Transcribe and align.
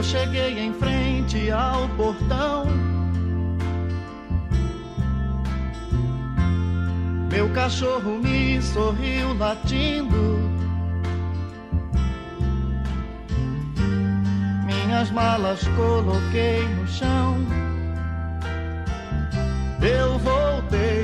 Eu 0.00 0.04
cheguei 0.04 0.58
em 0.58 0.72
frente 0.72 1.50
ao 1.50 1.86
portão. 1.90 2.64
Meu 7.30 7.50
cachorro 7.50 8.12
me 8.12 8.62
sorriu 8.62 9.34
latindo. 9.34 10.38
Minhas 14.64 15.10
malas 15.10 15.68
coloquei 15.76 16.66
no 16.66 16.86
chão. 16.88 17.36
Eu 19.82 20.18
voltei. 20.18 20.99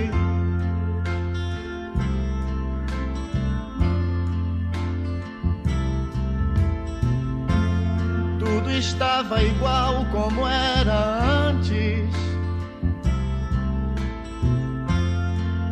Estava 9.26 9.42
igual 9.42 10.06
como 10.12 10.46
era 10.46 11.48
antes. 11.48 12.08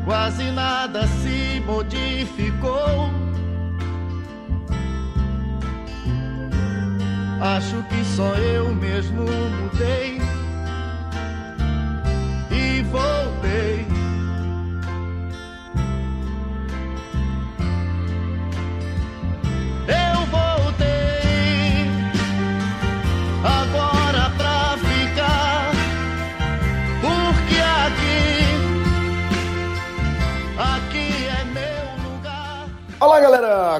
Quase 0.04 0.50
nada 0.50 1.06
se 1.06 1.62
modificou. 1.64 3.10
Acho 7.40 7.82
que 7.84 8.04
só 8.16 8.34
eu 8.34 8.74
mesmo 8.74 9.22
mudei 9.22 10.13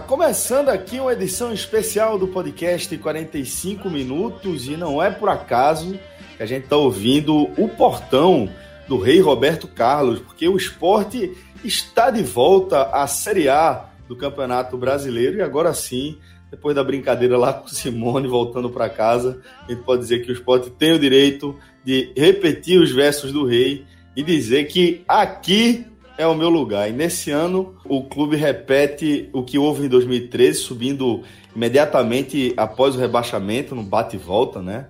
Começando 0.07 0.69
aqui 0.69 1.01
uma 1.01 1.13
edição 1.13 1.53
especial 1.53 2.17
do 2.17 2.29
podcast 2.29 2.97
45 2.97 3.91
minutos 3.91 4.69
e 4.69 4.77
não 4.77 5.03
é 5.03 5.11
por 5.11 5.29
acaso 5.29 5.99
que 6.37 6.43
a 6.43 6.47
gente 6.47 6.65
está 6.65 6.77
ouvindo 6.77 7.51
o 7.59 7.69
portão 7.69 8.49
do 8.87 8.99
Rei 8.99 9.21
Roberto 9.21 9.67
Carlos, 9.67 10.21
porque 10.21 10.47
o 10.47 10.57
esporte 10.57 11.37
está 11.65 12.11
de 12.11 12.23
volta 12.23 12.85
à 12.85 13.07
Série 13.09 13.49
A 13.49 13.87
do 14.07 14.15
Campeonato 14.15 14.77
Brasileiro 14.79 15.39
e 15.39 15.43
agora 15.43 15.75
sim, 15.75 16.19
depois 16.53 16.77
da 16.77 16.85
brincadeira 16.85 17.37
lá 17.37 17.53
com 17.53 17.67
o 17.67 17.71
Simone 17.71 18.29
voltando 18.29 18.71
para 18.71 18.89
casa, 18.89 19.41
a 19.67 19.73
gente 19.73 19.83
pode 19.83 20.03
dizer 20.03 20.23
que 20.25 20.31
o 20.31 20.35
esporte 20.35 20.71
tem 20.71 20.93
o 20.93 21.01
direito 21.01 21.59
de 21.85 22.13
repetir 22.17 22.81
os 22.81 22.93
versos 22.93 23.33
do 23.33 23.45
Rei 23.45 23.85
e 24.15 24.23
dizer 24.23 24.69
que 24.69 25.03
aqui 25.09 25.85
é 26.17 26.27
o 26.27 26.35
meu 26.35 26.49
lugar. 26.49 26.89
E 26.89 26.93
nesse 26.93 27.31
ano 27.31 27.77
o 27.85 28.05
clube 28.05 28.37
repete 28.37 29.29
o 29.33 29.43
que 29.43 29.59
houve 29.59 29.87
em 29.87 29.89
2013, 29.89 30.59
subindo 30.59 31.23
imediatamente 31.55 32.53
após 32.57 32.95
o 32.95 32.99
rebaixamento, 32.99 33.75
no 33.75 33.83
bate 33.83 34.17
e 34.17 34.19
volta, 34.19 34.61
né? 34.63 34.89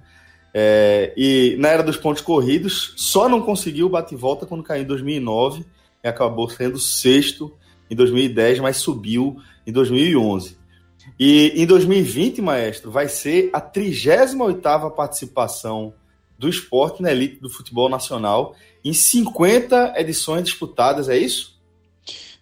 É, 0.53 1.13
e 1.17 1.57
na 1.59 1.69
era 1.69 1.83
dos 1.83 1.97
pontos 1.97 2.23
corridos, 2.23 2.95
só 2.97 3.29
não 3.29 3.43
conseguiu 3.43 3.87
o 3.87 3.91
bate 3.91 4.15
e 4.15 4.19
volta 4.19 4.47
quando 4.47 4.63
caiu 4.63 4.83
em 4.83 4.87
2009 4.87 5.65
e 6.03 6.09
acabou 6.09 6.49
sendo 6.49 6.79
sexto 6.79 7.53
em 7.91 7.97
2010, 7.97 8.61
mas 8.61 8.77
subiu 8.77 9.37
em 9.67 9.73
2011. 9.73 10.57
E 11.19 11.53
em 11.57 11.67
2020, 11.67 12.41
maestro, 12.41 12.91
vai 12.91 13.09
ser 13.09 13.51
a 13.53 13.61
38ª 13.61 14.91
participação 14.95 15.95
do 16.39 16.49
esporte 16.49 17.03
na 17.03 17.11
elite 17.11 17.41
do 17.41 17.51
futebol 17.51 17.89
nacional 17.89 18.55
em 18.85 18.93
50 18.93 19.95
edições 19.97 20.45
disputadas, 20.45 21.09
é 21.09 21.17
isso? 21.17 21.55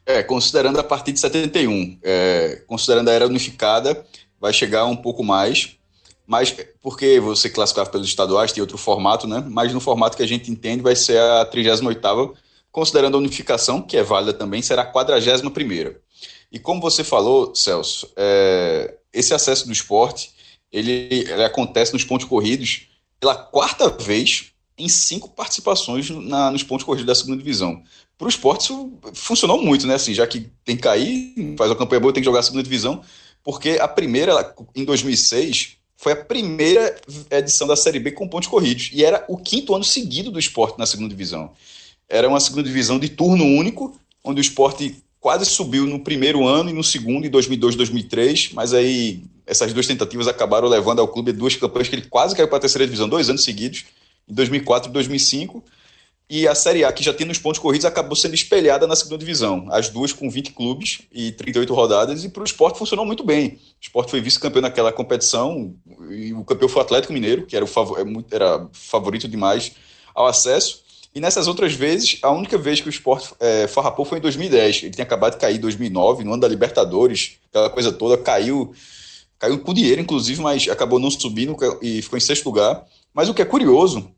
É, 0.04 0.22
considerando 0.22 0.80
a 0.80 0.82
partir 0.82 1.12
de 1.12 1.20
71, 1.20 1.98
é, 2.02 2.62
considerando 2.66 3.08
a 3.08 3.12
era 3.12 3.26
unificada, 3.26 4.04
vai 4.40 4.52
chegar 4.52 4.84
um 4.86 4.96
pouco 4.96 5.22
mais, 5.22 5.76
mas 6.26 6.54
porque 6.80 7.20
você 7.20 7.48
classificava 7.48 7.90
pelos 7.90 8.08
estaduais, 8.08 8.50
tem 8.50 8.60
outro 8.60 8.76
formato, 8.76 9.28
né? 9.28 9.44
Mas 9.46 9.72
no 9.72 9.78
formato 9.78 10.16
que 10.16 10.22
a 10.22 10.26
gente 10.26 10.50
entende 10.50 10.82
vai 10.82 10.96
ser 10.96 11.20
a 11.20 11.46
38ª, 11.46 12.34
considerando 12.72 13.16
a 13.16 13.20
unificação, 13.20 13.80
que 13.80 13.96
é 13.96 14.02
válida 14.02 14.32
também, 14.32 14.60
será 14.60 14.82
a 14.82 14.92
41ª. 14.92 15.96
E 16.50 16.58
como 16.58 16.80
você 16.80 17.04
falou, 17.04 17.54
Celso, 17.54 18.10
é, 18.16 18.96
esse 19.12 19.32
acesso 19.32 19.66
do 19.66 19.72
esporte, 19.72 20.32
ele, 20.72 21.24
ele 21.28 21.44
acontece 21.44 21.92
nos 21.92 22.04
pontos 22.04 22.26
corridos 22.26 22.88
pela 23.20 23.36
quarta 23.36 23.88
vez 23.88 24.51
em 24.78 24.88
cinco 24.88 25.28
participações 25.28 26.08
na, 26.10 26.50
nos 26.50 26.62
pontos 26.62 26.84
corridos 26.84 27.06
da 27.06 27.14
segunda 27.14 27.38
divisão. 27.38 27.82
Para 28.16 28.26
o 28.26 28.28
esporte 28.28 28.62
isso 28.62 28.92
funcionou 29.14 29.62
muito, 29.62 29.86
né? 29.86 29.94
Assim, 29.94 30.14
já 30.14 30.26
que 30.26 30.48
tem 30.64 30.76
que 30.76 30.82
cair, 30.82 31.34
faz 31.56 31.70
uma 31.70 31.76
campanha 31.76 32.00
boa, 32.00 32.12
tem 32.12 32.22
que 32.22 32.24
jogar 32.24 32.40
a 32.40 32.42
segunda 32.42 32.62
divisão, 32.62 33.02
porque 33.42 33.78
a 33.80 33.88
primeira, 33.88 34.54
em 34.74 34.84
2006, 34.84 35.76
foi 35.96 36.12
a 36.12 36.16
primeira 36.16 36.96
edição 37.30 37.66
da 37.66 37.76
Série 37.76 38.00
B 38.00 38.12
com 38.12 38.28
pontos 38.28 38.48
corridos. 38.48 38.90
E 38.92 39.04
era 39.04 39.24
o 39.28 39.36
quinto 39.36 39.74
ano 39.74 39.84
seguido 39.84 40.30
do 40.30 40.38
esporte 40.38 40.78
na 40.78 40.86
segunda 40.86 41.08
divisão. 41.08 41.52
Era 42.08 42.28
uma 42.28 42.40
segunda 42.40 42.64
divisão 42.64 42.98
de 42.98 43.08
turno 43.08 43.44
único, 43.44 43.96
onde 44.24 44.40
o 44.40 44.42
esporte 44.42 44.96
quase 45.20 45.46
subiu 45.46 45.86
no 45.86 46.00
primeiro 46.00 46.44
ano 46.44 46.70
e 46.70 46.72
no 46.72 46.82
segundo, 46.82 47.24
em 47.24 47.30
2002 47.30 47.76
2003, 47.76 48.50
mas 48.52 48.74
aí 48.74 49.22
essas 49.46 49.72
duas 49.72 49.86
tentativas 49.86 50.26
acabaram 50.26 50.68
levando 50.68 51.00
ao 51.00 51.06
clube 51.06 51.32
duas 51.32 51.54
campanhas 51.54 51.88
que 51.88 51.94
ele 51.94 52.06
quase 52.08 52.34
caiu 52.34 52.48
para 52.48 52.58
a 52.58 52.60
terceira 52.60 52.84
divisão, 52.84 53.08
dois 53.08 53.30
anos 53.30 53.44
seguidos, 53.44 53.84
em 54.32 54.34
2004 54.34 54.90
e 54.90 54.92
2005. 54.92 55.62
E 56.34 56.48
a 56.48 56.54
Série 56.54 56.82
A, 56.82 56.90
que 56.90 57.04
já 57.04 57.12
tinha 57.12 57.26
nos 57.26 57.38
pontos 57.38 57.58
corridos, 57.58 57.84
acabou 57.84 58.16
sendo 58.16 58.34
espelhada 58.34 58.86
na 58.86 58.96
segunda 58.96 59.18
divisão. 59.18 59.66
As 59.70 59.90
duas 59.90 60.14
com 60.14 60.30
20 60.30 60.52
clubes 60.52 61.02
e 61.12 61.30
38 61.32 61.74
rodadas, 61.74 62.24
e 62.24 62.30
para 62.30 62.40
o 62.40 62.44
esporte 62.44 62.78
funcionou 62.78 63.04
muito 63.04 63.22
bem. 63.22 63.48
O 63.48 63.58
esporte 63.82 64.10
foi 64.10 64.22
vice-campeão 64.22 64.62
naquela 64.62 64.90
competição, 64.90 65.74
e 66.10 66.32
o 66.32 66.42
campeão 66.42 66.70
foi 66.70 66.80
o 66.80 66.84
Atlético 66.84 67.12
Mineiro, 67.12 67.44
que 67.44 67.54
era, 67.54 67.64
o 67.64 67.68
é 67.68 68.34
era 68.34 68.66
favorito 68.72 69.28
demais 69.28 69.72
ao 70.14 70.26
acesso. 70.26 70.82
E 71.14 71.20
nessas 71.20 71.46
outras 71.46 71.74
vezes, 71.74 72.18
a 72.22 72.30
única 72.30 72.56
vez 72.56 72.80
que 72.80 72.88
o 72.88 72.90
esporte 72.90 73.34
é, 73.38 73.66
farrapou 73.66 74.06
foi 74.06 74.16
em 74.16 74.22
2010. 74.22 74.84
Ele 74.84 74.90
tinha 74.92 75.04
acabado 75.04 75.34
de 75.34 75.38
cair 75.38 75.56
em 75.56 75.60
2009, 75.60 76.24
no 76.24 76.32
ano 76.32 76.40
da 76.40 76.48
Libertadores, 76.48 77.36
aquela 77.50 77.68
coisa 77.68 77.92
toda, 77.92 78.16
caiu, 78.16 78.72
caiu 79.38 79.58
com 79.58 79.74
dinheiro, 79.74 80.00
inclusive, 80.00 80.40
mas 80.40 80.66
acabou 80.66 80.98
não 80.98 81.10
subindo 81.10 81.54
e 81.82 82.00
ficou 82.00 82.16
em 82.16 82.20
sexto 82.20 82.46
lugar. 82.46 82.86
Mas 83.12 83.28
o 83.28 83.34
que 83.34 83.42
é 83.42 83.44
curioso, 83.44 84.10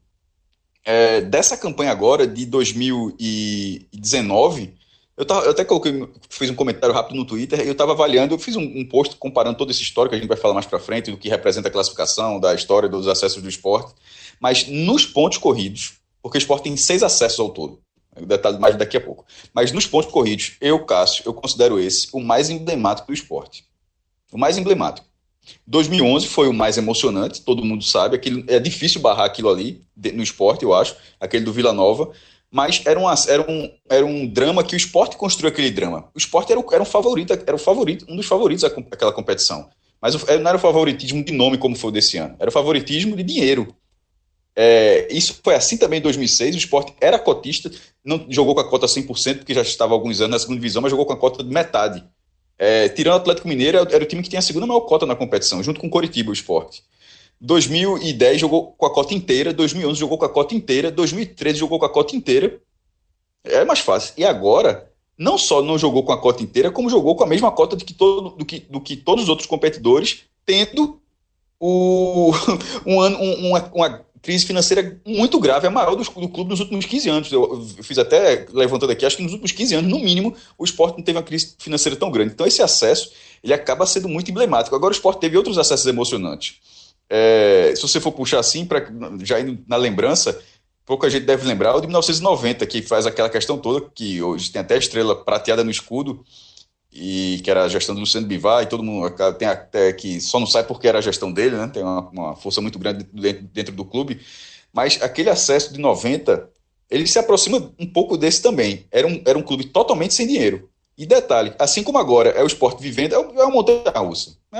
é, 0.84 1.22
dessa 1.22 1.56
campanha 1.56 1.90
agora, 1.90 2.26
de 2.26 2.44
2019, 2.44 4.74
eu, 5.16 5.24
tava, 5.24 5.46
eu 5.46 5.52
até 5.52 5.64
coloquei, 5.64 6.06
fiz 6.28 6.50
um 6.50 6.54
comentário 6.54 6.94
rápido 6.94 7.16
no 7.16 7.24
Twitter, 7.24 7.60
eu 7.60 7.72
estava 7.72 7.92
avaliando, 7.92 8.34
eu 8.34 8.38
fiz 8.38 8.54
um, 8.56 8.62
um, 8.62 8.86
post 8.86 9.16
comparando 9.16 9.56
todo 9.56 9.70
esse 9.70 9.82
histórico, 9.82 10.14
a 10.14 10.18
gente 10.18 10.28
vai 10.28 10.36
falar 10.36 10.52
mais 10.54 10.66
para 10.66 10.78
frente, 10.78 11.10
do 11.10 11.16
que 11.16 11.28
representa 11.28 11.68
a 11.68 11.70
classificação, 11.70 12.38
da 12.38 12.54
história 12.54 12.88
dos 12.88 13.08
acessos 13.08 13.42
do 13.42 13.48
esporte, 13.48 13.94
mas 14.38 14.68
nos 14.68 15.06
pontos 15.06 15.38
corridos, 15.38 15.94
porque 16.22 16.36
o 16.36 16.40
esporte 16.40 16.64
tem 16.64 16.76
seis 16.76 17.02
acessos 17.02 17.40
ao 17.40 17.48
todo. 17.50 17.80
Detalhe 18.26 18.58
mais 18.58 18.76
daqui 18.76 18.96
a 18.96 19.00
pouco. 19.00 19.24
Mas 19.52 19.72
nos 19.72 19.86
pontos 19.86 20.12
corridos, 20.12 20.56
eu, 20.60 20.84
Cássio, 20.84 21.24
eu 21.26 21.34
considero 21.34 21.80
esse 21.80 22.06
o 22.12 22.20
mais 22.20 22.48
emblemático 22.48 23.08
do 23.08 23.14
esporte. 23.14 23.64
O 24.32 24.38
mais 24.38 24.56
emblemático. 24.56 25.04
2011 25.66 26.26
foi 26.26 26.48
o 26.48 26.52
mais 26.52 26.76
emocionante, 26.76 27.42
todo 27.42 27.64
mundo 27.64 27.84
sabe. 27.84 28.16
Aquilo, 28.16 28.44
é 28.48 28.58
difícil 28.58 29.00
barrar 29.00 29.24
aquilo 29.24 29.48
ali 29.48 29.84
no 29.96 30.22
esporte, 30.22 30.64
eu 30.64 30.74
acho, 30.74 30.96
aquele 31.20 31.44
do 31.44 31.52
Vila 31.52 31.72
Nova. 31.72 32.10
Mas 32.50 32.82
era, 32.86 32.98
uma, 32.98 33.14
era, 33.26 33.50
um, 33.50 33.70
era 33.88 34.06
um 34.06 34.26
drama 34.26 34.62
que 34.62 34.74
o 34.74 34.76
esporte 34.76 35.16
construiu 35.16 35.50
aquele 35.50 35.70
drama. 35.70 36.08
O 36.14 36.18
esporte 36.18 36.52
era, 36.52 36.60
o, 36.60 36.64
era 36.72 36.82
um 36.82 36.86
favorito, 36.86 37.32
era 37.32 37.56
o 37.56 37.58
favorito, 37.58 38.06
um 38.08 38.14
dos 38.14 38.26
favoritos 38.26 38.62
daquela 38.62 39.12
competição. 39.12 39.68
Mas 40.00 40.14
não 40.14 40.48
era 40.48 40.56
o 40.56 40.60
favoritismo 40.60 41.24
de 41.24 41.32
nome 41.32 41.58
como 41.58 41.74
foi 41.74 41.90
desse 41.90 42.18
ano, 42.18 42.36
era 42.38 42.50
o 42.50 42.52
favoritismo 42.52 43.16
de 43.16 43.22
dinheiro. 43.22 43.74
É, 44.56 45.08
isso 45.10 45.40
foi 45.42 45.54
assim 45.54 45.76
também 45.76 45.98
em 45.98 46.02
2006. 46.02 46.54
O 46.54 46.58
esporte 46.58 46.94
era 47.00 47.18
cotista, 47.18 47.70
não 48.04 48.24
jogou 48.28 48.54
com 48.54 48.60
a 48.60 48.68
cota 48.68 48.86
100%, 48.86 49.38
porque 49.38 49.54
já 49.54 49.62
estava 49.62 49.92
há 49.92 49.96
alguns 49.96 50.20
anos 50.20 50.30
na 50.30 50.38
segunda 50.38 50.60
divisão, 50.60 50.80
mas 50.80 50.90
jogou 50.90 51.06
com 51.06 51.12
a 51.12 51.16
cota 51.16 51.42
de 51.42 51.50
metade. 51.50 52.04
É, 52.58 52.88
tirando 52.88 53.14
o 53.14 53.20
Atlético 53.20 53.48
Mineiro, 53.48 53.78
era 53.78 54.02
o 54.04 54.06
time 54.06 54.22
que 54.22 54.28
tinha 54.28 54.38
a 54.38 54.42
segunda 54.42 54.66
maior 54.66 54.80
cota 54.80 55.06
na 55.06 55.16
competição, 55.16 55.62
junto 55.62 55.80
com 55.80 55.86
o 55.86 55.90
Coritiba, 55.90 56.30
o 56.30 56.32
esporte. 56.32 56.82
2010 57.40 58.40
jogou 58.40 58.72
com 58.72 58.86
a 58.86 58.92
cota 58.92 59.12
inteira, 59.12 59.52
2011 59.52 59.98
jogou 59.98 60.16
com 60.16 60.24
a 60.24 60.28
cota 60.28 60.54
inteira, 60.54 60.90
2013 60.90 61.58
jogou 61.58 61.78
com 61.78 61.84
a 61.84 61.90
cota 61.90 62.16
inteira. 62.16 62.60
É 63.42 63.64
mais 63.64 63.80
fácil. 63.80 64.14
E 64.16 64.24
agora, 64.24 64.90
não 65.18 65.36
só 65.36 65.60
não 65.60 65.78
jogou 65.78 66.04
com 66.04 66.12
a 66.12 66.20
cota 66.20 66.42
inteira, 66.42 66.70
como 66.70 66.88
jogou 66.88 67.16
com 67.16 67.24
a 67.24 67.26
mesma 67.26 67.50
cota 67.50 67.76
de 67.76 67.84
que 67.84 67.92
todo, 67.92 68.30
do, 68.30 68.44
que, 68.44 68.60
do 68.60 68.80
que 68.80 68.96
todos 68.96 69.24
os 69.24 69.28
outros 69.28 69.46
competidores, 69.46 70.24
tendo 70.46 71.00
o, 71.60 72.32
um 72.86 73.00
ano, 73.00 73.18
um, 73.18 73.48
uma, 73.48 73.70
uma 73.74 74.03
crise 74.24 74.46
financeira 74.46 74.98
muito 75.06 75.38
grave, 75.38 75.66
a 75.66 75.70
maior 75.70 75.94
do, 75.94 76.02
do 76.02 76.28
clube 76.30 76.50
nos 76.50 76.58
últimos 76.58 76.86
15 76.86 77.08
anos. 77.10 77.30
Eu, 77.30 77.42
eu, 77.42 77.84
fiz 77.84 77.98
até 77.98 78.46
levantando 78.52 78.90
aqui, 78.90 79.04
acho 79.04 79.18
que 79.18 79.22
nos 79.22 79.32
últimos 79.32 79.52
15 79.52 79.74
anos, 79.74 79.90
no 79.90 79.98
mínimo, 80.00 80.34
o 80.56 80.64
esporte 80.64 80.96
não 80.96 81.04
teve 81.04 81.18
uma 81.18 81.22
crise 81.22 81.54
financeira 81.58 81.94
tão 81.94 82.10
grande. 82.10 82.32
Então, 82.32 82.46
esse 82.46 82.62
acesso 82.62 83.12
ele 83.42 83.52
acaba 83.52 83.84
sendo 83.84 84.08
muito 84.08 84.30
emblemático. 84.30 84.74
Agora, 84.74 84.92
o 84.92 84.96
esporte 84.96 85.20
teve 85.20 85.36
outros 85.36 85.58
acessos 85.58 85.86
emocionantes. 85.86 86.56
é, 87.10 87.74
se 87.76 87.82
você 87.82 88.00
for 88.00 88.12
puxar 88.12 88.40
assim, 88.40 88.64
pra, 88.64 88.82
já 89.22 89.38
indo 89.38 89.62
na 89.68 89.76
lembrança, 89.76 90.40
pouca 90.86 91.10
gente 91.10 91.26
deve 91.26 91.46
lembrar 91.46 91.76
o 91.76 91.80
de 91.80 91.86
1990, 91.86 92.66
que 92.66 92.80
faz 92.80 93.06
aquela 93.06 93.28
questão 93.28 93.58
toda, 93.58 93.86
que 93.94 94.22
hoje 94.22 94.50
tem 94.50 94.62
até 94.62 94.78
estrela 94.78 95.14
prateada 95.14 95.62
no 95.62 95.70
escudo, 95.70 96.24
e 96.94 97.40
que 97.42 97.50
era 97.50 97.64
a 97.64 97.68
gestão 97.68 97.92
do 97.92 98.00
Luciano 98.00 98.26
Bivar, 98.26 98.62
e 98.62 98.66
todo 98.66 98.82
mundo 98.82 99.12
tem 99.36 99.48
até 99.48 99.92
que 99.92 100.20
só 100.20 100.38
não 100.38 100.46
sai 100.46 100.62
porque 100.62 100.86
era 100.86 100.98
a 100.98 101.02
gestão 101.02 101.32
dele, 101.32 101.56
né? 101.56 101.66
Tem 101.66 101.82
uma, 101.82 102.08
uma 102.10 102.36
força 102.36 102.60
muito 102.60 102.78
grande 102.78 103.04
dentro, 103.12 103.42
dentro, 103.52 103.74
do 103.74 103.84
clube. 103.84 104.20
Mas 104.72 105.02
aquele 105.02 105.28
acesso 105.28 105.72
de 105.72 105.80
90, 105.80 106.48
ele 106.88 107.06
se 107.08 107.18
aproxima 107.18 107.72
um 107.80 107.86
pouco 107.86 108.16
desse 108.16 108.40
também. 108.40 108.86
Era 108.92 109.08
um, 109.08 109.20
era 109.26 109.36
um 109.36 109.42
clube 109.42 109.64
totalmente 109.64 110.14
sem 110.14 110.26
dinheiro. 110.26 110.70
E 110.96 111.04
detalhe, 111.04 111.52
assim 111.58 111.82
como 111.82 111.98
agora 111.98 112.30
é 112.30 112.42
o 112.44 112.46
esporte 112.46 112.80
vivendo, 112.80 113.14
é, 113.14 113.18
uma 113.18 113.50
montanha-russa. 113.50 114.36
É 114.52 114.58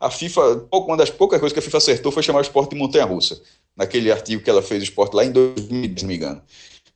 a 0.00 0.10
FIFA, 0.10 0.66
uma 0.72 0.96
das 0.96 1.10
poucas 1.10 1.38
coisas 1.38 1.52
que 1.52 1.60
a 1.60 1.62
FIFA 1.62 1.78
acertou 1.78 2.10
foi 2.10 2.24
chamar 2.24 2.40
o 2.40 2.42
esporte 2.42 2.70
de 2.70 2.76
montanha-russa, 2.76 3.40
naquele 3.76 4.10
artigo 4.10 4.42
que 4.42 4.50
ela 4.50 4.60
fez 4.60 4.80
do 4.80 4.84
esporte 4.84 5.14
lá 5.14 5.24
em 5.24 5.30
2010, 5.30 6.00
se 6.00 6.02
não 6.02 6.08
me 6.08 6.16
engano 6.16 6.42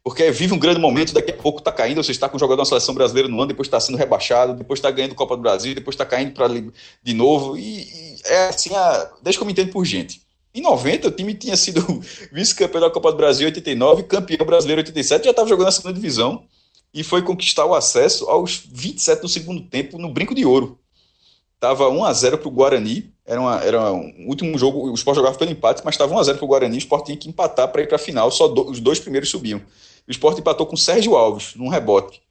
porque 0.04 0.30
vive 0.30 0.52
um 0.52 0.58
grande 0.58 0.78
momento, 0.78 1.14
daqui 1.14 1.30
a 1.30 1.36
pouco 1.36 1.60
está 1.60 1.72
caindo, 1.72 2.04
você 2.04 2.12
está 2.12 2.28
com 2.28 2.36
um 2.36 2.38
jogador 2.38 2.60
da 2.60 2.66
seleção 2.66 2.94
brasileira 2.94 3.26
no 3.26 3.38
ano, 3.38 3.48
depois 3.48 3.66
está 3.66 3.80
sendo 3.80 3.96
rebaixado, 3.96 4.52
depois 4.52 4.78
está 4.78 4.90
ganhando 4.90 5.14
Copa 5.14 5.34
do 5.34 5.40
Brasil, 5.40 5.74
depois 5.74 5.94
está 5.94 6.04
caindo 6.04 6.34
para 6.34 6.46
de 6.46 7.14
novo, 7.14 7.56
e, 7.56 7.84
e, 7.84 8.16
é 8.26 8.48
assim, 8.48 8.74
a, 8.74 9.10
desde 9.22 9.38
que 9.38 9.42
eu 9.42 9.46
me 9.46 9.52
entendo 9.52 9.72
por 9.72 9.82
gente. 9.86 10.20
Em 10.54 10.60
90, 10.60 11.08
o 11.08 11.10
time 11.10 11.32
tinha 11.32 11.56
sido 11.56 11.80
vice-campeão 12.30 12.82
da 12.82 12.90
Copa 12.90 13.12
do 13.12 13.16
Brasil 13.16 13.44
em 13.44 13.50
89, 13.50 14.02
campeão 14.02 14.44
brasileiro 14.44 14.82
em 14.82 14.84
87, 14.84 15.24
já 15.24 15.30
estava 15.30 15.48
jogando 15.48 15.66
na 15.66 15.72
segunda 15.72 15.94
divisão, 15.94 16.44
e 16.92 17.02
foi 17.02 17.22
conquistar 17.22 17.64
o 17.64 17.74
acesso 17.74 18.28
aos 18.28 18.62
27 18.70 19.22
do 19.22 19.28
segundo 19.28 19.62
tempo 19.62 19.96
no 19.96 20.12
Brinco 20.12 20.34
de 20.34 20.44
Ouro. 20.44 20.78
Estava 21.54 21.88
1 21.88 22.04
a 22.04 22.12
0 22.12 22.38
para 22.38 22.48
o 22.48 22.50
Guarani, 22.50 23.10
era, 23.24 23.40
uma, 23.40 23.58
era 23.64 23.90
um 23.90 24.26
último 24.28 24.58
jogo, 24.58 24.90
o 24.90 24.94
Sport 24.94 25.16
jogava 25.16 25.38
pelo 25.38 25.50
empate, 25.50 25.80
mas 25.82 25.94
estava 25.94 26.14
1 26.14 26.18
a 26.18 26.22
0 26.24 26.36
para 26.36 26.44
o 26.44 26.48
Guarani, 26.48 26.76
o 26.76 26.78
Sport 26.78 27.06
tinha 27.06 27.16
que 27.16 27.26
empatar 27.26 27.68
para 27.68 27.80
ir 27.80 27.86
para 27.86 27.96
a 27.96 27.98
final, 27.98 28.30
só 28.30 28.46
do, 28.46 28.70
os 28.70 28.80
dois 28.80 29.00
primeiros 29.00 29.30
subiam. 29.30 29.62
O 30.06 30.10
esporte 30.10 30.40
empatou 30.40 30.66
com 30.66 30.74
o 30.74 30.78
Sérgio 30.78 31.16
Alves, 31.16 31.54
num 31.54 31.68
rebote. 31.68 32.22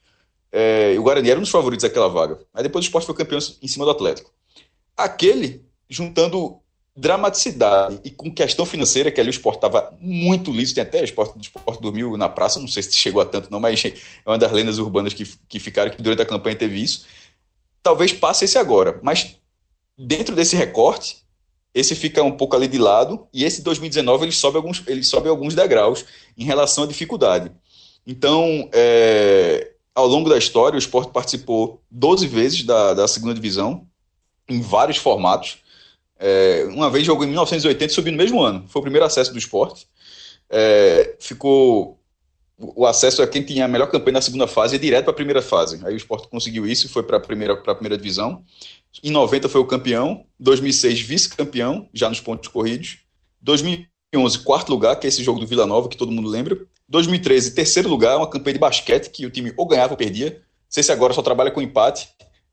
É, 0.51 0.95
o 0.97 1.03
Guarani 1.03 1.29
era 1.29 1.39
um 1.39 1.43
dos 1.43 1.51
favoritos 1.51 1.83
daquela 1.83 2.07
vaga. 2.07 2.39
Aí 2.53 2.63
depois 2.63 2.85
o 2.85 2.87
esporte 2.87 3.05
foi 3.05 3.15
campeão 3.15 3.39
em 3.61 3.67
cima 3.67 3.85
do 3.85 3.91
Atlético. 3.91 4.31
Aquele, 4.95 5.65
juntando 5.89 6.61
dramaticidade 6.95 7.99
e 8.03 8.11
com 8.11 8.31
questão 8.31 8.65
financeira, 8.65 9.11
que 9.11 9.19
ali 9.19 9.29
o 9.29 9.31
esporte 9.31 9.57
estava 9.57 9.95
muito 9.99 10.51
liso, 10.51 10.75
tem 10.75 10.83
até 10.83 11.01
o 11.01 11.03
esporte, 11.03 11.35
o 11.35 11.41
esporte 11.41 11.81
dormiu 11.81 12.15
na 12.17 12.29
praça, 12.29 12.59
não 12.59 12.67
sei 12.67 12.83
se 12.83 12.93
chegou 12.93 13.21
a 13.21 13.25
tanto 13.25 13.51
não, 13.51 13.59
mas 13.59 13.83
é 13.83 13.93
uma 14.27 14.37
das 14.37 14.51
lendas 14.51 14.77
urbanas 14.77 15.13
que, 15.13 15.25
que 15.49 15.59
ficaram, 15.59 15.89
que 15.89 16.01
durante 16.01 16.21
a 16.21 16.25
campanha 16.25 16.55
teve 16.55 16.81
isso. 16.81 17.05
Talvez 17.81 18.13
passe 18.13 18.45
esse 18.45 18.57
agora, 18.59 18.99
mas 19.01 19.35
dentro 19.97 20.35
desse 20.35 20.55
recorte, 20.55 21.23
esse 21.73 21.95
fica 21.95 22.21
um 22.21 22.37
pouco 22.37 22.55
ali 22.55 22.67
de 22.67 22.77
lado, 22.77 23.27
e 23.33 23.43
esse 23.43 23.63
2019 23.63 24.25
ele 24.25 24.31
sobe 24.31 24.57
alguns, 24.57 24.83
ele 24.85 25.03
sobe 25.03 25.27
alguns 25.27 25.55
degraus 25.55 26.05
em 26.37 26.45
relação 26.45 26.83
à 26.83 26.87
dificuldade. 26.87 27.51
Então, 28.05 28.69
é, 28.73 29.71
ao 29.95 30.07
longo 30.07 30.29
da 30.29 30.37
história, 30.37 30.75
o 30.75 30.79
esporte 30.79 31.11
participou 31.11 31.81
12 31.89 32.27
vezes 32.27 32.63
da, 32.63 32.93
da 32.93 33.07
segunda 33.07 33.33
divisão, 33.33 33.87
em 34.49 34.61
vários 34.61 34.97
formatos. 34.97 35.59
É, 36.19 36.65
uma 36.69 36.89
vez 36.89 37.05
jogou 37.05 37.23
em 37.23 37.27
1980 37.27 37.91
e 37.91 37.95
subiu 37.95 38.11
no 38.11 38.17
mesmo 38.17 38.41
ano. 38.41 38.65
Foi 38.67 38.79
o 38.79 38.83
primeiro 38.83 39.05
acesso 39.05 39.31
do 39.31 39.37
esporte. 39.37 39.87
É, 40.49 41.15
ficou. 41.19 41.99
O 42.57 42.85
acesso 42.85 43.21
a 43.21 43.27
quem 43.27 43.43
tinha 43.43 43.65
a 43.65 43.67
melhor 43.67 43.87
campanha 43.87 44.13
na 44.13 44.21
segunda 44.21 44.47
fase 44.47 44.75
e 44.75 44.79
direto 44.79 45.05
para 45.05 45.11
a 45.11 45.15
primeira 45.15 45.41
fase. 45.41 45.81
Aí 45.83 45.93
o 45.93 45.97
esporte 45.97 46.27
conseguiu 46.27 46.65
isso 46.65 46.85
e 46.85 46.89
foi 46.89 47.03
para 47.03 47.17
a 47.17 47.19
primeira, 47.19 47.57
primeira 47.57 47.97
divisão. 47.97 48.43
Em 49.03 49.11
90 49.11 49.49
foi 49.49 49.59
o 49.59 49.65
campeão. 49.65 50.25
2006, 50.39 51.01
vice-campeão, 51.01 51.89
já 51.93 52.07
nos 52.07 52.21
pontos 52.21 52.47
corridos. 52.47 52.99
2011, 53.41 54.39
quarto 54.39 54.69
lugar, 54.69 54.95
que 54.97 55.07
é 55.07 55.09
esse 55.09 55.23
jogo 55.23 55.39
do 55.39 55.47
Vila 55.47 55.65
Nova, 55.65 55.89
que 55.89 55.97
todo 55.97 56.11
mundo 56.11 56.29
lembra. 56.29 56.57
2013, 56.93 57.55
terceiro 57.55 57.89
lugar, 57.89 58.17
uma 58.17 58.29
campanha 58.29 58.53
de 58.53 58.59
basquete 58.59 59.09
que 59.09 59.25
o 59.25 59.31
time 59.31 59.51
ou 59.57 59.65
ganhava 59.65 59.93
ou 59.93 59.97
perdia. 59.97 60.29
Não 60.29 60.39
sei 60.69 60.83
se 60.83 60.91
agora 60.91 61.11
só 61.11 61.23
trabalha 61.23 61.49
com 61.49 61.59
empate. 61.59 62.07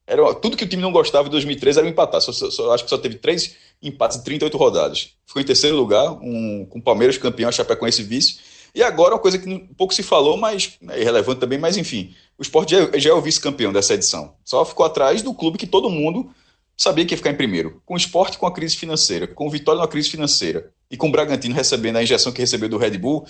Era, 0.07 0.35
tudo 0.35 0.57
que 0.57 0.65
o 0.65 0.67
time 0.67 0.81
não 0.81 0.91
gostava 0.91 1.29
em 1.29 1.31
2013 1.31 1.79
era 1.79 1.87
empatar. 1.89 2.23
Só, 2.23 2.33
só, 2.33 2.73
acho 2.73 2.85
que 2.85 2.89
só 2.89 2.97
teve 2.97 3.17
três 3.17 3.55
empates 3.83 4.17
em 4.17 4.23
38 4.23 4.57
rodadas. 4.57 5.11
Ficou 5.27 5.43
em 5.43 5.45
terceiro 5.45 5.77
lugar, 5.77 6.13
um, 6.23 6.65
com 6.65 6.79
o 6.79 6.83
Palmeiras 6.83 7.19
campeão, 7.19 7.51
a 7.51 7.53
Chapecoense 7.53 8.03
vice. 8.03 8.39
E 8.75 8.83
agora 8.83 9.15
uma 9.15 9.21
coisa 9.21 9.37
que 9.37 9.47
um 9.47 9.75
pouco 9.75 9.93
se 9.93 10.03
falou, 10.03 10.39
mas 10.39 10.79
é 10.89 11.01
irrelevante 11.01 11.41
também, 11.41 11.59
mas 11.59 11.77
enfim, 11.77 12.15
o 12.39 12.43
Sport 12.43 12.71
já, 12.71 12.79
é, 12.95 12.99
já 12.99 13.11
é 13.11 13.13
o 13.13 13.21
vice-campeão 13.21 13.75
dessa 13.75 13.93
edição. 13.93 14.33
Só 14.43 14.65
ficou 14.65 14.87
atrás 14.87 15.21
do 15.21 15.35
clube 15.35 15.59
que 15.59 15.67
todo 15.67 15.91
mundo 15.91 16.31
sabia 16.79 17.05
que 17.05 17.13
ia 17.13 17.19
ficar 17.19 17.31
em 17.31 17.37
primeiro. 17.37 17.83
Com 17.85 17.93
o 17.93 17.97
esporte 17.99 18.39
com 18.39 18.47
a 18.47 18.53
crise 18.53 18.75
financeira, 18.75 19.27
com 19.27 19.47
o 19.47 19.51
Vitória 19.51 19.83
na 19.83 19.87
crise 19.87 20.09
financeira 20.09 20.73
e 20.91 20.97
com 20.97 21.09
o 21.09 21.13
Bragantino 21.13 21.55
recebendo 21.55 21.97
a 21.97 22.03
injeção 22.03 22.33
que 22.33 22.41
recebeu 22.41 22.71
do 22.71 22.79
Red 22.79 22.97
Bull, 22.97 23.27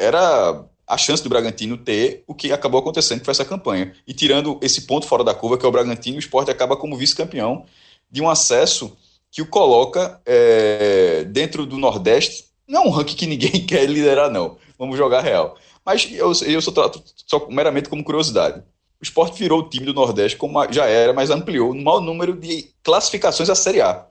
era 0.00 0.64
a 0.86 0.96
chance 0.96 1.22
do 1.22 1.28
Bragantino 1.28 1.76
ter 1.76 2.24
o 2.26 2.34
que 2.34 2.52
acabou 2.52 2.80
acontecendo, 2.80 3.24
foi 3.24 3.30
essa 3.30 3.44
campanha. 3.44 3.94
E 4.06 4.12
tirando 4.12 4.58
esse 4.60 4.82
ponto 4.82 5.06
fora 5.06 5.22
da 5.22 5.34
curva, 5.34 5.56
que 5.56 5.64
é 5.64 5.68
o 5.68 5.72
Bragantino, 5.72 6.16
o 6.16 6.20
esporte 6.20 6.50
acaba 6.50 6.76
como 6.76 6.96
vice-campeão 6.96 7.64
de 8.10 8.20
um 8.20 8.28
acesso 8.28 8.96
que 9.30 9.40
o 9.40 9.46
coloca 9.46 10.20
é, 10.26 11.24
dentro 11.24 11.64
do 11.64 11.78
Nordeste. 11.78 12.46
Não 12.66 12.82
é 12.82 12.86
um 12.86 12.90
ranking 12.90 13.14
que 13.14 13.26
ninguém 13.26 13.52
quer 13.64 13.86
liderar, 13.86 14.30
não. 14.30 14.56
Vamos 14.76 14.96
jogar 14.96 15.20
real. 15.20 15.56
Mas 15.84 16.08
eu, 16.10 16.32
eu 16.46 16.60
só 16.60 16.72
trato 16.72 17.02
só 17.26 17.46
meramente 17.48 17.88
como 17.88 18.02
curiosidade. 18.02 18.60
O 19.00 19.04
esporte 19.04 19.38
virou 19.38 19.60
o 19.60 19.68
time 19.68 19.86
do 19.86 19.94
Nordeste, 19.94 20.36
como 20.36 20.60
já 20.72 20.86
era, 20.86 21.12
mas 21.12 21.30
ampliou 21.30 21.72
no 21.72 21.82
maior 21.82 22.00
número 22.00 22.34
de 22.34 22.70
classificações 22.82 23.48
à 23.48 23.54
Série 23.54 23.80
A. 23.80 24.06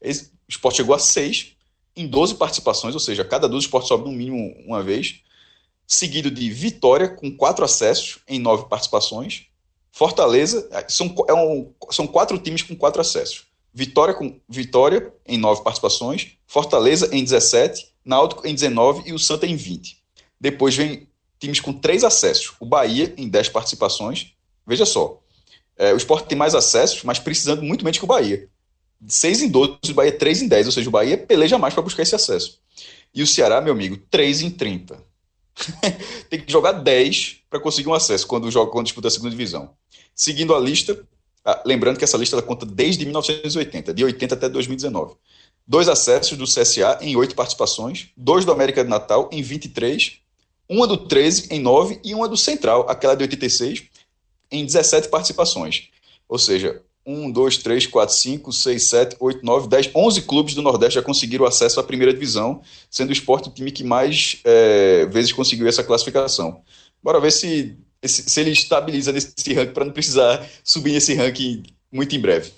O 0.00 0.08
esporte 0.48 0.76
chegou 0.76 0.94
a 0.94 0.98
seis 0.98 1.56
em 1.96 2.06
12 2.06 2.36
participações, 2.36 2.94
ou 2.94 3.00
seja, 3.00 3.24
cada 3.24 3.48
duas 3.48 3.64
o 3.64 3.66
esporte 3.66 3.88
sobe 3.88 4.04
no 4.04 4.12
mínimo 4.12 4.54
uma 4.66 4.82
vez 4.82 5.22
seguido 5.86 6.30
de 6.30 6.50
Vitória, 6.50 7.08
com 7.08 7.30
quatro 7.36 7.64
acessos 7.64 8.18
em 8.26 8.38
nove 8.38 8.68
participações. 8.68 9.46
Fortaleza, 9.90 10.66
é, 10.70 10.86
são, 10.88 11.14
é 11.28 11.34
um, 11.34 11.72
são 11.90 12.06
quatro 12.06 12.38
times 12.38 12.62
com 12.62 12.74
quatro 12.74 13.00
acessos. 13.00 13.46
Vitória, 13.74 14.14
com, 14.14 14.40
Vitória 14.48 15.12
em 15.26 15.36
nove 15.36 15.62
participações, 15.62 16.32
Fortaleza 16.46 17.08
em 17.12 17.22
17, 17.22 17.92
Náutico 18.04 18.46
em 18.46 18.54
19 18.54 19.08
e 19.08 19.12
o 19.12 19.18
Santa 19.18 19.46
em 19.46 19.54
20. 19.54 20.02
Depois 20.40 20.74
vem 20.74 21.08
times 21.38 21.60
com 21.60 21.72
três 21.72 22.04
acessos. 22.04 22.54
O 22.58 22.66
Bahia 22.66 23.14
em 23.16 23.28
10 23.28 23.50
participações. 23.50 24.32
Veja 24.66 24.86
só, 24.86 25.20
é, 25.76 25.92
o 25.92 25.96
esporte 25.96 26.28
tem 26.28 26.38
mais 26.38 26.54
acessos, 26.54 27.02
mas 27.04 27.18
precisando 27.18 27.62
muito 27.62 27.84
menos 27.84 27.98
que 27.98 28.04
o 28.04 28.08
Bahia. 28.08 28.48
6 29.06 29.42
em 29.42 29.48
12, 29.48 29.78
o 29.90 29.94
Bahia 29.94 30.12
3 30.12 30.42
em 30.42 30.48
10, 30.48 30.66
ou 30.66 30.72
seja, 30.72 30.88
o 30.88 30.92
Bahia 30.92 31.18
peleja 31.18 31.58
mais 31.58 31.74
para 31.74 31.82
buscar 31.82 32.02
esse 32.02 32.14
acesso. 32.14 32.58
E 33.14 33.22
o 33.22 33.26
Ceará, 33.26 33.60
meu 33.60 33.72
amigo, 33.72 33.96
3 34.10 34.42
em 34.42 34.50
30. 34.50 35.02
tem 36.30 36.40
que 36.40 36.50
jogar 36.50 36.72
10 36.72 37.40
para 37.50 37.60
conseguir 37.60 37.88
um 37.88 37.94
acesso 37.94 38.26
quando 38.26 38.50
joga 38.50 38.70
quando 38.70 38.86
disputa 38.86 39.08
a 39.08 39.10
segunda 39.10 39.30
divisão. 39.30 39.70
Seguindo 40.14 40.54
a 40.54 40.58
lista, 40.58 40.98
ah, 41.44 41.62
lembrando 41.66 41.98
que 41.98 42.04
essa 42.04 42.16
lista 42.16 42.36
ela 42.36 42.42
conta 42.42 42.64
desde 42.64 43.04
1980, 43.04 43.92
de 43.92 44.04
80 44.04 44.34
até 44.34 44.48
2019. 44.48 45.14
Dois 45.66 45.88
acessos 45.88 46.36
do 46.38 46.44
CSA 46.44 46.98
em 47.00 47.16
oito 47.16 47.34
participações, 47.34 48.08
dois 48.16 48.44
do 48.44 48.52
América 48.52 48.82
de 48.82 48.90
Natal 48.90 49.28
em 49.32 49.42
23, 49.42 50.18
uma 50.68 50.86
do 50.86 50.96
13 50.96 51.48
em 51.50 51.60
9 51.60 52.00
e 52.04 52.14
uma 52.14 52.28
do 52.28 52.36
Central, 52.36 52.88
aquela 52.88 53.14
de 53.14 53.22
86, 53.22 53.84
em 54.50 54.64
17 54.64 55.08
participações. 55.08 55.88
Ou 56.28 56.38
seja, 56.38 56.82
1, 57.04 57.30
2, 57.32 57.58
3, 57.58 57.86
4, 57.86 58.14
5, 58.14 58.52
6, 58.52 58.82
7, 58.82 59.16
8, 59.18 59.44
9, 59.44 59.68
10, 59.68 59.90
11 59.94 60.22
clubes 60.22 60.54
do 60.54 60.62
Nordeste 60.62 60.94
já 60.94 61.02
conseguiram 61.02 61.44
acesso 61.44 61.80
à 61.80 61.82
primeira 61.82 62.12
divisão, 62.12 62.62
sendo 62.90 63.10
o 63.10 63.12
esporte 63.12 63.48
o 63.48 63.52
time 63.52 63.70
que 63.70 63.82
mais 63.82 64.40
é, 64.44 65.06
vezes 65.06 65.32
conseguiu 65.32 65.66
essa 65.66 65.82
classificação. 65.82 66.62
Bora 67.02 67.20
ver 67.20 67.32
se, 67.32 67.76
se 68.04 68.40
ele 68.40 68.50
estabiliza 68.50 69.10
nesse 69.10 69.52
ranking 69.52 69.72
para 69.72 69.84
não 69.84 69.92
precisar 69.92 70.46
subir 70.62 70.92
nesse 70.92 71.14
ranking 71.14 71.62
muito 71.90 72.14
em 72.14 72.20
breve. 72.20 72.52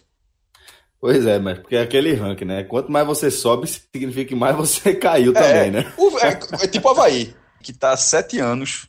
Pois 1.01 1.27
é, 1.27 1.39
mas 1.39 1.59
porque 1.59 1.77
é 1.77 1.83
aquele 1.83 2.15
ranking, 2.15 2.47
né? 2.47 2.65
Quanto 2.65 2.91
mais 2.91 3.07
você 3.07 3.31
sobe, 3.31 3.67
significa 3.67 4.29
que 4.29 4.35
mais 4.35 4.57
você 4.57 4.95
caiu 4.97 5.33
é, 5.33 5.35
também, 5.35 5.71
né? 5.71 5.93
O, 5.97 6.19
é, 6.19 6.39
é 6.63 6.67
tipo 6.67 6.89
o 6.89 6.91
Havaí, 6.91 7.35
que 7.63 7.71
está 7.71 7.93
há 7.93 7.97
sete 7.97 8.39
anos 8.39 8.89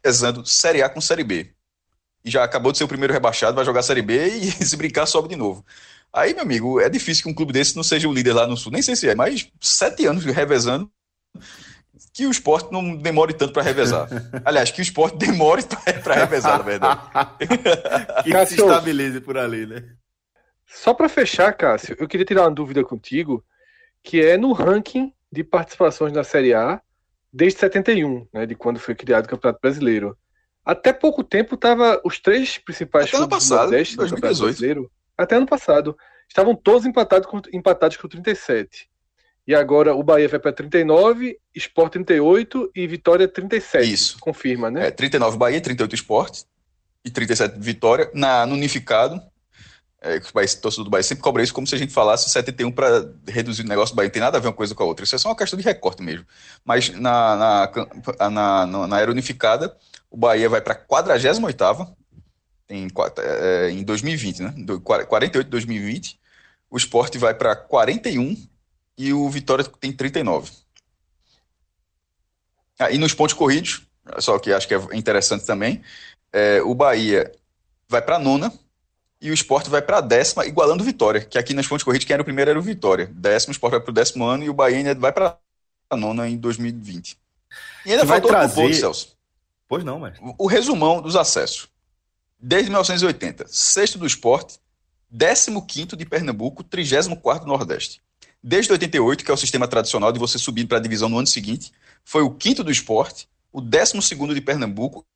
pesando 0.00 0.44
Série 0.44 0.82
A 0.82 0.88
com 0.88 1.00
Série 1.00 1.22
B 1.22 1.52
e 2.24 2.30
já 2.30 2.44
acabou 2.44 2.72
de 2.72 2.78
ser 2.78 2.84
o 2.84 2.88
primeiro 2.88 3.12
rebaixado, 3.12 3.56
vai 3.56 3.64
jogar 3.64 3.80
a 3.80 3.84
Série 3.84 4.02
B 4.02 4.26
e 4.36 4.50
se 4.50 4.76
brincar 4.76 5.06
sobe 5.06 5.28
de 5.28 5.36
novo. 5.36 5.64
Aí, 6.12 6.34
meu 6.34 6.42
amigo, 6.42 6.80
é 6.80 6.88
difícil 6.88 7.24
que 7.24 7.30
um 7.30 7.34
clube 7.34 7.52
desse 7.52 7.74
não 7.74 7.82
seja 7.82 8.08
o 8.08 8.12
líder 8.12 8.34
lá 8.34 8.46
no 8.46 8.56
Sul. 8.56 8.70
Nem 8.70 8.82
sei 8.82 8.94
se 8.94 9.08
é, 9.08 9.14
mas 9.14 9.48
sete 9.60 10.06
anos 10.06 10.24
revezando 10.24 10.90
que 12.12 12.26
o 12.26 12.30
esporte 12.30 12.70
não 12.70 12.94
demore 12.94 13.32
tanto 13.32 13.52
para 13.52 13.62
revezar. 13.62 14.08
Aliás, 14.44 14.70
que 14.70 14.80
o 14.80 14.82
esporte 14.82 15.16
demore 15.16 15.62
para 16.04 16.14
revezar, 16.14 16.58
na 16.58 16.64
verdade. 16.64 17.00
que 18.22 18.30
Cássio, 18.30 18.56
se 18.56 18.62
estabilize 18.62 19.20
por 19.20 19.38
ali, 19.38 19.66
né? 19.66 19.84
Só 20.66 20.92
para 20.92 21.08
fechar, 21.08 21.52
Cássio, 21.54 21.96
eu 21.98 22.06
queria 22.06 22.26
tirar 22.26 22.42
uma 22.42 22.50
dúvida 22.50 22.84
contigo, 22.84 23.42
que 24.02 24.20
é 24.20 24.36
no 24.36 24.52
ranking 24.52 25.12
de 25.30 25.42
participações 25.42 26.12
na 26.12 26.22
Série 26.22 26.52
A 26.52 26.80
desde 27.32 27.60
71, 27.60 28.26
né, 28.32 28.44
de 28.44 28.54
quando 28.54 28.78
foi 28.78 28.94
criado 28.94 29.24
o 29.24 29.28
Campeonato 29.28 29.60
Brasileiro. 29.60 30.16
Até 30.64 30.92
pouco 30.92 31.24
tempo 31.24 31.56
tava 31.56 32.00
os 32.04 32.20
três 32.20 32.58
principais 32.58 33.08
até 33.08 33.16
clubes 33.16 33.36
passado, 33.36 33.58
do 33.58 33.62
Nordeste 33.62 33.96
2018. 33.96 34.40
brasileiro, 34.40 34.90
até 35.18 35.36
ano 35.36 35.46
passado, 35.46 35.96
estavam 36.28 36.54
todos 36.54 36.86
empatados 36.86 37.28
com, 37.28 37.40
empatados 37.52 37.96
com 37.96 38.08
37. 38.08 38.88
E 39.46 39.54
agora 39.54 39.94
o 39.94 40.02
Bahia 40.02 40.28
vai 40.28 40.38
para 40.38 40.52
39, 40.52 41.36
Sport 41.56 41.92
38 41.92 42.70
e 42.74 42.86
Vitória 42.86 43.26
37. 43.26 43.92
Isso. 43.92 44.16
Confirma, 44.20 44.70
né? 44.70 44.86
É, 44.86 44.90
39 44.90 45.36
Bahia, 45.36 45.60
38 45.60 45.94
Sport 45.96 46.42
e 47.04 47.10
37 47.10 47.58
Vitória. 47.58 48.08
Na, 48.14 48.46
no 48.46 48.54
unificado, 48.54 49.20
é, 50.00 50.16
o 50.16 50.32
Bahia, 50.32 50.48
torcedor 50.60 50.84
do 50.84 50.90
Bahia 50.90 51.02
sempre 51.02 51.24
cobra 51.24 51.42
isso 51.42 51.52
como 51.52 51.66
se 51.66 51.74
a 51.74 51.78
gente 51.78 51.92
falasse 51.92 52.30
71 52.30 52.70
para 52.70 53.12
reduzir 53.28 53.62
o 53.62 53.68
negócio 53.68 53.94
do 53.94 53.96
Bahia. 53.96 54.08
Não 54.08 54.12
tem 54.12 54.22
nada 54.22 54.38
a 54.38 54.40
ver 54.40 54.46
uma 54.46 54.52
coisa 54.52 54.76
com 54.76 54.82
a 54.84 54.86
outra. 54.86 55.04
Isso 55.04 55.16
é 55.16 55.18
só 55.18 55.28
uma 55.28 55.36
questão 55.36 55.58
de 55.58 55.64
recorte 55.64 56.02
mesmo. 56.04 56.24
Mas 56.64 56.90
na, 56.90 57.36
na, 57.36 57.72
na, 58.30 58.66
na, 58.66 58.86
na 58.86 59.00
era 59.00 59.10
unificada, 59.10 59.76
o 60.12 60.16
Bahia 60.16 60.46
vai 60.46 60.60
para 60.60 60.74
a 60.74 60.76
48 60.76 61.96
em, 62.68 62.88
é, 63.18 63.70
em 63.70 63.82
2020, 63.82 64.42
né? 64.42 64.54
48 65.08 65.48
2020. 65.48 66.20
O 66.70 66.76
Sport 66.76 67.16
vai 67.16 67.34
para 67.34 67.56
41 67.56 68.36
e 68.96 69.12
o 69.12 69.28
Vitória 69.30 69.64
tem 69.64 69.90
39. 69.90 70.50
Ah, 72.78 72.90
e 72.90 72.98
nos 72.98 73.14
pontos 73.14 73.34
corridos, 73.34 73.82
só 74.18 74.38
que 74.38 74.52
acho 74.52 74.68
que 74.68 74.74
é 74.74 74.78
interessante 74.92 75.46
também, 75.46 75.82
é, 76.30 76.60
o 76.62 76.74
Bahia 76.74 77.32
vai 77.88 78.02
para 78.02 78.16
a 78.16 78.18
nona 78.18 78.52
e 79.18 79.30
o 79.30 79.34
Sport 79.34 79.68
vai 79.68 79.80
para 79.80 79.98
a 79.98 80.00
décima, 80.00 80.44
igualando 80.44 80.82
o 80.82 80.86
Vitória, 80.86 81.22
que 81.22 81.38
aqui 81.38 81.54
nas 81.54 81.66
pontos 81.66 81.84
corridos 81.84 82.04
quem 82.04 82.12
era 82.12 82.22
o 82.22 82.24
primeiro 82.24 82.50
era 82.50 82.58
o 82.58 82.62
Vitória. 82.62 83.10
Décimo, 83.14 83.50
o 83.50 83.52
Sport 83.52 83.70
vai 83.72 83.80
para 83.80 83.90
o 83.90 83.94
décimo 83.94 84.24
ano 84.24 84.44
e 84.44 84.50
o 84.50 84.54
Bahia 84.54 84.76
ainda 84.76 84.94
vai 84.94 85.12
para 85.12 85.38
a 85.88 85.96
nona 85.96 86.28
em 86.28 86.36
2020. 86.36 87.16
E 87.86 87.92
ainda 87.92 88.04
vai 88.04 88.20
trazer... 88.20 88.60
ponto, 88.60 88.74
Celso. 88.74 89.21
Pois 89.72 89.84
não, 89.84 89.98
mas... 89.98 90.18
O 90.36 90.46
resumão 90.46 91.00
dos 91.00 91.16
acessos. 91.16 91.66
Desde 92.38 92.68
1980, 92.68 93.46
sexto 93.48 93.96
do 93.96 94.06
Sport, 94.06 94.56
15 95.10 95.96
de 95.96 96.04
Pernambuco, 96.04 96.62
34 96.62 97.46
do 97.46 97.50
Nordeste. 97.50 98.02
Desde 98.42 98.70
88, 98.70 99.24
que 99.24 99.30
é 99.30 99.34
o 99.34 99.36
sistema 99.38 99.66
tradicional 99.66 100.12
de 100.12 100.18
você 100.18 100.38
subir 100.38 100.66
para 100.66 100.76
a 100.76 100.80
divisão 100.80 101.08
no 101.08 101.16
ano 101.16 101.26
seguinte, 101.26 101.72
foi 102.04 102.20
o 102.20 102.34
quinto 102.34 102.62
do 102.62 102.70
esporte, 102.70 103.26
o 103.50 103.62
12 103.62 104.34
de 104.34 104.42
Pernambuco 104.42 105.06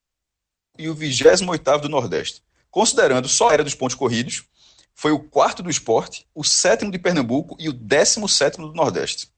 e 0.79 0.89
o 0.89 0.95
28 0.95 1.79
do 1.83 1.91
Nordeste. 1.91 2.43
Considerando 2.71 3.29
só 3.29 3.51
a 3.51 3.53
era 3.53 3.63
dos 3.63 3.75
pontos 3.75 3.95
corridos, 3.95 4.45
foi 4.95 5.13
o 5.13 5.19
quarto 5.19 5.63
do 5.63 5.69
esporte, 5.69 6.27
o 6.35 6.43
sétimo 6.43 6.91
de 6.91 6.99
Pernambuco 6.99 7.59
e 7.61 7.69
o 7.69 7.75
17 7.75 8.57
do 8.57 8.73
Nordeste. 8.73 9.31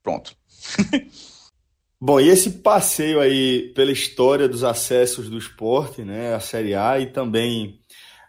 Pronto. 0.00 0.32
Bom, 2.02 2.18
e 2.18 2.30
esse 2.30 2.50
passeio 2.62 3.20
aí 3.20 3.74
pela 3.74 3.92
história 3.92 4.48
dos 4.48 4.64
acessos 4.64 5.28
do 5.28 5.36
esporte, 5.36 6.02
né, 6.02 6.34
a 6.34 6.40
Série 6.40 6.74
A 6.74 6.98
e 6.98 7.06
também 7.12 7.78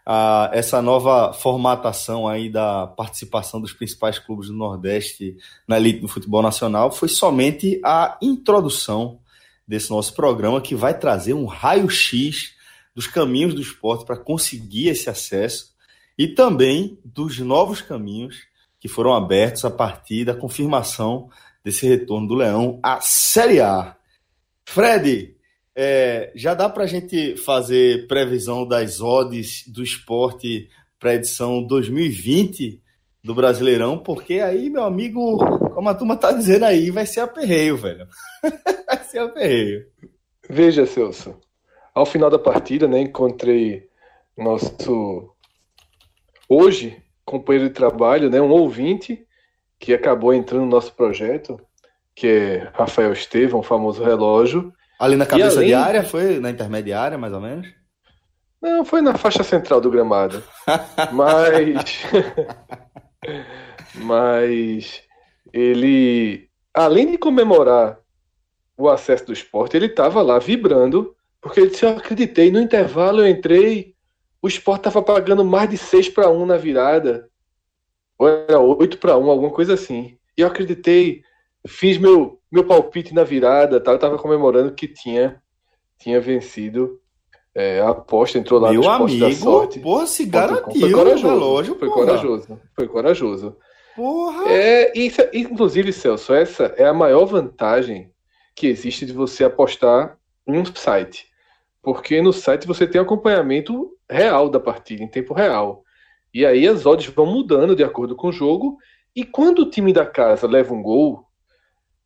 a, 0.04 0.50
essa 0.52 0.82
nova 0.82 1.32
formatação 1.32 2.28
aí 2.28 2.50
da 2.50 2.86
participação 2.86 3.62
dos 3.62 3.72
principais 3.72 4.18
clubes 4.18 4.48
do 4.48 4.54
Nordeste 4.54 5.38
na 5.66 5.78
elite 5.78 6.00
do 6.00 6.08
futebol 6.08 6.42
nacional 6.42 6.92
foi 6.92 7.08
somente 7.08 7.80
a 7.82 8.18
introdução 8.20 9.20
desse 9.66 9.90
nosso 9.90 10.12
programa 10.12 10.60
que 10.60 10.74
vai 10.74 10.98
trazer 10.98 11.32
um 11.32 11.46
raio-x 11.46 12.52
dos 12.94 13.06
caminhos 13.06 13.54
do 13.54 13.62
esporte 13.62 14.04
para 14.04 14.18
conseguir 14.18 14.88
esse 14.88 15.08
acesso 15.08 15.72
e 16.18 16.28
também 16.28 16.98
dos 17.02 17.38
novos 17.38 17.80
caminhos 17.80 18.36
que 18.78 18.86
foram 18.86 19.14
abertos 19.14 19.64
a 19.64 19.70
partir 19.70 20.26
da 20.26 20.34
confirmação 20.34 21.30
desse 21.64 21.86
retorno 21.86 22.26
do 22.26 22.34
Leão 22.34 22.80
à 22.82 23.00
Série 23.00 23.60
A. 23.60 23.96
Fred, 24.64 25.36
é, 25.74 26.32
já 26.34 26.54
dá 26.54 26.68
para 26.68 26.84
a 26.84 26.86
gente 26.86 27.36
fazer 27.36 28.06
previsão 28.06 28.66
das 28.66 29.00
odds 29.00 29.64
do 29.66 29.82
esporte 29.82 30.68
para 30.98 31.14
edição 31.14 31.62
2020 31.62 32.80
do 33.24 33.34
Brasileirão, 33.34 33.98
porque 33.98 34.34
aí, 34.40 34.68
meu 34.68 34.82
amigo, 34.82 35.38
como 35.70 35.88
a 35.88 35.94
turma 35.94 36.16
tá 36.16 36.32
dizendo 36.32 36.64
aí, 36.64 36.90
vai 36.90 37.06
ser 37.06 37.20
aperreio, 37.20 37.76
velho. 37.76 38.06
vai 38.86 38.98
ser 39.04 39.18
aperreio. 39.20 39.86
Veja, 40.48 40.84
Celso, 40.86 41.36
ao 41.94 42.04
final 42.04 42.28
da 42.28 42.38
partida, 42.38 42.88
né, 42.88 43.00
encontrei 43.00 43.88
nosso 44.36 45.32
hoje 46.48 47.00
companheiro 47.24 47.68
de 47.68 47.74
trabalho, 47.74 48.28
né, 48.28 48.40
um 48.40 48.50
ouvinte 48.50 49.24
que 49.82 49.92
acabou 49.92 50.32
entrando 50.32 50.62
no 50.62 50.70
nosso 50.70 50.94
projeto, 50.94 51.60
que 52.14 52.26
é 52.26 52.70
Rafael 52.72 53.12
Estevão, 53.12 53.60
o 53.60 53.64
famoso 53.64 54.02
relógio, 54.02 54.72
Ali 55.02 55.16
na 55.16 55.26
cabeça 55.26 55.56
além... 55.56 55.66
de 55.66 55.74
área, 55.74 56.04
foi 56.04 56.38
na 56.38 56.48
intermediária, 56.48 57.18
mais 57.18 57.32
ou 57.32 57.40
menos? 57.40 57.66
Não, 58.62 58.84
foi 58.84 59.00
na 59.00 59.16
faixa 59.16 59.42
central 59.42 59.80
do 59.80 59.90
gramado. 59.90 60.40
Mas. 61.10 62.04
Mas. 63.96 65.02
Ele. 65.52 66.48
Além 66.72 67.10
de 67.10 67.18
comemorar 67.18 67.98
o 68.78 68.88
acesso 68.88 69.26
do 69.26 69.32
esporte, 69.32 69.76
ele 69.76 69.86
estava 69.86 70.22
lá 70.22 70.38
vibrando, 70.38 71.16
porque 71.40 71.58
ele 71.58 71.70
disse: 71.70 71.84
Eu 71.84 71.96
acreditei, 71.96 72.52
no 72.52 72.60
intervalo 72.60 73.22
eu 73.22 73.28
entrei, 73.28 73.96
o 74.40 74.46
esporte 74.46 74.86
estava 74.86 75.02
pagando 75.02 75.44
mais 75.44 75.68
de 75.68 75.76
6 75.76 76.10
para 76.10 76.30
1 76.30 76.46
na 76.46 76.56
virada. 76.56 77.28
Ou 78.18 78.28
era 78.28 78.60
8 78.60 78.98
para 78.98 79.16
1, 79.16 79.30
alguma 79.30 79.50
coisa 79.50 79.74
assim. 79.74 80.16
E 80.36 80.40
eu 80.42 80.46
acreditei, 80.46 81.22
fiz 81.66 81.98
meu, 81.98 82.38
meu 82.50 82.64
palpite 82.64 83.14
na 83.14 83.24
virada, 83.24 83.80
tá? 83.80 83.92
eu 83.92 83.98
tava 83.98 84.18
comemorando 84.18 84.72
que 84.72 84.88
tinha, 84.88 85.42
tinha 85.98 86.20
vencido 86.20 87.00
é, 87.54 87.80
a 87.80 87.90
aposta, 87.90 88.38
entrou 88.38 88.60
lá 88.60 88.72
Meu 88.72 88.82
no 88.82 88.90
amigo, 88.90 89.20
da 89.20 89.32
sorte. 89.32 89.80
Porra, 89.80 90.06
se 90.06 90.24
garantiu 90.24 90.80
foi 90.80 90.92
corajoso, 90.92 91.26
relógio, 91.26 91.78
foi 91.78 91.88
corajoso, 91.88 92.60
foi 92.74 92.88
corajoso. 92.88 93.56
Porra! 93.94 94.50
É, 94.50 94.98
isso, 94.98 95.20
inclusive, 95.32 95.92
Celso, 95.92 96.32
essa 96.32 96.64
é 96.76 96.86
a 96.86 96.94
maior 96.94 97.26
vantagem 97.26 98.10
que 98.54 98.66
existe 98.66 99.04
de 99.04 99.12
você 99.12 99.44
apostar 99.44 100.16
em 100.46 100.58
um 100.58 100.64
site. 100.64 101.26
Porque 101.82 102.22
no 102.22 102.32
site 102.32 102.66
você 102.66 102.86
tem 102.86 103.00
acompanhamento 103.00 103.90
real 104.08 104.48
da 104.48 104.60
partida, 104.60 105.02
em 105.02 105.08
tempo 105.08 105.34
real. 105.34 105.82
E 106.32 106.46
aí 106.46 106.66
as 106.66 106.86
odds 106.86 107.06
vão 107.12 107.26
mudando 107.26 107.76
de 107.76 107.84
acordo 107.84 108.16
com 108.16 108.28
o 108.28 108.32
jogo. 108.32 108.78
E 109.14 109.24
quando 109.24 109.60
o 109.60 109.70
time 109.70 109.92
da 109.92 110.06
casa 110.06 110.46
leva 110.46 110.72
um 110.72 110.82
gol, 110.82 111.26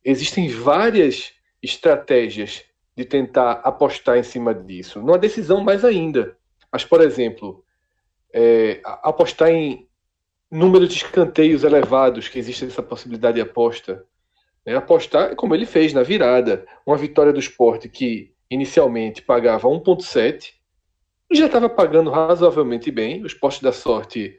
existem 0.03 0.49
várias 0.49 1.31
estratégias 1.63 2.63
de 2.95 3.05
tentar 3.05 3.53
apostar 3.63 4.17
em 4.17 4.23
cima 4.23 4.53
disso. 4.53 4.99
Numa 4.99 5.17
decisão 5.17 5.63
mais 5.63 5.85
ainda. 5.85 6.35
Mas, 6.71 6.83
por 6.83 7.01
exemplo, 7.01 7.63
é, 8.33 8.81
apostar 8.83 9.49
em 9.49 9.87
número 10.51 10.87
de 10.87 10.95
escanteios 10.95 11.63
elevados, 11.63 12.27
que 12.27 12.39
existe 12.39 12.65
essa 12.65 12.83
possibilidade 12.83 13.35
de 13.35 13.41
aposta. 13.41 14.03
É, 14.65 14.75
apostar 14.75 15.35
como 15.35 15.55
ele 15.55 15.65
fez 15.65 15.93
na 15.93 16.03
virada. 16.03 16.65
Uma 16.85 16.97
vitória 16.97 17.31
do 17.31 17.39
esporte 17.39 17.87
que 17.87 18.33
inicialmente 18.49 19.21
pagava 19.21 19.67
1,7 19.67 20.56
já 21.31 21.47
estava 21.47 21.69
pagando 21.69 22.09
razoavelmente 22.09 22.89
bem. 22.91 23.21
O 23.23 23.27
esporte 23.27 23.61
da 23.61 23.71
sorte 23.71 24.37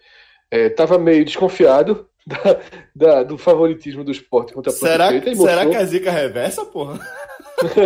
estava 0.51 0.95
é, 0.97 0.99
meio 0.99 1.25
desconfiado 1.25 2.09
da, 2.27 2.61
da, 2.95 3.23
do 3.23 3.39
favoritismo 3.39 4.05
do 4.05 4.11
esporte 4.11 4.53
contra 4.53 4.73
a 4.73 4.75
será. 4.75 5.09
Será 5.11 5.67
que 5.67 5.77
a 5.77 5.85
zica 5.85 6.11
reversa, 6.11 6.65
porra? 6.65 6.99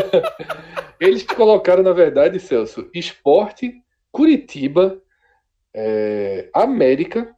Eles 1.00 1.22
colocaram, 1.24 1.82
na 1.82 1.92
verdade, 1.92 2.38
Celso, 2.38 2.88
esporte, 2.94 3.74
Curitiba, 4.10 5.00
é, 5.74 6.48
América 6.54 7.34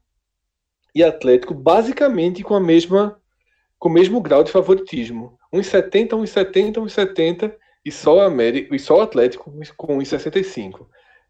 e 0.95 1.03
Atlético, 1.03 1.55
basicamente 1.55 2.43
com 2.43 2.55
a 2.55 2.61
mesma 2.61 3.19
com 3.79 3.89
o 3.91 3.93
mesmo 3.93 4.21
grau 4.21 4.43
de 4.43 4.51
favoritismo. 4.51 5.39
1,70, 5.53 6.11
1,70, 6.11 6.75
1,70 6.77 7.55
e 7.85 7.93
só 7.93 8.17
o 8.17 8.21
América 8.21 8.75
e 8.75 8.79
só 8.79 8.97
o 8.97 9.03
Atlético 9.03 9.53
com 9.77 9.99
1,65. 9.99 10.87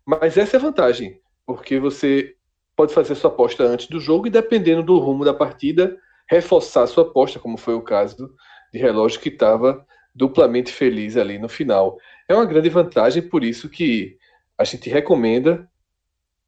Mas 0.06 0.36
essa 0.36 0.56
é 0.56 0.58
a 0.58 0.62
vantagem, 0.62 1.20
porque 1.46 1.78
você 1.78 2.34
pode 2.76 2.92
fazer 2.92 3.14
sua 3.14 3.30
aposta 3.30 3.64
antes 3.64 3.86
do 3.86 4.00
jogo 4.00 4.26
e, 4.26 4.30
dependendo 4.30 4.82
do 4.82 4.98
rumo 4.98 5.24
da 5.24 5.32
partida, 5.32 5.96
reforçar 6.28 6.86
sua 6.86 7.04
aposta, 7.04 7.38
como 7.38 7.56
foi 7.56 7.74
o 7.74 7.82
caso 7.82 8.34
de 8.72 8.78
relógio 8.78 9.20
que 9.20 9.28
estava 9.28 9.86
duplamente 10.14 10.72
feliz 10.72 11.16
ali 11.16 11.38
no 11.38 11.48
final. 11.48 11.98
É 12.28 12.34
uma 12.34 12.46
grande 12.46 12.68
vantagem, 12.68 13.22
por 13.22 13.44
isso 13.44 13.68
que 13.68 14.16
a 14.56 14.64
gente 14.64 14.88
recomenda 14.88 15.68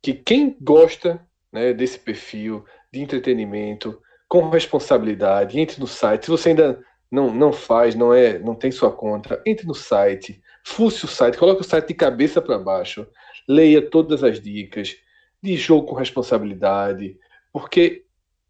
que 0.02 0.14
quem 0.14 0.56
gosta 0.60 1.20
né, 1.52 1.72
desse 1.72 1.98
perfil 1.98 2.64
de 2.92 3.00
entretenimento, 3.00 4.00
com 4.28 4.48
responsabilidade, 4.48 5.58
entre 5.58 5.80
no 5.80 5.86
site. 5.86 6.24
Se 6.24 6.30
você 6.30 6.50
ainda 6.50 6.80
não, 7.10 7.32
não 7.32 7.52
faz, 7.52 7.94
não 7.94 8.12
é, 8.12 8.38
não 8.38 8.54
tem 8.54 8.70
sua 8.70 8.90
conta, 8.90 9.40
entre 9.46 9.66
no 9.66 9.74
site, 9.74 10.40
fuce 10.64 11.04
o 11.04 11.08
site, 11.08 11.38
coloque 11.38 11.60
o 11.60 11.64
site 11.64 11.88
de 11.88 11.94
cabeça 11.94 12.42
para 12.42 12.58
baixo, 12.58 13.06
leia 13.48 13.82
todas 13.82 14.24
as 14.24 14.40
dicas, 14.40 14.96
de 15.42 15.56
jogo 15.56 15.86
com 15.86 15.94
responsabilidade, 15.94 17.18
porque, 17.52 18.04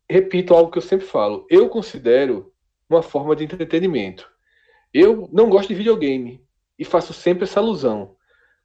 repito 0.09 0.55
algo 0.55 0.71
que 0.71 0.79
eu 0.79 0.83
sempre 0.83 1.07
falo, 1.07 1.47
eu 1.51 1.69
considero 1.69 2.53
uma 2.89 3.03
forma 3.03 3.37
de 3.37 3.45
entretenimento. 3.45 4.31
Eu 4.93 5.29
não 5.33 5.51
gosto 5.51 5.69
de 5.69 5.75
videogame 5.75 6.43
e 6.79 6.85
faço 6.85 7.13
sempre 7.13 7.45
essa 7.45 7.61
alusão. 7.61 8.17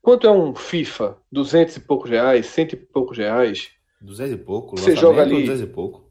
Quanto 0.02 0.26
é 0.26 0.32
um 0.32 0.56
FIFA, 0.56 1.18
duzentos 1.32 1.76
e 1.76 1.80
poucos 1.80 2.10
reais, 2.10 2.48
cento 2.48 2.74
e 2.74 2.78
poucos 2.78 3.18
reais? 3.18 3.72
Duzentos 4.00 4.34
e 4.34 4.38
pouco, 4.38 4.78
você 4.78 4.96
joga 4.96 5.22
ali. 5.22 5.42
Duzentos 5.42 5.62
e 5.62 5.68
pouco. 5.68 6.10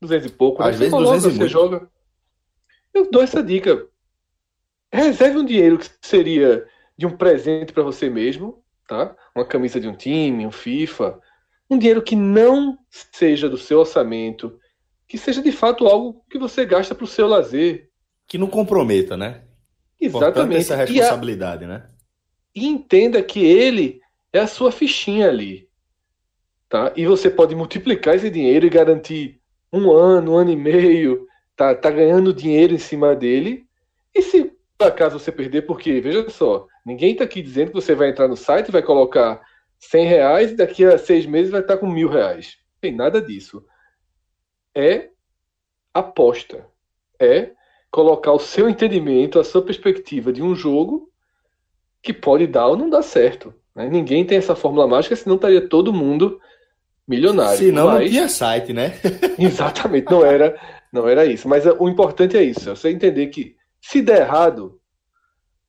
Duzentos 0.00 0.26
e 0.26 0.30
pouco. 0.30 0.62
Às 0.62 0.78
vezes 0.78 0.92
coloca, 0.92 1.18
você 1.18 1.48
joga. 1.48 1.90
Eu 2.94 3.10
dou 3.10 3.22
essa 3.22 3.42
dica. 3.42 3.86
Reserve 4.92 5.38
um 5.38 5.44
dinheiro 5.44 5.78
que 5.78 5.90
seria 6.00 6.66
de 6.96 7.06
um 7.06 7.16
presente 7.16 7.72
para 7.72 7.82
você 7.82 8.08
mesmo, 8.08 8.64
tá? 8.86 9.14
Uma 9.34 9.44
camisa 9.44 9.80
de 9.80 9.88
um 9.88 9.94
time, 9.94 10.46
um 10.46 10.52
FIFA, 10.52 11.20
um 11.68 11.78
dinheiro 11.78 12.02
que 12.02 12.14
não 12.14 12.78
seja 12.90 13.48
do 13.48 13.58
seu 13.58 13.80
orçamento, 13.80 14.58
que 15.08 15.18
seja 15.18 15.42
de 15.42 15.52
fato 15.52 15.86
algo 15.86 16.24
que 16.30 16.38
você 16.38 16.64
gasta 16.64 16.94
para 16.94 17.04
o 17.04 17.08
seu 17.08 17.26
lazer. 17.26 17.90
Que 18.26 18.38
não 18.38 18.46
comprometa, 18.46 19.16
né? 19.16 19.42
Exatamente. 20.00 20.60
essa 20.60 20.76
responsabilidade, 20.76 21.62
e 21.62 21.66
a... 21.66 21.68
né? 21.68 21.86
E 22.54 22.66
entenda 22.66 23.22
que 23.22 23.44
ele 23.44 24.00
é 24.32 24.40
a 24.40 24.46
sua 24.46 24.72
fichinha 24.72 25.28
ali. 25.28 25.68
Tá? 26.68 26.92
E 26.96 27.06
você 27.06 27.30
pode 27.30 27.54
multiplicar 27.54 28.16
esse 28.16 28.30
dinheiro 28.30 28.66
e 28.66 28.70
garantir 28.70 29.40
um 29.72 29.90
ano, 29.90 30.32
um 30.32 30.36
ano 30.36 30.50
e 30.50 30.56
meio, 30.56 31.26
tá, 31.54 31.74
tá 31.74 31.90
ganhando 31.90 32.34
dinheiro 32.34 32.74
em 32.74 32.78
cima 32.78 33.14
dele. 33.14 33.66
E 34.14 34.22
se 34.22 34.52
por 34.76 34.88
acaso 34.88 35.18
você 35.18 35.32
perder, 35.32 35.62
porque, 35.62 36.00
veja 36.00 36.28
só, 36.28 36.66
ninguém 36.86 37.12
está 37.12 37.24
aqui 37.24 37.42
dizendo 37.42 37.68
que 37.68 37.74
você 37.74 37.94
vai 37.94 38.10
entrar 38.10 38.28
no 38.28 38.36
site 38.36 38.68
e 38.68 38.72
vai 38.72 38.82
colocar 38.82 39.42
100 39.80 40.06
reais 40.06 40.50
e 40.52 40.56
daqui 40.56 40.84
a 40.84 40.96
seis 40.96 41.26
meses 41.26 41.50
vai 41.50 41.60
estar 41.60 41.76
com 41.76 41.86
mil 41.86 42.08
reais. 42.08 42.56
Não 42.74 42.80
tem 42.80 42.96
nada 42.96 43.20
disso. 43.20 43.64
É 44.74 45.10
aposta. 45.92 46.66
É 47.20 47.50
colocar 47.90 48.32
o 48.32 48.38
seu 48.38 48.68
entendimento, 48.68 49.40
a 49.40 49.44
sua 49.44 49.62
perspectiva 49.62 50.32
de 50.32 50.42
um 50.42 50.54
jogo 50.54 51.10
que 52.02 52.12
pode 52.12 52.46
dar 52.46 52.68
ou 52.68 52.76
não 52.76 52.88
dar 52.88 53.02
certo. 53.02 53.52
Né? 53.74 53.88
Ninguém 53.88 54.24
tem 54.24 54.38
essa 54.38 54.54
fórmula 54.54 54.86
mágica, 54.86 55.16
senão 55.16 55.36
estaria 55.36 55.68
todo 55.68 55.92
mundo 55.92 56.40
milionário. 57.08 57.58
Senão 57.58 57.86
Mas... 57.86 58.02
não 58.02 58.08
tinha 58.08 58.28
site, 58.28 58.72
né? 58.72 58.92
Exatamente, 59.38 60.10
não 60.10 60.24
era, 60.24 60.58
não 60.92 61.08
era 61.08 61.24
isso. 61.24 61.48
Mas 61.48 61.64
o 61.66 61.88
importante 61.88 62.36
é 62.36 62.42
isso, 62.42 62.70
é 62.70 62.74
você 62.74 62.90
entender 62.90 63.26
que 63.28 63.56
se 63.80 64.02
der 64.02 64.22
errado, 64.22 64.75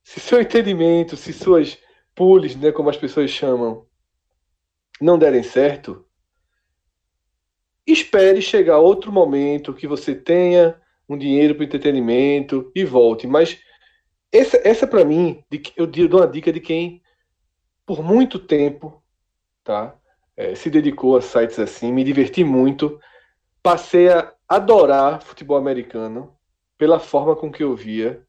se 0.08 0.20
seu 0.20 0.40
entendimento, 0.40 1.18
se 1.18 1.34
suas 1.34 1.76
pools, 2.14 2.56
né, 2.56 2.72
como 2.72 2.88
as 2.88 2.96
pessoas 2.96 3.30
chamam, 3.30 3.86
não 4.98 5.18
derem 5.18 5.42
certo, 5.42 6.02
espere 7.86 8.40
chegar 8.40 8.78
outro 8.78 9.12
momento 9.12 9.74
que 9.74 9.86
você 9.86 10.14
tenha 10.14 10.80
um 11.06 11.18
dinheiro 11.18 11.54
para 11.54 11.66
entretenimento 11.66 12.72
e 12.74 12.86
volte. 12.86 13.26
Mas 13.26 13.60
essa, 14.32 14.58
essa 14.66 14.86
para 14.86 15.04
mim, 15.04 15.44
eu 15.76 15.86
dou 15.86 16.20
uma 16.20 16.26
dica 16.26 16.50
de 16.50 16.60
quem, 16.60 17.02
por 17.84 18.02
muito 18.02 18.38
tempo, 18.38 19.02
tá, 19.62 19.94
é, 20.34 20.54
se 20.54 20.70
dedicou 20.70 21.18
a 21.18 21.20
sites 21.20 21.58
assim, 21.58 21.92
me 21.92 22.02
diverti 22.02 22.42
muito, 22.42 22.98
passei 23.62 24.08
a 24.08 24.32
adorar 24.48 25.20
futebol 25.20 25.58
americano 25.58 26.34
pela 26.78 26.98
forma 26.98 27.36
com 27.36 27.52
que 27.52 27.62
eu 27.62 27.76
via, 27.76 28.26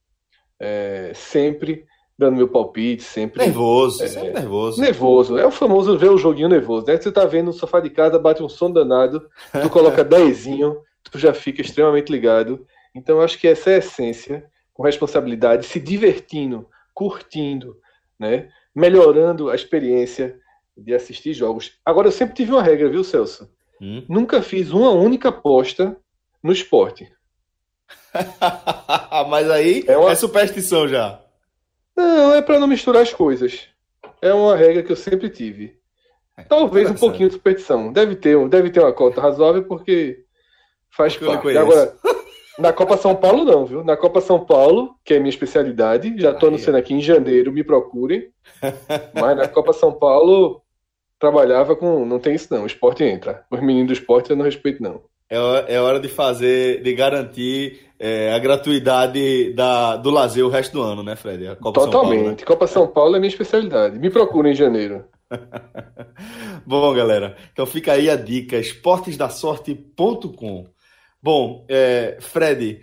é, 0.59 1.11
sempre 1.15 1.85
dando 2.17 2.35
meu 2.35 2.49
palpite, 2.49 3.01
sempre. 3.01 3.45
Nervoso, 3.45 4.03
é, 4.03 4.07
sempre 4.07 4.33
nervoso. 4.33 4.81
Nervoso. 4.81 5.37
É 5.37 5.45
o 5.47 5.51
famoso 5.51 5.97
ver 5.97 6.09
o 6.09 6.17
joguinho 6.17 6.49
nervoso, 6.49 6.85
né? 6.85 6.97
Você 6.97 7.11
tá 7.11 7.25
vendo 7.25 7.45
no 7.45 7.53
sofá 7.53 7.79
de 7.79 7.89
casa, 7.89 8.19
bate 8.19 8.43
um 8.43 8.49
som 8.49 8.69
danado, 8.69 9.25
tu 9.61 9.69
coloca 9.69 10.03
dezinho, 10.05 10.81
tu 11.09 11.17
já 11.17 11.33
fica 11.33 11.61
extremamente 11.61 12.11
ligado. 12.11 12.65
Então, 12.93 13.21
acho 13.21 13.39
que 13.39 13.47
essa 13.47 13.69
é 13.69 13.75
a 13.75 13.77
essência, 13.77 14.45
com 14.73 14.83
responsabilidade, 14.83 15.65
se 15.65 15.79
divertindo, 15.79 16.67
curtindo, 16.93 17.77
né? 18.19 18.49
melhorando 18.75 19.49
a 19.49 19.55
experiência 19.55 20.37
de 20.75 20.93
assistir 20.93 21.33
jogos. 21.33 21.79
Agora, 21.85 22.07
eu 22.07 22.11
sempre 22.11 22.35
tive 22.35 22.51
uma 22.51 22.63
regra, 22.63 22.89
viu, 22.89 23.03
Celso? 23.03 23.49
Hum? 23.81 24.03
Nunca 24.09 24.41
fiz 24.41 24.71
uma 24.71 24.91
única 24.91 25.29
aposta 25.29 25.95
no 26.43 26.51
esporte. 26.51 27.11
Mas 29.29 29.49
aí 29.49 29.83
é, 29.87 29.97
uma... 29.97 30.11
é 30.11 30.15
superstição 30.15 30.87
já. 30.87 31.19
Não, 31.95 32.33
é 32.33 32.41
para 32.41 32.59
não 32.59 32.67
misturar 32.67 33.01
as 33.01 33.13
coisas. 33.13 33.67
É 34.21 34.33
uma 34.33 34.55
regra 34.55 34.83
que 34.83 34.91
eu 34.91 34.95
sempre 34.95 35.29
tive. 35.29 35.77
É, 36.37 36.43
Talvez 36.43 36.89
um 36.89 36.95
pouquinho 36.95 37.29
de 37.29 37.35
superstição. 37.35 37.91
Deve 37.91 38.15
ter, 38.15 38.47
deve 38.47 38.69
ter 38.69 38.79
uma 38.79 38.93
cota 38.93 39.21
razoável 39.21 39.63
porque 39.63 40.23
faz 40.89 41.15
porque 41.15 41.33
parte. 41.33 41.57
Agora, 41.57 41.95
na 42.57 42.73
Copa 42.73 42.97
São 42.97 43.15
Paulo 43.15 43.45
não, 43.45 43.65
viu? 43.65 43.83
Na 43.83 43.95
Copa 43.95 44.21
São 44.21 44.45
Paulo, 44.45 44.95
que 45.03 45.13
é 45.13 45.19
minha 45.19 45.29
especialidade, 45.29 46.13
já 46.17 46.31
estou 46.31 46.49
anunciando 46.49 46.77
aqui 46.77 46.93
em 46.93 47.01
janeiro, 47.01 47.51
me 47.51 47.63
procurem. 47.63 48.29
Mas 49.13 49.37
na 49.37 49.47
Copa 49.47 49.73
São 49.73 49.93
Paulo 49.93 50.61
trabalhava 51.17 51.75
com, 51.75 52.05
não 52.05 52.19
tem 52.19 52.35
isso 52.35 52.53
não, 52.53 52.63
o 52.63 52.67
esporte 52.67 53.03
entra. 53.03 53.45
Os 53.51 53.59
meninos 53.59 53.87
do 53.87 53.93
esporte 53.93 54.29
eu 54.29 54.35
não 54.35 54.45
respeito 54.45 54.81
não. 54.81 55.03
É, 55.29 55.75
é 55.75 55.81
hora 55.81 55.99
de 55.99 56.07
fazer, 56.07 56.81
de 56.81 56.91
garantir 56.93 57.81
é, 57.99 58.33
a 58.33 58.39
gratuidade 58.39 59.53
da, 59.53 59.95
do 59.95 60.09
lazer 60.09 60.43
o 60.43 60.49
resto 60.49 60.73
do 60.73 60.81
ano, 60.81 61.03
né, 61.03 61.15
Fred? 61.15 61.55
Copa 61.57 61.81
Totalmente. 61.81 62.17
Paulo, 62.17 62.31
né? 62.31 62.37
Copa 62.45 62.65
São 62.65 62.87
Paulo 62.87 63.15
é 63.15 63.19
minha 63.19 63.29
especialidade. 63.29 63.99
Me 63.99 64.09
procura 64.09 64.49
em 64.49 64.55
janeiro. 64.55 65.05
Bom, 66.65 66.91
galera, 66.95 67.37
então 67.53 67.67
fica 67.67 67.93
aí 67.93 68.09
a 68.09 68.15
dica: 68.15 68.57
esportesdasorte.com. 68.57 70.65
Bom, 71.21 71.63
é, 71.69 72.17
Fred, 72.19 72.81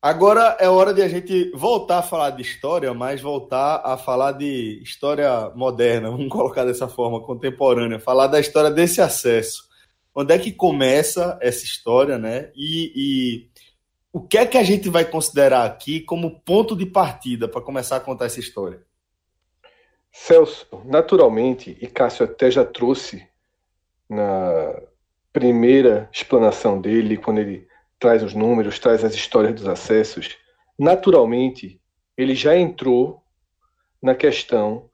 agora 0.00 0.56
é 0.58 0.70
hora 0.70 0.94
de 0.94 1.02
a 1.02 1.08
gente 1.08 1.50
voltar 1.54 1.98
a 1.98 2.02
falar 2.02 2.30
de 2.30 2.40
história, 2.40 2.94
mas 2.94 3.20
voltar 3.20 3.82
a 3.84 3.98
falar 3.98 4.32
de 4.32 4.80
história 4.82 5.52
moderna, 5.54 6.08
vamos 6.12 6.28
colocar 6.28 6.64
dessa 6.64 6.88
forma, 6.88 7.20
contemporânea, 7.20 7.98
falar 7.98 8.28
da 8.28 8.40
história 8.40 8.70
desse 8.70 9.02
acesso 9.02 9.67
onde 10.14 10.34
é 10.34 10.38
que 10.38 10.52
começa 10.52 11.38
essa 11.40 11.64
história, 11.64 12.18
né? 12.18 12.50
E, 12.54 12.92
e, 12.94 13.48
o 14.12 14.20
que 14.20 14.38
é 14.38 14.46
que 14.46 14.58
a 14.58 14.62
gente 14.62 14.88
vai 14.88 15.04
considerar 15.04 15.64
aqui 15.64 16.00
como 16.00 16.40
ponto 16.40 16.74
de 16.74 16.86
partida 16.86 17.46
para 17.46 17.60
começar 17.60 17.96
a 17.96 18.00
contar 18.00 18.26
essa 18.26 18.40
história? 18.40 18.82
Celso, 20.10 20.66
naturalmente, 20.84 21.76
e 21.80 21.86
Cássio 21.86 22.24
até 22.24 22.50
já 22.50 22.64
trouxe 22.64 23.26
na 24.08 24.74
primeira 25.32 26.08
explanação 26.12 26.80
dele, 26.80 27.16
quando 27.16 27.38
ele 27.38 27.68
traz 27.98 28.22
os 28.22 28.34
números, 28.34 28.78
traz 28.78 29.04
as 29.04 29.14
histórias 29.14 29.54
dos 29.54 29.68
acessos, 29.68 30.36
naturalmente, 30.78 31.80
ele 32.16 32.34
já 32.34 32.56
entrou 32.56 33.22
na 34.02 34.14
questão 34.14 34.88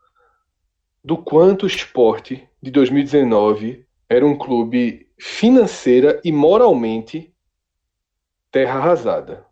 do 1.03 1.17
quanto 1.17 1.65
o 1.65 1.67
esporte 1.67 2.49
de 2.63 2.71
2019 2.71 3.87
era 4.09 4.27
um 4.27 4.37
clube 4.37 5.04
financeira 5.19 6.21
e 6.25 6.33
moralmente 6.33 7.35
terra 8.51 8.79
arrasada. 8.79 9.47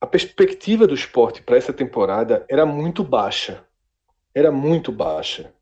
A 0.00 0.06
perspectiva 0.06 0.86
do 0.86 0.94
esporte 0.94 1.42
para 1.42 1.56
essa 1.56 1.72
temporada 1.72 2.44
era 2.48 2.66
muito 2.66 3.04
baixa. 3.04 3.66
Era 4.34 4.50
muito 4.50 4.90
baixa. 4.90 5.54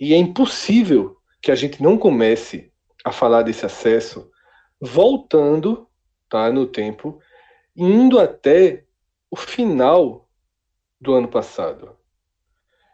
E 0.00 0.12
é 0.12 0.16
impossível 0.16 1.16
que 1.40 1.52
a 1.52 1.54
gente 1.54 1.82
não 1.82 1.96
comece 1.96 2.72
a 3.04 3.12
falar 3.12 3.42
desse 3.42 3.64
acesso 3.64 4.30
voltando 4.80 5.88
tá, 6.28 6.50
no 6.50 6.66
tempo, 6.66 7.20
indo 7.76 8.18
até 8.18 8.84
o 9.30 9.36
final 9.36 10.28
do 11.00 11.14
ano 11.14 11.28
passado. 11.28 11.96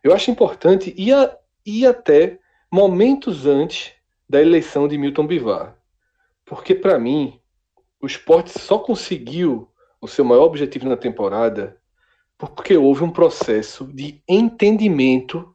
Eu 0.03 0.13
acho 0.15 0.31
importante 0.31 0.95
ir, 0.97 1.15
a, 1.15 1.39
ir 1.65 1.87
até 1.87 2.39
momentos 2.71 3.47
antes 3.47 3.95
da 4.31 4.41
eleição 4.41 4.87
de 4.87 4.97
Milton 4.97 5.27
Bivar. 5.27 5.77
Porque, 6.45 6.73
para 6.73 7.01
mim, 7.01 7.41
o 8.01 8.07
esporte 8.07 8.57
só 8.57 8.79
conseguiu 8.79 9.69
o 10.01 10.07
seu 10.07 10.25
maior 10.25 10.45
objetivo 10.45 10.89
na 10.89 10.97
temporada 10.97 11.77
porque 12.39 12.77
houve 12.77 13.03
um 13.03 13.11
processo 13.11 13.85
de 13.93 14.23
entendimento 14.29 15.53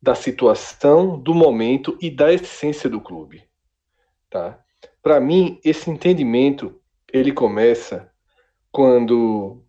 da 0.00 0.14
situação, 0.14 1.18
do 1.18 1.34
momento 1.34 1.96
e 2.02 2.10
da 2.10 2.30
essência 2.30 2.88
do 2.88 3.00
clube. 3.00 3.48
Tá? 4.28 4.62
Para 5.02 5.18
mim, 5.18 5.58
esse 5.64 5.90
entendimento 5.90 6.78
ele 7.10 7.32
começa 7.32 8.12
quando 8.70 9.64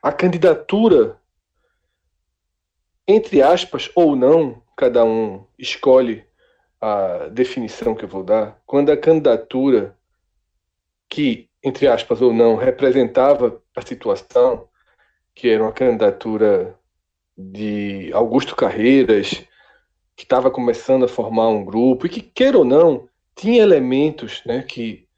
a 0.00 0.12
candidatura, 0.12 1.20
entre 3.06 3.42
aspas 3.42 3.90
ou 3.96 4.14
não, 4.14 4.62
cada 4.76 5.04
um 5.04 5.44
escolhe 5.58 6.25
a 6.86 7.28
definição 7.28 7.96
que 7.96 8.04
eu 8.04 8.08
vou 8.08 8.22
dar, 8.22 8.60
quando 8.64 8.90
a 8.90 8.96
candidatura 8.96 9.96
que, 11.08 11.48
entre 11.62 11.88
aspas 11.88 12.22
ou 12.22 12.32
não, 12.32 12.54
representava 12.54 13.60
a 13.74 13.82
situação, 13.82 14.68
que 15.34 15.48
era 15.48 15.64
uma 15.64 15.72
candidatura 15.72 16.78
de 17.36 18.12
Augusto 18.12 18.54
Carreiras, 18.54 19.44
que 20.14 20.22
estava 20.22 20.48
começando 20.48 21.04
a 21.04 21.08
formar 21.08 21.48
um 21.48 21.64
grupo 21.64 22.06
e 22.06 22.08
que, 22.08 22.20
queira 22.20 22.56
ou 22.56 22.64
não, 22.64 23.08
tinha 23.34 23.62
elementos 23.62 24.42
né, 24.46 24.62
que 24.62 25.08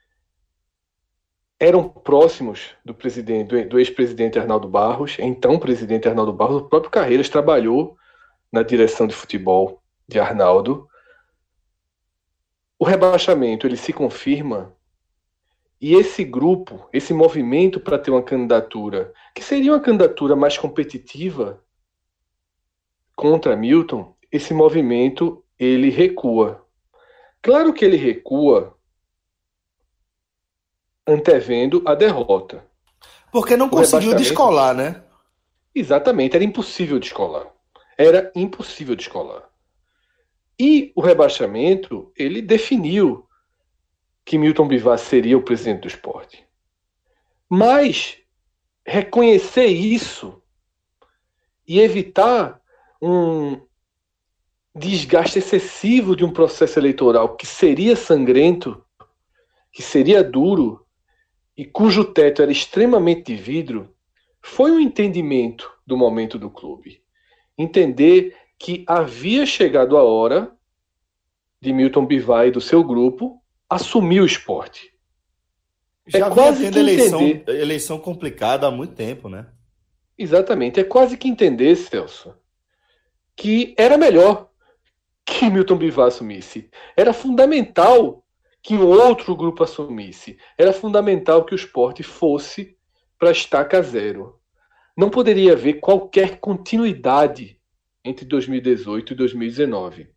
eram 1.61 1.87
próximos 1.87 2.71
do 2.83 2.95
presidente, 2.95 3.65
do 3.67 3.79
ex-presidente 3.79 4.39
Arnaldo 4.39 4.69
Barros, 4.69 5.17
então 5.19 5.59
presidente 5.59 6.09
Arnaldo 6.09 6.33
Barros, 6.33 6.63
o 6.63 6.69
próprio 6.69 6.91
Carreiras 6.91 7.29
trabalhou 7.29 7.97
na 8.51 8.63
direção 8.63 9.07
de 9.07 9.15
futebol 9.15 9.83
de 10.09 10.19
Arnaldo 10.19 10.89
o 12.79 12.85
rebaixamento 12.85 13.67
ele 13.67 13.77
se 13.77 13.93
confirma 13.93 14.75
E 15.81 15.95
esse 15.95 16.25
grupo, 16.25 16.89
esse 16.93 17.15
movimento 17.15 17.79
para 17.79 17.99
ter 17.99 18.11
uma 18.11 18.23
candidatura, 18.23 19.13
que 19.35 19.43
seria 19.43 19.73
uma 19.73 19.81
candidatura 19.81 20.35
mais 20.35 20.59
competitiva 20.59 21.63
contra 23.15 23.57
Milton, 23.57 24.15
esse 24.31 24.53
movimento 24.53 25.45
ele 25.59 25.89
recua. 25.89 26.67
Claro 27.41 27.73
que 27.73 27.85
ele 27.85 27.97
recua 27.97 28.77
antevendo 31.07 31.83
a 31.87 31.95
derrota. 31.95 32.67
Porque 33.31 33.57
não 33.57 33.69
conseguiu 33.69 34.15
descolar, 34.15 34.75
né? 34.75 35.03
Exatamente, 35.75 36.35
era 36.35 36.45
impossível 36.45 36.99
descolar. 36.99 37.47
Era 37.97 38.33
impossível 38.35 38.97
descolar. 38.97 39.48
E 40.59 40.93
o 40.95 41.01
rebaixamento, 41.01 42.13
ele 42.17 42.43
definiu 42.43 43.27
que 44.25 44.37
Milton 44.37 44.67
Bivar 44.67 44.99
seria 44.99 45.39
o 45.39 45.43
presidente 45.43 45.83
do 45.83 45.89
esporte. 45.89 46.45
Mas 47.49 48.19
reconhecer 48.85 49.67
isso 49.67 50.43
e 51.67 51.79
evitar 51.81 52.61
um 53.01 53.61
desgaste 54.75 55.39
excessivo 55.39 56.17
de 56.17 56.25
um 56.25 56.33
processo 56.33 56.79
eleitoral 56.79 57.37
que 57.37 57.47
seria 57.47 57.97
sangrento, 57.97 58.85
que 59.73 59.83
seria 59.83 60.23
duro 60.23 60.87
e 61.57 61.65
cujo 61.65 62.05
teto 62.05 62.43
era 62.43 62.53
extremamente 62.53 63.35
de 63.35 63.35
vidro, 63.35 63.95
foi 64.41 64.71
um 64.71 64.81
entendimento 64.81 65.71
do 65.87 65.97
momento 65.97 66.39
do 66.39 66.51
clube. 66.51 67.03
Entender 67.57 68.37
que 68.59 68.85
havia 68.87 69.47
chegado 69.47 69.97
a 69.97 70.03
hora 70.03 70.53
de 71.61 71.73
Milton 71.73 72.07
Bivar 72.07 72.47
e 72.47 72.51
do 72.51 72.61
seu 72.61 72.83
grupo 72.83 73.43
assumir 73.69 74.21
o 74.21 74.27
esporte. 74.27 74.93
Já 76.07 76.27
é 76.27 76.31
quase 76.31 76.65
tendo 76.65 76.79
eleição, 76.79 77.21
eleição 77.49 77.99
complicada 77.99 78.67
há 78.67 78.71
muito 78.71 78.95
tempo, 78.95 79.29
né? 79.29 79.47
Exatamente. 80.17 80.81
É 80.81 80.85
quase 80.85 81.17
que 81.17 81.29
entender, 81.29 81.77
Celso, 81.77 82.35
que 83.37 83.75
era 83.79 83.99
melhor 83.99 84.49
que 85.25 85.51
Milton 85.51 85.77
Bivar 85.77 86.09
assumisse. 86.09 86.71
Era 86.97 87.13
fundamental 87.13 88.25
que 88.63 88.75
um 88.75 88.87
outro 88.87 89.37
grupo 89.37 89.63
assumisse. 89.63 90.39
Era 90.57 90.73
fundamental 90.73 91.45
que 91.45 91.55
o 91.55 91.57
esporte 91.57 92.03
fosse 92.03 92.77
para 93.19 93.31
estaca 93.31 93.81
zero. 93.83 94.41
Não 94.97 95.11
poderia 95.11 95.53
haver 95.53 95.75
qualquer 95.75 96.41
continuidade 96.41 97.58
entre 98.09 98.25
2018 98.25 99.13
e 99.13 99.17
2019. 99.17 100.09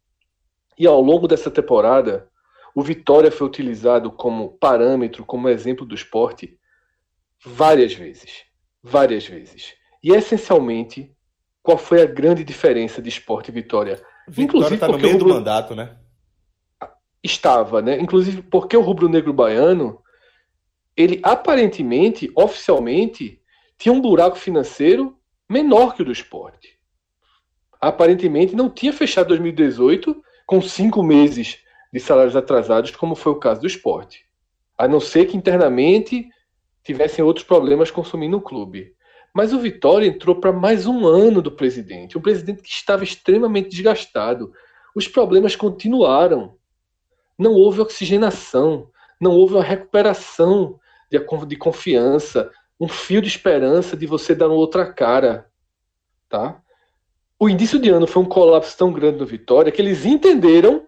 E 0.77 0.88
ao 0.88 1.01
longo 1.01 1.27
dessa 1.27 1.51
temporada, 1.51 2.30
o 2.73 2.82
Vitória 2.82 3.32
foi 3.32 3.45
utilizado 3.45 4.12
como 4.12 4.58
parâmetro, 4.58 5.25
como 5.25 5.49
exemplo 5.49 5.86
do 5.86 5.93
esporte, 5.93 6.58
várias 7.45 7.93
vezes. 7.93 8.45
Várias 8.82 9.27
vezes. 9.27 9.73
E 10.04 10.12
essencialmente, 10.12 11.13
qual 11.62 11.77
foi 11.77 12.01
a 12.01 12.06
grande 12.06 12.43
diferença 12.43 13.01
de 13.01 13.10
esporte 13.10 13.49
e 13.49 13.51
Vitória? 13.51 13.95
Vitória 14.27 14.43
Inclusive 14.43 14.77
tá 14.77 14.88
no 14.88 14.97
meio 14.97 15.13
rubro... 15.13 15.27
do 15.27 15.34
mandato, 15.36 15.75
né? 15.75 15.97
Estava, 17.23 17.82
né? 17.82 17.99
Inclusive 17.99 18.41
porque 18.43 18.75
o 18.75 18.82
rubro-negro 18.82 19.34
baiano, 19.34 20.01
ele 20.95 21.19
aparentemente, 21.21 22.32
oficialmente, 22.36 23.39
tinha 23.77 23.93
um 23.93 24.01
buraco 24.01 24.38
financeiro 24.38 25.15
menor 25.47 25.93
que 25.93 26.01
o 26.01 26.06
do 26.06 26.12
esporte. 26.12 26.81
Aparentemente 27.82 28.56
não 28.56 28.70
tinha 28.70 28.94
fechado 28.94 29.30
2018 29.30 30.24
com 30.46 30.62
cinco 30.62 31.02
meses 31.02 31.58
de 31.91 32.00
salários 32.00 32.36
atrasados, 32.36 32.91
como 32.91 33.15
foi 33.15 33.32
o 33.32 33.39
caso 33.39 33.62
do 33.62 33.67
esporte. 33.67 34.24
A 34.78 34.88
não 34.88 35.00
ser 35.00 35.26
que 35.26 35.36
internamente 35.36 36.30
tivessem 36.84 37.26
outros 37.26 37.46
problemas 37.46 37.89
consumindo 37.89 38.38
o 38.38 38.41
clube. 38.41 38.96
Mas 39.34 39.54
o 39.54 39.60
Vitória 39.60 40.08
entrou 40.08 40.36
para 40.36 40.52
mais 40.52 40.86
um 40.86 41.08
ano 41.08 41.41
do 41.41 41.52
presidente, 41.52 42.17
um 42.17 42.22
presidente 42.22 42.62
que 42.62 42.70
estava 42.70 43.04
extremamente 43.04 43.70
desgastado. 43.70 44.54
Os 44.96 45.08
problemas 45.08 45.56
continuaram. 45.56 46.56
Não 47.38 47.54
houve 47.54 47.82
oxigenação, 47.82 48.89
não 49.20 49.32
houve 49.32 49.56
uma 49.56 49.63
recuperação 49.63 50.80
de, 51.10 51.17
de 51.48 51.56
confiança, 51.56 52.52
um 52.80 52.88
fio 52.88 53.22
de 53.22 53.28
esperança 53.28 53.96
de 53.96 54.06
você 54.06 54.36
dar 54.36 54.48
uma 54.48 54.56
outra 54.56 54.91
cara. 54.91 55.50
Tá? 56.30 56.62
O 57.43 57.49
início 57.49 57.80
de 57.80 57.89
ano 57.89 58.06
foi 58.06 58.21
um 58.21 58.27
colapso 58.27 58.77
tão 58.77 58.93
grande 58.93 59.17
no 59.17 59.25
Vitória 59.25 59.71
que 59.71 59.82
eles 59.82 60.06
entenderam 60.06 60.86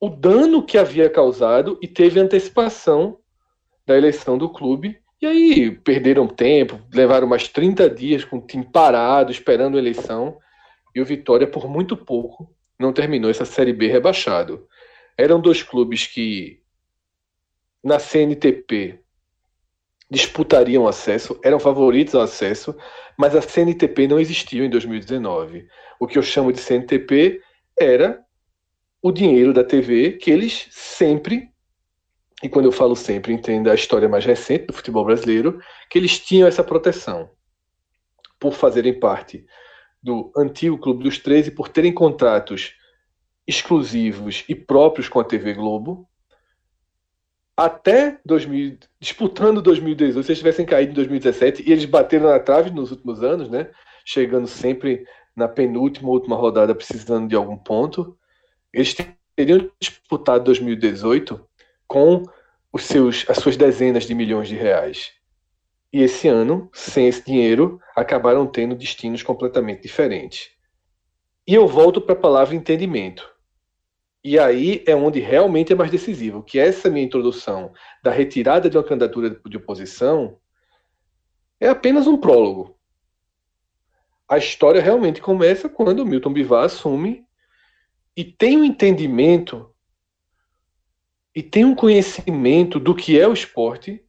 o 0.00 0.08
dano 0.08 0.60
que 0.60 0.76
havia 0.76 1.08
causado 1.08 1.78
e 1.80 1.86
teve 1.86 2.18
antecipação 2.18 3.20
da 3.86 3.96
eleição 3.96 4.36
do 4.36 4.48
clube. 4.48 4.98
E 5.22 5.26
aí 5.26 5.70
perderam 5.70 6.26
tempo, 6.26 6.80
levaram 6.92 7.28
mais 7.28 7.46
30 7.46 7.88
dias 7.88 8.24
com 8.24 8.38
o 8.38 8.44
time 8.44 8.64
parado, 8.64 9.30
esperando 9.30 9.76
a 9.76 9.80
eleição. 9.80 10.36
E 10.92 11.00
o 11.00 11.04
Vitória, 11.04 11.46
por 11.46 11.68
muito 11.68 11.96
pouco, 11.96 12.52
não 12.76 12.92
terminou 12.92 13.30
essa 13.30 13.44
Série 13.44 13.72
B 13.72 13.86
rebaixado. 13.86 14.66
Eram 15.16 15.40
dois 15.40 15.62
clubes 15.62 16.08
que, 16.08 16.60
na 17.84 18.00
CNTP, 18.00 18.98
disputariam 20.14 20.86
acesso, 20.86 21.38
eram 21.44 21.58
favoritos 21.58 22.14
ao 22.14 22.22
acesso, 22.22 22.74
mas 23.18 23.34
a 23.34 23.42
CNTP 23.42 24.06
não 24.06 24.20
existiu 24.20 24.64
em 24.64 24.70
2019. 24.70 25.66
O 26.00 26.06
que 26.06 26.16
eu 26.16 26.22
chamo 26.22 26.52
de 26.52 26.60
CNTP 26.60 27.40
era 27.78 28.22
o 29.02 29.10
dinheiro 29.10 29.52
da 29.52 29.64
TV 29.64 30.12
que 30.12 30.30
eles 30.30 30.68
sempre, 30.70 31.50
e 32.42 32.48
quando 32.48 32.66
eu 32.66 32.72
falo 32.72 32.94
sempre, 32.94 33.32
entenda 33.32 33.72
a 33.72 33.74
história 33.74 34.08
mais 34.08 34.24
recente 34.24 34.66
do 34.66 34.72
futebol 34.72 35.04
brasileiro, 35.04 35.60
que 35.90 35.98
eles 35.98 36.18
tinham 36.18 36.48
essa 36.48 36.62
proteção 36.62 37.28
por 38.38 38.54
fazerem 38.54 38.98
parte 38.98 39.44
do 40.02 40.32
antigo 40.36 40.78
Clube 40.78 41.04
dos 41.04 41.18
13, 41.18 41.50
por 41.50 41.68
terem 41.68 41.92
contratos 41.92 42.74
exclusivos 43.46 44.44
e 44.48 44.54
próprios 44.54 45.08
com 45.08 45.18
a 45.18 45.24
TV 45.24 45.54
Globo, 45.54 46.08
até 47.56 48.18
2000, 48.24 48.78
disputando 49.00 49.62
2018, 49.62 50.24
se 50.24 50.32
eles 50.32 50.38
tivessem 50.38 50.66
caído 50.66 50.92
em 50.92 50.94
2017, 50.94 51.62
e 51.66 51.72
eles 51.72 51.84
bateram 51.84 52.28
na 52.28 52.38
trave 52.38 52.70
nos 52.70 52.90
últimos 52.90 53.22
anos, 53.22 53.48
né? 53.48 53.70
Chegando 54.04 54.46
sempre 54.46 55.06
na 55.34 55.48
penúltima, 55.48 56.08
última 56.08 56.36
rodada, 56.36 56.74
precisando 56.74 57.28
de 57.28 57.34
algum 57.34 57.56
ponto 57.56 58.16
eles 58.74 58.94
teriam 59.36 59.70
disputado 59.80 60.44
2018 60.44 61.40
com 61.86 62.24
os 62.72 62.82
seus, 62.82 63.24
as 63.28 63.38
suas 63.38 63.56
dezenas 63.56 64.04
de 64.04 64.14
milhões 64.14 64.48
de 64.48 64.56
reais. 64.56 65.12
E 65.92 66.02
esse 66.02 66.26
ano, 66.26 66.68
sem 66.72 67.06
esse 67.06 67.24
dinheiro, 67.24 67.80
acabaram 67.94 68.48
tendo 68.48 68.74
destinos 68.74 69.22
completamente 69.22 69.82
diferentes. 69.82 70.50
E 71.46 71.54
eu 71.54 71.68
volto 71.68 72.00
para 72.00 72.14
a 72.14 72.18
palavra 72.18 72.56
entendimento. 72.56 73.32
E 74.24 74.38
aí 74.38 74.82
é 74.86 74.96
onde 74.96 75.20
realmente 75.20 75.72
é 75.72 75.76
mais 75.76 75.90
decisivo, 75.90 76.42
que 76.42 76.58
essa 76.58 76.88
minha 76.88 77.04
introdução 77.04 77.74
da 78.02 78.10
retirada 78.10 78.70
de 78.70 78.78
uma 78.78 78.82
candidatura 78.82 79.38
de 79.44 79.56
oposição 79.58 80.38
é 81.60 81.68
apenas 81.68 82.06
um 82.06 82.16
prólogo. 82.16 82.74
A 84.26 84.38
história 84.38 84.80
realmente 84.80 85.20
começa 85.20 85.68
quando 85.68 86.06
Milton 86.06 86.32
Bivar 86.32 86.64
assume 86.64 87.26
e 88.16 88.24
tem 88.24 88.56
um 88.56 88.64
entendimento 88.64 89.70
e 91.34 91.42
tem 91.42 91.66
um 91.66 91.74
conhecimento 91.74 92.80
do 92.80 92.94
que 92.94 93.20
é 93.20 93.28
o 93.28 93.32
esporte, 93.32 94.02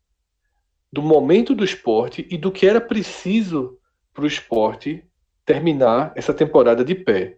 do 0.94 1.02
momento 1.02 1.54
do 1.54 1.66
esporte 1.66 2.26
e 2.32 2.38
do 2.38 2.52
que 2.52 2.66
era 2.66 2.80
preciso 2.80 3.78
para 4.14 4.24
o 4.24 4.28
esporte 4.28 5.04
terminar 5.44 6.14
essa 6.16 6.34
temporada 6.34 6.86
de 6.86 6.96
pé. 6.96 7.36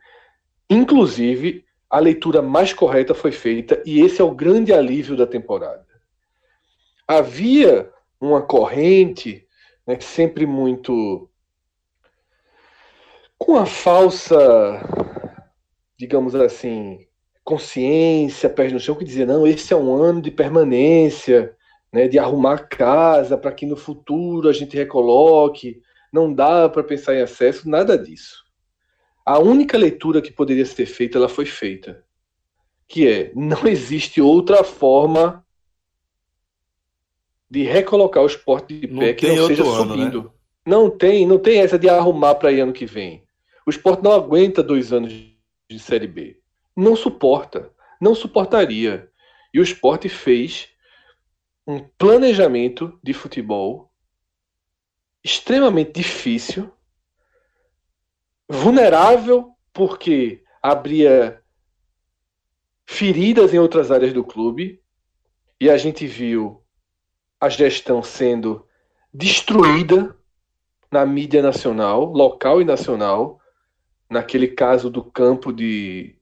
Inclusive, 0.70 1.67
a 1.90 2.00
leitura 2.00 2.42
mais 2.42 2.74
correta 2.74 3.14
foi 3.14 3.32
feita 3.32 3.82
e 3.86 4.02
esse 4.02 4.22
é 4.22 4.24
o 4.24 4.36
grande 4.36 4.74
alívio 4.74 5.16
da 5.16 5.28
temporada. 5.28 5.86
Havia 7.08 7.90
uma 8.20 8.42
corrente 8.42 9.48
né, 9.86 10.00
sempre 10.00 10.46
muito 10.46 11.30
com 13.38 13.56
a 13.56 13.66
falsa 13.66 14.36
digamos 15.98 16.36
assim, 16.36 17.08
consciência, 17.44 18.50
pés 18.50 18.72
no 18.72 18.80
chão, 18.80 18.96
que 18.96 19.04
dizia, 19.04 19.26
não, 19.26 19.48
esse 19.48 19.74
é 19.74 19.76
um 19.76 19.94
ano 19.96 20.22
de 20.22 20.30
permanência, 20.30 21.56
né, 21.92 22.08
de 22.08 22.20
arrumar 22.20 22.68
casa 22.68 23.38
para 23.38 23.52
que 23.52 23.66
no 23.66 23.76
futuro 23.76 24.48
a 24.48 24.54
gente 24.54 24.78
recoloque, 24.78 25.82
não 26.14 26.32
dá 26.32 26.70
para 26.70 26.84
pensar 26.84 27.16
em 27.16 27.22
acesso, 27.22 27.68
nada 27.68 27.98
disso. 27.98 28.46
A 29.28 29.40
única 29.40 29.78
leitura 29.78 30.22
que 30.22 30.32
poderia 30.32 30.66
ser 30.66 30.86
feita, 30.86 31.18
ela 31.18 31.28
foi 31.28 31.46
feita, 31.46 32.02
que 32.88 33.06
é, 33.06 33.30
não 33.36 33.68
existe 33.68 34.22
outra 34.22 34.64
forma 34.64 35.46
de 37.52 37.64
recolocar 37.64 38.24
o 38.24 38.28
esporte 38.28 38.80
de 38.80 38.88
pé 38.88 38.94
não 38.94 39.14
que 39.14 39.36
não 39.36 39.48
seja 39.48 39.64
ano, 39.64 39.76
subindo. 39.76 40.24
Né? 40.24 40.30
Não 40.66 40.90
tem, 40.90 41.28
não 41.28 41.38
tem 41.38 41.60
essa 41.60 41.78
de 41.78 41.90
arrumar 41.90 42.36
para 42.36 42.52
ano 42.52 42.72
que 42.72 42.86
vem. 42.86 43.26
O 43.66 43.70
esporte 43.70 44.02
não 44.02 44.14
aguenta 44.14 44.64
dois 44.64 44.94
anos 44.94 45.12
de 45.12 45.78
Série 45.78 46.08
B. 46.08 46.40
Não 46.74 46.96
suporta, 46.96 47.70
não 48.00 48.16
suportaria. 48.16 49.10
E 49.54 49.60
o 49.60 49.64
esporte 49.64 50.08
fez 50.08 50.70
um 51.68 51.80
planejamento 51.98 52.98
de 53.04 53.12
futebol 53.12 53.92
extremamente 55.22 55.92
difícil, 55.92 56.72
vulnerável 58.50 59.52
porque 59.74 60.44
abria 60.62 61.42
feridas 62.86 63.54
em 63.54 63.60
outras 63.60 63.92
áreas 63.92 64.14
do 64.14 64.24
clube 64.24 64.82
e 65.60 65.70
a 65.70 65.78
gente 65.78 66.08
viu 66.08 66.64
a 67.40 67.50
gestão 67.50 68.02
sendo 68.02 68.66
destruída 69.14 70.16
na 70.92 71.06
mídia 71.06 71.42
nacional, 71.42 72.06
local 72.06 72.62
e 72.62 72.66
nacional, 72.66 73.40
naquele 74.10 74.48
caso 74.48 74.90
do 74.90 75.04
campo 75.04 75.52
de, 75.52 76.16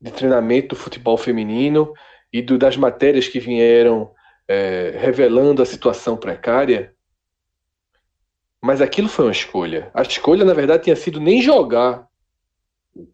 de 0.00 0.10
treinamento 0.10 0.68
do 0.68 0.76
futebol 0.76 1.16
feminino 1.16 1.92
e 2.32 2.42
do, 2.42 2.58
das 2.58 2.76
matérias 2.76 3.28
que 3.28 3.38
vieram 3.38 4.12
é, 4.46 4.94
revelando 4.98 5.62
a 5.62 5.66
situação 5.66 6.16
precária. 6.16 6.94
Mas 8.62 8.80
aquilo 8.80 9.08
foi 9.08 9.26
uma 9.26 9.32
escolha. 9.32 9.90
A 9.94 10.02
escolha, 10.02 10.44
na 10.44 10.54
verdade, 10.54 10.84
tinha 10.84 10.96
sido 10.96 11.20
nem 11.20 11.40
jogar 11.40 12.06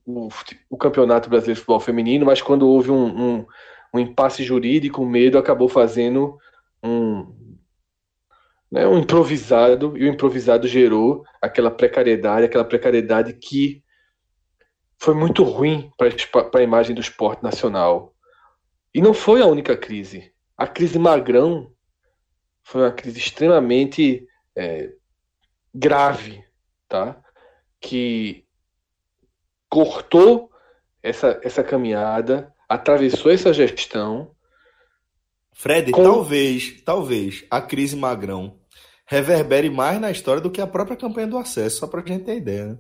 o, 0.07 0.29
o 0.71 0.77
Campeonato 0.77 1.29
Brasileiro 1.29 1.55
de 1.55 1.61
Futebol 1.61 1.81
Feminino, 1.81 2.25
mas 2.25 2.41
quando 2.41 2.67
houve 2.67 2.91
um, 2.91 3.05
um, 3.05 3.47
um 3.95 3.99
impasse 3.99 4.43
jurídico, 4.43 5.03
o 5.03 5.09
medo 5.09 5.39
acabou 5.39 5.69
fazendo 5.69 6.39
um, 6.83 7.35
né, 8.71 8.87
um 8.87 8.99
improvisado, 8.99 9.97
e 9.97 10.05
o 10.05 10.09
improvisado 10.09 10.67
gerou 10.67 11.25
aquela 11.41 11.71
precariedade, 11.71 12.47
aquela 12.47 12.65
precariedade 12.65 13.35
que 13.35 13.83
foi 14.99 15.15
muito 15.15 15.43
ruim 15.43 15.91
para 15.97 16.61
a 16.61 16.63
imagem 16.63 16.95
do 16.95 17.01
esporte 17.01 17.43
nacional. 17.43 18.15
E 18.95 19.03
não 19.03 19.13
foi 19.13 19.43
a 19.43 19.47
única 19.47 19.77
crise. 19.77 20.33
A 20.57 20.67
crise 20.67 20.99
Magrão 20.99 21.71
foi 22.63 22.83
uma 22.83 22.93
crise 22.93 23.19
extremamente 23.19 24.27
é, 24.57 24.93
grave, 25.75 26.45
tá? 26.89 27.21
que 27.85 28.45
cortou 29.69 30.51
essa, 31.03 31.39
essa 31.43 31.63
caminhada, 31.63 32.53
atravessou 32.67 33.31
essa 33.31 33.53
gestão. 33.53 34.31
Fred, 35.53 35.93
com... 35.93 36.03
talvez, 36.03 36.81
talvez 36.83 37.45
a 37.51 37.61
crise 37.61 37.95
Magrão 37.95 38.59
reverbere 39.07 39.69
mais 39.69 40.01
na 40.01 40.11
história 40.11 40.41
do 40.41 40.51
que 40.51 40.63
a 40.63 40.67
própria 40.67 40.97
campanha 40.97 41.27
do 41.27 41.37
acesso, 41.37 41.81
só 41.81 41.87
para 41.87 42.01
a 42.01 42.07
gente 42.07 42.25
ter 42.25 42.39
ideia. 42.39 42.67
Né? 42.69 42.79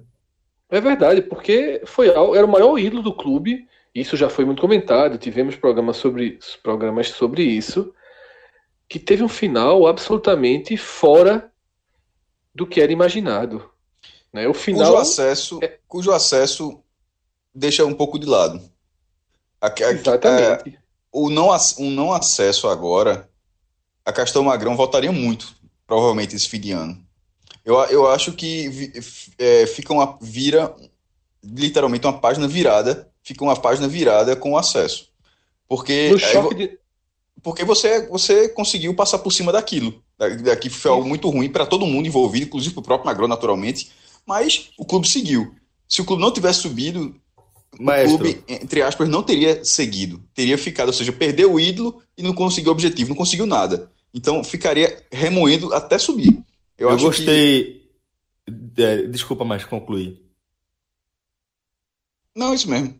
É 0.70 0.80
verdade, 0.80 1.20
porque 1.20 1.82
foi 1.84 2.08
era 2.08 2.46
o 2.46 2.48
maior 2.48 2.78
ídolo 2.78 3.02
do 3.02 3.14
clube. 3.14 3.68
Isso 3.94 4.16
já 4.16 4.30
foi 4.30 4.46
muito 4.46 4.62
comentado. 4.62 5.18
Tivemos 5.18 5.54
programas 5.54 5.98
sobre 5.98 6.38
programas 6.62 7.08
sobre 7.10 7.42
isso, 7.42 7.92
que 8.88 8.98
teve 8.98 9.22
um 9.22 9.28
final 9.28 9.86
absolutamente 9.86 10.76
fora 10.78 11.52
do 12.54 12.66
que 12.66 12.80
era 12.80 12.92
imaginado. 12.92 13.70
Né? 14.32 14.46
O 14.48 14.54
final 14.54 14.92
cujo 14.92 15.00
acesso, 15.00 15.60
é... 15.62 15.78
cujo 15.88 16.12
acesso 16.12 16.80
deixa 17.54 17.84
um 17.84 17.94
pouco 17.94 18.18
de 18.18 18.26
lado. 18.26 18.60
A, 19.60 19.68
a, 19.68 19.92
Exatamente. 19.92 20.76
A, 20.76 20.84
o 21.12 21.30
não, 21.30 21.48
um 21.78 21.90
não 21.90 22.12
acesso 22.12 22.68
agora, 22.68 23.28
a 24.04 24.12
Castelo 24.12 24.44
Magrão 24.44 24.76
voltaria 24.76 25.12
muito, 25.12 25.54
provavelmente, 25.86 26.34
esse 26.34 26.48
fim 26.48 26.60
de 26.60 26.72
ano. 26.72 27.04
Eu, 27.64 27.76
eu 27.84 28.10
acho 28.10 28.32
que 28.32 28.92
é, 29.38 29.66
fica 29.66 29.92
uma 29.92 30.18
vira 30.20 30.74
literalmente 31.42 32.06
uma 32.06 32.18
página 32.18 32.46
virada, 32.46 33.10
fica 33.22 33.42
uma 33.42 33.56
página 33.56 33.88
virada 33.88 34.36
com 34.36 34.52
o 34.52 34.58
acesso. 34.58 35.10
Porque 35.66 36.10
é, 36.20 36.54
de... 36.54 36.78
porque 37.42 37.64
você 37.64 38.06
você 38.06 38.48
conseguiu 38.50 38.94
passar 38.94 39.18
por 39.18 39.32
cima 39.32 39.50
daquilo. 39.50 40.03
Daqui 40.18 40.70
foi 40.70 40.90
algo 40.90 41.08
muito 41.08 41.28
ruim 41.28 41.48
para 41.48 41.66
todo 41.66 41.86
mundo 41.86 42.06
envolvido, 42.06 42.46
inclusive 42.46 42.74
para 42.74 42.80
o 42.80 42.84
próprio 42.84 43.06
Magrão 43.06 43.28
naturalmente, 43.28 43.90
mas 44.24 44.70
o 44.78 44.84
clube 44.84 45.08
seguiu. 45.08 45.54
Se 45.88 46.00
o 46.00 46.04
clube 46.04 46.22
não 46.22 46.32
tivesse 46.32 46.60
subido, 46.60 47.14
Maestro. 47.78 48.14
o 48.14 48.18
clube, 48.18 48.44
entre 48.48 48.82
aspas, 48.82 49.08
não 49.08 49.22
teria 49.22 49.64
seguido. 49.64 50.22
Teria 50.34 50.56
ficado, 50.56 50.88
ou 50.88 50.92
seja, 50.92 51.12
perdeu 51.12 51.52
o 51.52 51.60
ídolo 51.60 52.00
e 52.16 52.22
não 52.22 52.32
conseguiu 52.32 52.70
o 52.70 52.72
objetivo, 52.72 53.10
não 53.10 53.16
conseguiu 53.16 53.46
nada. 53.46 53.90
Então 54.12 54.44
ficaria 54.44 55.04
remoendo 55.10 55.74
até 55.74 55.98
subir. 55.98 56.42
Eu, 56.78 56.90
eu 56.90 56.98
gostei. 56.98 57.84
Que... 58.46 58.82
É, 58.82 59.02
desculpa, 59.06 59.44
mas 59.44 59.64
concluir. 59.64 60.22
Não, 62.34 62.54
isso 62.54 62.68
mesmo. 62.68 62.98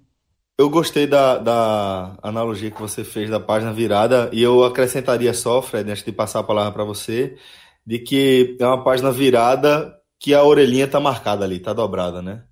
Eu 0.56 0.70
gostei 0.70 1.06
da, 1.06 1.38
da 1.38 2.16
analogia 2.22 2.70
que 2.70 2.80
você 2.80 3.02
fez 3.02 3.28
da 3.28 3.40
página 3.40 3.72
virada 3.72 4.30
e 4.32 4.40
eu 4.40 4.62
acrescentaria 4.62 5.34
só, 5.34 5.60
Fred, 5.60 5.90
antes 5.90 6.04
de 6.04 6.12
passar 6.12 6.40
a 6.40 6.44
palavra 6.44 6.72
para 6.72 6.84
você, 6.84 7.36
de 7.84 7.98
que 7.98 8.56
é 8.60 8.66
uma 8.66 8.84
página 8.84 9.10
virada 9.10 9.92
que 10.18 10.32
a 10.32 10.44
orelhinha 10.44 10.86
tá 10.86 11.00
marcada 11.00 11.44
ali, 11.44 11.58
tá 11.58 11.72
dobrada, 11.72 12.22
né? 12.22 12.44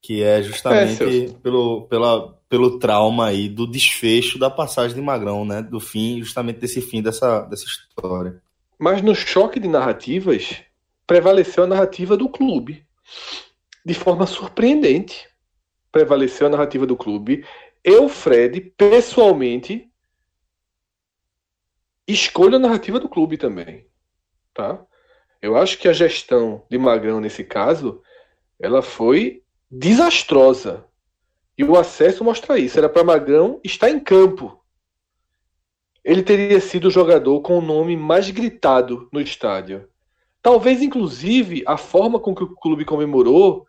Que 0.00 0.22
é 0.22 0.42
justamente 0.42 1.02
é, 1.02 1.32
pelo, 1.42 1.88
pela, 1.88 2.38
pelo 2.50 2.78
trauma 2.78 3.26
aí 3.26 3.48
do 3.48 3.66
desfecho 3.66 4.38
da 4.38 4.50
passagem 4.50 4.94
de 4.94 5.02
Magrão, 5.02 5.44
né? 5.44 5.62
Do 5.62 5.80
fim, 5.80 6.20
justamente 6.22 6.60
desse 6.60 6.82
fim 6.82 7.02
dessa, 7.02 7.40
dessa 7.40 7.64
história. 7.64 8.42
Mas 8.78 9.00
no 9.00 9.14
choque 9.14 9.58
de 9.58 9.68
narrativas, 9.68 10.62
prevaleceu 11.06 11.64
a 11.64 11.66
narrativa 11.66 12.14
do 12.14 12.28
clube. 12.28 12.84
De 13.84 13.94
forma 13.94 14.26
surpreendente. 14.26 15.26
Prevaleceu 15.90 16.46
a 16.46 16.50
narrativa 16.50 16.86
do 16.86 16.96
clube. 16.96 17.44
Eu, 17.82 18.08
Fred, 18.08 18.60
pessoalmente, 18.76 19.90
escolho 22.06 22.56
a 22.56 22.60
narrativa 22.60 22.98
do 22.98 23.08
clube 23.08 23.36
também. 23.36 23.86
Tá? 24.52 24.84
Eu 25.40 25.56
acho 25.56 25.78
que 25.78 25.88
a 25.88 25.92
gestão 25.92 26.64
de 26.70 26.78
Magrão, 26.78 27.20
nesse 27.20 27.44
caso, 27.44 28.02
ela 28.58 28.82
foi 28.82 29.42
desastrosa. 29.70 30.84
E 31.56 31.64
o 31.64 31.76
acesso 31.76 32.24
mostra 32.24 32.58
isso. 32.58 32.78
Era 32.78 32.88
para 32.88 33.04
Magrão 33.04 33.60
estar 33.64 33.90
em 33.90 34.00
campo 34.00 34.58
ele 36.08 36.22
teria 36.22 36.58
sido 36.58 36.88
o 36.88 36.90
jogador 36.90 37.38
com 37.42 37.58
o 37.58 37.60
nome 37.60 37.94
mais 37.94 38.30
gritado 38.30 39.10
no 39.12 39.20
estádio. 39.20 39.86
Talvez, 40.40 40.80
inclusive, 40.80 41.62
a 41.66 41.76
forma 41.76 42.18
com 42.18 42.34
que 42.34 42.42
o 42.42 42.54
clube 42.54 42.86
comemorou 42.86 43.66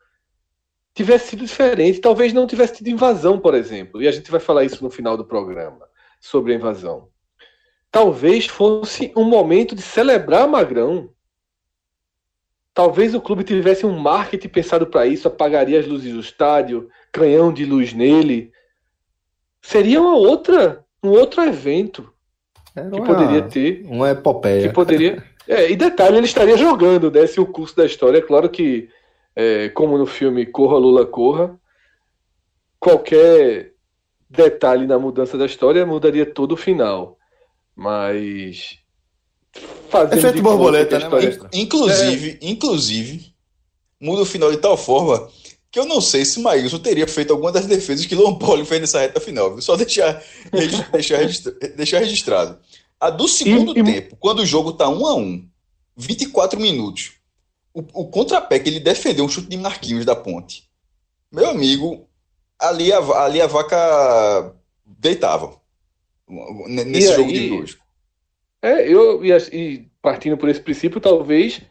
tivesse 0.94 1.30
sido 1.30 1.46
diferente. 1.46 2.02
Talvez 2.02 2.34
não 2.34 2.48
tivesse 2.48 2.76
tido 2.76 2.90
invasão, 2.90 3.40
por 3.40 3.54
exemplo. 3.54 4.02
E 4.02 4.08
a 4.08 4.12
gente 4.12 4.30
vai 4.30 4.40
falar 4.40 4.64
isso 4.64 4.84
no 4.84 4.90
final 4.90 5.16
do 5.16 5.26
programa, 5.26 5.88
sobre 6.20 6.54
a 6.54 6.56
invasão. 6.56 7.10
Talvez 7.92 8.46
fosse 8.46 9.12
um 9.16 9.24
momento 9.24 9.76
de 9.76 9.82
celebrar 9.82 10.48
Magrão. 10.48 11.10
Talvez 12.74 13.16
o 13.16 13.22
clube 13.22 13.44
tivesse 13.44 13.86
um 13.86 13.98
marketing 13.98 14.48
pensado 14.48 14.88
para 14.88 15.06
isso, 15.06 15.28
apagaria 15.28 15.80
as 15.80 15.88
luzes 15.88 16.14
do 16.14 16.20
estádio, 16.20 16.90
canhão 17.12 17.52
de 17.52 17.66
luz 17.66 17.94
nele. 17.94 18.52
Seria 19.62 20.00
uma 20.00 20.16
outra, 20.16 20.86
um 21.04 21.10
outro 21.10 21.42
evento 21.42 22.14
era 22.76 22.90
que 22.90 23.02
poderia 23.02 23.42
ter. 23.44 23.86
Uma 23.86 24.12
epopeia. 24.12 24.68
Que 24.68 24.74
poderia. 24.74 25.24
É, 25.52 25.72
e 25.72 25.76
detalhe, 25.76 26.16
ele 26.16 26.28
estaria 26.28 26.56
jogando, 26.56 27.10
né? 27.10 27.26
Se 27.26 27.40
o 27.40 27.46
curso 27.48 27.76
da 27.76 27.84
história, 27.84 28.20
é 28.20 28.22
claro 28.22 28.48
que, 28.48 28.88
é, 29.40 29.70
como 29.70 29.98
no 29.98 30.06
filme 30.06 30.46
Corra 30.46 30.78
Lula 30.78 31.06
Corra, 31.06 31.58
qualquer 32.78 33.72
detalhe 34.30 34.86
na 34.86 35.00
mudança 35.00 35.38
da 35.38 35.46
história 35.46 35.86
mudaria 35.86 36.26
todo 36.26 36.52
o 36.52 36.58
final. 36.58 37.18
Mas. 37.74 38.80
Fazendo 39.88 40.20
Efeito 40.20 40.42
borboleta, 40.42 41.00
né, 41.00 41.06
história... 41.06 41.40
Inclusive, 41.54 42.32
é. 42.32 42.50
inclusive, 42.50 43.34
muda 44.00 44.24
o 44.24 44.26
final 44.26 44.52
de 44.52 44.58
tal 44.58 44.76
forma 44.76 45.30
que 45.72 45.80
eu 45.80 45.86
não 45.86 46.02
sei 46.02 46.26
se 46.26 46.42
Maílson 46.42 46.80
teria 46.80 47.08
feito 47.08 47.32
alguma 47.32 47.52
das 47.52 47.66
defesas 47.66 48.06
que 48.06 48.16
Luan 48.16 48.38
Poli 48.38 48.66
fez 48.66 48.82
nessa 48.82 49.00
reta 49.00 49.22
final. 49.22 49.60
Só 49.62 49.78
deixar, 49.78 50.22
deixar, 50.92 51.18
registra, 51.18 51.54
deixar 51.78 52.00
registrado. 52.00 52.60
A 53.00 53.10
do 53.10 53.26
segundo 53.26 53.72
e, 53.72 53.84
tempo, 53.84 54.16
e... 54.16 54.18
quando 54.20 54.40
o 54.40 54.46
jogo 54.46 54.74
tá 54.74 54.90
1 54.90 55.08
a 55.08 55.16
1 55.16 55.50
24 55.96 56.60
minutos, 56.60 57.19
o, 57.74 57.82
o 58.02 58.08
contrapé 58.10 58.60
que 58.60 58.70
ele 58.70 58.80
defendeu 58.80 59.26
um 59.26 59.30
chute 59.30 59.48
de 59.48 59.58
Marquinhos 59.58 60.06
da 60.06 60.16
ponte. 60.16 60.70
Meu 61.32 61.50
amigo, 61.50 62.08
ali 62.60 62.92
a, 62.92 63.00
ali 63.24 63.42
a 63.42 63.48
vaca 63.48 64.54
deitava. 64.86 65.60
Nesse 66.68 67.16
jogo 67.16 67.32
de 67.32 67.52
hoje. 67.52 67.78
É, 68.62 68.88
eu 68.88 69.24
e, 69.24 69.32
e 69.54 69.88
partindo 70.02 70.38
por 70.38 70.50
esse 70.50 70.60
princípio, 70.60 71.00
talvez 71.00 71.62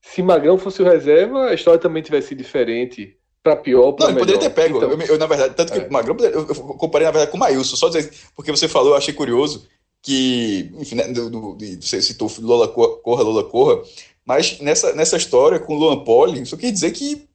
se 0.00 0.22
Magrão 0.22 0.58
fosse 0.58 0.80
o 0.82 0.84
reserva, 0.84 1.48
a 1.48 1.54
história 1.54 1.80
também 1.80 2.02
tivesse 2.02 2.28
sido 2.28 2.38
diferente 2.38 3.16
para 3.42 3.56
pior. 3.56 3.92
Pra 3.92 4.06
não, 4.06 4.12
ele 4.12 4.20
poderia 4.20 4.40
ter 4.40 4.50
pego. 4.50 4.78
Então, 4.78 4.90
eu, 4.90 5.00
eu, 5.00 5.18
na 5.18 5.26
verdade, 5.26 5.54
tanto 5.54 5.72
que 5.72 5.78
é. 5.78 5.86
o 5.86 5.92
Magrão, 5.92 6.16
eu, 6.18 6.48
eu, 6.48 6.54
comparei 6.54 7.06
na 7.06 7.12
verdade 7.12 7.30
com 7.30 7.36
o 7.36 7.40
Maílson, 7.40 7.76
só 7.76 7.88
dizer, 7.88 8.12
porque 8.34 8.50
você 8.50 8.66
falou, 8.66 8.90
eu 8.90 8.96
achei 8.96 9.12
curioso 9.12 9.68
que, 10.02 10.72
enfim, 10.78 10.94
né, 10.94 11.08
do, 11.08 11.28
do, 11.28 11.58
você 11.80 12.00
citou 12.00 12.30
Lola 12.40 12.68
Corra, 12.68 13.22
Lola 13.22 13.44
Corra, 13.44 13.82
mas 14.24 14.60
nessa, 14.60 14.94
nessa 14.94 15.16
história 15.16 15.58
com 15.58 15.74
o 15.74 15.78
Luan 15.78 16.04
Poli, 16.04 16.44
só 16.46 16.56
quer 16.56 16.70
dizer 16.70 16.92
que, 16.92 17.28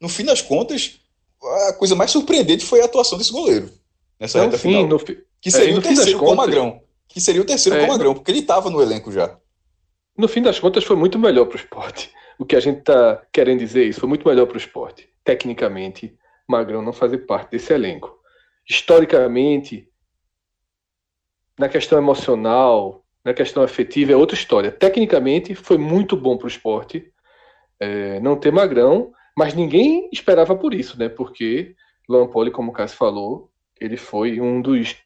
no 0.00 0.08
fim 0.08 0.24
das 0.24 0.42
contas, 0.42 1.00
a 1.68 1.72
coisa 1.72 1.94
mais 1.94 2.10
surpreendente 2.10 2.64
foi 2.64 2.80
a 2.80 2.84
atuação 2.84 3.18
desse 3.18 3.32
goleiro 3.32 3.70
nessa 4.18 4.38
não, 4.38 4.46
reta 4.46 4.58
final. 4.58 4.86
No, 4.86 4.98
que 4.98 5.50
seria 5.50 5.74
é, 5.74 5.78
o 5.78 5.82
terceiro 5.82 6.18
com 6.18 6.32
o 6.32 6.36
Magrão. 6.36 6.82
que 7.08 7.20
seria 7.20 7.42
o 7.42 7.44
terceiro 7.44 7.78
é, 7.78 7.80
com 7.80 7.86
o 7.86 7.88
Magrão, 7.88 8.14
porque 8.14 8.30
ele 8.30 8.40
estava 8.40 8.70
no 8.70 8.80
elenco 8.80 9.12
já. 9.12 9.36
No 10.16 10.28
fim 10.28 10.42
das 10.42 10.58
contas, 10.58 10.84
foi 10.84 10.96
muito 10.96 11.18
melhor 11.18 11.46
para 11.46 11.56
o 11.56 11.60
esporte. 11.60 12.10
O 12.38 12.44
que 12.44 12.56
a 12.56 12.60
gente 12.60 12.80
está 12.80 13.22
querendo 13.32 13.58
dizer 13.58 13.84
é 13.84 13.88
isso, 13.88 14.00
foi 14.00 14.08
muito 14.08 14.26
melhor 14.26 14.46
para 14.46 14.54
o 14.54 14.58
esporte. 14.58 15.08
Tecnicamente, 15.22 16.16
Magrão 16.48 16.82
não 16.82 16.92
fazer 16.92 17.18
parte 17.18 17.50
desse 17.50 17.72
elenco. 17.72 18.16
Historicamente, 18.68 19.88
na 21.58 21.68
questão 21.68 21.98
emocional, 21.98 23.03
na 23.24 23.32
questão 23.32 23.62
afetiva, 23.62 24.12
é 24.12 24.16
outra 24.16 24.36
história. 24.36 24.70
Tecnicamente, 24.70 25.54
foi 25.54 25.78
muito 25.78 26.16
bom 26.16 26.36
para 26.36 26.44
o 26.44 26.48
esporte 26.48 27.10
é, 27.80 28.20
não 28.20 28.36
ter 28.36 28.52
Magrão, 28.52 29.12
mas 29.36 29.54
ninguém 29.54 30.08
esperava 30.12 30.54
por 30.54 30.74
isso, 30.74 30.98
né? 30.98 31.08
Porque 31.08 31.74
Luan 32.08 32.28
Poli, 32.28 32.50
como 32.50 32.70
o 32.70 32.74
Cássio 32.74 32.98
falou, 32.98 33.50
ele 33.80 33.96
foi 33.96 34.40
um 34.40 34.60
dos 34.60 34.96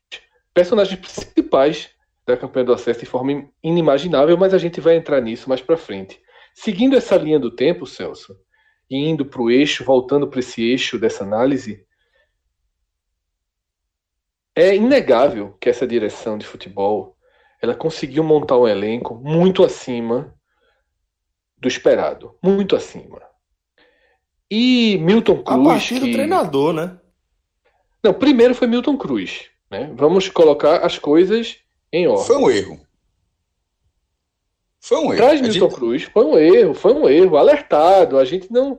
personagens 0.52 0.98
principais 0.98 1.90
da 2.26 2.36
campanha 2.36 2.66
do 2.66 2.72
acesso 2.72 3.00
de 3.00 3.06
forma 3.06 3.48
inimaginável, 3.62 4.36
mas 4.36 4.52
a 4.52 4.58
gente 4.58 4.80
vai 4.80 4.96
entrar 4.96 5.20
nisso 5.20 5.48
mais 5.48 5.62
para 5.62 5.76
frente. 5.76 6.20
Seguindo 6.54 6.96
essa 6.96 7.16
linha 7.16 7.38
do 7.38 7.50
tempo, 7.50 7.86
Celso, 7.86 8.36
indo 8.90 9.24
para 9.24 9.40
o 9.40 9.50
eixo, 9.50 9.84
voltando 9.84 10.28
para 10.28 10.40
esse 10.40 10.62
eixo 10.62 10.98
dessa 10.98 11.24
análise, 11.24 11.86
é 14.54 14.74
inegável 14.74 15.56
que 15.60 15.70
essa 15.70 15.86
direção 15.86 16.36
de 16.36 16.44
futebol 16.44 17.16
ela 17.60 17.74
conseguiu 17.74 18.22
montar 18.22 18.58
um 18.58 18.68
elenco 18.68 19.14
muito 19.14 19.64
acima 19.64 20.34
do 21.56 21.68
esperado, 21.68 22.36
muito 22.42 22.76
acima. 22.76 23.20
E 24.50 24.98
Milton 24.98 25.42
Cruz. 25.42 25.60
A 25.60 25.64
partir 25.64 25.98
do 25.98 26.12
treinador, 26.12 26.72
né? 26.72 26.98
Não, 28.02 28.14
primeiro 28.14 28.54
foi 28.54 28.66
Milton 28.66 28.96
Cruz. 28.96 29.46
Né? 29.70 29.92
Vamos 29.94 30.28
colocar 30.28 30.84
as 30.84 30.98
coisas 30.98 31.56
em 31.92 32.06
ordem. 32.06 32.26
Foi 32.26 32.36
um 32.36 32.50
erro. 32.50 32.80
Foi 34.80 34.98
um 34.98 35.12
erro. 35.12 35.16
Traz 35.16 35.40
Milton 35.40 35.68
gente... 35.68 35.74
Cruz, 35.74 36.02
foi 36.04 36.24
um 36.24 36.38
erro, 36.38 36.74
foi 36.74 36.94
um 36.94 37.08
erro, 37.08 37.36
alertado. 37.36 38.18
A 38.18 38.24
gente 38.24 38.50
não. 38.50 38.78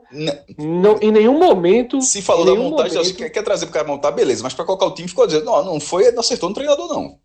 não 0.58 0.98
em 1.02 1.12
nenhum 1.12 1.38
momento. 1.38 2.02
Se 2.02 2.22
falou 2.22 2.46
da 2.46 2.56
montagem, 2.56 2.98
momento... 2.98 3.16
quer, 3.18 3.30
quer 3.30 3.44
trazer 3.44 3.66
para 3.66 3.72
o 3.72 3.74
cara 3.74 3.88
montar, 3.88 4.12
beleza, 4.12 4.42
mas 4.42 4.54
para 4.54 4.66
colocar 4.66 4.86
o 4.86 4.94
time 4.94 5.10
ficou 5.10 5.28
dizendo, 5.28 5.46
não, 5.46 5.64
não 5.64 5.80
foi, 5.80 6.10
não 6.12 6.22
acertou 6.22 6.50
no 6.50 6.56
treinador, 6.56 6.88
não. 6.88 7.20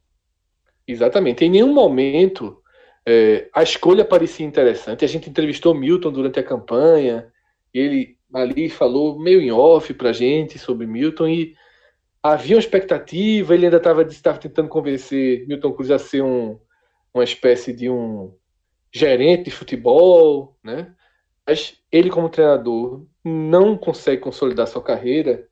Exatamente. 0.86 1.44
Em 1.44 1.50
nenhum 1.50 1.72
momento 1.72 2.62
é, 3.06 3.48
a 3.52 3.62
escolha 3.62 4.04
parecia 4.04 4.46
interessante. 4.46 5.04
A 5.04 5.08
gente 5.08 5.28
entrevistou 5.28 5.74
Milton 5.74 6.10
durante 6.12 6.38
a 6.38 6.44
campanha, 6.44 7.30
ele 7.72 8.16
ali 8.32 8.68
falou 8.68 9.18
meio 9.18 9.40
em 9.40 9.52
off 9.52 9.92
para 9.94 10.12
gente 10.12 10.58
sobre 10.58 10.86
Milton 10.86 11.28
e 11.28 11.54
havia 12.22 12.56
uma 12.56 12.60
expectativa, 12.60 13.54
ele 13.54 13.66
ainda 13.66 13.76
estava 13.76 14.04
tentando 14.04 14.68
convencer 14.68 15.46
Milton 15.46 15.72
Cruz 15.72 15.90
a 15.90 15.98
ser 15.98 16.22
um, 16.22 16.58
uma 17.12 17.22
espécie 17.22 17.72
de 17.72 17.88
um 17.88 18.34
gerente 18.92 19.44
de 19.44 19.50
futebol, 19.50 20.56
né? 20.64 20.94
Mas 21.46 21.78
ele, 21.92 22.08
como 22.08 22.30
treinador, 22.30 23.06
não 23.22 23.76
consegue 23.76 24.22
consolidar 24.22 24.66
sua 24.66 24.82
carreira 24.82 25.46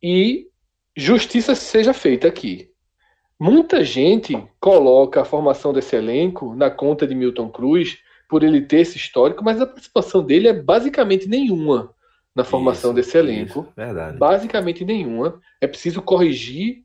e 0.00 0.48
justiça 0.96 1.54
seja 1.54 1.92
feita 1.92 2.28
aqui. 2.28 2.70
Muita 3.38 3.84
gente 3.84 4.36
coloca 4.58 5.20
a 5.20 5.24
formação 5.24 5.72
desse 5.72 5.94
elenco 5.94 6.54
na 6.54 6.70
conta 6.70 7.06
de 7.06 7.14
Milton 7.14 7.50
Cruz 7.50 7.98
por 8.28 8.42
ele 8.42 8.62
ter 8.62 8.80
esse 8.80 8.96
histórico, 8.96 9.44
mas 9.44 9.60
a 9.60 9.66
participação 9.66 10.22
dele 10.22 10.48
é 10.48 10.52
basicamente 10.52 11.28
nenhuma 11.28 11.94
na 12.34 12.44
formação 12.44 12.90
isso, 12.90 12.96
desse 12.96 13.16
elenco. 13.16 13.60
Isso, 13.60 13.72
verdade. 13.74 14.18
Basicamente 14.18 14.84
nenhuma. 14.84 15.40
É 15.60 15.66
preciso 15.66 16.02
corrigir 16.02 16.84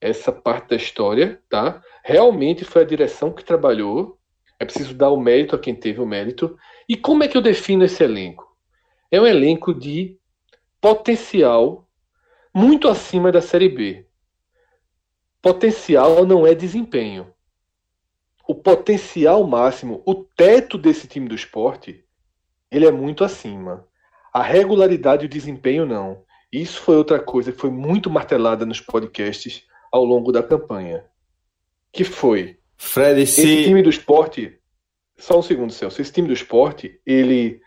essa 0.00 0.30
parte 0.30 0.70
da 0.70 0.76
história, 0.76 1.40
tá? 1.48 1.82
Realmente 2.04 2.64
foi 2.64 2.82
a 2.82 2.86
direção 2.86 3.32
que 3.32 3.44
trabalhou. 3.44 4.18
É 4.58 4.64
preciso 4.64 4.94
dar 4.94 5.10
o 5.10 5.16
mérito 5.16 5.56
a 5.56 5.58
quem 5.58 5.74
teve 5.74 6.00
o 6.00 6.06
mérito. 6.06 6.56
E 6.88 6.96
como 6.96 7.24
é 7.24 7.28
que 7.28 7.36
eu 7.36 7.42
defino 7.42 7.84
esse 7.84 8.04
elenco? 8.04 8.46
É 9.10 9.20
um 9.20 9.26
elenco 9.26 9.74
de 9.74 10.16
potencial 10.80 11.88
muito 12.54 12.88
acima 12.88 13.32
da 13.32 13.40
Série 13.40 13.68
B. 13.68 14.06
Potencial 15.44 16.24
não 16.24 16.46
é 16.46 16.54
desempenho. 16.54 17.30
O 18.48 18.54
potencial 18.54 19.46
máximo, 19.46 20.02
o 20.06 20.14
teto 20.14 20.78
desse 20.78 21.06
time 21.06 21.28
do 21.28 21.34
esporte, 21.34 22.02
ele 22.70 22.86
é 22.86 22.90
muito 22.90 23.22
acima. 23.22 23.86
A 24.32 24.42
regularidade 24.42 25.24
e 25.24 25.26
o 25.26 25.28
desempenho 25.28 25.84
não. 25.84 26.24
Isso 26.50 26.80
foi 26.80 26.96
outra 26.96 27.20
coisa 27.20 27.52
que 27.52 27.60
foi 27.60 27.68
muito 27.68 28.08
martelada 28.08 28.64
nos 28.64 28.80
podcasts 28.80 29.66
ao 29.92 30.02
longo 30.02 30.32
da 30.32 30.42
campanha. 30.42 31.04
Que 31.92 32.04
foi 32.04 32.58
Fred, 32.78 33.20
esse 33.20 33.42
se... 33.42 33.64
time 33.64 33.82
do 33.82 33.90
esporte. 33.90 34.58
Só 35.18 35.38
um 35.38 35.42
segundo, 35.42 35.74
Celso. 35.74 36.00
Esse 36.00 36.10
time 36.10 36.26
do 36.26 36.32
esporte, 36.32 36.98
ele 37.04 37.60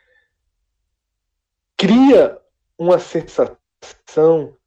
cria 1.78 2.40
uma 2.76 2.98
sensação 2.98 4.58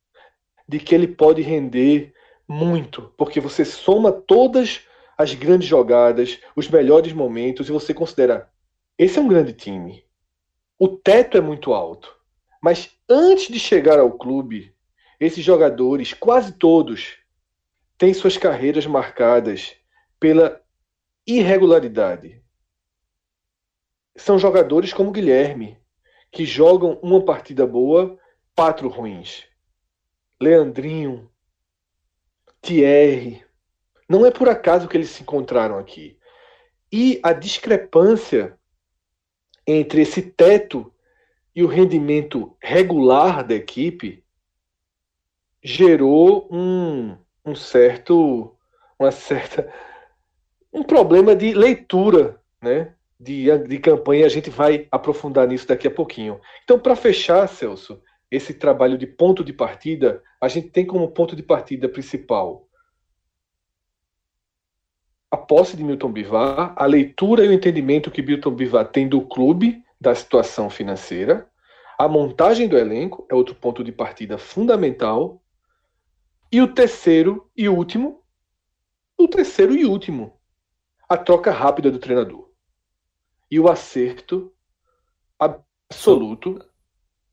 de 0.69 0.79
que 0.79 0.95
ele 0.95 1.09
pode 1.09 1.43
render 1.43 2.15
muito, 2.53 3.15
porque 3.17 3.39
você 3.39 3.65
soma 3.65 4.11
todas 4.11 4.81
as 5.17 5.33
grandes 5.35 5.69
jogadas, 5.69 6.41
os 6.57 6.69
melhores 6.69 7.13
momentos 7.13 7.69
e 7.69 7.73
você 7.73 7.95
considera 7.95 8.51
esse 8.99 9.21
é 9.21 9.23
um 9.23 9.29
grande 9.29 9.53
time. 9.53 10.05
O 10.77 10.89
teto 10.89 11.37
é 11.37 11.41
muito 11.41 11.73
alto. 11.73 12.13
Mas 12.61 12.91
antes 13.09 13.47
de 13.47 13.59
chegar 13.61 14.01
ao 14.01 14.19
clube, 14.19 14.75
esses 15.21 15.45
jogadores, 15.45 16.13
quase 16.13 16.53
todos, 16.53 17.19
têm 17.97 18.13
suas 18.13 18.37
carreiras 18.37 18.85
marcadas 18.85 19.77
pela 20.19 20.61
irregularidade. 21.25 22.43
São 24.17 24.41
jogadores 24.41 24.93
como 24.93 25.13
Guilherme, 25.13 25.79
que 26.33 26.45
jogam 26.45 26.99
uma 27.01 27.25
partida 27.25 27.65
boa, 27.65 28.19
quatro 28.57 28.89
ruins. 28.89 29.47
Leandrinho, 30.43 31.30
Thierry. 32.63 33.45
Não 34.09 34.27
é 34.27 34.31
por 34.31 34.49
acaso 34.49 34.89
que 34.89 34.97
eles 34.97 35.11
se 35.11 35.23
encontraram 35.23 35.79
aqui. 35.79 36.19
E 36.93 37.21
a 37.23 37.33
discrepância 37.33 38.59
entre 39.67 40.03
esse 40.03 40.23
teto 40.23 40.93
e 41.55 41.63
o 41.63 41.69
rendimento 41.69 42.57
regular 42.61 43.47
da 43.47 43.55
equipe 43.55 44.25
gerou 45.63 46.49
um, 46.51 47.17
um 47.45 47.55
certo 47.55 48.57
uma 48.99 49.11
certa 49.11 49.73
um 50.73 50.83
problema 50.83 51.37
de 51.37 51.53
leitura 51.53 52.41
né 52.63 52.95
de, 53.19 53.47
de 53.67 53.79
campanha 53.79 54.25
a 54.25 54.29
gente 54.29 54.49
vai 54.49 54.89
aprofundar 54.91 55.47
nisso 55.47 55.67
daqui 55.67 55.87
a 55.87 55.91
pouquinho 55.91 56.41
então 56.65 56.79
para 56.79 56.97
fechar 56.97 57.47
Celso 57.47 58.01
esse 58.31 58.55
trabalho 58.55 58.97
de 58.97 59.07
ponto 59.07 59.43
de 59.43 59.53
partida 59.53 60.23
a 60.41 60.49
gente 60.49 60.71
tem 60.71 60.87
como 60.87 61.11
ponto 61.11 61.35
de 61.35 61.43
partida 61.43 61.89
principal 61.89 62.69
a 65.31 65.37
posse 65.37 65.77
de 65.77 65.85
Milton 65.85 66.11
Bivar, 66.11 66.75
a 66.77 66.87
leitura 66.87 67.45
e 67.45 67.49
o 67.49 67.53
entendimento 67.53 68.11
que 68.11 68.21
Milton 68.21 68.51
Bivar 68.51 68.89
tem 68.89 69.09
do 69.09 69.21
clube, 69.21 69.83
da 70.01 70.13
situação 70.13 70.69
financeira, 70.69 71.49
a 71.97 72.09
montagem 72.09 72.67
do 72.67 72.77
elenco 72.77 73.27
é 73.31 73.35
outro 73.35 73.55
ponto 73.55 73.85
de 73.85 73.93
partida 73.93 74.39
fundamental, 74.39 75.41
e 76.51 76.61
o 76.61 76.75
terceiro 76.75 77.49
e 77.57 77.69
último, 77.69 78.25
o 79.17 79.29
terceiro 79.29 79.77
e 79.77 79.85
último, 79.85 80.41
a 81.09 81.17
troca 81.17 81.53
rápida 81.53 81.91
do 81.91 81.99
treinador. 81.99 82.51
E 83.49 83.61
o 83.61 83.69
acerto 83.69 84.53
absoluto 85.39 86.59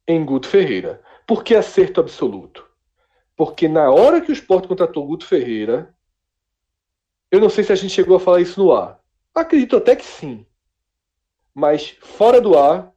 em 0.08 0.24
Guto 0.24 0.48
Ferreira. 0.48 1.02
Por 1.26 1.44
que 1.44 1.54
acerto 1.54 2.00
absoluto? 2.00 2.66
Porque 3.36 3.68
na 3.68 3.92
hora 3.92 4.22
que 4.22 4.32
o 4.32 4.34
Sport 4.34 4.68
contratou 4.68 5.06
Guto 5.06 5.26
Ferreira, 5.26 5.94
eu 7.30 7.40
não 7.40 7.50
sei 7.50 7.64
se 7.64 7.74
a 7.74 7.76
gente 7.76 7.94
chegou 7.94 8.16
a 8.16 8.20
falar 8.20 8.42
isso 8.42 8.64
no 8.64 8.72
ar. 8.72 9.00
Acredito 9.36 9.78
até 9.78 9.96
que 9.96 10.06
sim. 10.06 10.46
Mas 11.54 11.98
fora 12.02 12.40
do 12.40 12.58
ar, 12.58 12.94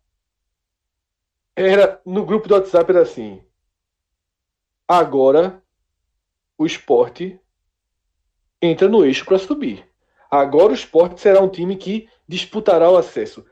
era 1.56 2.00
no 2.06 2.24
grupo 2.24 2.48
do 2.48 2.54
WhatsApp 2.54 2.90
era 2.90 3.02
assim. 3.02 3.42
Agora 4.86 5.62
o 6.56 6.64
esporte 6.64 7.40
entra 8.62 8.88
no 8.88 9.04
eixo 9.04 9.24
para 9.24 9.38
subir. 9.38 9.86
Agora 10.30 10.72
o 10.72 10.74
esporte 10.74 11.20
será 11.20 11.40
um 11.40 11.48
time 11.48 11.76
que 11.76 12.08
disputará 12.26 12.90
o 12.90 12.96
acesso. 12.96 13.44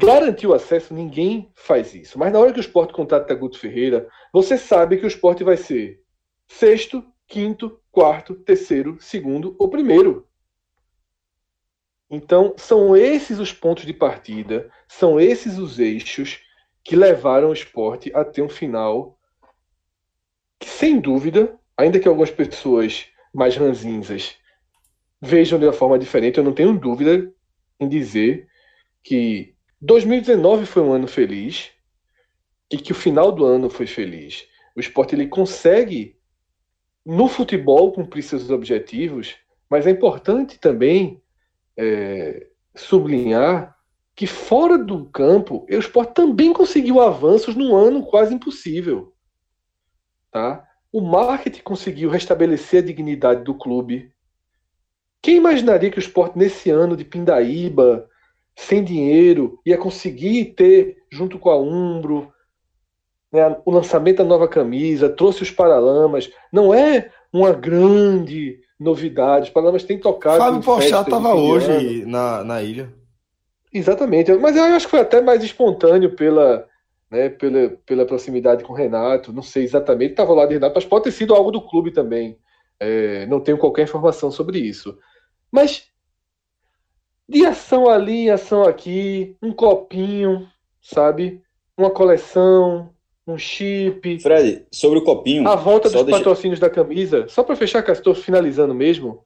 Garantir 0.00 0.46
o 0.46 0.54
acesso, 0.54 0.94
ninguém 0.94 1.50
faz 1.56 1.92
isso. 1.92 2.18
Mas 2.18 2.32
na 2.32 2.38
hora 2.38 2.52
que 2.52 2.60
o 2.60 2.60
esporte 2.60 2.92
contrata 2.92 3.34
Guto 3.34 3.58
Ferreira, 3.58 4.08
você 4.32 4.56
sabe 4.56 4.96
que 4.96 5.04
o 5.04 5.08
esporte 5.08 5.42
vai 5.42 5.56
ser 5.56 6.00
sexto, 6.46 7.04
quinto, 7.26 7.80
quarto, 7.90 8.36
terceiro, 8.36 8.96
segundo 9.00 9.56
ou 9.58 9.68
primeiro. 9.68 10.28
Então, 12.08 12.54
são 12.56 12.96
esses 12.96 13.40
os 13.40 13.52
pontos 13.52 13.84
de 13.84 13.92
partida, 13.92 14.70
são 14.86 15.18
esses 15.18 15.58
os 15.58 15.80
eixos 15.80 16.40
que 16.84 16.94
levaram 16.94 17.50
o 17.50 17.52
esporte 17.52 18.12
a 18.14 18.24
ter 18.24 18.40
um 18.40 18.48
final 18.48 19.18
que, 20.60 20.68
sem 20.68 21.00
dúvida, 21.00 21.58
ainda 21.76 21.98
que 21.98 22.06
algumas 22.06 22.30
pessoas 22.30 23.08
mais 23.34 23.56
ranzinzas 23.56 24.36
vejam 25.20 25.58
de 25.58 25.66
uma 25.66 25.72
forma 25.72 25.98
diferente. 25.98 26.38
Eu 26.38 26.44
não 26.44 26.54
tenho 26.54 26.78
dúvida 26.78 27.34
em 27.80 27.88
dizer 27.88 28.48
que 29.02 29.57
2019 29.80 30.66
foi 30.66 30.82
um 30.82 30.92
ano 30.92 31.06
feliz 31.06 31.70
e 32.70 32.76
que 32.76 32.92
o 32.92 32.94
final 32.94 33.30
do 33.30 33.44
ano 33.44 33.70
foi 33.70 33.86
feliz. 33.86 34.46
O 34.76 34.80
esporte 34.80 35.14
ele 35.14 35.26
consegue 35.26 36.16
no 37.04 37.28
futebol 37.28 37.92
cumprir 37.92 38.22
seus 38.22 38.50
objetivos, 38.50 39.36
mas 39.70 39.86
é 39.86 39.90
importante 39.90 40.58
também 40.58 41.22
é, 41.76 42.48
sublinhar 42.74 43.76
que 44.14 44.26
fora 44.26 44.76
do 44.76 45.06
campo 45.06 45.64
o 45.70 45.74
esporte 45.74 46.12
também 46.12 46.52
conseguiu 46.52 47.00
avanços 47.00 47.54
num 47.54 47.76
ano 47.76 48.04
quase 48.04 48.34
impossível. 48.34 49.14
Tá? 50.30 50.66
O 50.92 51.00
marketing 51.00 51.62
conseguiu 51.62 52.10
restabelecer 52.10 52.82
a 52.82 52.86
dignidade 52.86 53.44
do 53.44 53.54
clube. 53.54 54.12
Quem 55.22 55.36
imaginaria 55.36 55.90
que 55.90 55.98
o 55.98 56.00
esporte 56.00 56.36
nesse 56.36 56.68
ano 56.68 56.96
de 56.96 57.04
Pindaíba, 57.04 58.08
sem 58.58 58.82
dinheiro, 58.82 59.60
ia 59.64 59.78
conseguir 59.78 60.46
ter, 60.56 60.96
junto 61.08 61.38
com 61.38 61.48
a 61.48 61.56
Umbro, 61.56 62.32
né, 63.32 63.56
o 63.64 63.70
lançamento 63.70 64.18
da 64.18 64.24
nova 64.24 64.48
camisa, 64.48 65.08
trouxe 65.08 65.44
os 65.44 65.50
Paralamas. 65.50 66.28
Não 66.52 66.74
é 66.74 67.08
uma 67.32 67.52
grande 67.52 68.58
novidade. 68.78 69.46
Os 69.46 69.50
Paralamas 69.50 69.84
têm 69.84 69.96
tocado. 69.96 70.38
Fábio 70.38 70.60
Porchat 70.60 71.02
estava 71.04 71.34
hoje 71.34 72.04
na, 72.04 72.42
na 72.42 72.60
ilha. 72.60 72.92
Exatamente. 73.72 74.34
Mas 74.34 74.56
eu 74.56 74.64
acho 74.64 74.86
que 74.86 74.90
foi 74.90 75.00
até 75.00 75.20
mais 75.20 75.44
espontâneo 75.44 76.16
pela, 76.16 76.66
né, 77.08 77.28
pela, 77.28 77.68
pela 77.86 78.06
proximidade 78.06 78.64
com 78.64 78.72
o 78.72 78.76
Renato. 78.76 79.32
Não 79.32 79.42
sei 79.42 79.62
exatamente, 79.62 80.10
estava 80.10 80.34
lá 80.34 80.44
de 80.46 80.54
Renato, 80.54 80.74
mas 80.74 80.84
pode 80.84 81.04
ter 81.04 81.12
sido 81.12 81.32
algo 81.32 81.52
do 81.52 81.62
clube 81.62 81.92
também. 81.92 82.36
É, 82.80 83.24
não 83.26 83.38
tenho 83.38 83.56
qualquer 83.56 83.84
informação 83.84 84.32
sobre 84.32 84.58
isso. 84.58 84.98
Mas 85.50 85.88
de 87.28 87.44
ação 87.44 87.88
ali, 87.88 88.30
ação 88.30 88.62
aqui, 88.62 89.36
um 89.42 89.52
copinho, 89.52 90.48
sabe? 90.80 91.42
Uma 91.76 91.90
coleção, 91.90 92.90
um 93.26 93.36
chip. 93.36 94.18
Fred, 94.20 94.66
sobre 94.72 95.00
o 95.00 95.04
copinho. 95.04 95.46
A 95.46 95.54
volta 95.54 95.90
dos 95.90 96.02
deixa... 96.04 96.18
patrocínios 96.18 96.58
da 96.58 96.70
camisa. 96.70 97.28
Só 97.28 97.42
para 97.42 97.54
fechar, 97.54 97.82
que 97.82 97.90
estou 97.90 98.14
finalizando 98.14 98.74
mesmo. 98.74 99.22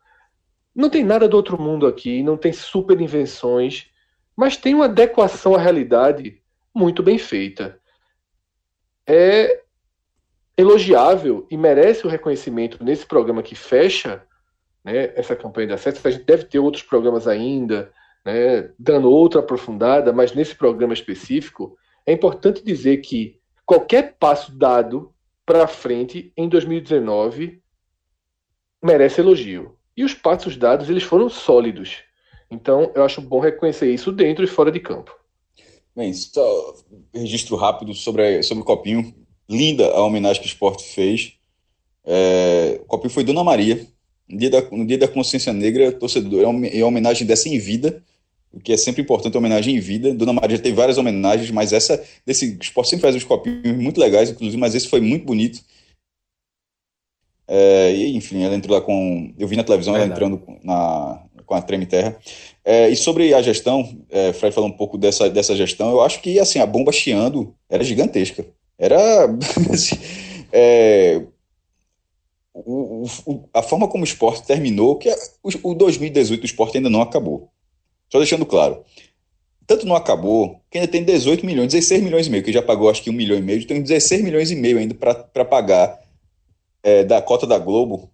Não 0.74 0.90
tem 0.90 1.05
nada 1.05 1.28
do 1.28 1.36
outro 1.36 1.61
mundo 1.61 1.86
aqui, 1.86 2.22
não 2.22 2.36
tem 2.36 2.53
super 2.53 3.00
invenções, 3.00 3.86
mas 4.34 4.57
tem 4.57 4.74
uma 4.74 4.86
adequação 4.86 5.55
à 5.55 5.59
realidade 5.59 6.40
muito 6.74 7.03
bem 7.03 7.18
feita. 7.18 7.78
É 9.07 9.62
elogiável 10.57 11.46
e 11.50 11.57
merece 11.57 12.07
o 12.07 12.11
reconhecimento 12.11 12.82
nesse 12.82 13.07
programa 13.07 13.42
que 13.42 13.55
fecha 13.55 14.22
né, 14.84 15.12
essa 15.14 15.36
campanha 15.36 15.68
de 15.68 15.72
acesso. 15.74 16.06
A 16.06 16.10
gente 16.10 16.24
deve 16.24 16.44
ter 16.44 16.58
outros 16.58 16.82
programas 16.82 17.26
ainda, 17.26 17.92
né, 18.24 18.70
dando 18.78 19.10
outra 19.10 19.40
aprofundada, 19.40 20.12
mas 20.12 20.32
nesse 20.32 20.54
programa 20.54 20.94
específico, 20.94 21.76
é 22.06 22.12
importante 22.12 22.64
dizer 22.64 22.98
que 22.98 23.38
qualquer 23.64 24.16
passo 24.18 24.56
dado 24.56 25.12
para 25.44 25.66
frente 25.66 26.32
em 26.36 26.48
2019 26.48 27.62
merece 28.82 29.20
elogio. 29.20 29.76
E 29.96 30.04
os 30.04 30.14
passos 30.14 30.56
dados 30.56 30.88
eles 30.88 31.02
foram 31.02 31.28
sólidos. 31.28 31.98
Então, 32.50 32.90
eu 32.94 33.04
acho 33.04 33.20
bom 33.20 33.40
reconhecer 33.40 33.92
isso 33.92 34.10
dentro 34.12 34.44
e 34.44 34.48
fora 34.48 34.70
de 34.70 34.80
campo. 34.80 35.14
Bem, 35.94 36.12
só 36.12 36.74
registro 37.14 37.56
rápido 37.56 37.94
sobre, 37.94 38.42
sobre 38.42 38.62
o 38.62 38.66
Copinho. 38.66 39.14
Linda 39.48 39.90
a 39.90 40.02
homenagem 40.02 40.40
que 40.40 40.48
o 40.48 40.50
esporte 40.50 40.84
fez. 40.84 41.34
É, 42.04 42.80
o 42.82 42.86
Copinho 42.86 43.12
foi 43.12 43.24
Dona 43.24 43.44
Maria. 43.44 43.86
No 44.28 44.38
dia 44.38 44.50
da, 44.50 44.60
no 44.70 44.86
dia 44.86 44.98
da 44.98 45.08
consciência 45.08 45.52
negra, 45.52 45.92
torcedor, 45.92 46.42
é 46.42 46.46
uma, 46.46 46.66
é 46.66 46.84
homenagem 46.84 47.26
dessa 47.26 47.48
em 47.48 47.58
vida, 47.58 48.02
o 48.52 48.60
que 48.60 48.72
é 48.72 48.76
sempre 48.76 49.02
importante, 49.02 49.36
homenagem 49.36 49.76
em 49.76 49.80
vida. 49.80 50.14
Dona 50.14 50.32
Maria 50.32 50.58
tem 50.58 50.74
várias 50.74 50.98
homenagens, 50.98 51.50
mas 51.50 51.72
essa, 51.72 52.02
desse 52.24 52.58
esporte 52.60 52.90
sempre 52.90 53.02
faz 53.02 53.16
uns 53.16 53.24
copinhos 53.24 53.76
muito 53.76 54.00
legais, 54.00 54.30
inclusive, 54.30 54.58
mas 54.58 54.74
esse 54.74 54.88
foi 54.88 55.00
muito 55.00 55.24
bonito. 55.24 55.60
É, 57.48 57.92
e, 57.94 58.16
enfim, 58.16 58.42
ela 58.42 58.54
entrou 58.54 58.76
lá 58.76 58.82
com. 58.82 59.32
Eu 59.38 59.48
vi 59.48 59.56
na 59.56 59.64
televisão 59.64 59.94
Verdade. 59.94 60.22
ela 60.22 60.34
entrando 60.34 60.58
na, 60.62 61.22
com 61.44 61.54
a 61.54 61.62
Treme 61.62 61.86
Terra. 61.86 62.16
É, 62.64 62.88
e 62.88 62.96
sobre 62.96 63.34
a 63.34 63.42
gestão, 63.42 63.86
é, 64.10 64.32
Fred 64.32 64.54
falou 64.54 64.70
um 64.70 64.76
pouco 64.76 64.96
dessa, 64.96 65.28
dessa 65.28 65.54
gestão, 65.56 65.90
eu 65.90 66.00
acho 66.00 66.20
que 66.22 66.38
assim, 66.38 66.58
a 66.58 66.66
bomba 66.66 66.92
chiando 66.92 67.54
era 67.68 67.84
gigantesca. 67.84 68.46
Era. 68.78 68.96
Assim, 69.72 69.98
é, 70.50 71.22
o, 72.55 73.05
o, 73.26 73.48
a 73.53 73.62
forma 73.62 73.88
como 73.88 74.05
o 74.05 74.07
esporte 74.07 74.46
terminou, 74.46 74.96
que 74.96 75.09
é, 75.09 75.16
o, 75.42 75.70
o 75.70 75.74
2018 75.74 76.42
o 76.42 76.46
esporte 76.46 76.76
ainda 76.76 76.90
não 76.90 77.00
acabou. 77.00 77.50
Só 78.11 78.18
deixando 78.18 78.44
claro. 78.44 78.84
Tanto 79.66 79.86
não 79.86 79.96
acabou, 79.96 80.61
que 80.70 80.78
ainda 80.78 80.90
tem 80.90 81.03
18 81.03 81.46
milhões, 81.46 81.72
16 81.72 82.03
milhões 82.03 82.26
e 82.26 82.30
meio, 82.30 82.42
que 82.42 82.53
já 82.53 82.61
pagou 82.61 82.90
acho 82.90 83.03
que 83.03 83.11
1 83.11 83.12
milhão 83.12 83.38
e 83.38 83.42
meio, 83.42 83.66
tem 83.66 83.80
16 83.80 84.22
milhões 84.22 84.50
e 84.50 84.57
meio 84.57 84.78
ainda 84.78 84.94
para 84.94 85.44
pagar 85.44 85.98
é, 86.82 87.05
da 87.05 87.22
cota 87.22 87.46
da 87.46 87.59
Globo 87.59 88.11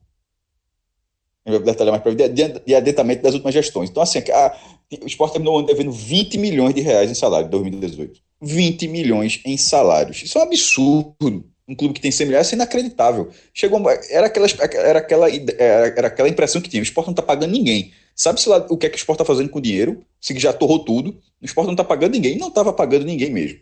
detalhar 1.58 1.92
mais 1.92 2.02
para 2.02 2.14
de, 2.14 2.60
de 2.66 2.74
adentamento 2.74 3.22
das 3.22 3.32
últimas 3.32 3.54
gestões. 3.54 3.88
Então, 3.88 4.02
assim, 4.02 4.18
a, 4.30 4.54
o 5.02 5.06
esporte 5.06 5.32
terminou 5.32 5.54
o 5.54 5.58
ano 5.58 5.66
devendo 5.66 5.90
20 5.90 6.36
milhões 6.36 6.74
de 6.74 6.82
reais 6.82 7.10
em 7.10 7.14
salário 7.14 7.46
em 7.46 7.50
2018. 7.50 8.20
20 8.42 8.88
milhões 8.88 9.40
em 9.44 9.56
salários. 9.56 10.22
Isso 10.22 10.36
é 10.36 10.42
um 10.42 10.44
absurdo. 10.44 11.44
Um 11.68 11.74
clube 11.74 11.94
que 11.94 12.00
tem 12.00 12.10
100 12.10 12.26
milhões, 12.26 12.50
é 12.50 12.56
inacreditável. 12.56 13.28
Chegou, 13.52 13.78
era, 14.08 14.26
aquela, 14.26 14.46
era, 14.72 14.98
aquela, 15.00 15.28
era 15.30 16.06
aquela 16.06 16.28
impressão 16.28 16.62
que 16.62 16.68
tinha. 16.68 16.80
O 16.80 16.82
esporte 16.82 17.08
não 17.08 17.12
está 17.12 17.22
pagando 17.22 17.52
ninguém. 17.52 17.92
Sabe-se 18.16 18.48
lá 18.48 18.66
o 18.70 18.76
que 18.78 18.86
é 18.86 18.88
que 18.88 18.96
o 18.96 18.98
esporte 18.98 19.20
está 19.20 19.32
fazendo 19.32 19.50
com 19.50 19.58
o 19.58 19.62
dinheiro? 19.62 20.02
Se 20.18 20.36
já 20.38 20.52
torrou 20.52 20.84
tudo. 20.84 21.10
O 21.40 21.44
esporte 21.44 21.66
não 21.66 21.74
está 21.74 21.84
pagando 21.84 22.12
ninguém. 22.12 22.38
Não 22.38 22.48
estava 22.48 22.72
pagando 22.72 23.04
ninguém 23.04 23.30
mesmo. 23.30 23.58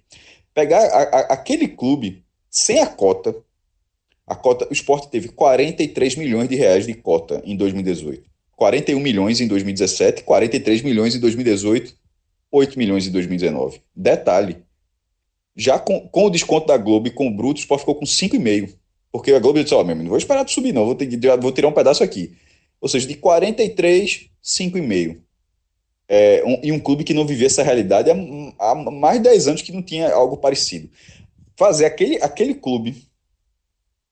Pegar 0.55 0.79
a, 0.79 1.03
a, 1.03 1.21
aquele 1.33 1.67
clube 1.67 2.25
sem 2.49 2.81
a 2.81 2.87
cota, 2.87 3.35
a 4.27 4.35
cota, 4.35 4.67
o 4.71 4.73
esporte 4.73 5.09
teve 5.09 5.29
43 5.29 6.17
milhões 6.17 6.49
de 6.49 6.57
reais 6.57 6.87
de 6.87 6.95
cota 6.95 7.43
em 7.45 7.57
2018. 7.57 8.23
41 8.57 8.99
milhões 8.99 9.41
em 9.41 9.47
2017, 9.47 10.23
43 10.23 10.83
milhões 10.83 11.15
em 11.15 11.21
2018, 11.21 11.95
8 12.51 12.79
milhões 12.79 13.07
em 13.07 13.11
2019. 13.11 13.83
Detalhe, 13.95 14.57
já 15.57 15.79
com, 15.79 16.01
com 16.01 16.27
o 16.27 16.31
desconto 16.31 16.67
da 16.67 16.77
Globo 16.77 17.09
e 17.09 17.11
com 17.11 17.27
o 17.27 17.31
Bruto, 17.31 17.59
o 17.59 17.63
esporte 17.63 17.81
ficou 17.81 17.95
com 17.95 18.05
5,5. 18.05 18.75
Porque 19.11 19.33
a 19.33 19.39
Globo 19.39 19.63
disse, 19.63 19.75
ó, 19.75 19.81
oh, 19.81 19.85
meu 19.85 19.97
não 19.97 20.09
vou 20.09 20.19
esperar 20.19 20.45
tu 20.45 20.53
subir 20.53 20.73
não, 20.73 20.85
vou, 20.85 20.95
ter, 20.95 21.09
vou 21.41 21.53
tirar 21.53 21.69
um 21.69 21.73
pedaço 21.73 22.05
aqui. 22.05 22.37
Ou 22.81 22.89
seja, 22.89 23.07
de 23.07 23.15
43, 23.15 24.29
5,5. 24.45 25.19
É, 26.09 26.43
um, 26.45 26.61
e 26.63 26.71
um 26.71 26.79
clube 26.79 27.03
que 27.03 27.15
não 27.15 27.27
vivia 27.27 27.47
essa 27.47 27.63
realidade 27.63 28.11
há, 28.11 28.15
há 28.71 28.75
mais 28.75 29.17
de 29.17 29.25
10 29.25 29.49
anos 29.49 29.63
que 29.63 29.73
não 29.73 29.83
tinha 29.83 30.13
algo 30.13 30.37
parecido. 30.37 30.91
Fazer 31.57 31.87
aquele, 31.87 32.23
aquele 32.23 32.55
clube 32.55 32.95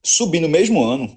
subir 0.03 0.41
no 0.41 0.49
mesmo 0.49 0.83
ano 0.83 1.17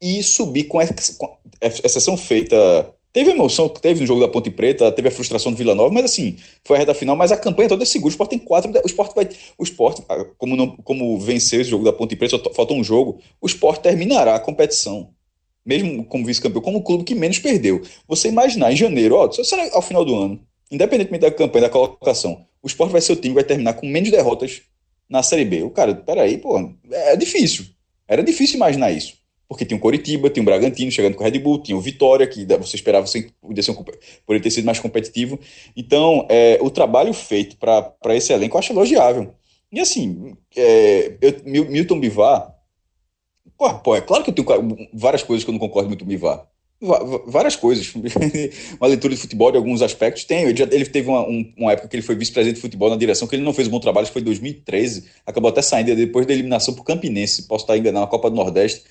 e 0.00 0.22
subir 0.22 0.64
com, 0.64 0.78
com 1.18 1.38
exceção 1.60 2.16
feita. 2.16 2.92
Teve 3.16 3.30
emoção, 3.30 3.66
teve 3.66 4.00
no 4.00 4.06
jogo 4.06 4.20
da 4.20 4.28
Ponte 4.28 4.50
Preta, 4.50 4.92
teve 4.92 5.08
a 5.08 5.10
frustração 5.10 5.50
do 5.50 5.56
Vila 5.56 5.74
Nova, 5.74 5.88
mas 5.90 6.04
assim, 6.04 6.36
foi 6.62 6.76
a 6.76 6.80
reta 6.80 6.92
final, 6.92 7.16
mas 7.16 7.32
a 7.32 7.36
campanha 7.38 7.66
toda 7.66 7.82
é 7.82 7.86
segura. 7.86 8.10
O 8.10 8.12
Sport 8.12 8.28
tem 8.28 8.38
quatro. 8.38 8.70
O 8.70 8.86
Sport 8.86 9.14
vai. 9.14 9.26
O 9.56 9.64
Sport, 9.64 10.02
ah, 10.06 10.22
como, 10.36 10.54
não, 10.54 10.76
como 10.76 11.18
venceu 11.18 11.62
esse 11.62 11.70
jogo 11.70 11.82
da 11.82 11.94
Ponte 11.94 12.14
Preta, 12.14 12.36
só 12.36 12.52
falta 12.52 12.74
um 12.74 12.84
jogo, 12.84 13.18
o 13.40 13.46
Sport 13.46 13.80
terminará 13.80 14.34
a 14.34 14.38
competição. 14.38 15.14
Mesmo 15.64 16.04
como 16.04 16.26
vice-campeão, 16.26 16.60
como 16.60 16.76
o 16.76 16.82
clube 16.82 17.04
que 17.04 17.14
menos 17.14 17.38
perdeu. 17.38 17.80
Você 18.06 18.28
imaginar 18.28 18.70
em 18.70 18.76
janeiro, 18.76 19.14
ó, 19.14 19.32
será 19.32 19.66
ao 19.72 19.80
final 19.80 20.04
do 20.04 20.14
ano, 20.14 20.38
independentemente 20.70 21.22
da 21.22 21.30
campanha, 21.30 21.62
da 21.62 21.70
colocação, 21.70 22.44
o 22.62 22.66
Sport 22.66 22.92
vai 22.92 23.00
ser 23.00 23.14
o 23.14 23.16
time 23.16 23.28
que 23.28 23.36
vai 23.36 23.44
terminar 23.44 23.72
com 23.72 23.86
menos 23.86 24.10
derrotas 24.10 24.60
na 25.08 25.22
Série 25.22 25.46
B. 25.46 25.62
O 25.62 25.70
cara, 25.70 25.94
peraí, 25.94 26.36
pô, 26.36 26.70
é 26.90 27.16
difícil. 27.16 27.64
Era 28.06 28.22
difícil 28.22 28.56
imaginar 28.56 28.90
isso. 28.90 29.14
Porque 29.48 29.64
tinha 29.64 29.78
o 29.78 29.80
Coritiba, 29.80 30.28
tinha 30.28 30.42
o 30.42 30.44
Bragantino 30.44 30.90
chegando 30.90 31.14
com 31.14 31.22
o 31.22 31.24
Red 31.24 31.38
Bull, 31.38 31.62
tinha 31.62 31.76
o 31.76 31.80
Vitória, 31.80 32.26
que 32.26 32.44
você 32.44 32.76
esperava 32.76 33.06
ser, 33.06 33.32
poder 33.40 34.40
ter 34.40 34.50
sido 34.50 34.64
mais 34.64 34.80
competitivo. 34.80 35.38
Então, 35.76 36.26
é, 36.28 36.58
o 36.60 36.70
trabalho 36.70 37.12
feito 37.12 37.56
para 37.56 38.14
esse 38.14 38.32
elenco 38.32 38.56
eu 38.56 38.58
acho 38.58 38.72
elogiável. 38.72 39.32
E 39.70 39.80
assim, 39.80 40.36
é, 40.56 41.16
eu, 41.20 41.34
Milton 41.44 42.00
Bivar, 42.00 42.54
pô, 43.56 43.74
pô, 43.78 43.96
é 43.96 44.00
claro 44.00 44.24
que 44.24 44.30
eu 44.30 44.34
tenho 44.34 44.88
várias 44.92 45.22
coisas 45.22 45.44
que 45.44 45.50
eu 45.50 45.52
não 45.52 45.60
concordo 45.60 45.96
com 45.96 46.04
o 46.04 46.06
Bivar 46.06 46.46
várias 47.26 47.56
coisas. 47.56 47.92
uma 48.78 48.88
leitura 48.88 49.14
de 49.14 49.20
futebol 49.20 49.50
de 49.50 49.56
alguns 49.56 49.82
aspectos 49.82 50.24
tem. 50.24 50.44
Ele, 50.44 50.56
já, 50.56 50.64
ele 50.64 50.84
teve 50.86 51.08
uma, 51.08 51.22
um, 51.22 51.52
uma, 51.56 51.72
época 51.72 51.88
que 51.88 51.96
ele 51.96 52.02
foi 52.02 52.14
vice-presidente 52.14 52.56
de 52.56 52.60
futebol 52.60 52.90
na 52.90 52.96
direção, 52.96 53.26
que 53.26 53.34
ele 53.36 53.42
não 53.44 53.54
fez 53.54 53.68
um 53.68 53.70
bom 53.70 53.80
trabalho, 53.80 54.06
foi 54.06 54.20
em 54.20 54.24
2013. 54.24 55.04
Acabou 55.24 55.48
até 55.48 55.62
saindo 55.62 55.94
depois 55.96 56.26
da 56.26 56.32
eliminação 56.32 56.74
para 56.74 56.82
o 56.82 56.84
Campinense. 56.84 57.44
Posso 57.44 57.64
estar 57.64 57.76
enganado 57.76 58.04
na 58.04 58.10
Copa 58.10 58.30
do 58.30 58.36
Nordeste. 58.36 58.84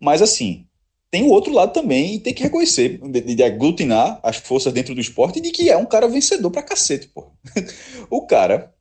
Mas 0.00 0.22
assim, 0.22 0.64
tem 1.10 1.24
o 1.24 1.28
outro 1.28 1.52
lado 1.52 1.72
também 1.72 2.14
e 2.14 2.20
tem 2.20 2.32
que 2.32 2.42
reconhecer, 2.42 2.98
de, 2.98 3.20
de 3.34 3.42
aglutinar 3.42 4.18
as 4.22 4.36
forças 4.36 4.72
dentro 4.72 4.94
do 4.94 5.00
esporte 5.00 5.38
e 5.38 5.42
de 5.42 5.50
que 5.50 5.68
é 5.68 5.76
um 5.76 5.86
cara 5.86 6.08
vencedor 6.08 6.50
pra 6.50 6.62
cacete, 6.62 7.08
pô. 7.08 7.30
o 8.08 8.26
cara, 8.26 8.72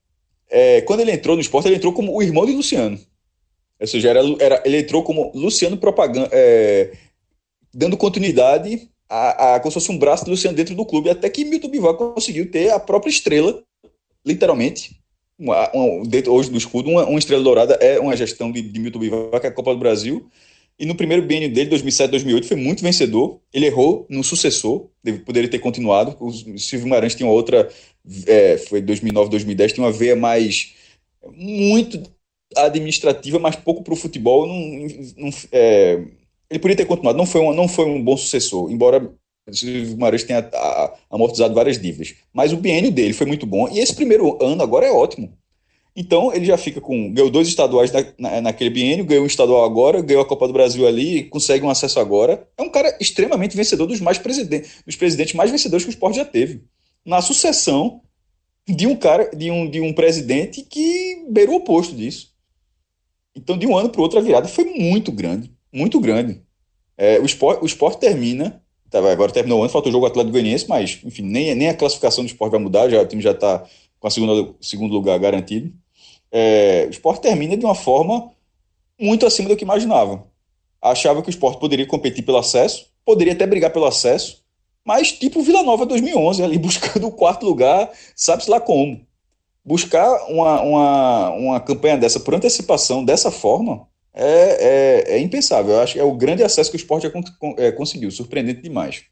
é, 0.49 0.81
quando 0.81 1.01
ele 1.01 1.11
entrou 1.11 1.35
no 1.35 1.41
esporte, 1.41 1.67
ele 1.67 1.75
entrou 1.75 1.93
como 1.93 2.15
o 2.15 2.21
irmão 2.21 2.45
de 2.45 2.53
Luciano. 2.53 2.99
Ou 3.79 3.87
seja, 3.87 4.09
era, 4.09 4.19
era, 4.39 4.63
ele 4.65 4.79
entrou 4.79 5.03
como 5.03 5.31
Luciano 5.33 5.77
propaganda. 5.77 6.29
É, 6.31 6.91
dando 7.73 7.95
continuidade 7.95 8.89
a, 9.09 9.55
a, 9.55 9.59
como 9.59 9.71
se 9.71 9.75
fosse 9.75 9.91
um 9.91 9.97
braço 9.97 10.25
de 10.25 10.31
Luciano 10.31 10.55
dentro 10.55 10.75
do 10.75 10.85
clube, 10.85 11.09
até 11.09 11.29
que 11.29 11.45
Milton 11.45 11.69
Bivar 11.69 11.93
conseguiu 11.95 12.49
ter 12.51 12.69
a 12.69 12.79
própria 12.79 13.09
estrela, 13.09 13.63
literalmente, 14.25 14.99
uma, 15.37 15.69
uma, 15.71 16.05
dentro, 16.05 16.33
hoje 16.33 16.49
do 16.49 16.57
escudo, 16.57 16.89
uma, 16.89 17.05
uma, 17.05 17.17
estrela 17.17 17.43
dourada 17.43 17.73
é 17.75 17.99
uma 17.99 18.15
gestão 18.15 18.51
de, 18.51 18.61
de 18.61 18.79
Milton 18.79 18.99
Bivar, 18.99 19.39
que 19.39 19.47
é 19.47 19.49
a 19.49 19.53
Copa 19.53 19.73
do 19.73 19.79
Brasil, 19.79 20.29
e 20.79 20.85
no 20.85 20.95
primeiro 20.95 21.23
biênio 21.23 21.51
dele, 21.51 21.69
2007, 21.69 22.11
2008, 22.11 22.47
foi 22.47 22.55
muito 22.55 22.81
vencedor. 22.81 23.41
Ele 23.53 23.65
errou 23.65 24.05
no 24.09 24.23
sucessor, 24.23 24.89
poderia 25.25 25.49
ter 25.49 25.59
continuado. 25.59 26.15
O 26.21 26.31
Silvio 26.57 26.85
Guimarães 26.85 27.15
tinha 27.15 27.29
outra, 27.29 27.69
é, 28.25 28.57
foi 28.57 28.81
2009, 28.81 29.29
2010, 29.29 29.73
tinha 29.73 29.85
uma 29.85 29.91
veia 29.91 30.15
mais, 30.15 30.73
muito 31.35 32.01
administrativa, 32.55 33.37
mas 33.39 33.57
pouco 33.57 33.83
para 33.83 33.93
o 33.93 33.97
futebol. 33.97 34.47
Não, 34.47 34.87
não 35.17 35.29
é, 35.51 36.01
ele 36.49 36.59
poderia 36.59 36.77
ter 36.77 36.85
continuado, 36.85 37.17
não 37.17 37.25
foi, 37.25 37.41
uma, 37.41 37.53
não 37.53 37.67
foi 37.67 37.85
um 37.85 38.01
bom 38.01 38.15
sucessor, 38.15 38.71
embora 38.71 39.13
o 39.47 39.53
Silvio 39.53 39.95
Guimarães 39.95 40.23
tenha 40.23 40.49
amortizado 41.11 41.53
várias 41.53 41.79
dívidas. 41.79 42.15
Mas 42.33 42.53
o 42.53 42.57
biênio 42.57 42.91
dele 42.91 43.13
foi 43.13 43.27
muito 43.27 43.45
bom, 43.45 43.67
e 43.69 43.79
esse 43.79 43.93
primeiro 43.93 44.41
ano 44.41 44.63
agora 44.63 44.85
é 44.85 44.91
ótimo. 44.91 45.37
Então 45.99 46.33
ele 46.33 46.45
já 46.45 46.57
fica 46.57 46.79
com. 46.79 47.11
Ganhou 47.11 47.29
dois 47.29 47.49
estaduais 47.49 47.91
na, 47.91 48.05
na, 48.17 48.41
naquele 48.41 48.69
biênio, 48.69 49.03
ganhou 49.03 49.25
um 49.25 49.27
estadual 49.27 49.65
agora, 49.65 50.01
ganhou 50.01 50.23
a 50.23 50.25
Copa 50.25 50.47
do 50.47 50.53
Brasil 50.53 50.87
ali, 50.87 51.25
consegue 51.25 51.65
um 51.65 51.69
acesso 51.69 51.99
agora. 51.99 52.47
É 52.57 52.61
um 52.61 52.69
cara 52.69 52.95
extremamente 53.01 53.57
vencedor 53.57 53.85
dos 53.85 53.99
mais 53.99 54.17
presidentes, 54.17 54.81
dos 54.85 54.95
presidentes 54.95 55.33
mais 55.33 55.51
vencedores 55.51 55.83
que 55.83 55.89
o 55.89 55.91
esporte 55.91 56.15
já 56.15 56.23
teve. 56.23 56.63
Na 57.05 57.21
sucessão 57.21 57.99
de 58.65 58.87
um 58.87 58.95
cara, 58.95 59.29
de 59.35 59.51
um, 59.51 59.69
de 59.69 59.81
um 59.81 59.91
presidente 59.91 60.63
que 60.63 61.25
beirou 61.29 61.55
o 61.55 61.57
oposto 61.57 61.93
disso. 61.93 62.29
Então, 63.35 63.57
de 63.57 63.67
um 63.67 63.77
ano 63.77 63.89
para 63.89 63.99
o 63.99 64.03
outro, 64.03 64.19
a 64.19 64.21
virada 64.21 64.47
foi 64.47 64.63
muito 64.63 65.11
grande. 65.11 65.51
Muito 65.69 65.99
grande. 65.99 66.41
É, 66.97 67.19
o, 67.19 67.25
esporte, 67.25 67.61
o 67.61 67.65
esporte 67.65 67.99
termina. 67.99 68.63
Tá, 68.89 68.99
agora 68.99 69.33
terminou 69.33 69.59
o 69.59 69.63
ano, 69.63 69.69
falta 69.69 69.89
o 69.89 69.91
jogo 69.91 70.05
Atlético 70.05 70.31
Goianiense, 70.31 70.65
mas, 70.69 70.97
enfim, 71.03 71.23
nem, 71.23 71.53
nem 71.55 71.67
a 71.67 71.73
classificação 71.73 72.23
do 72.23 72.27
esporte 72.27 72.51
vai 72.51 72.59
mudar, 72.61 72.89
já, 72.89 73.01
o 73.01 73.05
time 73.05 73.21
já 73.21 73.31
está 73.31 73.65
com 73.99 74.07
o 74.07 74.55
segundo 74.61 74.93
lugar 74.93 75.19
garantido 75.19 75.73
é, 76.31 76.85
o 76.87 76.89
esporte 76.89 77.21
termina 77.21 77.57
de 77.57 77.65
uma 77.65 77.75
forma 77.75 78.31
muito 78.99 79.25
acima 79.25 79.49
do 79.49 79.55
que 79.55 79.63
imaginava. 79.63 80.23
Achava 80.81 81.21
que 81.21 81.29
o 81.29 81.31
esporte 81.31 81.59
poderia 81.59 81.85
competir 81.85 82.23
pelo 82.23 82.37
acesso, 82.37 82.87
poderia 83.05 83.33
até 83.33 83.45
brigar 83.45 83.71
pelo 83.71 83.85
acesso, 83.85 84.43
mas 84.85 85.11
tipo 85.11 85.41
Vila 85.41 85.63
Nova 85.63 85.85
2011, 85.85 86.43
ali 86.43 86.57
buscando 86.59 87.07
o 87.07 87.11
quarto 87.11 87.45
lugar, 87.45 87.91
sabe-se 88.15 88.49
lá 88.49 88.59
como. 88.59 89.01
Buscar 89.63 90.09
uma, 90.29 90.61
uma, 90.61 91.29
uma 91.31 91.59
campanha 91.59 91.97
dessa 91.97 92.19
por 92.19 92.33
antecipação, 92.33 93.03
dessa 93.03 93.29
forma, 93.29 93.87
é, 94.13 95.05
é, 95.11 95.15
é 95.15 95.19
impensável. 95.19 95.73
Eu 95.73 95.81
acho 95.81 95.93
que 95.93 95.99
é 95.99 96.03
o 96.03 96.13
grande 96.13 96.43
acesso 96.43 96.71
que 96.71 96.77
o 96.77 96.79
esporte 96.79 97.11
é, 97.57 97.71
conseguiu, 97.71 98.09
surpreendente 98.09 98.61
demais. 98.61 99.03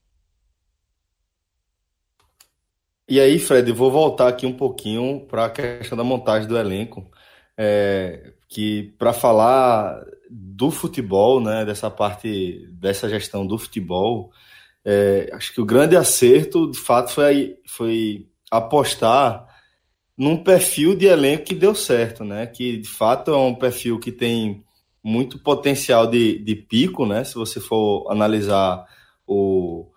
E 3.09 3.21
aí, 3.21 3.39
Fred, 3.39 3.71
vou 3.71 3.89
voltar 3.89 4.27
aqui 4.27 4.45
um 4.45 4.51
pouquinho 4.51 5.21
para 5.21 5.45
a 5.45 5.49
questão 5.49 5.97
da 5.97 6.03
montagem 6.03 6.45
do 6.45 6.57
elenco, 6.57 7.09
é, 7.57 8.33
que 8.49 8.93
para 8.99 9.13
falar 9.13 10.03
do 10.29 10.69
futebol, 10.69 11.39
né, 11.39 11.63
dessa 11.63 11.89
parte, 11.89 12.67
dessa 12.71 13.07
gestão 13.07 13.47
do 13.47 13.57
futebol, 13.57 14.29
é, 14.83 15.29
acho 15.31 15.53
que 15.53 15.61
o 15.61 15.65
grande 15.65 15.95
acerto, 15.95 16.69
de 16.69 16.77
fato, 16.77 17.11
foi, 17.13 17.57
foi 17.65 18.27
apostar 18.51 19.47
num 20.17 20.43
perfil 20.43 20.93
de 20.93 21.05
elenco 21.05 21.45
que 21.45 21.55
deu 21.55 21.73
certo, 21.73 22.25
né, 22.25 22.45
que 22.45 22.77
de 22.77 22.89
fato 22.89 23.31
é 23.31 23.37
um 23.37 23.55
perfil 23.55 23.99
que 23.99 24.11
tem 24.11 24.65
muito 25.01 25.39
potencial 25.39 26.07
de, 26.07 26.39
de 26.39 26.55
pico, 26.57 27.05
né, 27.05 27.23
se 27.23 27.35
você 27.35 27.61
for 27.61 28.11
analisar 28.11 28.85
o 29.25 29.89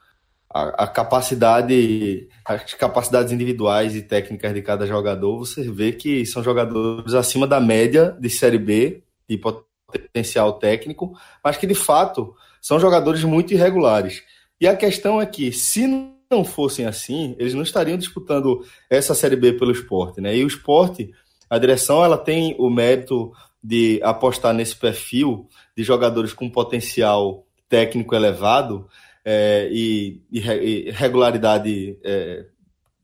a, 0.53 0.85
a, 0.85 0.87
capacidade, 0.87 2.29
as 2.45 2.75
capacidades 2.75 3.33
individuais 3.33 3.95
e 3.95 4.03
técnicas 4.03 4.53
de 4.53 4.61
cada 4.61 4.87
jogador, 4.87 5.39
você 5.39 5.63
vê 5.71 5.93
que 5.93 6.27
são 6.27 6.43
jogadores 6.43 7.15
acima 7.15 7.47
da 7.47 7.61
média 7.61 8.17
de 8.19 8.29
Série 8.29 8.59
B, 8.59 9.05
de 9.29 9.39
potencial 9.39 10.55
técnico, 10.55 11.17
mas 11.43 11.57
que 11.57 11.67
de 11.67 11.75
fato 11.75 12.35
são 12.61 12.81
jogadores 12.81 13.23
muito 13.23 13.55
irregulares. 13.55 14.23
E 14.61 14.67
a 14.67 14.77
questão 14.77 15.21
é 15.21 15.27
que, 15.27 15.53
se 15.53 15.87
não 16.31 16.45
fossem 16.45 16.85
assim, 16.85 17.35
eles 17.39 17.55
não 17.55 17.63
estariam 17.63 17.97
disputando 17.97 18.65
essa 18.91 19.15
Série 19.15 19.37
B 19.37 19.53
pelo 19.53 19.71
esporte. 19.71 20.21
Né? 20.21 20.37
E 20.37 20.45
o 20.45 20.49
esporte, 20.49 21.11
a 21.49 21.59
direção, 21.59 22.05
ela 22.05 22.19
tem 22.19 22.57
o 22.59 22.69
mérito 22.69 23.33
de 23.63 24.01
apostar 24.03 24.53
nesse 24.53 24.75
perfil 24.75 25.49
de 25.77 25.83
jogadores 25.83 26.33
com 26.33 26.51
potencial 26.51 27.47
técnico 27.69 28.15
elevado, 28.15 28.89
é, 29.25 29.69
e, 29.71 30.23
e, 30.31 30.91
regularidade 30.91 31.99
é, 32.05 32.47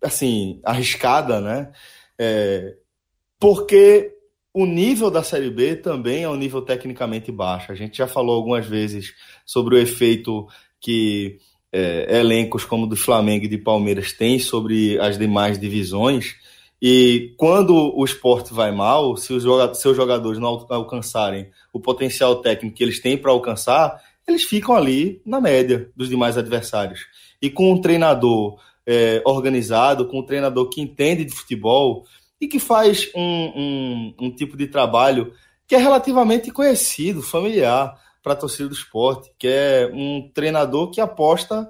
assim 0.02 0.60
arriscada, 0.64 1.40
né? 1.40 1.72
É, 2.18 2.74
porque 3.38 4.12
o 4.52 4.64
nível 4.64 5.10
da 5.10 5.22
Série 5.22 5.50
B 5.50 5.76
também 5.76 6.22
é 6.22 6.28
um 6.28 6.36
nível 6.36 6.62
tecnicamente 6.62 7.30
baixo. 7.30 7.70
A 7.70 7.74
gente 7.74 7.98
já 7.98 8.06
falou 8.06 8.36
algumas 8.36 8.66
vezes 8.66 9.14
sobre 9.44 9.74
o 9.74 9.78
efeito 9.78 10.46
que 10.80 11.38
é, 11.70 12.20
elencos 12.20 12.64
como 12.64 12.86
do 12.86 12.96
Flamengo 12.96 13.44
e 13.44 13.48
de 13.48 13.58
Palmeiras 13.58 14.12
têm 14.12 14.38
sobre 14.38 14.98
as 14.98 15.18
demais 15.18 15.58
divisões. 15.58 16.36
E 16.80 17.34
quando 17.36 17.74
o 17.74 18.04
esporte 18.04 18.54
vai 18.54 18.70
mal, 18.70 19.16
se 19.16 19.32
os 19.32 19.44
seus 19.78 19.96
jogadores 19.96 20.38
não 20.38 20.66
alcançarem 20.70 21.50
o 21.72 21.80
potencial 21.80 22.36
técnico 22.36 22.76
que 22.76 22.82
eles 22.82 23.00
têm 23.00 23.18
para 23.18 23.32
alcançar, 23.32 24.00
eles 24.26 24.44
ficam 24.44 24.74
ali 24.74 25.20
na 25.24 25.40
média 25.40 25.90
dos 25.94 26.08
demais 26.08 26.36
adversários. 26.36 27.06
E 27.40 27.48
com 27.48 27.72
um 27.72 27.80
treinador 27.80 28.58
é, 28.86 29.22
organizado, 29.24 30.06
com 30.06 30.20
um 30.20 30.26
treinador 30.26 30.68
que 30.68 30.80
entende 30.80 31.24
de 31.24 31.32
futebol 31.32 32.04
e 32.40 32.46
que 32.46 32.58
faz 32.58 33.10
um, 33.14 33.22
um, 33.22 34.14
um 34.20 34.30
tipo 34.30 34.56
de 34.56 34.66
trabalho 34.66 35.32
que 35.66 35.74
é 35.74 35.78
relativamente 35.78 36.50
conhecido, 36.50 37.22
familiar 37.22 37.98
para 38.22 38.32
a 38.32 38.36
torcida 38.36 38.68
do 38.68 38.74
esporte, 38.74 39.30
que 39.38 39.48
é 39.48 39.90
um 39.92 40.30
treinador 40.32 40.90
que 40.90 41.00
aposta 41.00 41.68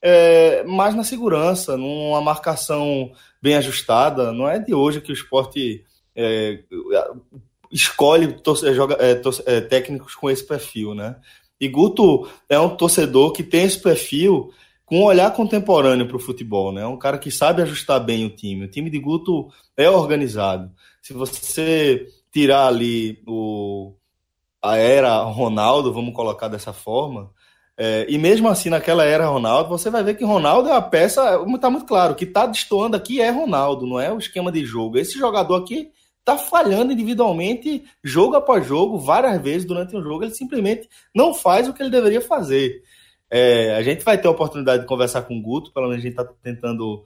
é, 0.00 0.62
mais 0.64 0.94
na 0.94 1.04
segurança, 1.04 1.76
numa 1.76 2.20
marcação 2.20 3.12
bem 3.42 3.56
ajustada. 3.56 4.32
Não 4.32 4.48
é 4.48 4.58
de 4.58 4.74
hoje 4.74 5.00
que 5.00 5.10
o 5.10 5.14
esporte 5.14 5.84
é, 6.14 6.60
escolhe 7.70 8.36
joga, 8.74 8.96
é, 9.00 9.20
é, 9.46 9.60
técnicos 9.60 10.14
com 10.14 10.30
esse 10.30 10.46
perfil, 10.46 10.94
né? 10.94 11.16
E 11.60 11.68
Guto 11.68 12.28
é 12.48 12.58
um 12.58 12.76
torcedor 12.76 13.32
que 13.32 13.42
tem 13.42 13.64
esse 13.64 13.80
perfil 13.80 14.52
com 14.84 15.00
um 15.00 15.04
olhar 15.04 15.32
contemporâneo 15.32 16.06
para 16.06 16.16
o 16.16 16.20
futebol, 16.20 16.72
né? 16.72 16.86
Um 16.86 16.96
cara 16.96 17.18
que 17.18 17.30
sabe 17.30 17.62
ajustar 17.62 18.00
bem 18.00 18.24
o 18.24 18.30
time. 18.30 18.64
O 18.64 18.70
time 18.70 18.88
de 18.88 18.98
Guto 18.98 19.48
é 19.76 19.90
organizado. 19.90 20.70
Se 21.02 21.12
você 21.12 22.06
tirar 22.32 22.68
ali 22.68 23.22
o, 23.26 23.94
a 24.62 24.76
era 24.76 25.18
Ronaldo, 25.22 25.92
vamos 25.92 26.14
colocar 26.14 26.48
dessa 26.48 26.72
forma, 26.72 27.30
é, 27.80 28.06
e 28.08 28.18
mesmo 28.18 28.48
assim 28.48 28.70
naquela 28.70 29.04
era 29.04 29.28
Ronaldo, 29.28 29.68
você 29.68 29.88
vai 29.88 30.02
ver 30.02 30.16
que 30.16 30.24
Ronaldo 30.24 30.68
é 30.68 30.72
a 30.72 30.82
peça, 30.82 31.40
está 31.54 31.70
muito 31.70 31.86
claro, 31.86 32.16
que 32.16 32.24
está 32.24 32.44
destoando 32.44 32.96
aqui 32.96 33.20
é 33.20 33.30
Ronaldo, 33.30 33.86
não 33.86 34.00
é 34.00 34.12
o 34.12 34.18
esquema 34.18 34.50
de 34.50 34.64
jogo. 34.64 34.98
Esse 34.98 35.16
jogador 35.16 35.54
aqui 35.54 35.92
está 36.28 36.36
falhando 36.36 36.92
individualmente, 36.92 37.84
jogo 38.04 38.36
após 38.36 38.66
jogo, 38.66 38.98
várias 38.98 39.40
vezes 39.40 39.66
durante 39.66 39.96
um 39.96 40.02
jogo, 40.02 40.24
ele 40.24 40.34
simplesmente 40.34 40.88
não 41.14 41.32
faz 41.32 41.66
o 41.66 41.72
que 41.72 41.82
ele 41.82 41.90
deveria 41.90 42.20
fazer. 42.20 42.82
É, 43.30 43.76
a 43.76 43.82
gente 43.82 44.04
vai 44.04 44.18
ter 44.18 44.28
a 44.28 44.30
oportunidade 44.30 44.82
de 44.82 44.88
conversar 44.88 45.22
com 45.22 45.38
o 45.38 45.42
Guto, 45.42 45.72
pelo 45.72 45.88
menos 45.88 46.02
a 46.02 46.06
gente 46.06 46.18
está 46.18 46.24
tentando 46.42 47.04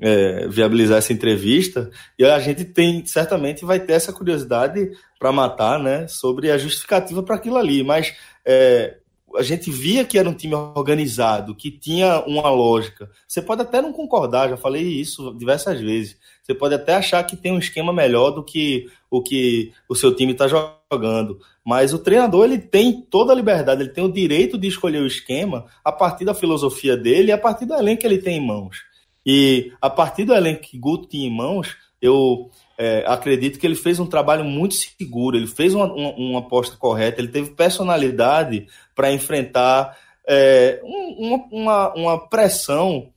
é, 0.00 0.48
viabilizar 0.48 0.98
essa 0.98 1.12
entrevista, 1.12 1.90
e 2.18 2.24
a 2.24 2.38
gente 2.40 2.64
tem, 2.64 3.04
certamente, 3.04 3.64
vai 3.64 3.78
ter 3.78 3.92
essa 3.92 4.12
curiosidade 4.12 4.90
para 5.18 5.32
matar, 5.32 5.78
né, 5.78 6.08
sobre 6.08 6.50
a 6.50 6.56
justificativa 6.56 7.22
para 7.22 7.36
aquilo 7.36 7.56
ali, 7.56 7.82
mas 7.82 8.14
é, 8.44 8.96
a 9.36 9.42
gente 9.42 9.70
via 9.70 10.04
que 10.04 10.18
era 10.18 10.28
um 10.28 10.34
time 10.34 10.54
organizado, 10.54 11.54
que 11.54 11.70
tinha 11.70 12.20
uma 12.26 12.50
lógica. 12.50 13.10
Você 13.26 13.40
pode 13.40 13.62
até 13.62 13.80
não 13.80 13.92
concordar, 13.92 14.48
já 14.48 14.56
falei 14.56 14.82
isso 14.82 15.34
diversas 15.34 15.80
vezes. 15.80 16.16
Você 16.42 16.54
pode 16.54 16.74
até 16.74 16.94
achar 16.94 17.22
que 17.24 17.36
tem 17.36 17.52
um 17.52 17.58
esquema 17.58 17.92
melhor 17.92 18.30
do 18.30 18.42
que 18.42 18.86
o 19.10 19.22
que 19.22 19.72
o 19.88 19.94
seu 19.94 20.14
time 20.14 20.32
está 20.32 20.48
jogando, 20.48 21.38
mas 21.64 21.94
o 21.94 21.98
treinador 21.98 22.44
ele 22.44 22.58
tem 22.58 23.00
toda 23.00 23.32
a 23.32 23.36
liberdade, 23.36 23.82
ele 23.82 23.90
tem 23.90 24.04
o 24.04 24.12
direito 24.12 24.58
de 24.58 24.66
escolher 24.66 25.00
o 25.00 25.06
esquema 25.06 25.66
a 25.84 25.92
partir 25.92 26.24
da 26.24 26.34
filosofia 26.34 26.96
dele 26.96 27.28
e 27.28 27.32
a 27.32 27.38
partir 27.38 27.66
do 27.66 27.74
elenco 27.74 28.00
que 28.00 28.06
ele 28.06 28.18
tem 28.18 28.38
em 28.38 28.46
mãos. 28.46 28.78
E 29.24 29.72
a 29.80 29.88
partir 29.88 30.24
do 30.24 30.34
elenco 30.34 30.62
que 30.62 30.78
Guto 30.78 31.08
tinha 31.08 31.28
em 31.28 31.34
mãos, 31.34 31.76
eu 32.00 32.50
é, 32.76 33.04
acredito 33.06 33.60
que 33.60 33.66
ele 33.66 33.76
fez 33.76 34.00
um 34.00 34.06
trabalho 34.06 34.44
muito 34.44 34.74
seguro, 34.74 35.36
ele 35.36 35.46
fez 35.46 35.72
uma, 35.72 35.84
uma, 35.84 36.10
uma 36.14 36.38
aposta 36.40 36.76
correta, 36.76 37.20
ele 37.20 37.28
teve 37.28 37.50
personalidade 37.50 38.66
para 38.92 39.12
enfrentar 39.12 39.96
é, 40.26 40.80
uma, 40.82 41.44
uma, 41.52 41.94
uma, 41.94 42.28
pressão 42.28 43.08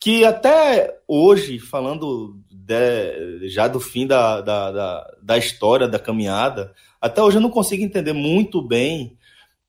que 0.00 0.24
até 0.24 0.96
hoje, 1.08 1.58
falando 1.58 2.38
de, 2.68 3.48
já 3.48 3.66
do 3.66 3.80
fim 3.80 4.06
da, 4.06 4.42
da, 4.42 4.70
da, 4.70 5.14
da, 5.22 5.38
história, 5.38 5.88
da 5.88 5.98
caminhada, 5.98 6.74
até 7.00 7.22
hoje 7.22 7.38
eu 7.38 7.40
não 7.40 7.50
consigo 7.50 7.82
entender 7.82 8.12
muito 8.12 8.60
bem 8.60 9.16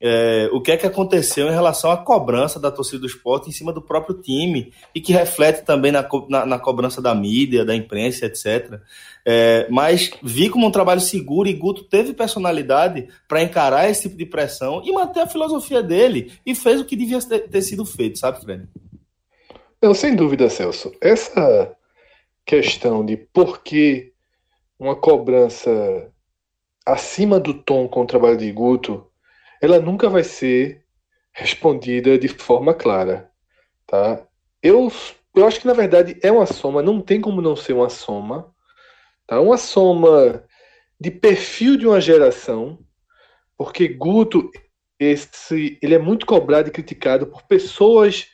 é, 0.02 0.50
o 0.52 0.62
que 0.62 0.72
é 0.72 0.78
que 0.78 0.86
aconteceu 0.86 1.48
em 1.48 1.54
relação 1.54 1.92
à 1.92 1.98
cobrança 1.98 2.60
da 2.60 2.70
torcida 2.70 3.00
do 3.00 3.08
esporte 3.08 3.50
em 3.50 3.54
cima 3.54 3.72
do 3.72 3.82
próprio 3.82 4.22
time 4.22 4.74
e 4.94 5.00
que 5.00 5.14
reflete 5.14 5.64
também 5.64 5.94
na, 5.94 6.08
na, 6.28 6.46
na 6.46 6.60
cobrança 6.60 7.02
da 7.02 7.16
mídia, 7.16 7.64
da 7.64 7.74
imprensa, 7.74 8.26
etc. 8.26 8.82
É, 9.26 9.66
mas 9.70 10.12
vi 10.22 10.50
como 10.50 10.68
um 10.68 10.72
trabalho 10.72 11.02
seguro 11.02 11.48
e 11.48 11.54
Guto 11.54 11.86
teve 11.86 12.14
personalidade 12.14 13.08
para 13.30 13.44
encarar 13.44 13.90
esse 13.90 14.04
tipo 14.04 14.18
de 14.18 14.26
pressão 14.26 14.82
e 14.86 14.92
manter 14.92 15.22
a 15.22 15.28
filosofia 15.28 15.82
dele 15.82 16.34
e 16.46 16.54
fez 16.54 16.82
o 16.82 16.86
que 16.86 16.98
devia 16.98 17.22
ter, 17.22 17.48
ter 17.48 17.62
sido 17.62 17.86
feito, 17.86 18.20
sabe, 18.20 18.42
Fred? 18.42 18.68
Não, 19.82 19.94
sem 19.94 20.14
dúvida, 20.16 20.50
Celso. 20.50 20.92
Essa 21.02 21.74
questão 22.50 23.06
de 23.06 23.16
por 23.16 23.62
que 23.62 24.12
uma 24.80 24.96
cobrança 24.96 26.12
acima 26.84 27.40
do 27.40 27.54
tom 27.54 27.88
com 27.88 28.02
o 28.02 28.08
trabalho 28.08 28.38
de 28.38 28.52
Guto, 28.52 29.06
ela 29.62 29.80
nunca 29.80 30.10
vai 30.10 30.24
ser 30.24 30.84
respondida 31.32 32.18
de 32.18 32.28
forma 32.28 32.74
clara, 32.74 33.30
tá? 33.86 34.26
Eu, 34.64 34.92
eu 35.36 35.46
acho 35.46 35.60
que 35.60 35.68
na 35.68 35.74
verdade 35.74 36.18
é 36.24 36.32
uma 36.32 36.48
soma, 36.48 36.82
não 36.82 37.00
tem 37.00 37.22
como 37.22 37.40
não 37.40 37.56
ser 37.56 37.74
uma 37.74 37.88
soma, 37.88 38.52
tá? 39.28 39.40
Uma 39.40 39.58
soma 39.60 40.44
de 41.00 41.12
perfil 41.12 41.78
de 41.78 41.86
uma 41.86 42.02
geração, 42.02 42.80
porque 43.56 43.88
Guto 43.88 44.50
esse, 44.98 45.78
ele 45.84 45.94
é 45.94 46.00
muito 46.00 46.26
cobrado 46.26 46.70
e 46.70 46.72
criticado 46.72 47.28
por 47.28 47.44
pessoas 47.44 48.26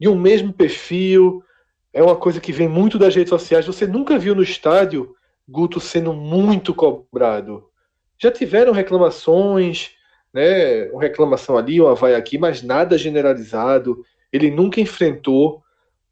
de 0.00 0.08
um 0.08 0.18
mesmo 0.18 0.54
perfil. 0.54 1.44
É 1.92 2.02
uma 2.02 2.16
coisa 2.16 2.40
que 2.40 2.52
vem 2.52 2.68
muito 2.68 2.98
das 2.98 3.14
redes 3.14 3.30
sociais. 3.30 3.66
Você 3.66 3.86
nunca 3.86 4.18
viu 4.18 4.34
no 4.34 4.42
estádio 4.42 5.14
Guto 5.48 5.80
sendo 5.80 6.12
muito 6.12 6.74
cobrado. 6.74 7.70
Já 8.18 8.30
tiveram 8.30 8.72
reclamações, 8.72 9.92
né? 10.32 10.90
Uma 10.90 11.00
reclamação 11.00 11.56
ali, 11.56 11.80
uma 11.80 11.94
vai 11.94 12.14
aqui, 12.14 12.36
mas 12.36 12.62
nada 12.62 12.98
generalizado. 12.98 14.04
Ele 14.30 14.50
nunca 14.50 14.80
enfrentou 14.80 15.62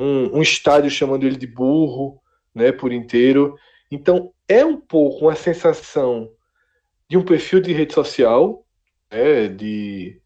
um, 0.01 0.39
um 0.39 0.43
estádio 0.43 0.91
chamando 0.91 1.24
ele 1.24 1.37
de 1.37 1.47
burro, 1.47 2.18
né? 2.55 2.72
Por 2.72 2.93
inteiro. 2.93 3.57
Então 3.91 4.33
é 4.49 4.64
um 4.64 4.81
pouco 4.81 5.27
uma 5.27 5.35
sensação 5.35 6.31
de 7.09 7.18
um 7.18 7.22
perfil 7.22 7.61
de 7.61 7.74
rede 7.74 7.93
social, 7.93 8.64
né? 9.12 9.49
De 9.49 10.18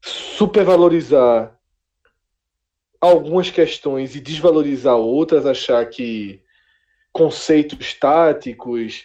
supervalorizar 0.00 1.57
algumas 3.00 3.50
questões 3.50 4.14
e 4.14 4.20
desvalorizar 4.20 4.96
outras, 4.96 5.46
achar 5.46 5.84
que 5.86 6.42
conceitos 7.12 7.94
táticos, 7.94 9.04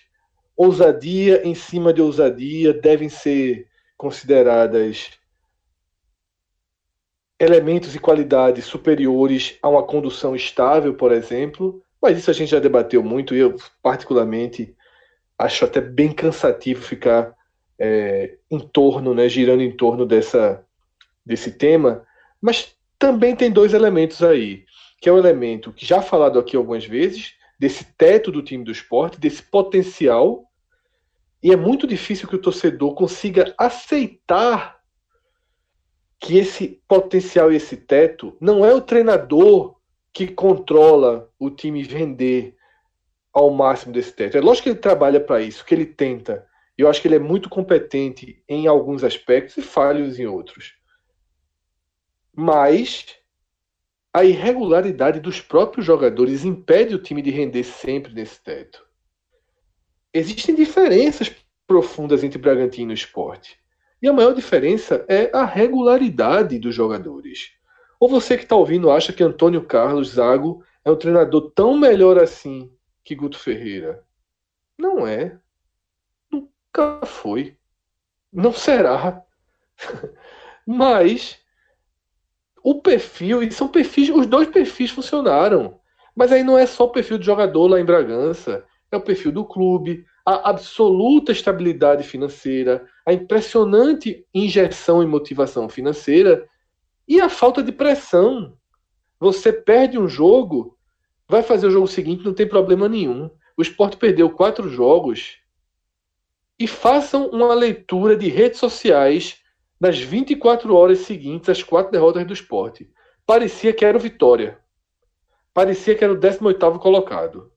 ousadia 0.55 1.47
em 1.47 1.55
cima 1.55 1.93
de 1.93 2.01
ousadia 2.01 2.73
devem 2.73 3.09
ser 3.09 3.67
consideradas 3.97 5.11
elementos 7.39 7.95
e 7.95 7.99
qualidades 7.99 8.65
superiores 8.65 9.57
a 9.61 9.69
uma 9.69 9.83
condução 9.83 10.35
estável, 10.35 10.93
por 10.93 11.11
exemplo. 11.11 11.83
Mas 12.01 12.17
isso 12.17 12.29
a 12.29 12.33
gente 12.33 12.51
já 12.51 12.59
debateu 12.59 13.03
muito 13.03 13.35
e 13.35 13.39
eu, 13.39 13.55
particularmente, 13.81 14.75
acho 15.37 15.65
até 15.65 15.81
bem 15.81 16.11
cansativo 16.11 16.81
ficar 16.81 17.35
é, 17.79 18.37
em 18.49 18.59
torno, 18.59 19.13
né, 19.13 19.27
girando 19.27 19.61
em 19.61 19.71
torno 19.71 20.05
dessa, 20.05 20.65
desse 21.25 21.51
tema. 21.51 22.05
Mas 22.41 22.75
também 23.03 23.35
tem 23.35 23.51
dois 23.51 23.73
elementos 23.73 24.23
aí, 24.23 24.63
que 25.01 25.09
é 25.09 25.11
o 25.11 25.17
elemento 25.17 25.73
que 25.73 25.85
já 25.85 26.01
falado 26.01 26.39
aqui 26.39 26.55
algumas 26.55 26.85
vezes, 26.85 27.33
desse 27.59 27.83
teto 27.97 28.31
do 28.31 28.41
time 28.41 28.63
do 28.63 28.71
esporte, 28.71 29.19
desse 29.19 29.43
potencial, 29.43 30.45
e 31.43 31.51
é 31.51 31.57
muito 31.57 31.85
difícil 31.85 32.29
que 32.29 32.35
o 32.37 32.41
torcedor 32.41 32.95
consiga 32.95 33.53
aceitar 33.57 34.79
que 36.17 36.37
esse 36.37 36.81
potencial 36.87 37.51
e 37.51 37.57
esse 37.57 37.75
teto 37.75 38.37
não 38.39 38.65
é 38.65 38.73
o 38.73 38.79
treinador 38.79 39.75
que 40.13 40.25
controla 40.25 41.29
o 41.37 41.49
time 41.49 41.83
vender 41.83 42.55
ao 43.33 43.49
máximo 43.49 43.91
desse 43.91 44.13
teto. 44.13 44.37
É 44.37 44.39
lógico 44.39 44.63
que 44.63 44.69
ele 44.69 44.79
trabalha 44.79 45.19
para 45.19 45.41
isso, 45.41 45.65
que 45.65 45.75
ele 45.75 45.85
tenta. 45.85 46.47
Eu 46.77 46.87
acho 46.87 47.01
que 47.01 47.09
ele 47.09 47.15
é 47.15 47.19
muito 47.19 47.49
competente 47.49 48.41
em 48.47 48.65
alguns 48.65 49.03
aspectos 49.03 49.57
e 49.57 49.61
falhos 49.61 50.17
em 50.17 50.25
outros 50.25 50.81
mas 52.35 53.05
a 54.13 54.23
irregularidade 54.23 55.19
dos 55.19 55.41
próprios 55.41 55.85
jogadores 55.85 56.43
impede 56.45 56.95
o 56.95 57.01
time 57.01 57.21
de 57.21 57.31
render 57.31 57.63
sempre 57.63 58.13
nesse 58.13 58.41
teto. 58.41 58.85
Existem 60.13 60.53
diferenças 60.53 61.33
profundas 61.65 62.23
entre 62.23 62.37
Bragantino 62.37 62.91
e 62.91 62.95
Esporte. 62.95 63.59
E 64.01 64.07
a 64.07 64.13
maior 64.13 64.33
diferença 64.33 65.05
é 65.07 65.31
a 65.33 65.45
regularidade 65.45 66.59
dos 66.59 66.75
jogadores. 66.75 67.51
Ou 67.99 68.09
você 68.09 68.37
que 68.37 68.43
está 68.43 68.55
ouvindo 68.55 68.91
acha 68.91 69.13
que 69.13 69.23
Antônio 69.23 69.65
Carlos 69.65 70.09
Zago 70.09 70.63
é 70.83 70.91
um 70.91 70.95
treinador 70.95 71.51
tão 71.51 71.77
melhor 71.77 72.19
assim 72.19 72.71
que 73.03 73.15
Guto 73.15 73.39
Ferreira? 73.39 74.03
Não 74.77 75.07
é. 75.07 75.39
Nunca 76.31 77.05
foi. 77.05 77.57
Não 78.31 78.51
será. 78.51 79.23
Mas 80.67 81.42
o 82.63 82.81
perfil, 82.81 83.43
e 83.43 83.51
são 83.51 83.67
perfis, 83.67 84.09
os 84.09 84.25
dois 84.25 84.47
perfis 84.47 84.89
funcionaram. 84.89 85.79
Mas 86.15 86.31
aí 86.31 86.43
não 86.43 86.57
é 86.57 86.65
só 86.65 86.85
o 86.85 86.91
perfil 86.91 87.17
do 87.17 87.25
jogador 87.25 87.67
lá 87.67 87.79
em 87.79 87.85
Bragança, 87.85 88.63
é 88.89 88.95
o 88.95 89.01
perfil 89.01 89.31
do 89.31 89.43
clube, 89.43 90.05
a 90.25 90.49
absoluta 90.49 91.33
estabilidade 91.33 92.03
financeira, 92.03 92.87
a 93.05 93.11
impressionante 93.11 94.25
injeção 94.33 95.03
e 95.03 95.05
motivação 95.05 95.67
financeira 95.67 96.47
e 97.05 97.19
a 97.19 97.27
falta 97.27 97.61
de 97.61 97.71
pressão. 97.71 98.57
Você 99.19 99.51
perde 99.51 99.99
um 99.99 100.07
jogo, 100.07 100.77
vai 101.27 101.43
fazer 101.43 101.67
o 101.67 101.71
jogo 101.71 101.87
seguinte, 101.87 102.23
não 102.23 102.33
tem 102.33 102.47
problema 102.47 102.87
nenhum. 102.87 103.29
O 103.57 103.61
esporte 103.61 103.97
perdeu 103.97 104.29
quatro 104.29 104.69
jogos. 104.69 105.39
E 106.57 106.67
façam 106.67 107.27
uma 107.27 107.53
leitura 107.53 108.15
de 108.15 108.29
redes 108.29 108.59
sociais 108.59 109.42
nas 109.79 109.99
24 109.99 110.75
horas 110.75 110.99
seguintes 110.99 111.49
às 111.49 111.63
quatro 111.63 111.91
derrotas 111.91 112.25
do 112.25 112.33
esporte. 112.33 112.89
Parecia 113.25 113.73
que 113.73 113.85
era 113.85 113.97
o 113.97 114.01
Vitória. 114.01 114.59
Parecia 115.53 115.95
que 115.95 116.03
era 116.03 116.13
o 116.13 116.19
18 116.19 116.79
colocado. 116.79 117.51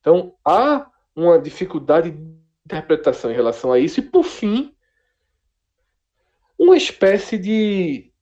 Então 0.00 0.34
há 0.44 0.90
uma 1.14 1.38
dificuldade 1.38 2.10
de 2.10 2.40
interpretação 2.64 3.30
em 3.30 3.34
relação 3.34 3.72
a 3.72 3.78
isso. 3.78 4.00
E 4.00 4.02
por 4.02 4.24
fim, 4.24 4.74
uma 6.58 6.76
espécie 6.76 7.38
de 7.38 8.12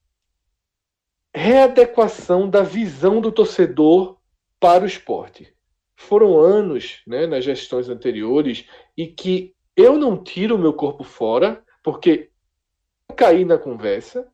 readequação 1.35 2.49
da 2.49 2.63
visão 2.63 3.21
do 3.21 3.31
torcedor 3.31 4.19
para 4.59 4.85
o 4.85 4.87
esporte. 4.87 5.53
Foram 5.97 6.39
anos 6.39 7.03
né, 7.07 7.27
nas 7.27 7.45
gestões 7.45 7.89
anteriores 7.89 8.65
e 8.97 9.07
que 9.07 9.55
eu 9.77 9.97
não 9.97 10.23
tiro 10.23 10.57
o 10.57 10.59
meu 10.59 10.73
corpo 10.73 11.05
fora, 11.05 11.63
porque 11.83 12.31
caí 13.15 13.45
na 13.45 13.59
conversa, 13.59 14.31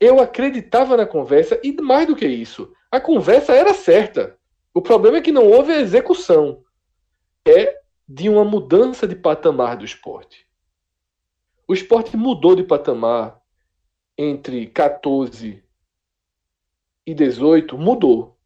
eu 0.00 0.20
acreditava 0.20 0.96
na 0.96 1.06
conversa 1.06 1.60
e 1.62 1.72
mais 1.80 2.06
do 2.06 2.16
que 2.16 2.26
isso, 2.26 2.72
a 2.90 3.00
conversa 3.00 3.52
era 3.52 3.74
certa. 3.74 4.38
O 4.72 4.80
problema 4.80 5.18
é 5.18 5.20
que 5.20 5.32
não 5.32 5.46
houve 5.46 5.72
a 5.72 5.80
execução. 5.80 6.64
É 7.46 7.80
de 8.08 8.28
uma 8.28 8.44
mudança 8.44 9.06
de 9.06 9.14
patamar 9.14 9.76
do 9.76 9.84
esporte. 9.84 10.46
O 11.66 11.74
esporte 11.74 12.16
mudou 12.16 12.54
de 12.54 12.62
patamar 12.62 13.40
entre 14.16 14.66
14 14.68 15.62
e 17.06 17.14
18, 17.14 17.76
mudou. 17.76 18.38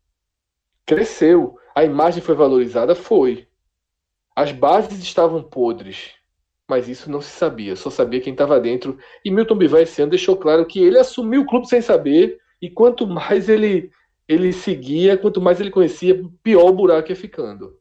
Cresceu. 0.84 1.58
A 1.74 1.84
imagem 1.84 2.22
foi 2.22 2.34
valorizada? 2.34 2.94
Foi. 2.94 3.48
As 4.34 4.50
bases 4.50 4.98
estavam 5.02 5.42
podres 5.42 6.14
mas 6.72 6.88
isso 6.88 7.10
não 7.10 7.20
se 7.20 7.28
sabia, 7.28 7.76
só 7.76 7.90
sabia 7.90 8.18
quem 8.18 8.32
estava 8.32 8.58
dentro. 8.58 8.96
E 9.22 9.30
Milton 9.30 9.56
Bivar 9.56 9.82
esse 9.82 10.00
ano 10.00 10.08
deixou 10.08 10.38
claro 10.38 10.64
que 10.64 10.82
ele 10.82 10.98
assumiu 10.98 11.42
o 11.42 11.46
clube 11.46 11.68
sem 11.68 11.82
saber, 11.82 12.38
e 12.62 12.70
quanto 12.70 13.06
mais 13.06 13.50
ele, 13.50 13.90
ele 14.26 14.54
seguia, 14.54 15.18
quanto 15.18 15.38
mais 15.38 15.60
ele 15.60 15.70
conhecia, 15.70 16.24
pior 16.42 16.70
o 16.70 16.72
buraco 16.72 17.10
ia 17.10 17.16
ficando. 17.16 17.78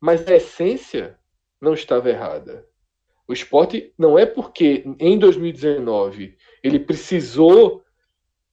Mas 0.00 0.24
a 0.28 0.36
essência 0.36 1.18
não 1.60 1.74
estava 1.74 2.10
errada. 2.10 2.64
O 3.26 3.32
esporte 3.32 3.92
não 3.98 4.16
é 4.16 4.24
porque 4.24 4.84
em 5.00 5.18
2019 5.18 6.36
ele 6.62 6.78
precisou 6.78 7.82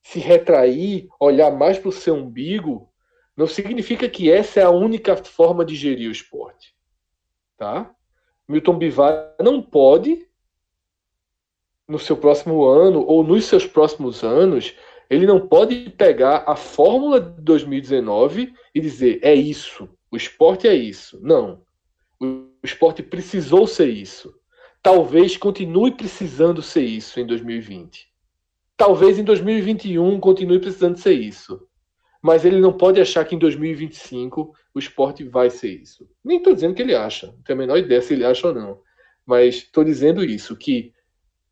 se 0.01 0.17
retrair, 0.17 1.07
olhar 1.19 1.51
mais 1.51 1.77
para 1.77 1.89
o 1.89 1.91
seu 1.91 2.15
umbigo, 2.15 2.91
não 3.37 3.45
significa 3.45 4.09
que 4.09 4.31
essa 4.31 4.61
é 4.61 4.63
a 4.63 4.71
única 4.71 5.15
forma 5.15 5.63
de 5.63 5.75
gerir 5.75 6.09
o 6.09 6.11
esporte. 6.11 6.73
Tá? 7.55 7.95
Milton 8.47 8.77
Bivar 8.77 9.35
não 9.41 9.61
pode, 9.61 10.27
no 11.87 11.99
seu 11.99 12.17
próximo 12.17 12.65
ano 12.65 13.05
ou 13.05 13.23
nos 13.23 13.45
seus 13.45 13.65
próximos 13.65 14.23
anos, 14.23 14.75
ele 15.09 15.25
não 15.25 15.47
pode 15.47 15.89
pegar 15.91 16.43
a 16.47 16.55
fórmula 16.55 17.21
de 17.21 17.41
2019 17.41 18.53
e 18.73 18.81
dizer 18.81 19.19
é 19.21 19.33
isso, 19.33 19.87
o 20.11 20.17
esporte 20.17 20.67
é 20.67 20.73
isso. 20.73 21.19
Não. 21.21 21.61
O 22.19 22.47
esporte 22.63 23.03
precisou 23.03 23.67
ser 23.67 23.89
isso. 23.89 24.33
talvez 24.81 25.35
continue 25.35 25.91
precisando 25.91 26.61
ser 26.61 26.83
isso 26.83 27.19
em 27.19 27.25
2020. 27.25 28.07
Talvez 28.77 29.17
em 29.17 29.23
2021 29.23 30.19
continue 30.19 30.59
precisando 30.59 30.97
ser 30.97 31.13
isso. 31.13 31.67
Mas 32.25 32.43
ele 32.43 32.59
não 32.59 32.73
pode 32.73 32.99
achar 32.99 33.23
que 33.23 33.35
em 33.35 33.37
2025 33.37 34.51
o 34.73 34.79
esporte 34.79 35.23
vai 35.23 35.47
ser 35.51 35.79
isso. 35.79 36.09
Nem 36.23 36.39
estou 36.39 36.55
dizendo 36.55 36.73
que 36.73 36.81
ele 36.81 36.95
acha, 36.95 37.27
não 37.27 37.43
tenho 37.43 37.59
a 37.59 37.61
menor 37.61 37.77
ideia 37.77 38.01
se 38.01 38.15
ele 38.15 38.25
acha 38.25 38.47
ou 38.47 38.53
não. 38.55 38.81
Mas 39.23 39.57
estou 39.57 39.83
dizendo 39.83 40.25
isso, 40.25 40.57
que 40.57 40.91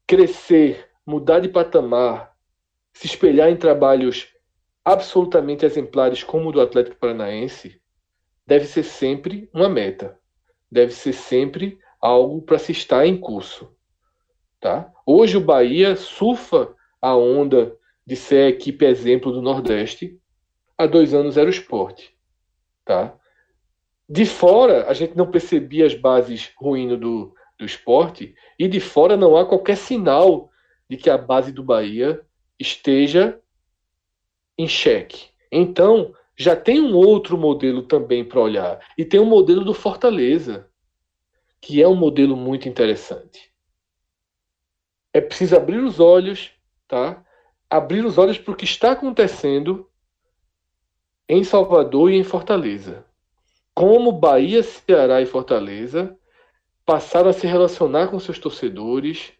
crescer, 0.08 0.90
mudar 1.06 1.42
de 1.42 1.48
patamar, 1.48 2.36
se 2.92 3.06
espelhar 3.06 3.52
em 3.52 3.56
trabalhos 3.56 4.30
absolutamente 4.84 5.64
exemplares 5.64 6.24
como 6.24 6.50
o 6.50 6.52
do 6.52 6.60
Atlético 6.60 6.98
Paranaense, 6.98 7.80
deve 8.44 8.66
ser 8.66 8.82
sempre 8.82 9.48
uma 9.54 9.70
meta. 9.70 10.18
Deve 10.72 10.92
ser 10.92 11.14
sempre 11.14 11.78
algo 12.02 12.42
para 12.42 12.58
se 12.58 12.72
estar 12.72 13.06
em 13.06 13.16
curso. 13.16 13.72
Tá? 14.60 14.92
Hoje 15.06 15.38
o 15.38 15.42
Bahia 15.42 15.96
surfa 15.96 16.74
a 17.00 17.16
onda 17.16 17.78
de 18.04 18.16
ser 18.16 18.48
a 18.48 18.50
equipe 18.50 18.84
exemplo 18.86 19.32
do 19.32 19.40
Nordeste. 19.40 20.20
Há 20.78 20.86
dois 20.86 21.14
anos 21.14 21.38
era 21.38 21.48
o 21.48 21.50
esporte. 21.50 22.14
Tá? 22.86 23.16
De 24.10 24.26
fora, 24.26 24.88
a 24.90 24.94
gente 24.94 25.16
não 25.16 25.32
percebia 25.32 25.86
as 25.86 25.94
bases 25.94 26.52
ruindo 26.58 26.98
do, 26.98 27.34
do 27.58 27.66
esporte, 27.66 28.36
e 28.60 28.68
de 28.68 28.80
fora 28.80 29.16
não 29.16 29.38
há 29.38 29.46
qualquer 29.46 29.78
sinal 29.78 30.52
de 30.90 30.98
que 30.98 31.10
a 31.10 31.18
base 31.18 31.52
do 31.52 31.64
Bahia 31.64 32.22
esteja 32.60 33.40
em 34.58 34.68
xeque. 34.68 35.30
Então, 35.52 36.14
já 36.36 36.56
tem 36.56 36.82
um 36.82 36.96
outro 36.96 37.38
modelo 37.38 37.84
também 37.84 38.24
para 38.24 38.42
olhar. 38.42 38.80
E 38.98 39.06
tem 39.06 39.20
um 39.20 39.26
modelo 39.26 39.64
do 39.64 39.74
Fortaleza, 39.74 40.70
que 41.62 41.82
é 41.82 41.88
um 41.88 41.96
modelo 41.96 42.36
muito 42.36 42.68
interessante. 42.68 43.52
É 45.14 45.22
preciso 45.22 45.56
abrir 45.56 45.78
os 45.78 46.00
olhos, 46.00 46.52
tá? 46.88 47.24
Abrir 47.70 48.04
os 48.06 48.18
olhos 48.18 48.38
para 48.38 48.52
o 48.52 48.56
que 48.56 48.66
está 48.66 48.92
acontecendo 48.92 49.90
em 51.28 51.44
Salvador 51.44 52.12
e 52.12 52.18
em 52.18 52.24
Fortaleza. 52.24 53.06
Como 53.74 54.12
Bahia, 54.12 54.62
Ceará 54.62 55.22
e 55.22 55.26
Fortaleza 55.26 56.16
passaram 56.86 57.30
a 57.30 57.34
se 57.34 57.48
relacionar 57.48 58.08
com 58.08 58.20
seus 58.20 58.38
torcedores, 58.38 59.34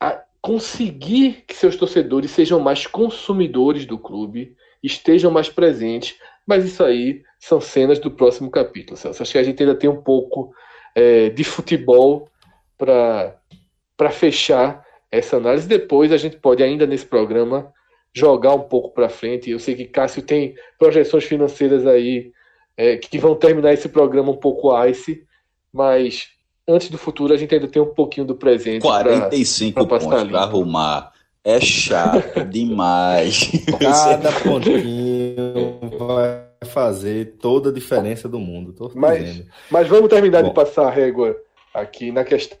a 0.00 0.22
conseguir 0.40 1.44
que 1.46 1.54
seus 1.54 1.76
torcedores 1.76 2.30
sejam 2.30 2.58
mais 2.60 2.86
consumidores 2.86 3.86
do 3.86 3.98
clube, 3.98 4.56
estejam 4.82 5.30
mais 5.30 5.48
presentes, 5.48 6.16
mas 6.46 6.64
isso 6.64 6.82
aí 6.82 7.22
são 7.38 7.60
cenas 7.60 7.98
do 7.98 8.10
próximo 8.10 8.50
capítulo. 8.50 8.96
Celso. 8.96 9.22
Acho 9.22 9.32
que 9.32 9.38
a 9.38 9.42
gente 9.42 9.62
ainda 9.62 9.74
tem 9.74 9.88
um 9.88 10.02
pouco 10.02 10.54
é, 10.94 11.30
de 11.30 11.44
futebol 11.44 12.28
para 12.76 14.10
fechar 14.10 14.84
essa 15.10 15.36
análise. 15.36 15.68
Depois 15.68 16.12
a 16.12 16.16
gente 16.16 16.36
pode, 16.36 16.62
ainda 16.62 16.86
nesse 16.86 17.06
programa, 17.06 17.72
jogar 18.14 18.54
um 18.54 18.60
pouco 18.60 18.90
para 18.90 19.08
frente. 19.08 19.50
Eu 19.50 19.58
sei 19.58 19.74
que 19.74 19.84
Cássio 19.84 20.22
tem 20.22 20.54
projeções 20.78 21.24
financeiras 21.24 21.86
aí 21.86 22.32
é, 22.76 22.96
que 22.96 23.18
vão 23.18 23.34
terminar 23.34 23.72
esse 23.72 23.88
programa 23.88 24.30
um 24.30 24.36
pouco 24.36 24.72
ice, 24.86 25.24
mas 25.72 26.28
antes 26.66 26.88
do 26.88 26.96
futuro 26.96 27.34
a 27.34 27.36
gente 27.36 27.54
ainda 27.54 27.68
tem 27.68 27.82
um 27.82 27.92
pouquinho 27.92 28.26
do 28.26 28.36
presente. 28.36 28.82
45 28.82 29.74
pra, 29.74 29.98
pra 29.98 30.08
pontos 30.08 30.30
para 30.30 30.40
arrumar. 30.40 31.12
É 31.42 31.60
chato 31.60 32.42
demais. 32.48 33.50
Cada 33.78 34.32
pontinho 34.32 35.78
vai 35.98 36.46
fazer 36.64 37.36
toda 37.38 37.68
a 37.68 37.72
diferença 37.72 38.26
do 38.28 38.38
mundo. 38.38 38.72
Tô 38.72 38.90
mas, 38.94 39.44
mas 39.70 39.86
vamos 39.86 40.08
terminar 40.08 40.42
Bom. 40.42 40.48
de 40.48 40.54
passar 40.54 40.86
a 40.86 40.90
régua 40.90 41.36
aqui 41.74 42.10
na 42.10 42.24
questão 42.24 42.56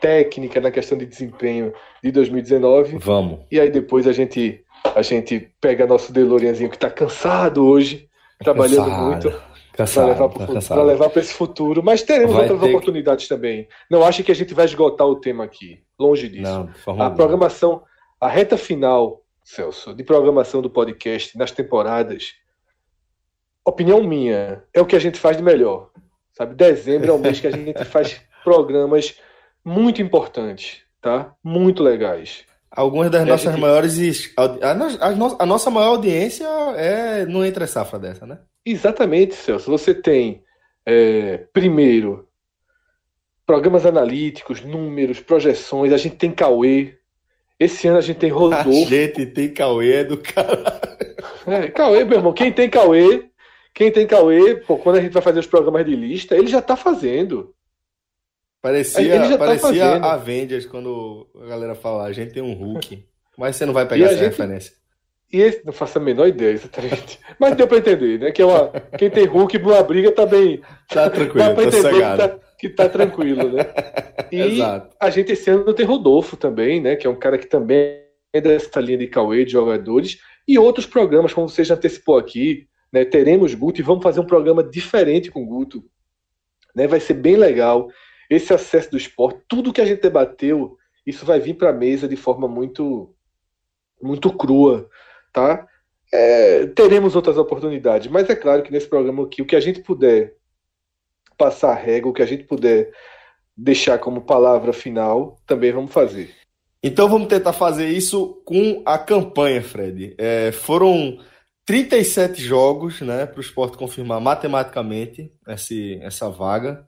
técnica, 0.00 0.60
na 0.60 0.70
questão 0.70 0.96
de 0.96 1.06
desempenho 1.06 1.72
de 2.02 2.10
2019. 2.12 2.98
Vamos. 2.98 3.40
E 3.50 3.58
aí 3.58 3.70
depois 3.70 4.06
a 4.06 4.12
gente 4.12 4.64
a 4.94 5.02
gente 5.02 5.52
pega 5.60 5.86
nosso 5.86 6.12
DeLoreanzinho 6.12 6.70
que 6.70 6.76
está 6.76 6.90
cansado 6.90 7.66
hoje, 7.66 8.08
trabalhando 8.38 8.84
cansado. 8.84 9.04
muito. 9.04 9.50
Para 10.68 10.82
levar 10.82 11.08
para 11.08 11.22
esse 11.22 11.32
futuro, 11.32 11.82
mas 11.82 12.02
teremos 12.02 12.34
vai 12.34 12.48
outras 12.48 12.68
oportunidades 12.68 13.26
que... 13.26 13.34
também. 13.34 13.68
Não 13.90 14.04
acho 14.04 14.22
que 14.22 14.32
a 14.32 14.34
gente 14.34 14.52
vai 14.52 14.64
esgotar 14.64 15.06
o 15.06 15.16
tema 15.16 15.44
aqui, 15.44 15.82
longe 15.98 16.28
disso. 16.28 16.42
Não, 16.86 17.00
a 17.00 17.10
programação, 17.10 17.82
a 18.20 18.28
reta 18.28 18.58
final, 18.58 19.22
Celso, 19.42 19.94
de 19.94 20.02
programação 20.02 20.60
do 20.60 20.68
podcast 20.68 21.36
nas 21.38 21.50
temporadas, 21.50 22.34
opinião 23.64 24.02
minha, 24.02 24.62
é 24.74 24.80
o 24.80 24.86
que 24.86 24.96
a 24.96 25.00
gente 25.00 25.18
faz 25.18 25.36
de 25.36 25.42
melhor. 25.42 25.90
Sabe, 26.32 26.54
dezembro 26.54 27.10
é 27.10 27.14
o 27.14 27.18
mês 27.18 27.40
que 27.40 27.46
a 27.46 27.50
gente 27.50 27.84
faz 27.84 28.20
programas 28.44 29.18
muito 29.64 30.00
importantes, 30.02 30.82
tá? 31.00 31.34
Muito 31.42 31.82
legais. 31.82 32.44
Algumas 32.70 33.10
das 33.10 33.26
nossas 33.26 33.52
gente... 33.52 33.60
maiores. 33.60 34.32
A, 34.36 34.44
a, 34.44 35.42
a, 35.42 35.46
nossa 35.46 35.70
maior 35.70 35.88
audiência 35.88 36.46
é 36.76 37.26
no 37.26 37.44
entre 37.44 37.66
safra 37.66 37.98
dessa, 37.98 38.26
né? 38.26 38.38
Exatamente, 38.64 39.34
Celso. 39.34 39.70
Você 39.70 39.92
tem, 39.92 40.42
é, 40.86 41.38
primeiro, 41.52 42.28
programas 43.44 43.84
analíticos, 43.84 44.62
números, 44.62 45.18
projeções. 45.18 45.92
A 45.92 45.96
gente 45.96 46.16
tem 46.16 46.30
Cauê. 46.30 46.94
Esse 47.58 47.88
ano 47.88 47.98
a 47.98 48.00
gente 48.00 48.18
tem 48.18 48.30
Rodolfo. 48.30 48.70
A 48.70 48.72
gente 48.72 49.26
tem 49.26 49.52
Cauê 49.52 49.92
é 49.94 50.04
do 50.04 50.16
caralho. 50.16 50.80
É, 51.46 51.68
Cauê, 51.68 52.04
meu 52.04 52.18
irmão. 52.18 52.32
Quem 52.32 52.52
tem 52.52 52.70
Cauê, 52.70 53.24
quem 53.74 53.90
tem 53.90 54.06
Cauê, 54.06 54.54
pô, 54.54 54.78
quando 54.78 54.96
a 54.96 55.00
gente 55.00 55.12
vai 55.12 55.22
fazer 55.22 55.40
os 55.40 55.46
programas 55.46 55.84
de 55.84 55.96
lista, 55.96 56.36
ele 56.36 56.46
já 56.46 56.62
tá 56.62 56.76
fazendo. 56.76 57.52
Parecia, 58.62 59.28
tá 59.28 59.38
parecia 59.38 60.00
tá 60.00 60.12
Avengers 60.12 60.66
quando 60.66 61.26
a 61.42 61.46
galera 61.46 61.74
fala, 61.74 62.04
a 62.04 62.12
gente 62.12 62.32
tem 62.32 62.42
um 62.42 62.52
Hulk. 62.52 63.04
Mas 63.38 63.56
você 63.56 63.64
não 63.64 63.72
vai 63.72 63.86
pegar 63.86 64.06
essa 64.06 64.14
gente, 64.16 64.24
referência. 64.24 64.72
E 65.32 65.40
esse, 65.40 65.64
não 65.64 65.72
faço 65.72 65.98
a 65.98 66.00
menor 66.00 66.26
ideia, 66.26 66.52
exatamente. 66.52 67.20
Mas 67.38 67.56
deu 67.56 67.66
para 67.66 67.78
entender, 67.78 68.18
né? 68.18 68.32
Que 68.32 68.42
é 68.42 68.44
uma, 68.44 68.68
quem 68.98 69.08
tem 69.08 69.24
Hulk 69.24 69.58
numa 69.58 69.82
briga 69.82 70.12
também. 70.12 70.60
Tá 70.88 71.08
tranquilo, 71.08 71.46
dá 71.48 71.54
pra 71.54 71.64
entender 71.64 71.92
que 71.92 72.00
tá, 72.00 72.38
que 72.58 72.68
tá, 72.68 72.88
tranquilo, 72.88 73.52
né? 73.52 73.64
E 74.30 74.40
Exato. 74.40 74.94
a 75.00 75.10
gente 75.10 75.32
esse 75.32 75.50
ano 75.50 75.74
tem 75.74 75.84
Rodolfo 75.84 76.36
também, 76.36 76.80
né? 76.80 76.94
Que 76.94 77.04
é 77.04 77.10
um 77.10 77.18
cara 77.18 77.36
que 77.36 77.46
também 77.46 78.00
é 78.32 78.40
dessa 78.40 78.78
linha 78.78 78.98
de 78.98 79.08
Cauê 79.08 79.44
de 79.44 79.52
jogadores. 79.52 80.18
E 80.46 80.56
outros 80.56 80.86
programas, 80.86 81.32
como 81.32 81.48
você 81.48 81.64
já 81.64 81.74
antecipou 81.74 82.16
aqui, 82.16 82.68
né? 82.92 83.04
Teremos 83.04 83.54
Guto 83.54 83.80
e 83.80 83.84
vamos 83.84 84.02
fazer 84.02 84.20
um 84.20 84.26
programa 84.26 84.62
diferente 84.62 85.30
com 85.30 85.42
o 85.42 85.46
Guto. 85.46 85.82
Né? 86.76 86.86
Vai 86.86 87.00
ser 87.00 87.14
bem 87.14 87.36
legal. 87.36 87.88
Esse 88.30 88.54
acesso 88.54 88.92
do 88.92 88.96
esporte, 88.96 89.42
tudo 89.46 89.72
que 89.72 89.80
a 89.80 89.84
gente 89.84 90.00
debateu, 90.00 90.78
isso 91.04 91.26
vai 91.26 91.40
vir 91.40 91.54
para 91.54 91.70
a 91.70 91.74
mesa 91.74 92.06
de 92.06 92.16
forma 92.16 92.46
muito, 92.46 93.14
muito 94.00 94.32
crua 94.32 94.88
tá? 95.32 95.66
É, 96.12 96.66
teremos 96.66 97.14
outras 97.14 97.38
oportunidades, 97.38 98.08
mas 98.08 98.28
é 98.28 98.34
claro 98.34 98.62
que 98.62 98.72
nesse 98.72 98.88
programa 98.88 99.24
aqui, 99.24 99.42
o 99.42 99.46
que 99.46 99.56
a 99.56 99.60
gente 99.60 99.80
puder 99.80 100.34
passar 101.38 101.70
a 101.70 101.74
régua, 101.74 102.10
o 102.10 102.14
que 102.14 102.22
a 102.22 102.26
gente 102.26 102.44
puder 102.44 102.92
deixar 103.56 103.98
como 103.98 104.22
palavra 104.22 104.72
final, 104.72 105.38
também 105.46 105.72
vamos 105.72 105.92
fazer. 105.92 106.34
Então 106.82 107.08
vamos 107.08 107.28
tentar 107.28 107.52
fazer 107.52 107.88
isso 107.88 108.42
com 108.44 108.82
a 108.84 108.98
campanha, 108.98 109.62
Fred. 109.62 110.14
É, 110.18 110.50
foram 110.50 111.18
37 111.64 112.42
jogos 112.42 113.00
né, 113.00 113.26
para 113.26 113.38
o 113.38 113.42
esporte 113.42 113.76
confirmar 113.76 114.20
matematicamente 114.20 115.30
esse, 115.46 116.00
essa 116.02 116.28
vaga, 116.28 116.86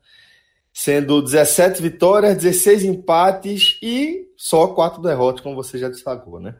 sendo 0.72 1.20
17 1.22 1.82
vitórias, 1.82 2.36
16 2.36 2.84
empates 2.84 3.78
e 3.82 4.28
só 4.36 4.68
quatro 4.68 5.02
derrotas, 5.02 5.42
como 5.42 5.54
você 5.54 5.78
já 5.78 5.88
destacou, 5.88 6.40
né? 6.40 6.56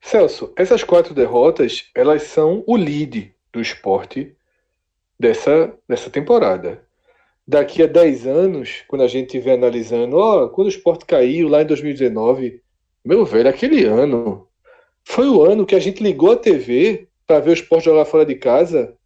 Celso, 0.00 0.52
essas 0.56 0.84
quatro 0.84 1.14
derrotas, 1.14 1.90
elas 1.94 2.24
são 2.24 2.62
o 2.66 2.76
lead 2.76 3.34
do 3.50 3.60
esporte 3.60 4.36
dessa, 5.18 5.72
dessa 5.88 6.10
temporada. 6.10 6.84
Daqui 7.46 7.82
a 7.82 7.86
10 7.86 8.26
anos, 8.26 8.84
quando 8.86 9.02
a 9.02 9.08
gente 9.08 9.26
estiver 9.26 9.54
analisando, 9.54 10.16
ó, 10.16 10.48
quando 10.48 10.66
o 10.66 10.70
esporte 10.70 11.06
caiu 11.06 11.48
lá 11.48 11.62
em 11.62 11.66
2019, 11.66 12.62
meu 13.04 13.24
velho, 13.24 13.48
aquele 13.48 13.84
ano 13.84 14.46
foi 15.02 15.28
o 15.28 15.42
ano 15.42 15.66
que 15.66 15.74
a 15.74 15.80
gente 15.80 16.02
ligou 16.02 16.32
a 16.32 16.36
TV 16.36 17.08
para 17.26 17.40
ver 17.40 17.50
o 17.50 17.54
esporte 17.54 17.86
jogar 17.86 18.04
fora 18.04 18.24
de 18.24 18.34
casa, 18.34 18.96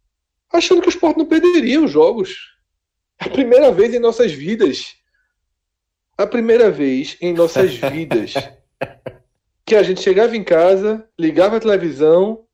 achando 0.51 0.81
que 0.81 0.87
o 0.87 0.89
esporte 0.89 1.17
não 1.17 1.25
perderia 1.25 1.81
os 1.81 1.91
jogos. 1.91 2.58
A 3.19 3.29
primeira 3.29 3.71
vez 3.71 3.93
em 3.93 3.99
nossas 3.99 4.31
vidas. 4.31 4.95
A 6.17 6.25
primeira 6.25 6.71
vez 6.71 7.17
em 7.21 7.33
nossas 7.33 7.75
vidas 7.91 8.33
que 9.65 9.75
a 9.75 9.83
gente 9.83 10.01
chegava 10.01 10.35
em 10.35 10.43
casa, 10.43 11.07
ligava 11.17 11.57
a 11.57 11.59
televisão, 11.59 12.47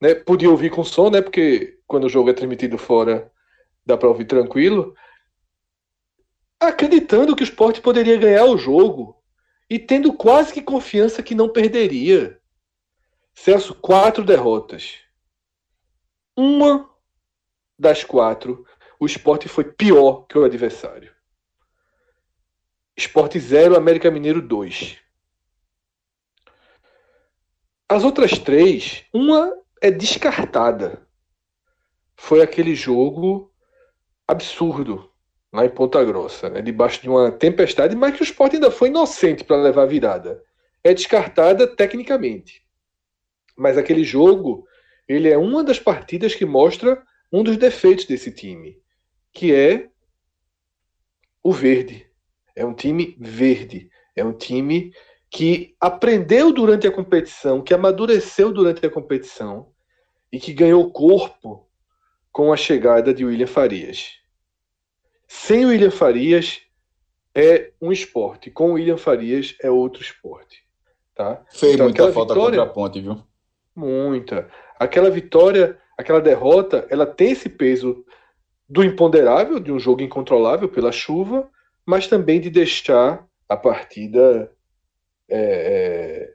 né, 0.00 0.12
podia 0.12 0.50
ouvir 0.50 0.70
com 0.70 0.82
som, 0.82 1.08
né, 1.08 1.22
porque 1.22 1.78
quando 1.86 2.04
o 2.04 2.08
jogo 2.08 2.30
é 2.30 2.32
transmitido 2.32 2.76
fora 2.76 3.30
dá 3.86 3.96
para 3.96 4.08
ouvir 4.08 4.26
tranquilo, 4.26 4.94
acreditando 6.60 7.34
que 7.36 7.42
o 7.42 7.44
esporte 7.44 7.80
poderia 7.80 8.18
ganhar 8.18 8.44
o 8.44 8.58
jogo 8.58 9.22
e 9.70 9.78
tendo 9.78 10.12
quase 10.12 10.52
que 10.52 10.60
confiança 10.60 11.22
que 11.22 11.34
não 11.34 11.48
perderia. 11.48 12.38
Celso, 13.34 13.74
quatro 13.74 14.24
derrotas. 14.24 14.98
Uma 16.36 16.90
das 17.78 18.02
quatro, 18.02 18.66
o 18.98 19.06
esporte 19.06 19.48
foi 19.48 19.64
pior 19.64 20.26
que 20.26 20.38
o 20.38 20.44
adversário. 20.44 21.12
Esporte 22.96 23.38
0, 23.38 23.76
América 23.76 24.10
Mineiro 24.10 24.42
2. 24.42 24.98
As 27.88 28.04
outras 28.04 28.38
três, 28.38 29.04
uma 29.14 29.56
é 29.80 29.90
descartada. 29.90 31.06
Foi 32.16 32.42
aquele 32.42 32.74
jogo 32.74 33.52
absurdo 34.26 35.10
lá 35.52 35.64
em 35.64 35.70
Ponta 35.70 36.04
Grossa, 36.04 36.50
né? 36.50 36.60
debaixo 36.60 37.00
de 37.00 37.08
uma 37.08 37.30
tempestade, 37.30 37.96
mas 37.96 38.14
que 38.14 38.22
o 38.22 38.24
esporte 38.24 38.56
ainda 38.56 38.70
foi 38.70 38.88
inocente 38.88 39.44
para 39.44 39.56
levar 39.56 39.84
a 39.84 39.86
virada. 39.86 40.42
É 40.84 40.92
descartada 40.92 41.66
tecnicamente. 41.66 42.62
Mas 43.56 43.78
aquele 43.78 44.04
jogo, 44.04 44.66
ele 45.06 45.28
é 45.28 45.38
uma 45.38 45.64
das 45.64 45.78
partidas 45.78 46.34
que 46.34 46.44
mostra 46.44 47.02
um 47.32 47.42
dos 47.42 47.56
defeitos 47.56 48.04
desse 48.04 48.30
time, 48.30 48.76
que 49.38 49.54
é 49.54 49.88
o 51.44 51.52
verde. 51.52 52.04
É 52.56 52.66
um 52.66 52.74
time 52.74 53.16
verde. 53.20 53.88
É 54.16 54.24
um 54.24 54.32
time 54.32 54.92
que 55.30 55.76
aprendeu 55.80 56.52
durante 56.52 56.88
a 56.88 56.90
competição, 56.90 57.62
que 57.62 57.72
amadureceu 57.72 58.52
durante 58.52 58.84
a 58.84 58.90
competição 58.90 59.70
e 60.32 60.40
que 60.40 60.52
ganhou 60.52 60.90
corpo 60.90 61.68
com 62.32 62.52
a 62.52 62.56
chegada 62.56 63.14
de 63.14 63.24
William 63.24 63.46
Farias. 63.46 64.14
Sem 65.28 65.66
William 65.66 65.92
Farias 65.92 66.62
é 67.32 67.70
um 67.80 67.92
esporte, 67.92 68.50
com 68.50 68.72
William 68.72 68.98
Farias 68.98 69.54
é 69.62 69.70
outro 69.70 70.02
esporte. 70.02 70.64
Tá? 71.14 71.44
Fez 71.52 71.74
então, 71.74 71.86
muita 71.86 72.12
falta 72.12 72.34
vitória, 72.34 72.58
contra 72.58 72.62
a 72.72 72.74
ponte, 72.74 73.00
viu? 73.00 73.22
Muita. 73.76 74.50
Aquela 74.80 75.10
vitória, 75.10 75.78
aquela 75.96 76.20
derrota, 76.20 76.88
ela 76.90 77.06
tem 77.06 77.30
esse 77.30 77.48
peso 77.48 78.04
do 78.68 78.84
imponderável, 78.84 79.58
de 79.58 79.72
um 79.72 79.78
jogo 79.78 80.02
incontrolável 80.02 80.68
pela 80.68 80.92
chuva, 80.92 81.48
mas 81.86 82.06
também 82.06 82.40
de 82.40 82.50
deixar 82.50 83.26
a 83.48 83.56
partida. 83.56 84.52
É, 85.30 85.38
é, 85.38 86.34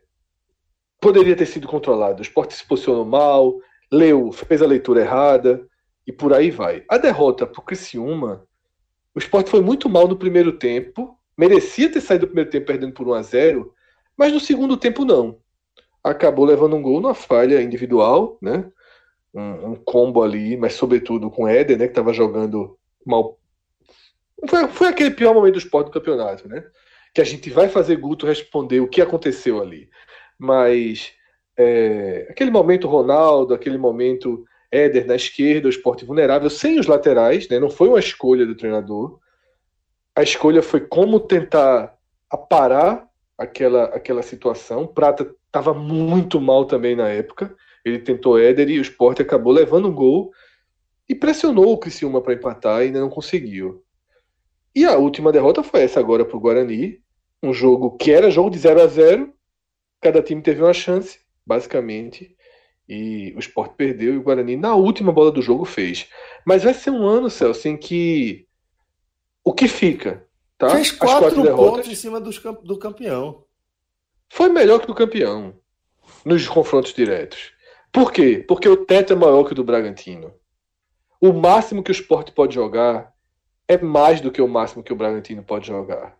poderia 0.99 1.35
ter 1.35 1.45
sido 1.45 1.67
controlada. 1.67 2.19
O 2.19 2.21
esporte 2.21 2.55
se 2.55 2.65
posicionou 2.65 3.05
mal, 3.05 3.59
leu, 3.91 4.31
fez 4.31 4.61
a 4.61 4.65
leitura 4.65 5.01
errada 5.01 5.67
e 6.07 6.11
por 6.11 6.33
aí 6.33 6.49
vai. 6.49 6.83
A 6.89 6.97
derrota 6.97 7.45
para 7.45 7.59
o 7.59 7.63
Criciúma, 7.63 8.45
o 9.13 9.19
esporte 9.19 9.49
foi 9.49 9.61
muito 9.61 9.89
mal 9.89 10.07
no 10.07 10.17
primeiro 10.17 10.53
tempo, 10.53 11.17
merecia 11.37 11.91
ter 11.91 12.01
saído 12.01 12.25
do 12.25 12.29
primeiro 12.29 12.49
tempo 12.49 12.65
perdendo 12.65 12.93
por 12.93 13.07
1 13.07 13.13
a 13.13 13.21
0 13.21 13.73
mas 14.17 14.31
no 14.31 14.39
segundo 14.39 14.77
tempo 14.77 15.03
não. 15.03 15.39
Acabou 16.03 16.45
levando 16.45 16.75
um 16.75 16.81
gol 16.81 17.01
numa 17.01 17.15
falha 17.15 17.61
individual, 17.61 18.37
né? 18.41 18.71
Um, 19.33 19.71
um 19.71 19.75
combo 19.75 20.21
ali, 20.21 20.55
mas 20.55 20.73
sobretudo 20.73 21.31
com 21.31 21.43
o 21.43 21.47
Éder, 21.47 21.77
né? 21.77 21.85
Que 21.85 21.91
estava 21.91 22.13
jogando 22.13 22.77
mal. 23.05 23.39
Foi, 24.47 24.67
foi 24.67 24.87
aquele 24.87 25.11
pior 25.11 25.33
momento 25.33 25.53
do 25.53 25.59
esporte 25.59 25.87
do 25.87 25.93
campeonato, 25.93 26.47
né? 26.47 26.63
Que 27.13 27.21
a 27.21 27.23
gente 27.23 27.49
vai 27.49 27.67
fazer 27.67 27.95
Guto 27.95 28.27
responder 28.27 28.79
o 28.79 28.87
que 28.87 29.01
aconteceu 29.01 29.61
ali. 29.61 29.89
Mas 30.37 31.13
é, 31.57 32.27
aquele 32.29 32.51
momento 32.51 32.87
Ronaldo, 32.87 33.53
aquele 33.53 33.77
momento 33.77 34.45
Éder 34.71 35.05
na 35.05 35.15
esquerda, 35.15 35.67
o 35.67 35.69
esporte 35.69 36.03
vulnerável, 36.03 36.49
sem 36.49 36.79
os 36.79 36.87
laterais, 36.87 37.47
né? 37.47 37.59
não 37.59 37.69
foi 37.69 37.89
uma 37.89 37.99
escolha 37.99 38.45
do 38.45 38.55
treinador. 38.55 39.19
A 40.15 40.23
escolha 40.23 40.63
foi 40.63 40.81
como 40.81 41.19
tentar 41.19 41.95
aparar 42.29 43.07
aquela, 43.37 43.85
aquela 43.85 44.23
situação. 44.23 44.87
Prata 44.87 45.31
estava 45.45 45.73
muito 45.73 46.41
mal 46.41 46.65
também 46.65 46.95
na 46.95 47.07
época. 47.09 47.55
Ele 47.83 47.99
tentou 47.99 48.39
Éder 48.39 48.69
e 48.69 48.79
o 48.79 48.81
esporte 48.81 49.21
acabou 49.21 49.51
levando 49.51 49.89
um 49.89 49.93
gol 49.93 50.31
e 51.07 51.13
pressionou 51.13 51.71
o 51.71 51.77
Criciúma 51.77 52.21
para 52.21 52.33
empatar 52.33 52.81
e 52.81 52.85
ainda 52.85 52.99
não 52.99 53.09
conseguiu. 53.09 53.83
E 54.75 54.85
a 54.85 54.97
última 54.97 55.31
derrota 55.31 55.61
foi 55.61 55.81
essa 55.81 55.99
agora 55.99 56.25
para 56.25 56.37
o 56.37 56.39
Guarani. 56.39 57.01
Um 57.41 57.53
jogo 57.53 57.97
que 57.97 58.11
era 58.11 58.31
jogo 58.31 58.49
de 58.49 58.57
0 58.57 58.81
a 58.81 58.87
0 58.87 59.33
Cada 60.01 60.21
time 60.21 60.41
teve 60.41 60.61
uma 60.61 60.73
chance, 60.73 61.19
basicamente. 61.45 62.35
E 62.87 63.33
o 63.37 63.39
Sport 63.39 63.75
perdeu 63.77 64.13
e 64.13 64.17
o 64.17 64.21
Guarani, 64.21 64.57
na 64.57 64.75
última 64.75 65.13
bola 65.13 65.31
do 65.31 65.41
jogo, 65.41 65.63
fez. 65.63 66.09
Mas 66.45 66.63
vai 66.63 66.73
ser 66.73 66.89
um 66.89 67.07
ano, 67.07 67.29
Celso, 67.29 67.69
em 67.69 67.77
que 67.77 68.45
o 69.45 69.53
que 69.53 69.67
fica? 69.67 70.27
Tá? 70.57 70.69
Fez 70.71 70.91
quatro, 70.91 71.19
quatro 71.19 71.41
derrotas, 71.41 71.75
pontos 71.75 71.91
em 71.91 71.95
cima 71.95 72.19
dos, 72.19 72.37
do 72.63 72.77
campeão. 72.77 73.45
Foi 74.29 74.49
melhor 74.49 74.79
que 74.79 74.91
o 74.91 74.95
campeão 74.95 75.57
nos 76.25 76.47
confrontos 76.47 76.93
diretos. 76.93 77.52
Por 77.93 78.11
quê? 78.11 78.43
Porque 78.47 78.67
o 78.67 78.85
teto 78.85 79.13
é 79.13 79.15
maior 79.15 79.43
que 79.43 79.51
o 79.51 79.55
do 79.55 79.63
Bragantino. 79.63 80.33
O 81.21 81.31
máximo 81.31 81.83
que 81.83 81.91
o 81.91 81.93
Sport 81.93 82.31
pode 82.31 82.55
jogar 82.55 83.13
é 83.67 83.77
mais 83.77 84.19
do 84.19 84.31
que 84.31 84.41
o 84.41 84.47
máximo 84.47 84.83
que 84.83 84.91
o 84.91 84.95
Bragantino 84.95 85.43
pode 85.43 85.67
jogar. 85.67 86.17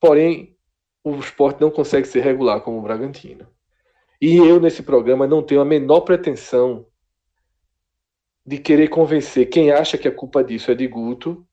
Porém, 0.00 0.56
o 1.04 1.14
Sport 1.16 1.60
não 1.60 1.70
consegue 1.70 2.08
ser 2.08 2.22
regular 2.22 2.62
como 2.62 2.78
o 2.78 2.82
Bragantino. 2.82 3.46
E 4.20 4.36
eu, 4.36 4.58
nesse 4.58 4.82
programa, 4.82 5.26
não 5.26 5.42
tenho 5.42 5.60
a 5.60 5.66
menor 5.66 6.00
pretensão 6.00 6.86
de 8.44 8.56
querer 8.56 8.88
convencer 8.88 9.50
quem 9.50 9.70
acha 9.70 9.98
que 9.98 10.08
a 10.08 10.14
culpa 10.14 10.42
disso 10.42 10.70
é 10.70 10.74
de 10.74 10.86
Guto 10.86 11.46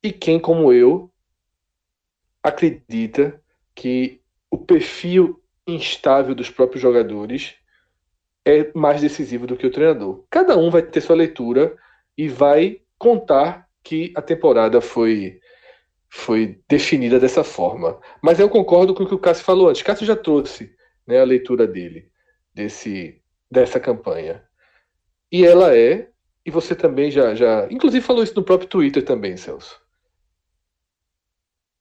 e 0.00 0.12
quem, 0.12 0.38
como 0.38 0.72
eu, 0.72 1.12
acredita 2.40 3.42
que 3.74 4.22
o 4.48 4.56
perfil 4.56 5.42
instável 5.66 6.34
dos 6.34 6.48
próprios 6.48 6.80
jogadores 6.80 7.59
é 8.44 8.70
mais 8.74 9.00
decisivo 9.00 9.46
do 9.46 9.56
que 9.56 9.66
o 9.66 9.70
treinador. 9.70 10.24
Cada 10.30 10.56
um 10.56 10.70
vai 10.70 10.82
ter 10.82 11.00
sua 11.00 11.16
leitura 11.16 11.76
e 12.16 12.28
vai 12.28 12.80
contar 12.98 13.68
que 13.82 14.12
a 14.16 14.22
temporada 14.22 14.80
foi 14.80 15.40
foi 16.12 16.60
definida 16.68 17.20
dessa 17.20 17.44
forma. 17.44 18.00
Mas 18.20 18.40
eu 18.40 18.48
concordo 18.48 18.92
com 18.92 19.04
o 19.04 19.06
que 19.06 19.14
o 19.14 19.18
Cássio 19.18 19.44
falou 19.44 19.68
antes. 19.68 19.82
Cássio 19.82 20.04
já 20.04 20.16
trouxe 20.16 20.74
né, 21.06 21.20
a 21.20 21.24
leitura 21.24 21.68
dele, 21.68 22.10
desse, 22.52 23.22
dessa 23.48 23.78
campanha. 23.78 24.42
E 25.30 25.46
ela 25.46 25.76
é, 25.76 26.08
e 26.44 26.50
você 26.50 26.74
também 26.74 27.12
já, 27.12 27.32
já. 27.36 27.68
Inclusive 27.70 28.04
falou 28.04 28.24
isso 28.24 28.34
no 28.34 28.42
próprio 28.42 28.68
Twitter 28.68 29.04
também, 29.04 29.36
Celso. 29.36 29.80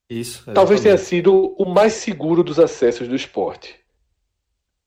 Isso. 0.07 0.37
Exatamente. 0.37 0.55
Talvez 0.55 0.81
tenha 0.81 0.97
sido 0.97 1.55
o 1.57 1.65
mais 1.65 1.93
seguro 1.93 2.43
dos 2.43 2.59
acessos 2.59 3.07
do 3.07 3.15
esporte. 3.15 3.79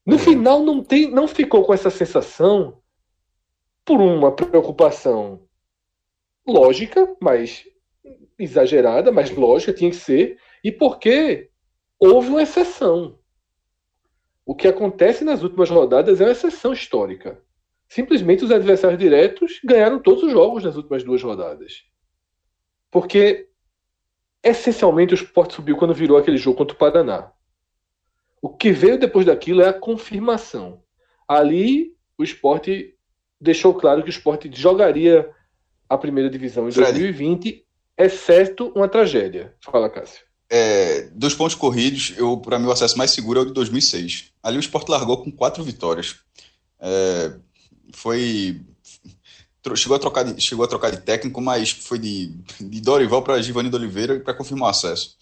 No 0.04 0.16
é. 0.16 0.18
final, 0.18 0.62
não, 0.62 0.82
tem, 0.82 1.10
não 1.10 1.28
ficou 1.28 1.64
com 1.64 1.72
essa 1.72 1.90
sensação 1.90 2.80
por 3.84 4.00
uma 4.00 4.34
preocupação 4.34 5.46
lógica, 6.46 7.16
mas 7.20 7.64
exagerada, 8.38 9.12
mas 9.12 9.30
lógica, 9.30 9.72
tinha 9.72 9.90
que 9.90 9.96
ser, 9.96 10.38
e 10.62 10.72
porque 10.72 11.50
houve 11.98 12.28
uma 12.28 12.42
exceção. 12.42 13.18
O 14.44 14.54
que 14.54 14.66
acontece 14.66 15.24
nas 15.24 15.42
últimas 15.42 15.70
rodadas 15.70 16.20
é 16.20 16.24
uma 16.24 16.32
exceção 16.32 16.72
histórica. 16.72 17.40
Simplesmente 17.88 18.44
os 18.44 18.50
adversários 18.50 18.98
diretos 18.98 19.60
ganharam 19.62 20.00
todos 20.00 20.24
os 20.24 20.32
jogos 20.32 20.64
nas 20.64 20.76
últimas 20.76 21.04
duas 21.04 21.22
rodadas. 21.22 21.84
Porque, 22.90 23.48
essencialmente, 24.42 25.14
o 25.14 25.16
esporte 25.16 25.54
subiu 25.54 25.76
quando 25.76 25.94
virou 25.94 26.16
aquele 26.16 26.36
jogo 26.36 26.58
contra 26.58 26.74
o 26.74 26.78
Paraná. 26.78 27.32
O 28.42 28.50
que 28.50 28.72
veio 28.72 28.98
depois 28.98 29.24
daquilo 29.24 29.62
é 29.62 29.68
a 29.68 29.72
confirmação. 29.72 30.82
Ali, 31.26 31.94
o 32.18 32.24
esporte 32.24 32.94
deixou 33.40 33.72
claro 33.72 34.02
que 34.02 34.08
o 34.08 34.10
esporte 34.10 34.50
jogaria 34.52 35.30
a 35.88 35.96
primeira 35.96 36.28
divisão 36.28 36.68
em 36.68 36.72
Fred. 36.72 36.90
2020, 36.90 37.64
exceto 37.96 38.72
uma 38.74 38.88
tragédia. 38.88 39.54
Fala, 39.60 39.88
Cássio 39.88 40.26
é, 40.54 41.08
dos 41.14 41.34
pontos 41.34 41.54
corridos, 41.54 42.12
eu 42.18 42.36
para 42.36 42.58
mim 42.58 42.66
o 42.66 42.70
acesso 42.70 42.98
mais 42.98 43.10
seguro 43.10 43.40
é 43.40 43.42
o 43.42 43.46
de 43.46 43.54
2006. 43.54 44.32
Ali 44.42 44.58
o 44.58 44.60
Sport 44.60 44.86
largou 44.90 45.16
com 45.16 45.32
quatro 45.32 45.64
vitórias. 45.64 46.16
É, 46.78 47.32
foi 47.94 48.60
chegou 49.74 49.96
a 49.96 49.98
trocar 49.98 50.24
de, 50.24 50.38
chegou 50.42 50.62
a 50.62 50.68
trocar 50.68 50.90
de 50.90 50.98
técnico, 50.98 51.40
mas 51.40 51.70
foi 51.70 51.98
de, 51.98 52.36
de 52.60 52.80
Dorival 52.82 53.22
para 53.22 53.40
Givanni 53.40 53.74
Oliveira 53.74 54.20
para 54.20 54.34
confirmar 54.34 54.66
o 54.66 54.70
acesso. 54.70 55.16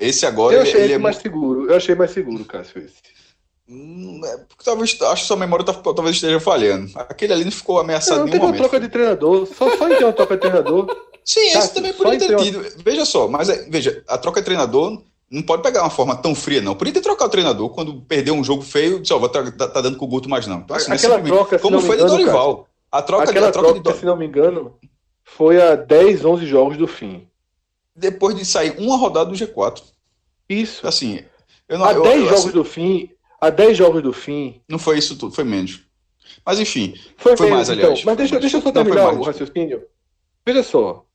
Esse 0.00 0.24
agora 0.24 0.56
eu 0.56 0.62
achei 0.62 0.76
ele, 0.76 0.84
ele 0.84 0.92
é 0.94 0.98
mais 0.98 1.16
seguro. 1.16 1.70
Eu 1.70 1.76
achei 1.76 1.94
mais 1.94 2.10
seguro, 2.10 2.44
Cássio. 2.44 2.78
Esse. 2.78 3.20
Hum, 3.68 4.20
é, 4.24 4.40
talvez 4.64 5.00
acho 5.00 5.22
que 5.22 5.28
sua 5.28 5.36
memória 5.36 5.64
tá, 5.64 5.72
talvez 5.72 6.16
esteja 6.16 6.40
falhando. 6.40 6.90
Aquele 6.96 7.32
ali 7.32 7.44
não 7.44 7.52
ficou 7.52 7.78
ameaçado 7.78 8.18
não, 8.18 8.24
não 8.24 8.32
teve 8.32 8.44
uma 8.44 8.56
troca 8.56 8.80
de 8.80 8.88
treinador. 8.88 9.46
Só, 9.46 9.76
só 9.76 9.88
então 9.88 10.08
uma 10.08 10.12
troca 10.12 10.34
de 10.34 10.40
treinador. 10.40 10.96
Sim, 11.24 11.52
esse 11.52 11.74
também 11.74 11.92
poderia 11.92 12.26
ter 12.26 12.36
tido. 12.36 12.66
Veja 12.82 13.04
só, 13.04 13.28
mas 13.28 13.48
é, 13.48 13.68
veja, 13.68 14.02
a 14.08 14.18
troca 14.18 14.40
de 14.40 14.44
treinador 14.46 15.00
não 15.30 15.42
pode 15.42 15.62
pegar 15.62 15.82
uma 15.82 15.90
forma 15.90 16.16
tão 16.16 16.34
fria, 16.34 16.60
não. 16.60 16.74
Podia 16.74 16.94
ter 16.94 17.00
trocado 17.00 17.28
o 17.28 17.30
treinador 17.30 17.70
quando 17.70 18.00
perdeu 18.00 18.34
um 18.34 18.42
jogo 18.42 18.62
feio, 18.62 18.98
disse, 18.98 19.12
ó, 19.12 19.28
tá, 19.28 19.48
tá, 19.52 19.68
tá, 19.68 19.80
dando 19.80 19.96
com 19.96 20.06
o 20.06 20.08
Guto 20.08 20.28
mais 20.28 20.48
não. 20.48 20.58
Então, 20.58 20.74
assim, 20.74 20.90
Aquela 20.90 21.20
troca, 21.20 21.58
como 21.60 21.80
foi 21.80 21.94
engano, 21.94 22.10
de 22.10 22.16
Dorival. 22.16 22.56
Cara, 22.56 22.66
a 22.90 23.02
troca, 23.02 23.30
Aquela 23.30 23.48
a 23.48 23.52
troca, 23.52 23.74
troca 23.74 23.92
de, 23.92 23.98
se 24.00 24.04
não 24.04 24.16
me 24.16 24.26
engano, 24.26 24.74
foi 25.22 25.62
a 25.62 25.76
10, 25.76 26.24
11 26.24 26.46
jogos 26.46 26.76
do 26.76 26.88
fim. 26.88 27.29
Depois 28.00 28.34
de 28.34 28.44
sair 28.44 28.74
uma 28.78 28.96
rodada 28.96 29.30
do 29.30 29.36
G4. 29.36 29.82
Isso. 30.48 30.86
Assim, 30.86 31.22
eu 31.68 31.78
não, 31.78 31.84
a 31.84 31.92
eu, 31.92 32.02
10 32.02 32.16
eu, 32.16 32.24
jogos 32.24 32.44
assim, 32.44 32.52
do 32.52 32.64
fim, 32.64 33.10
a 33.40 33.50
10 33.50 33.76
jogos 33.76 34.02
do 34.02 34.12
fim. 34.12 34.60
Não 34.68 34.78
foi 34.78 34.98
isso 34.98 35.16
tudo, 35.16 35.34
foi 35.34 35.44
menos. 35.44 35.82
Mas 36.44 36.58
enfim, 36.58 36.94
foi, 37.16 37.36
foi 37.36 37.46
menos, 37.46 37.68
mais, 37.68 37.78
então. 37.78 37.90
aliás. 37.90 38.04
Mas 38.04 38.16
deixa, 38.16 38.40
deixa 38.40 38.56
eu 38.56 38.62
só 38.62 38.72
terminar 38.72 39.12
o 39.12 39.22
raciocínio. 39.22 39.86
Veja 40.44 40.62
só, 40.62 41.06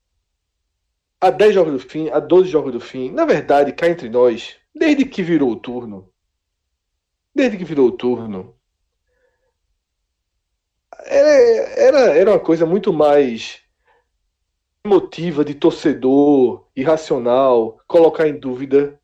a 1.19 1.29
10 1.29 1.55
jogos 1.55 1.73
do 1.73 1.79
fim, 1.79 2.09
a 2.09 2.19
12 2.19 2.49
jogos 2.49 2.71
do 2.71 2.79
fim, 2.79 3.11
na 3.11 3.25
verdade, 3.25 3.73
cá 3.73 3.89
entre 3.89 4.09
nós, 4.09 4.55
desde 4.73 5.05
que 5.05 5.23
virou 5.23 5.51
o 5.51 5.55
turno, 5.55 6.09
desde 7.33 7.57
que 7.57 7.65
virou 7.65 7.87
o 7.87 7.91
turno, 7.91 8.55
era, 11.05 11.29
era, 11.29 11.99
era 12.17 12.31
uma 12.31 12.39
coisa 12.39 12.65
muito 12.65 12.93
mais 12.93 13.64
emotiva 14.85 15.43
de 15.43 15.55
torcedor, 15.55 16.67
irracional, 16.75 17.79
colocar 17.87 18.27
em 18.27 18.39
dúvida 18.39 18.99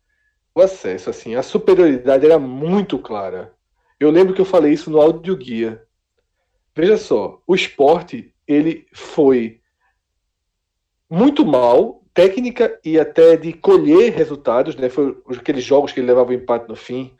o 0.53 0.61
acesso. 0.61 1.09
Assim, 1.09 1.35
a 1.35 1.41
superioridade 1.41 2.25
era 2.25 2.37
muito 2.37 2.99
clara. 2.99 3.53
Eu 3.99 4.11
lembro 4.11 4.33
que 4.33 4.41
eu 4.41 4.45
falei 4.45 4.73
isso 4.73 4.91
no 4.91 5.01
áudio 5.01 5.35
guia. 5.35 5.83
Veja 6.75 6.97
só, 6.97 7.41
o 7.45 7.55
esporte 7.55 8.33
ele 8.47 8.87
foi 8.93 9.59
muito 11.09 11.45
mal, 11.45 12.03
técnica 12.13 12.79
e 12.85 12.99
até 12.99 13.35
de 13.35 13.51
colher 13.51 14.13
resultados, 14.13 14.75
né? 14.75 14.89
Foi 14.89 15.17
aqueles 15.29 15.63
jogos 15.63 15.91
que 15.91 15.99
ele 15.99 16.07
levava 16.07 16.29
o 16.29 16.33
empate 16.33 16.69
no 16.69 16.75
fim, 16.75 17.13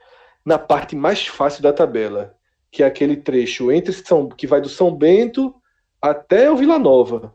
na 0.45 0.57
parte 0.57 0.95
mais 0.95 1.27
fácil 1.27 1.63
da 1.63 1.73
tabela, 1.73 2.35
que 2.71 2.83
é 2.83 2.85
aquele 2.85 3.17
trecho 3.17 3.71
entre 3.71 3.91
São, 3.91 4.29
que 4.29 4.47
vai 4.47 4.61
do 4.61 4.69
São 4.69 4.93
Bento 4.95 5.53
até 6.01 6.49
o 6.49 6.55
Vila 6.55 6.79
Nova. 6.79 7.33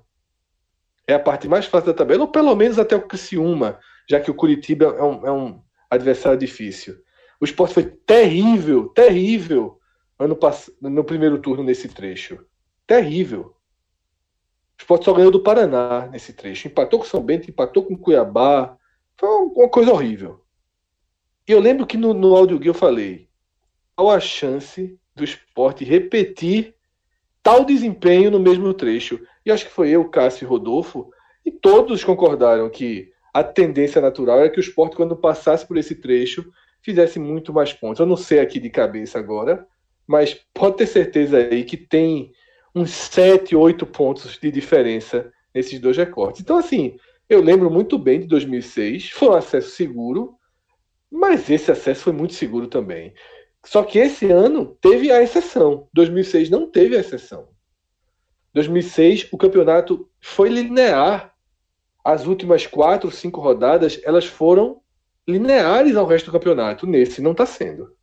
É 1.07 1.15
a 1.15 1.21
parte 1.21 1.49
mais 1.49 1.67
fácil 1.67 1.87
da 1.87 1.95
tabela, 1.95 2.23
ou 2.23 2.29
pelo 2.29 2.55
menos 2.55 2.79
até 2.79 2.97
o 2.97 3.07
Criciúma, 3.07 3.79
já 4.09 4.21
que 4.21 4.31
o 4.31 4.35
Curitiba 4.35 4.87
é 4.99 5.03
um, 5.03 5.27
é 5.27 5.33
um 5.33 5.63
adversário 5.89 6.39
difícil. 6.39 6.97
O 7.41 7.45
esporte 7.45 7.75
foi 7.75 7.85
terrível, 7.85 8.89
terrível 8.89 9.79
ano 10.19 10.39
no 10.81 11.05
primeiro 11.05 11.39
turno 11.39 11.63
nesse 11.63 11.89
trecho. 11.89 12.45
Terrível. 12.87 13.55
O 14.79 14.81
esporte 14.81 15.05
só 15.05 15.13
ganhou 15.13 15.31
do 15.31 15.43
Paraná 15.43 16.07
nesse 16.07 16.33
trecho. 16.33 16.69
Empatou 16.69 17.01
com 17.01 17.07
São 17.07 17.23
Bento, 17.23 17.51
empatou 17.51 17.85
com 17.85 17.97
Cuiabá. 17.97 18.77
Foi 19.17 19.29
uma 19.29 19.69
coisa 19.69 19.93
horrível. 19.93 20.43
E 21.47 21.53
eu 21.53 21.61
lembro 21.61 21.87
que 21.87 21.97
no, 21.97 22.13
no 22.13 22.35
áudio 22.35 22.61
eu 22.63 22.75
falei: 22.75 23.29
qual 23.95 24.11
a 24.11 24.21
chance 24.21 24.99
do 25.15 25.25
esporte 25.25 25.85
repetir 25.85 26.75
tal 27.43 27.65
desempenho 27.65 28.31
no 28.31 28.41
mesmo 28.41 28.73
trecho? 28.75 29.21
E 29.47 29.53
acho 29.53 29.65
que 29.65 29.73
foi 29.73 29.91
eu, 29.91 30.05
Cássio 30.11 30.45
e 30.45 30.49
Rodolfo, 30.49 31.09
e 31.45 31.53
todos 31.53 32.03
concordaram 32.03 32.69
que 32.69 33.13
a 33.33 33.45
tendência 33.45 34.01
natural 34.01 34.41
era 34.41 34.51
que 34.51 34.59
o 34.59 34.61
esporte, 34.61 34.97
quando 34.97 35.17
passasse 35.17 35.65
por 35.65 35.77
esse 35.77 35.95
trecho, 35.95 36.51
fizesse 36.83 37.21
muito 37.21 37.53
mais 37.53 37.73
pontos. 37.73 38.01
Eu 38.01 38.07
não 38.07 38.17
sei 38.17 38.41
aqui 38.41 38.59
de 38.59 38.69
cabeça 38.69 39.21
agora, 39.21 39.65
mas 40.05 40.41
pode 40.53 40.79
ter 40.79 40.87
certeza 40.87 41.39
aí 41.39 41.63
que 41.65 41.77
tem 41.77 42.33
uns 42.75 42.91
7, 42.91 43.55
8 43.55 43.87
pontos 43.87 44.37
de 44.37 44.51
diferença 44.51 45.33
nesses 45.55 45.79
dois 45.79 45.97
recortes. 45.97 46.41
Então, 46.41 46.59
assim, 46.59 46.97
eu 47.29 47.41
lembro 47.41 47.71
muito 47.71 47.99
bem 47.99 48.21
de 48.21 48.27
2006, 48.27 49.11
foi 49.11 49.29
um 49.29 49.35
acesso 49.35 49.71
seguro, 49.71 50.35
mas 51.11 51.49
esse 51.49 51.71
acesso 51.71 52.03
foi 52.03 52.13
muito 52.13 52.35
seguro 52.35 52.67
também. 52.67 53.15
Só 53.65 53.83
que 53.85 53.99
esse 53.99 54.31
ano 54.31 54.77
teve 54.81 55.11
a 55.11 55.23
exceção. 55.23 55.89
2006 55.93 56.51
não 56.51 56.71
teve 56.71 56.97
a 56.97 57.01
exceção. 57.01 57.49
2006 58.57 59.29
o 59.31 59.37
campeonato 59.37 60.09
foi 60.19 60.49
linear. 60.49 61.35
As 62.03 62.27
últimas 62.27 62.67
quatro, 62.67 63.11
cinco 63.11 63.41
rodadas 63.41 64.01
elas 64.03 64.25
foram 64.25 64.81
lineares 65.29 65.95
ao 65.95 66.07
resto 66.07 66.27
do 66.27 66.33
campeonato. 66.33 66.87
Nesse 66.87 67.21
não 67.21 67.33
está 67.33 67.45
sendo. 67.45 67.95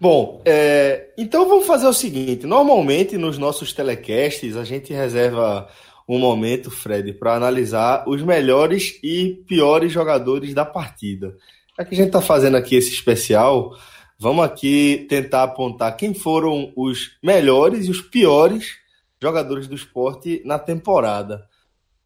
Bom, 0.00 0.42
é, 0.44 1.12
então 1.16 1.48
vamos 1.48 1.66
fazer 1.66 1.86
o 1.86 1.92
seguinte: 1.92 2.46
normalmente 2.46 3.16
nos 3.16 3.38
nossos 3.38 3.72
telecasts 3.72 4.56
a 4.56 4.64
gente 4.64 4.92
reserva 4.92 5.68
um 6.08 6.18
momento, 6.18 6.70
Fred, 6.70 7.12
para 7.12 7.34
analisar 7.34 8.08
os 8.08 8.22
melhores 8.22 8.98
e 9.04 9.44
piores 9.46 9.92
jogadores 9.92 10.52
da 10.52 10.64
partida. 10.64 11.36
Já 11.78 11.84
que 11.84 11.94
a 11.94 11.96
gente 11.96 12.08
está 12.08 12.20
fazendo 12.20 12.56
aqui 12.56 12.74
esse 12.74 12.90
especial, 12.90 13.76
vamos 14.18 14.44
aqui 14.44 15.06
tentar 15.08 15.44
apontar 15.44 15.96
quem 15.96 16.12
foram 16.12 16.72
os 16.74 17.18
melhores 17.22 17.86
e 17.86 17.90
os 17.90 18.00
piores 18.00 18.77
jogadores 19.20 19.66
do 19.66 19.74
esporte 19.74 20.42
na 20.44 20.58
temporada. 20.58 21.46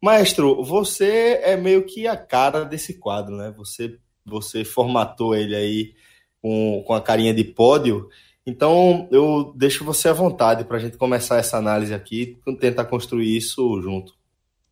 Maestro, 0.01 0.63
você 0.63 1.39
é 1.43 1.55
meio 1.55 1.85
que 1.85 2.07
a 2.07 2.17
cara 2.17 2.65
desse 2.65 2.95
quadro, 2.95 3.37
né? 3.37 3.53
Você, 3.57 3.97
você 4.25 4.65
formatou 4.65 5.33
ele 5.33 5.55
aí 5.55 5.93
com, 6.41 6.83
com 6.85 6.93
a 6.93 7.01
carinha 7.01 7.33
de 7.33 7.43
pódio. 7.43 8.09
Então 8.45 9.07
eu 9.11 9.53
deixo 9.55 9.85
você 9.85 10.09
à 10.09 10.13
vontade 10.13 10.65
para 10.65 10.75
a 10.75 10.79
gente 10.79 10.97
começar 10.97 11.37
essa 11.37 11.57
análise 11.57 11.93
aqui, 11.93 12.37
tentar 12.59 12.85
construir 12.85 13.37
isso 13.37 13.81
junto. 13.81 14.13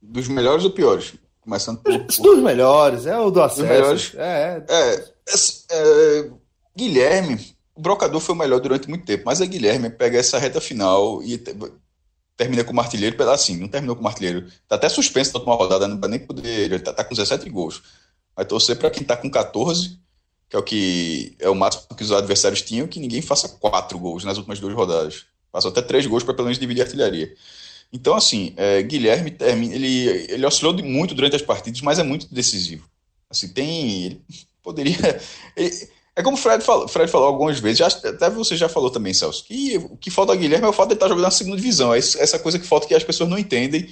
Dos 0.01 0.27
melhores 0.27 0.65
ou 0.65 0.71
piores? 0.71 1.13
Começando 1.39 1.79
por. 1.79 1.97
Dos 1.97 2.43
melhores, 2.43 3.05
é 3.05 3.17
o 3.17 3.31
do 3.31 3.41
acesso. 3.41 3.61
Dos 3.61 3.69
melhores. 3.69 4.15
É, 4.15 4.63
é, 4.69 5.05
é, 5.29 5.35
é, 5.71 6.31
Guilherme, 6.75 7.39
o 7.73 7.81
Brocador 7.81 8.19
foi 8.19 8.35
o 8.35 8.37
melhor 8.37 8.59
durante 8.59 8.89
muito 8.89 9.05
tempo, 9.05 9.23
mas 9.25 9.41
a 9.41 9.45
Guilherme 9.45 9.89
pega 9.89 10.19
essa 10.19 10.37
reta 10.37 10.59
final 10.59 11.23
e 11.23 11.41
termina 12.41 12.63
com 12.63 12.73
o 12.73 12.79
artilheiro, 12.79 13.29
assim, 13.29 13.55
não 13.55 13.67
terminou 13.67 13.95
com 13.95 14.03
o 14.03 14.07
artilheiro. 14.07 14.47
Tá 14.67 14.75
até 14.75 14.89
suspenso 14.89 15.31
na 15.31 15.39
última 15.39 15.55
rodada, 15.55 15.87
não 15.87 15.99
vai 15.99 16.09
nem 16.09 16.19
poder. 16.19 16.47
Ele 16.47 16.79
tá, 16.79 16.91
tá 16.91 17.03
com 17.03 17.13
17 17.13 17.47
gols. 17.51 17.83
Vai 18.35 18.43
torcer 18.45 18.79
para 18.79 18.89
quem 18.89 19.03
tá 19.03 19.15
com 19.15 19.29
14, 19.29 19.99
que 20.49 20.55
é 20.55 20.59
o 20.59 20.63
que 20.63 21.35
é 21.37 21.47
o 21.47 21.53
máximo 21.53 21.95
que 21.95 22.01
os 22.01 22.11
adversários 22.11 22.63
tinham, 22.63 22.87
que 22.87 22.99
ninguém 22.99 23.21
faça 23.21 23.47
quatro 23.47 23.99
gols 23.99 24.23
nas 24.23 24.37
últimas 24.37 24.59
duas 24.59 24.73
rodadas. 24.73 25.25
Passou 25.51 25.69
até 25.69 25.83
três 25.83 26.07
gols 26.07 26.23
para 26.23 26.33
pelo 26.33 26.47
menos 26.47 26.57
dividir 26.57 26.81
a 26.81 26.85
artilharia. 26.85 27.31
Então, 27.93 28.15
assim, 28.15 28.53
é, 28.57 28.81
Guilherme 28.81 29.29
termina, 29.29 29.75
ele, 29.75 30.07
ele 30.27 30.45
oscilou 30.45 30.73
muito 30.81 31.13
durante 31.13 31.35
as 31.35 31.43
partidas, 31.43 31.81
mas 31.81 31.99
é 31.99 32.03
muito 32.03 32.33
decisivo. 32.33 32.89
Assim, 33.29 33.49
tem. 33.49 34.05
Ele 34.05 34.21
poderia. 34.63 34.97
Ele, 35.55 35.89
é 36.15 36.21
como 36.21 36.35
o 36.35 36.39
Fred 36.39 36.63
falou, 36.63 36.87
Fred 36.87 37.09
falou 37.09 37.27
algumas 37.27 37.59
vezes, 37.59 37.77
já, 37.79 37.87
até 37.87 38.29
você 38.29 38.57
já 38.57 38.67
falou 38.67 38.89
também, 38.89 39.13
Celso, 39.13 39.45
que 39.45 39.77
o 39.77 39.95
que 39.95 40.11
falta 40.11 40.33
a 40.33 40.35
Guilherme 40.35 40.65
é 40.65 40.69
o 40.69 40.73
fato 40.73 40.89
de 40.89 40.93
ele 40.93 40.97
estar 40.97 41.07
jogando 41.07 41.23
na 41.23 41.31
segunda 41.31 41.55
divisão. 41.55 41.93
É 41.93 41.99
essa 41.99 42.37
coisa 42.37 42.59
que 42.59 42.67
falta 42.67 42.87
que 42.87 42.93
as 42.93 43.03
pessoas 43.03 43.29
não 43.29 43.37
entendem. 43.37 43.87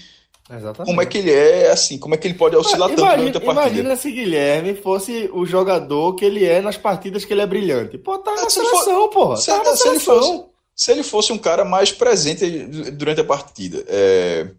Exatamente. 0.51 0.89
Como 0.89 1.01
é 1.01 1.05
que 1.05 1.17
ele 1.19 1.31
é, 1.31 1.71
assim, 1.71 1.97
como 1.97 2.15
é 2.15 2.17
que 2.17 2.27
ele 2.27 2.33
pode 2.33 2.55
oscilar 2.55 2.89
tanto 2.89 3.01
durante 3.01 3.37
a 3.37 3.39
partida. 3.39 3.51
Imagina 3.51 3.95
se 3.95 4.11
Guilherme 4.11 4.75
fosse 4.75 5.29
o 5.31 5.45
jogador 5.45 6.15
que 6.15 6.25
ele 6.25 6.43
é 6.43 6.59
nas 6.59 6.75
partidas 6.75 7.23
que 7.23 7.31
ele 7.31 7.41
é 7.41 7.45
brilhante. 7.45 7.97
Pô, 7.97 8.17
tá 8.17 8.35
na 8.35 8.45
é, 8.45 8.49
seleção, 8.49 8.83
for, 8.83 9.09
porra. 9.09 9.37
Se, 9.37 9.47
tá 9.47 9.63
na 9.63 9.75
se 9.75 9.87
ele 9.87 9.99
fosse, 9.99 10.43
se 10.75 10.91
ele 10.91 11.03
fosse 11.03 11.31
um 11.31 11.37
cara 11.37 11.63
mais 11.63 11.91
presente 11.91 12.49
durante 12.91 13.21
a 13.21 13.25
partida. 13.25 13.85
É, 13.87 14.49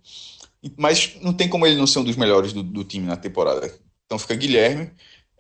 mas 0.77 1.17
não 1.21 1.33
tem 1.33 1.49
como 1.49 1.67
ele 1.67 1.77
não 1.77 1.87
ser 1.87 1.99
um 1.99 2.05
dos 2.05 2.17
melhores 2.17 2.53
do, 2.53 2.63
do 2.63 2.85
time 2.85 3.07
na 3.07 3.17
temporada. 3.17 3.71
Então 4.07 4.19
fica 4.19 4.35
Guilherme. 4.35 4.93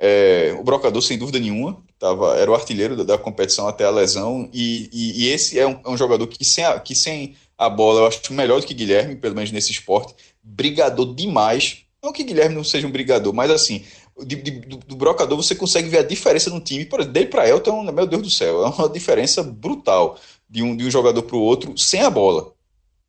É, 0.02 0.56
o 0.58 0.64
Brocador, 0.64 1.02
sem 1.02 1.18
dúvida 1.18 1.38
nenhuma, 1.38 1.76
tava, 1.98 2.34
era 2.38 2.50
o 2.50 2.54
artilheiro 2.54 2.96
da, 2.96 3.04
da 3.04 3.18
competição 3.18 3.68
até 3.68 3.84
a 3.84 3.90
lesão, 3.90 4.48
e, 4.50 4.88
e, 4.90 5.24
e 5.24 5.28
esse 5.28 5.58
é 5.58 5.66
um, 5.66 5.78
é 5.84 5.90
um, 5.90 5.96
jogador 5.96 6.26
que 6.26 6.42
sem, 6.42 6.64
a, 6.64 6.80
que 6.80 6.94
sem 6.94 7.36
a 7.58 7.68
bola 7.68 8.00
eu 8.00 8.06
acho 8.06 8.32
melhor 8.32 8.58
do 8.58 8.66
que 8.66 8.72
Guilherme, 8.72 9.14
pelo 9.14 9.34
menos 9.34 9.52
nesse 9.52 9.70
esporte, 9.70 10.14
brigador 10.42 11.14
demais. 11.14 11.82
Não 12.02 12.14
que 12.14 12.24
Guilherme 12.24 12.54
não 12.54 12.64
seja 12.64 12.86
um 12.86 12.90
brigador, 12.90 13.34
mas 13.34 13.50
assim, 13.50 13.84
de, 14.24 14.36
de, 14.36 14.50
do, 14.52 14.78
do, 14.78 14.96
brocador 14.96 15.36
você 15.36 15.54
consegue 15.54 15.90
ver 15.90 15.98
a 15.98 16.02
diferença 16.02 16.48
no 16.48 16.60
time. 16.60 16.86
Por 16.86 17.00
exemplo, 17.00 17.12
dele 17.12 17.26
para 17.26 17.46
Elton, 17.46 17.82
meu 17.92 18.06
Deus 18.06 18.22
do 18.22 18.30
céu, 18.30 18.64
é 18.64 18.68
uma 18.68 18.88
diferença 18.90 19.42
brutal 19.42 20.18
de 20.48 20.62
um, 20.62 20.74
de 20.74 20.86
um 20.86 20.90
jogador 20.90 21.22
para 21.22 21.36
o 21.36 21.42
outro 21.42 21.76
sem 21.76 22.00
a 22.00 22.08
bola. 22.08 22.54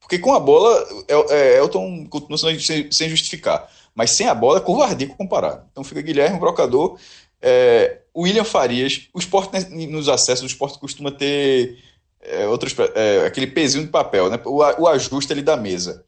Porque 0.02 0.20
com 0.20 0.34
a 0.34 0.40
bola, 0.42 0.86
é, 1.30 1.58
Elton 1.58 2.06
continua 2.08 2.38
sem 2.38 3.10
justificar. 3.10 3.72
Mas 3.94 4.12
sem 4.12 4.28
a 4.28 4.34
bola 4.34 4.60
é 4.60 4.62
covardia 4.62 5.08
comparado. 5.08 5.66
Então 5.72 5.84
fica 5.84 6.02
Guilherme, 6.02 6.40
brocador. 6.40 6.98
É, 7.42 8.00
William 8.16 8.44
Farias, 8.44 9.10
o 9.14 9.20
esporte 9.20 9.58
nos 9.88 10.08
acessos, 10.08 10.44
o 10.44 10.48
esporte 10.48 10.80
costuma 10.80 11.12
ter 11.12 11.78
é, 12.22 12.48
outros, 12.48 12.76
é, 12.96 13.26
aquele 13.26 13.48
pezinho 13.48 13.86
de 13.86 13.90
papel, 13.90 14.30
né? 14.30 14.40
o, 14.46 14.58
o 14.58 14.88
ajuste 14.88 15.34
ali 15.34 15.42
da 15.42 15.58
mesa. 15.58 16.06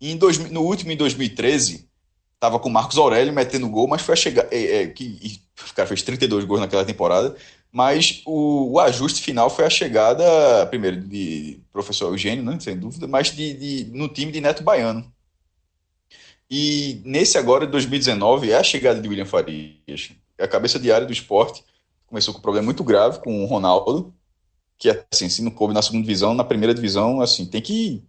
E 0.00 0.10
em 0.10 0.16
dois, 0.16 0.38
no 0.50 0.62
último, 0.62 0.90
em 0.92 0.96
2013, 0.96 1.86
tava 2.38 2.58
com 2.58 2.70
o 2.70 2.72
Marcos 2.72 2.96
Aurélio 2.96 3.32
metendo 3.32 3.68
gol, 3.68 3.86
mas 3.86 4.00
foi 4.00 4.14
a 4.14 4.16
chegar. 4.16 4.46
É, 4.50 4.82
é, 4.82 4.86
que, 4.86 5.40
o 5.70 5.74
cara 5.74 5.86
fez 5.86 6.02
32 6.02 6.44
gols 6.46 6.60
naquela 6.60 6.84
temporada, 6.84 7.36
mas 7.70 8.22
o, 8.24 8.72
o, 8.72 8.80
ajuste 8.80 9.20
final 9.20 9.50
foi 9.50 9.66
a 9.66 9.70
chegada, 9.70 10.66
primeiro, 10.66 11.00
de 11.02 11.60
professor 11.70 12.10
Eugênio, 12.10 12.42
né, 12.42 12.58
sem 12.58 12.76
dúvida, 12.78 13.06
mas 13.06 13.28
de, 13.28 13.52
de, 13.52 13.90
no 13.92 14.08
time 14.08 14.32
de 14.32 14.40
Neto 14.40 14.62
Baiano. 14.62 15.04
E 16.50 17.00
nesse 17.04 17.38
agora, 17.38 17.64
de 17.64 17.72
2019, 17.72 18.50
é 18.50 18.56
a 18.56 18.62
chegada 18.62 19.00
de 19.00 19.08
William 19.08 19.24
Farias. 19.24 20.10
A 20.38 20.48
cabeça 20.48 20.78
de 20.78 20.90
área 20.90 21.06
do 21.06 21.12
esporte 21.12 21.62
começou 22.06 22.34
com 22.34 22.40
um 22.40 22.42
problema 22.42 22.64
muito 22.64 22.82
grave 22.82 23.20
com 23.20 23.44
o 23.44 23.46
Ronaldo, 23.46 24.12
que 24.76 24.88
assim, 25.12 25.28
se 25.28 25.42
não 25.42 25.50
coube 25.50 25.72
na 25.72 25.82
segunda 25.82 26.02
divisão, 26.02 26.34
na 26.34 26.42
primeira 26.42 26.74
divisão, 26.74 27.20
assim, 27.20 27.46
tem 27.46 27.60
que 27.60 28.02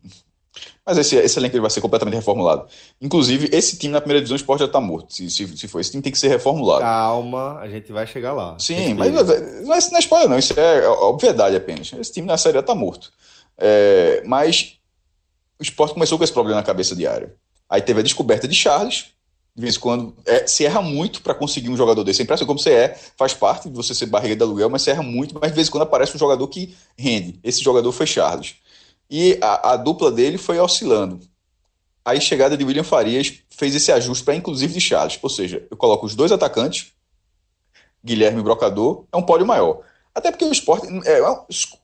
mas 0.86 0.98
esse, 0.98 1.16
esse 1.16 1.40
elenco 1.40 1.56
ele 1.56 1.62
vai 1.62 1.70
ser 1.70 1.80
completamente 1.80 2.16
reformulado. 2.16 2.68
Inclusive, 3.00 3.50
esse 3.54 3.78
time 3.78 3.94
na 3.94 4.02
primeira 4.02 4.20
divisão, 4.20 4.36
o 4.36 4.40
esporte 4.40 4.62
já 4.62 4.66
está 4.66 4.82
morto. 4.82 5.14
Se, 5.14 5.30
se, 5.30 5.58
se 5.58 5.68
for, 5.68 5.80
esse 5.80 5.92
time 5.92 6.04
tem 6.04 6.12
que 6.12 6.18
ser 6.18 6.28
reformulado. 6.28 6.82
Calma, 6.82 7.60
a 7.60 7.70
gente 7.70 7.92
vai 7.92 8.06
chegar 8.06 8.34
lá. 8.34 8.58
Sim, 8.60 8.96
mas 8.96 9.14
não 9.14 9.22
é, 9.22 9.62
não 9.62 9.98
é 9.98 10.00
spoiler, 10.00 10.30
não. 10.30 10.38
Isso 10.38 10.60
é 10.60 10.88
obviedade 10.90 11.56
apenas. 11.56 11.94
Esse 11.94 12.12
time 12.12 12.28
na 12.28 12.38
série 12.38 12.58
está 12.58 12.76
morto. 12.76 13.12
É, 13.58 14.24
mas 14.26 14.78
o 15.60 15.64
esporte 15.64 15.94
começou 15.94 16.18
com 16.18 16.24
esse 16.24 16.34
problema 16.34 16.60
na 16.60 16.66
cabeça 16.66 16.96
de 16.96 17.08
área. 17.08 17.34
Aí 17.72 17.82
teve 17.82 18.02
a 18.02 18.04
descoberta 18.04 18.50
de 18.50 18.54
Charles, 18.54 19.06
de 19.56 19.62
vez 19.62 19.78
em 19.78 19.80
quando, 19.80 20.14
é, 20.26 20.46
se 20.46 20.66
erra 20.66 20.82
muito 20.82 21.22
para 21.22 21.34
conseguir 21.34 21.70
um 21.70 21.78
jogador 21.78 22.04
desse. 22.04 22.22
É 22.22 22.24
impressionante 22.24 22.48
como 22.48 22.60
você 22.60 22.74
é, 22.74 23.00
faz 23.18 23.34
parte 23.34 23.70
de 23.70 23.76
você 23.76 23.96
ser 23.96 24.08
barriga 24.08 24.36
de 24.36 24.44
aluguel, 24.44 24.70
mas 24.70 24.82
você 24.82 24.92
erra 24.92 25.02
muito, 25.02 25.34
mas 25.40 25.52
de 25.52 25.56
vez 25.56 25.70
em 25.70 25.72
quando 25.72 25.84
aparece 25.84 26.14
um 26.14 26.20
jogador 26.20 26.46
que 26.50 26.76
rende. 26.98 27.40
Esse 27.42 27.64
jogador 27.64 27.90
foi 27.94 28.06
Charles. 28.06 28.56
E 29.10 29.40
a, 29.42 29.72
a 29.72 29.78
dupla 29.78 30.12
dele 30.12 30.38
foi 30.38 30.60
oscilando. 30.60 31.22
Aí 32.04 32.20
chegada 32.20 32.58
de 32.58 32.64
William 32.66 32.84
Farias 32.84 33.34
fez 33.50 33.74
esse 33.74 33.90
ajuste 33.90 34.26
para 34.26 34.36
inclusive 34.36 34.74
de 34.74 34.82
Charles. 34.82 35.18
Ou 35.22 35.30
seja, 35.30 35.66
eu 35.72 35.78
coloco 35.78 36.06
os 36.06 36.14
dois 36.14 36.34
atacantes, 36.34 36.88
Guilherme 38.04 38.42
Brocador, 38.44 39.06
é 39.14 39.16
um 39.16 39.22
pódio 39.22 39.48
maior. 39.48 39.82
Até 40.14 40.30
porque 40.30 40.44
o 40.44 40.52
esporte 40.52 40.88
é 41.06 41.22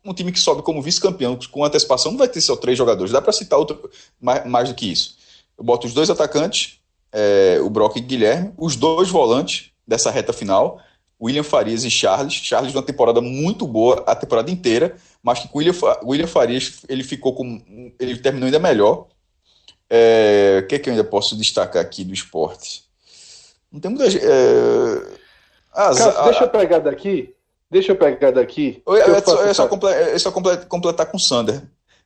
um 0.04 0.14
time 0.14 0.34
que 0.34 0.40
sobe 0.40 0.62
como 0.62 0.82
vice-campeão 0.82 1.40
com 1.50 1.64
antecipação, 1.64 2.12
não 2.12 2.20
vai 2.20 2.28
ter 2.28 2.42
só 2.42 2.58
três 2.58 2.78
jogadores, 2.78 3.14
dá 3.14 3.22
para 3.22 3.32
citar 3.32 3.58
outro 3.58 3.90
mais, 4.20 4.46
mais, 4.46 4.68
do 4.68 4.76
que 4.76 4.92
isso. 4.92 5.16
Eu 5.58 5.64
boto 5.64 5.88
os 5.88 5.94
dois 5.94 6.10
atacantes, 6.10 6.80
é, 7.12 7.60
o 7.62 7.70
Brock 7.70 7.98
e 7.98 8.00
o 8.00 8.04
Guilherme, 8.04 8.54
os 8.58 8.76
dois 8.76 9.10
volantes 9.10 9.72
dessa 9.88 10.12
reta 10.12 10.34
final, 10.34 10.80
William 11.22 11.44
Farias 11.44 11.84
e 11.84 11.90
Charles. 11.90 12.34
Charles 12.34 12.74
uma 12.74 12.84
temporada 12.84 13.20
muito 13.22 13.66
boa 13.66 14.04
a 14.06 14.16
temporada 14.16 14.52
inteira, 14.52 14.96
mas 15.22 15.40
que 15.40 15.50
o 15.52 15.58
William, 15.58 15.74
William 16.04 16.28
Farias 16.28 16.82
ele 16.88 17.04
ficou 17.04 17.34
com. 17.34 17.92
ele 18.00 18.18
terminou 18.18 18.46
ainda 18.46 18.60
melhor. 18.60 19.08
É, 19.90 20.62
o 20.64 20.68
que 20.68 20.76
é 20.76 20.80
que 20.80 20.90
eu 20.90 20.94
ainda 20.94 21.04
posso 21.04 21.36
destacar 21.36 21.82
aqui 21.82 22.04
do 22.04 22.14
esporte? 22.14 22.84
Não 23.72 23.80
tem 23.80 23.90
muita. 23.90 24.06
É, 24.06 25.18
as, 25.74 25.98
Cara, 25.98 26.20
a, 26.20 26.24
deixa 26.26 26.44
eu 26.44 26.50
pegar 26.50 26.80
daqui. 26.80 27.34
Deixa 27.70 27.92
eu 27.92 27.96
pegar 27.96 28.32
daqui. 28.32 28.82
Eu, 28.86 28.96
eu, 28.96 29.24
só, 29.24 29.44
eu 29.44 29.54
só, 29.54 29.68
comple, 29.68 30.20
só 30.20 30.32
completar 30.32 31.06
com 31.08 31.18
o 31.18 31.20
Sander. 31.20 31.62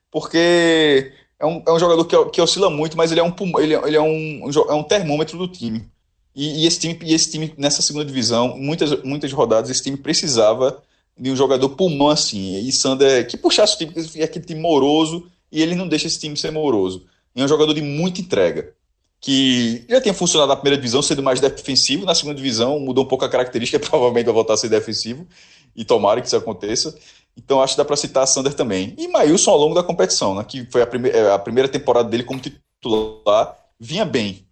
Porque 0.10 1.14
é 1.42 1.46
um, 1.46 1.64
é 1.68 1.72
um 1.72 1.80
jogador 1.80 2.06
que, 2.06 2.26
que 2.26 2.42
oscila 2.42 2.70
muito, 2.70 2.96
mas 2.96 3.12
ele 3.12 3.20
é 3.20 3.24
um, 3.24 3.34
ele, 3.60 3.74
ele 3.74 3.98
é 3.98 4.02
um, 4.02 4.50
é 4.70 4.74
um 4.74 4.84
termômetro 4.84 5.38
do 5.38 5.48
time. 5.48 5.90
E, 6.36 6.64
e, 6.64 6.68
esse 6.68 6.80
time, 6.80 6.98
e 7.02 7.14
esse 7.14 7.30
time, 7.30 7.54
nessa 7.58 7.82
segunda 7.82 8.06
divisão, 8.06 8.58
muitas, 8.58 9.04
muitas 9.04 9.34
rodadas, 9.34 9.70
esse 9.70 9.84
time 9.84 9.98
precisava 9.98 10.82
de 11.18 11.30
um 11.30 11.36
jogador 11.36 11.70
pulmão 11.70 12.10
assim. 12.10 12.58
E 12.60 12.72
Sander, 12.72 13.28
que 13.28 13.36
puxasse 13.36 13.76
o 13.76 13.78
time, 13.78 13.94
é 14.16 14.24
aquele 14.24 14.46
time 14.46 14.62
moroso, 14.62 15.28
e 15.52 15.62
ele 15.62 15.76
não 15.76 15.88
deixa 15.88 16.08
esse 16.08 16.20
time 16.20 16.38
ser 16.38 16.52
moroso. 16.52 17.06
E 17.36 17.42
é 17.42 17.44
um 17.44 17.48
jogador 17.48 17.74
de 17.74 17.82
muita 17.82 18.22
entrega. 18.22 18.74
Que 19.20 19.86
já 19.88 20.02
tinha 20.02 20.14
funcionado 20.14 20.50
na 20.50 20.56
primeira 20.56 20.78
divisão, 20.78 21.02
sendo 21.02 21.22
mais 21.22 21.40
defensivo, 21.40 22.06
na 22.06 22.16
segunda 22.16 22.36
divisão 22.36 22.80
mudou 22.80 23.04
um 23.04 23.08
pouco 23.08 23.26
a 23.26 23.30
característica, 23.30 23.78
provavelmente 23.88 24.26
vai 24.26 24.34
voltar 24.34 24.54
a 24.54 24.58
ser 24.58 24.70
defensivo, 24.70 25.28
e 25.76 25.84
tomara 25.84 26.22
que 26.22 26.28
isso 26.28 26.36
aconteça. 26.36 26.98
Então 27.36 27.62
acho 27.62 27.74
que 27.74 27.78
dá 27.78 27.86
para 27.86 27.96
citar 27.96 28.28
Sander 28.28 28.54
também. 28.54 28.94
E 28.98 29.08
Maílson 29.08 29.52
ao 29.52 29.58
longo 29.58 29.76
da 29.76 29.84
competição, 29.84 30.36
né, 30.36 30.44
que 30.44 30.66
foi 30.72 30.82
a, 30.82 30.88
prime 30.88 31.10
é, 31.10 31.32
a 31.32 31.40
primeira 31.40 31.70
temporada 31.70 32.10
dele 32.10 32.24
como 32.24 32.40
titular, 32.40 33.56
vinha 33.80 34.06
bem 34.06 34.46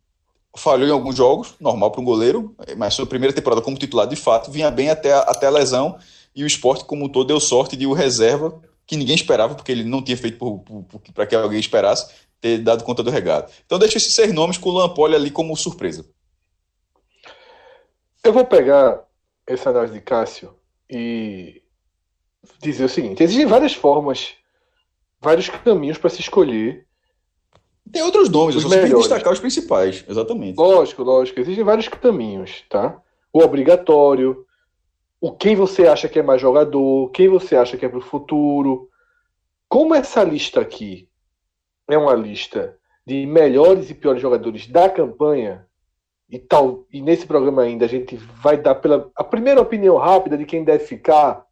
falhou 0.57 0.87
em 0.87 0.91
alguns 0.91 1.15
jogos, 1.15 1.55
normal 1.59 1.91
para 1.91 2.01
um 2.01 2.05
goleiro, 2.05 2.55
mas 2.77 2.93
sua 2.93 3.05
primeira 3.05 3.33
temporada 3.33 3.61
como 3.61 3.77
titular 3.77 4.07
de 4.07 4.15
fato 4.15 4.51
vinha 4.51 4.71
bem 4.71 4.89
até 4.89 5.13
a, 5.13 5.19
até 5.19 5.47
a 5.47 5.51
lesão 5.51 5.97
e 6.35 6.43
o 6.43 6.47
esporte 6.47 6.85
como 6.85 7.05
um 7.05 7.09
todo 7.09 7.27
deu 7.27 7.39
sorte 7.39 7.75
de 7.75 7.85
o 7.85 7.93
reserva, 7.93 8.61
que 8.85 8.97
ninguém 8.97 9.15
esperava, 9.15 9.55
porque 9.55 9.71
ele 9.71 9.83
não 9.83 10.03
tinha 10.03 10.17
feito 10.17 10.37
para 11.13 11.25
que 11.25 11.35
alguém 11.35 11.59
esperasse, 11.59 12.13
ter 12.41 12.59
dado 12.59 12.83
conta 12.83 13.03
do 13.03 13.11
regado. 13.11 13.51
Então 13.65 13.77
deixa 13.77 13.97
esses 13.97 14.13
seis 14.13 14.33
nomes 14.33 14.57
com 14.57 14.69
o 14.69 14.73
Lampoli 14.73 15.15
ali 15.15 15.29
como 15.29 15.55
surpresa. 15.55 16.05
Eu 18.23 18.33
vou 18.33 18.45
pegar 18.45 19.01
essa 19.45 19.69
análise 19.69 19.93
de 19.93 20.01
Cássio 20.01 20.55
e 20.89 21.61
dizer 22.61 22.85
o 22.85 22.89
seguinte: 22.89 23.23
existem 23.23 23.45
várias 23.45 23.73
formas, 23.73 24.35
vários 25.19 25.49
caminhos 25.49 25.97
para 25.97 26.09
se 26.09 26.21
escolher 26.21 26.87
tem 27.91 28.03
outros 28.03 28.29
nomes, 28.29 28.55
eu 28.55 28.61
só 28.61 28.69
queria 28.69 28.95
destacar 28.95 29.33
os 29.33 29.39
principais, 29.39 30.05
exatamente. 30.07 30.57
Lógico, 30.57 31.01
lógico. 31.03 31.39
Existem 31.39 31.63
vários 31.63 31.87
caminhos, 31.87 32.63
tá? 32.69 33.01
O 33.33 33.41
obrigatório, 33.41 34.45
o 35.19 35.31
quem 35.31 35.55
você 35.55 35.87
acha 35.87 36.07
que 36.07 36.19
é 36.19 36.23
mais 36.23 36.39
jogador, 36.39 37.09
quem 37.09 37.27
você 37.27 37.55
acha 37.55 37.77
que 37.77 37.85
é 37.85 37.89
para 37.89 37.97
o 37.97 38.01
futuro. 38.01 38.87
Como 39.67 39.95
essa 39.95 40.23
lista 40.23 40.61
aqui 40.61 41.09
é 41.87 41.97
uma 41.97 42.13
lista 42.13 42.77
de 43.05 43.25
melhores 43.25 43.89
e 43.89 43.95
piores 43.95 44.21
jogadores 44.21 44.67
da 44.67 44.87
campanha, 44.87 45.65
e 46.31 46.37
tal, 46.37 46.85
e 46.93 47.01
nesse 47.01 47.25
programa 47.25 47.63
ainda 47.63 47.85
a 47.85 47.89
gente 47.89 48.15
vai 48.15 48.55
dar 48.55 48.75
pela 48.75 49.09
a 49.15 49.23
primeira 49.23 49.59
opinião 49.59 49.97
rápida 49.97 50.37
de 50.37 50.45
quem 50.45 50.63
deve 50.63 50.85
ficar. 50.85 51.43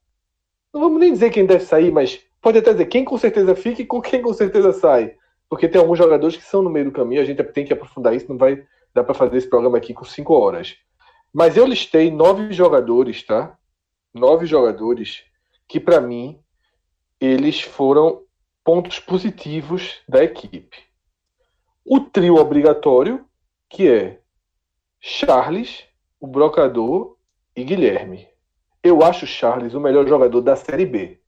Não 0.78 0.84
vamos 0.86 0.99
nem 0.99 1.11
dizer 1.11 1.32
quem 1.32 1.45
deve 1.45 1.63
sair, 1.63 1.91
mas 1.91 2.19
pode 2.41 2.59
até 2.59 2.71
dizer 2.71 2.86
quem 2.86 3.03
com 3.03 3.17
certeza 3.17 3.55
fica 3.55 3.82
e 3.82 3.86
com 3.86 4.01
quem 4.01 4.21
com 4.21 4.34
certeza 4.34 4.71
sai 4.71 5.15
porque 5.49 5.67
tem 5.67 5.80
alguns 5.80 5.97
jogadores 5.97 6.36
que 6.36 6.43
são 6.43 6.61
no 6.61 6.69
meio 6.69 6.86
do 6.86 6.91
caminho, 6.91 7.21
a 7.21 7.25
gente 7.25 7.43
tem 7.43 7.65
que 7.65 7.73
aprofundar 7.73 8.15
isso, 8.15 8.28
não 8.30 8.38
vai 8.38 8.65
dar 8.93 9.03
para 9.03 9.13
fazer 9.13 9.38
esse 9.38 9.49
programa 9.49 9.78
aqui 9.78 9.93
com 9.93 10.03
cinco 10.03 10.34
horas. 10.34 10.78
Mas 11.34 11.55
eu 11.55 11.65
listei 11.65 12.11
nove 12.11 12.51
jogadores, 12.51 13.23
tá? 13.23 13.57
Nove 14.13 14.45
jogadores 14.45 15.23
que, 15.67 15.80
para 15.80 16.01
mim, 16.01 16.39
eles 17.19 17.61
foram 17.61 18.23
pontos 18.63 18.99
positivos 18.99 20.01
da 20.07 20.23
equipe. 20.23 20.78
O 21.86 22.01
trio 22.01 22.36
obrigatório, 22.36 23.25
que 23.69 23.89
é 23.89 24.19
Charles, 24.99 25.86
o 26.19 26.28
Brocador 26.28 27.17
e 27.55 27.63
Guilherme. 27.63 28.28
Eu 28.88 29.04
acho 29.04 29.28
Charles 29.28 29.74
o 29.74 29.82
melhor 29.82 30.08
jogador 30.08 30.40
da 30.40 30.56
Série 30.56 30.86
B. 30.86 31.20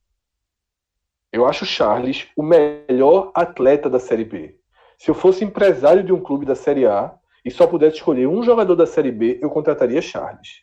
Eu 1.30 1.44
acho 1.44 1.66
Charles 1.66 2.26
o 2.34 2.42
melhor 2.42 3.30
atleta 3.34 3.90
da 3.90 3.98
Série 3.98 4.24
B. 4.24 4.58
Se 4.96 5.10
eu 5.10 5.14
fosse 5.14 5.44
empresário 5.44 6.02
de 6.02 6.10
um 6.10 6.22
clube 6.22 6.46
da 6.46 6.54
Série 6.54 6.86
A 6.86 7.14
e 7.44 7.50
só 7.50 7.66
pudesse 7.66 7.96
escolher 7.96 8.26
um 8.26 8.42
jogador 8.42 8.74
da 8.74 8.86
Série 8.86 9.12
B, 9.12 9.38
eu 9.42 9.50
contrataria 9.50 10.00
Charles. 10.00 10.62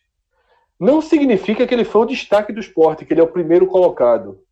Não 0.80 1.00
significa 1.00 1.68
que 1.68 1.74
ele 1.76 1.86
foi 1.86 2.02
o 2.02 2.08
destaque 2.08 2.52
do 2.52 2.60
esporte, 2.60 3.06
que 3.06 3.14
ele 3.14 3.22
é 3.22 3.24
o 3.24 3.32
primeiro 3.32 3.68
colocado. 3.68 4.44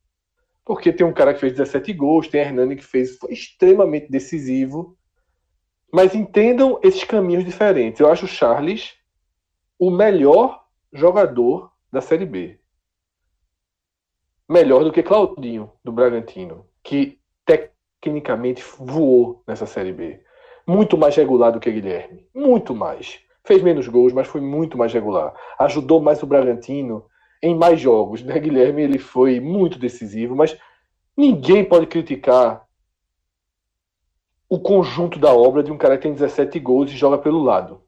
Porque 0.63 0.93
tem 0.93 1.03
um 1.03 1.13
cara 1.13 1.33
que 1.33 1.39
fez 1.39 1.53
17 1.53 1.93
gols, 1.93 2.27
tem 2.27 2.41
Hernani 2.41 2.75
que 2.75 2.85
fez, 2.85 3.17
foi 3.17 3.33
extremamente 3.33 4.11
decisivo. 4.11 4.95
Mas 5.91 6.13
entendam 6.13 6.79
esses 6.83 7.03
caminhos 7.03 7.43
diferentes. 7.43 7.99
Eu 7.99 8.11
acho 8.11 8.27
Charles 8.27 8.93
o 9.79 9.89
melhor 9.89 10.63
jogador 10.93 11.73
da 11.95 12.01
Série 12.01 12.25
B 12.25 12.59
melhor 14.47 14.83
do 14.83 14.91
que 14.91 15.03
Claudinho, 15.03 15.71
do 15.83 15.91
Bragantino, 15.91 16.65
que 16.83 17.19
tecnicamente 17.45 18.63
voou 18.79 19.43
nessa 19.47 19.65
Série 19.65 19.91
B. 19.91 20.21
Muito 20.67 20.97
mais 20.97 21.15
regular 21.15 21.51
do 21.51 21.59
que 21.59 21.71
Guilherme. 21.71 22.27
Muito 22.33 22.73
mais. 22.73 23.19
Fez 23.43 23.61
menos 23.61 23.87
gols, 23.87 24.13
mas 24.13 24.27
foi 24.27 24.41
muito 24.41 24.77
mais 24.77 24.93
regular. 24.93 25.33
Ajudou 25.59 26.01
mais 26.01 26.21
o 26.23 26.27
Bragantino 26.27 27.05
em 27.41 27.55
mais 27.55 27.79
jogos. 27.79 28.23
Né? 28.23 28.39
Guilherme 28.39 28.81
ele 28.81 28.97
foi 28.97 29.39
muito 29.39 29.77
decisivo, 29.77 30.35
mas 30.35 30.57
ninguém 31.15 31.63
pode 31.63 31.85
criticar 31.85 32.65
o 34.47 34.59
conjunto 34.59 35.19
da 35.19 35.33
obra 35.33 35.63
de 35.63 35.71
um 35.71 35.77
cara 35.77 35.97
que 35.97 36.03
tem 36.03 36.13
17 36.13 36.59
gols 36.59 36.91
e 36.91 36.95
joga 36.95 37.17
pelo 37.17 37.41
lado. 37.41 37.81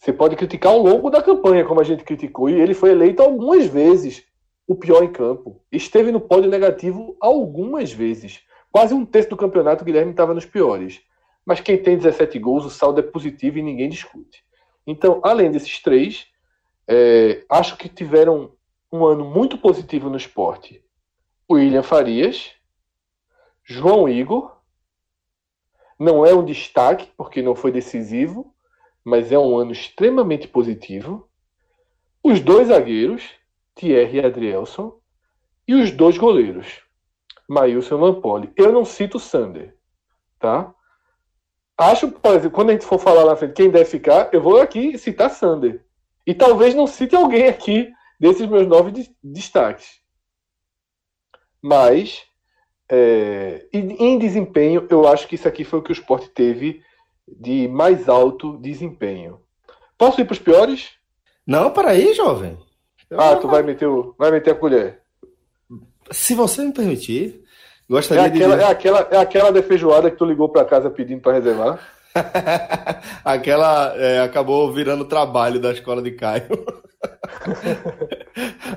Você 0.00 0.14
pode 0.14 0.34
criticar 0.34 0.72
ao 0.72 0.78
longo 0.78 1.10
da 1.10 1.22
campanha, 1.22 1.62
como 1.62 1.78
a 1.78 1.84
gente 1.84 2.04
criticou, 2.04 2.48
e 2.48 2.58
ele 2.58 2.72
foi 2.72 2.90
eleito 2.90 3.22
algumas 3.22 3.66
vezes 3.66 4.24
o 4.66 4.74
pior 4.74 5.04
em 5.04 5.12
campo. 5.12 5.62
Esteve 5.70 6.10
no 6.10 6.20
pódio 6.20 6.48
negativo 6.48 7.14
algumas 7.20 7.92
vezes. 7.92 8.40
Quase 8.72 8.94
um 8.94 9.04
terço 9.04 9.28
do 9.28 9.36
campeonato, 9.36 9.82
o 9.82 9.84
Guilherme 9.84 10.12
estava 10.12 10.32
nos 10.32 10.46
piores. 10.46 11.02
Mas 11.44 11.60
quem 11.60 11.76
tem 11.76 11.98
17 11.98 12.38
gols, 12.38 12.64
o 12.64 12.70
saldo 12.70 12.98
é 12.98 13.02
positivo 13.02 13.58
e 13.58 13.62
ninguém 13.62 13.90
discute. 13.90 14.42
Então, 14.86 15.20
além 15.22 15.50
desses 15.50 15.82
três, 15.82 16.28
é, 16.88 17.44
acho 17.50 17.76
que 17.76 17.88
tiveram 17.88 18.54
um 18.90 19.04
ano 19.04 19.26
muito 19.26 19.58
positivo 19.58 20.08
no 20.08 20.16
esporte. 20.16 20.82
William 21.50 21.82
Farias, 21.82 22.52
João 23.62 24.08
Igor, 24.08 24.56
não 25.98 26.24
é 26.24 26.32
um 26.32 26.44
destaque, 26.44 27.12
porque 27.18 27.42
não 27.42 27.54
foi 27.54 27.70
decisivo, 27.70 28.54
mas 29.04 29.32
é 29.32 29.38
um 29.38 29.56
ano 29.56 29.72
extremamente 29.72 30.46
positivo. 30.48 31.28
Os 32.22 32.40
dois 32.40 32.68
zagueiros, 32.68 33.22
Thierry 33.74 34.18
e 34.18 34.24
Adrielson, 34.24 35.00
e 35.66 35.74
os 35.74 35.90
dois 35.90 36.18
goleiros, 36.18 36.82
Maílson 37.48 37.96
e 37.96 38.00
Lampoli. 38.00 38.52
Eu 38.56 38.72
não 38.72 38.84
cito 38.84 39.16
o 39.16 39.20
Sander, 39.20 39.76
tá? 40.38 40.74
Acho, 41.78 42.10
por 42.10 42.32
exemplo, 42.32 42.50
quando 42.50 42.70
a 42.70 42.72
gente 42.72 42.84
for 42.84 42.98
falar 42.98 43.24
na 43.24 43.36
frente 43.36 43.54
quem 43.54 43.70
deve 43.70 43.86
ficar, 43.86 44.28
eu 44.34 44.42
vou 44.42 44.60
aqui 44.60 44.98
citar 44.98 45.30
Sander. 45.30 45.84
E 46.26 46.34
talvez 46.34 46.74
não 46.74 46.86
cite 46.86 47.16
alguém 47.16 47.48
aqui 47.48 47.90
desses 48.18 48.46
meus 48.46 48.66
nove 48.66 48.90
de, 48.90 49.16
destaques. 49.24 49.98
Mas, 51.62 52.22
é, 52.90 53.66
em 53.72 54.18
desempenho, 54.18 54.86
eu 54.90 55.08
acho 55.08 55.26
que 55.26 55.36
isso 55.36 55.48
aqui 55.48 55.64
foi 55.64 55.78
o 55.78 55.82
que 55.82 55.90
o 55.90 55.94
esporte 55.94 56.28
teve 56.28 56.82
de 57.38 57.68
mais 57.68 58.08
alto 58.08 58.56
desempenho. 58.58 59.40
Posso 59.96 60.20
ir 60.20 60.24
para 60.24 60.32
os 60.32 60.38
piores? 60.38 60.90
Não, 61.46 61.70
para 61.70 61.90
aí, 61.90 62.14
jovem. 62.14 62.58
Ah, 63.12 63.36
tu 63.36 63.48
vai 63.48 63.62
meter, 63.62 63.86
o, 63.86 64.14
vai 64.18 64.30
meter 64.30 64.52
a 64.52 64.54
colher. 64.54 65.00
Se 66.10 66.34
você 66.34 66.64
me 66.64 66.72
permitir, 66.72 67.42
gostaria 67.88 68.24
é 68.24 68.26
aquela, 68.26 68.56
de. 68.56 68.62
É 68.62 68.66
aquela, 68.66 69.08
é 69.10 69.16
aquela 69.16 69.52
defeijoada 69.52 70.10
que 70.10 70.16
tu 70.16 70.24
ligou 70.24 70.48
para 70.48 70.64
casa 70.64 70.90
pedindo 70.90 71.20
para 71.20 71.34
reservar. 71.34 71.80
Aquela 73.24 73.94
é, 73.96 74.20
acabou 74.20 74.72
virando 74.72 75.04
trabalho 75.04 75.60
da 75.60 75.72
escola 75.72 76.02
de 76.02 76.10
Caio. 76.10 76.48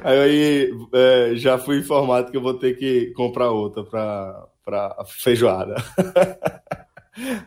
aí 0.04 0.72
é, 0.94 1.32
já 1.34 1.58
fui 1.58 1.80
informado 1.80 2.32
que 2.32 2.38
eu 2.38 2.42
vou 2.42 2.54
ter 2.54 2.78
que 2.78 3.12
comprar 3.14 3.50
outra 3.50 3.84
para 3.84 5.06
feijoada. 5.06 5.76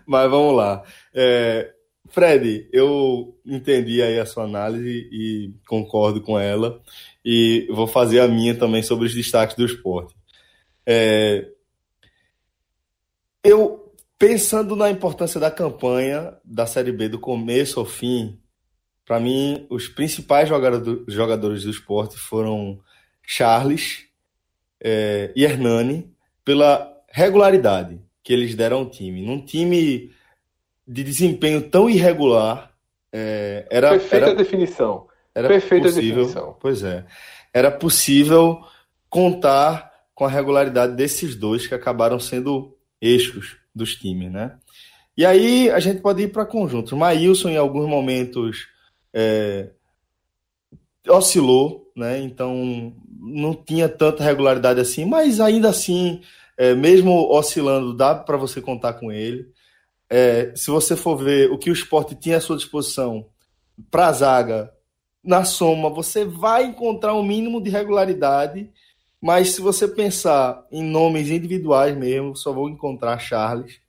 Mas 0.07 0.31
vamos 0.31 0.57
lá. 0.57 0.83
É, 1.15 1.73
Fred, 2.09 2.69
eu 2.73 3.39
entendi 3.45 4.01
aí 4.01 4.19
a 4.19 4.27
sua 4.27 4.45
análise 4.45 5.09
e 5.13 5.53
concordo 5.67 6.21
com 6.21 6.39
ela. 6.39 6.81
E 7.25 7.67
vou 7.71 7.87
fazer 7.87 8.21
a 8.21 8.29
minha 8.29 8.55
também 8.55 8.83
sobre 8.83 9.07
os 9.07 9.15
destaques 9.15 9.57
do 9.57 9.65
esporte. 9.65 10.15
É, 10.85 11.49
eu, 13.43 13.93
pensando 14.19 14.77
na 14.77 14.91
importância 14.91 15.41
da 15.41 15.51
campanha 15.51 16.37
da 16.45 16.67
Série 16.67 16.93
B 16.93 17.09
do 17.09 17.19
começo 17.19 17.81
ao 17.81 17.87
fim, 17.87 18.39
para 19.05 19.21
mim, 19.21 19.67
os 19.71 19.89
principais 19.89 20.49
jogadores 20.49 21.65
do 21.65 21.71
esporte 21.71 22.17
foram 22.17 22.81
Charles 23.23 24.07
é, 24.81 25.33
e 25.35 25.45
Hernani, 25.45 26.13
pela 26.45 26.93
regularidade 27.09 28.06
que 28.27 28.33
eles 28.33 28.57
deram 28.57 28.79
ao 28.79 28.91
time. 28.91 29.25
Num 29.25 29.41
time 29.41 30.11
de 30.85 31.05
desempenho 31.05 31.63
tão 31.71 31.89
irregular, 31.89 32.73
é, 33.13 33.65
era. 33.71 33.91
Perfeita 33.91 34.27
era, 34.27 34.35
definição. 34.35 35.07
Era 35.33 35.47
Perfeita 35.47 35.87
possível, 35.87 36.25
definição. 36.25 36.57
Pois 36.61 36.83
é. 36.83 37.07
Era 37.55 37.71
possível 37.71 38.65
contar 39.09 39.93
com 40.13 40.25
a 40.25 40.29
regularidade 40.29 40.97
desses 40.97 41.37
dois 41.37 41.69
que 41.69 41.75
acabaram 41.75 42.19
sendo 42.19 42.77
eixos 43.01 43.59
dos 43.73 43.95
times, 43.95 44.33
né? 44.33 44.59
E 45.17 45.25
aí 45.25 45.71
a 45.71 45.79
gente 45.79 46.01
pode 46.01 46.25
ir 46.25 46.33
para 46.33 46.45
conjuntos. 46.45 46.99
Maílson, 46.99 47.51
em 47.51 47.57
alguns 47.57 47.89
momentos, 47.89 48.67
é, 49.15 49.71
oscilou, 51.09 51.93
né? 51.97 52.19
Então 52.19 52.93
não 53.21 53.55
tinha 53.55 53.89
tanta 53.89 54.25
regularidade 54.25 54.81
assim, 54.81 55.05
mas 55.05 55.39
ainda 55.39 55.69
assim, 55.69 56.23
é, 56.57 56.75
mesmo 56.75 57.31
oscilando, 57.31 57.95
dá 57.95 58.15
para 58.15 58.37
você 58.37 58.61
contar 58.61 58.95
com 58.95 59.13
ele. 59.13 59.47
É, 60.09 60.53
se 60.55 60.71
você 60.71 60.97
for 60.97 61.17
ver 61.17 61.51
o 61.51 61.59
que 61.59 61.71
o 61.71 61.73
esporte 61.73 62.15
tinha 62.15 62.37
à 62.37 62.41
sua 62.41 62.57
disposição 62.57 63.27
para 63.91 64.09
a 64.09 64.13
zaga, 64.13 64.73
na 65.23 65.45
soma, 65.45 65.91
você 65.91 66.25
vai 66.25 66.65
encontrar 66.65 67.15
um 67.15 67.23
mínimo 67.23 67.61
de 67.61 67.69
regularidade, 67.69 68.71
mas 69.21 69.51
se 69.51 69.61
você 69.61 69.89
pensar 69.89 70.65
em 70.71 70.83
nomes 70.83 71.31
individuais 71.31 71.97
mesmo, 71.97 72.37
só 72.37 72.53
vou 72.53 72.69
encontrar 72.69 73.19
Charles 73.19 73.81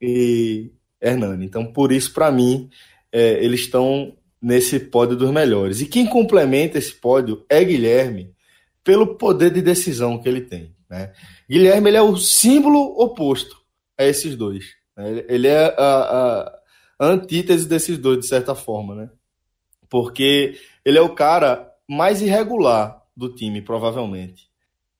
e 0.00 0.70
Hernani. 1.00 1.44
Então, 1.44 1.66
por 1.72 1.90
isso, 1.90 2.12
para 2.12 2.30
mim, 2.30 2.70
é, 3.10 3.44
eles 3.44 3.60
estão 3.60 4.16
nesse 4.40 4.78
pódio 4.78 5.16
dos 5.16 5.30
melhores. 5.30 5.80
E 5.80 5.86
quem 5.86 6.06
complementa 6.06 6.78
esse 6.78 6.94
pódio 6.94 7.44
é 7.48 7.64
Guilherme, 7.64 8.32
pelo 8.84 9.16
poder 9.16 9.50
de 9.50 9.60
decisão 9.60 10.18
que 10.18 10.28
ele 10.28 10.42
tem. 10.42 10.72
Né? 10.88 11.12
Guilherme 11.48 11.90
ele 11.90 11.96
é 11.96 12.02
o 12.02 12.16
símbolo 12.16 13.00
oposto 13.00 13.56
a 13.98 14.04
esses 14.04 14.36
dois. 14.36 14.74
Né? 14.96 15.24
Ele 15.28 15.48
é 15.48 15.74
a, 15.78 16.52
a, 16.98 17.08
antítese 17.08 17.68
desses 17.68 17.98
dois, 17.98 18.20
de 18.20 18.26
certa 18.26 18.54
forma. 18.54 18.94
Né? 18.94 19.10
Porque 19.88 20.58
ele 20.84 20.98
é 20.98 21.02
o 21.02 21.14
cara 21.14 21.72
mais 21.88 22.20
irregular 22.20 23.02
do 23.16 23.32
time, 23.32 23.62
provavelmente. 23.62 24.48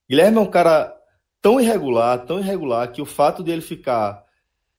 Guilherme 0.08 0.38
é 0.38 0.40
um 0.40 0.50
cara 0.50 0.96
tão 1.42 1.60
irregular, 1.60 2.24
tão 2.24 2.38
irregular, 2.38 2.90
que 2.92 3.02
o 3.02 3.06
fato 3.06 3.42
de 3.42 3.50
ele 3.50 3.60
ficar 3.60 4.24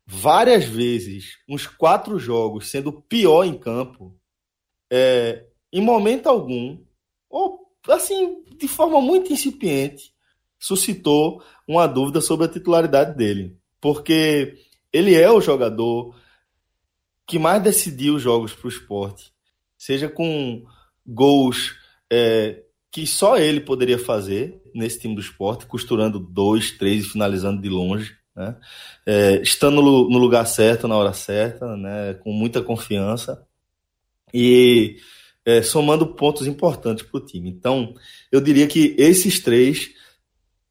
várias 0.06 0.64
vezes, 0.64 1.38
uns 1.48 1.68
quatro 1.68 2.18
jogos, 2.18 2.70
sendo 2.72 2.94
pior 2.94 3.44
em 3.44 3.58
campo, 3.58 4.16
é, 4.90 5.46
em 5.72 5.82
momento 5.82 6.28
algum, 6.28 6.82
ou 7.30 7.68
assim, 7.90 8.44
de 8.58 8.68
forma 8.68 9.02
muito 9.02 9.32
incipiente, 9.32 10.14
suscitou 10.58 11.44
uma 11.68 11.88
dúvida 11.88 12.22
sobre 12.22 12.46
a 12.46 12.50
titularidade 12.50 13.16
dele. 13.16 13.58
Porque 13.82 14.56
ele 14.92 15.14
é 15.16 15.30
o 15.30 15.42
jogador 15.42 16.16
que 17.26 17.38
mais 17.38 17.62
decidiu 17.62 18.16
os 18.16 18.22
jogos 18.22 18.54
para 18.54 18.68
o 18.68 18.70
esporte, 18.70 19.32
seja 19.78 20.08
com 20.08 20.66
gols 21.06 21.76
é, 22.12 22.64
que 22.90 23.06
só 23.06 23.38
ele 23.38 23.60
poderia 23.60 24.00
fazer 24.00 24.62
nesse 24.74 25.00
time 25.00 25.14
do 25.14 25.22
esporte, 25.22 25.66
costurando 25.66 26.20
dois, 26.20 26.72
três 26.72 27.06
e 27.06 27.10
finalizando 27.10 27.62
de 27.62 27.70
longe, 27.70 28.16
né? 28.36 28.56
É, 29.06 29.42
estando 29.42 29.82
no, 29.82 30.10
no, 30.10 30.18
lugar 30.20 30.46
certo, 30.46 30.88
na 30.88 30.96
hora 30.96 31.12
certa, 31.12 31.76
né? 31.76 32.14
com 32.16 32.32
muita 32.32 32.62
confiança 32.62 33.44
e 34.32 34.98
é, 35.44 35.64
somando 35.64 36.14
pontos 36.14 36.46
importantes 36.46 37.04
para 37.04 37.18
o 37.18 37.26
time. 37.26 37.50
Então, 37.50 37.96
eu 38.32 38.40
diria 38.40 38.68
que 38.68 38.96
esses 38.98 39.40
três 39.40 39.90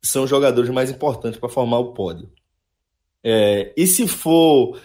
são 0.06 0.26
jogadores 0.26 0.70
mais 0.70 0.90
importantes 0.90 1.38
para 1.38 1.48
formar 1.48 1.78
o 1.78 1.92
pódio. 1.92 2.30
É, 3.22 3.72
e 3.76 3.86
se 3.86 4.06
for 4.06 4.78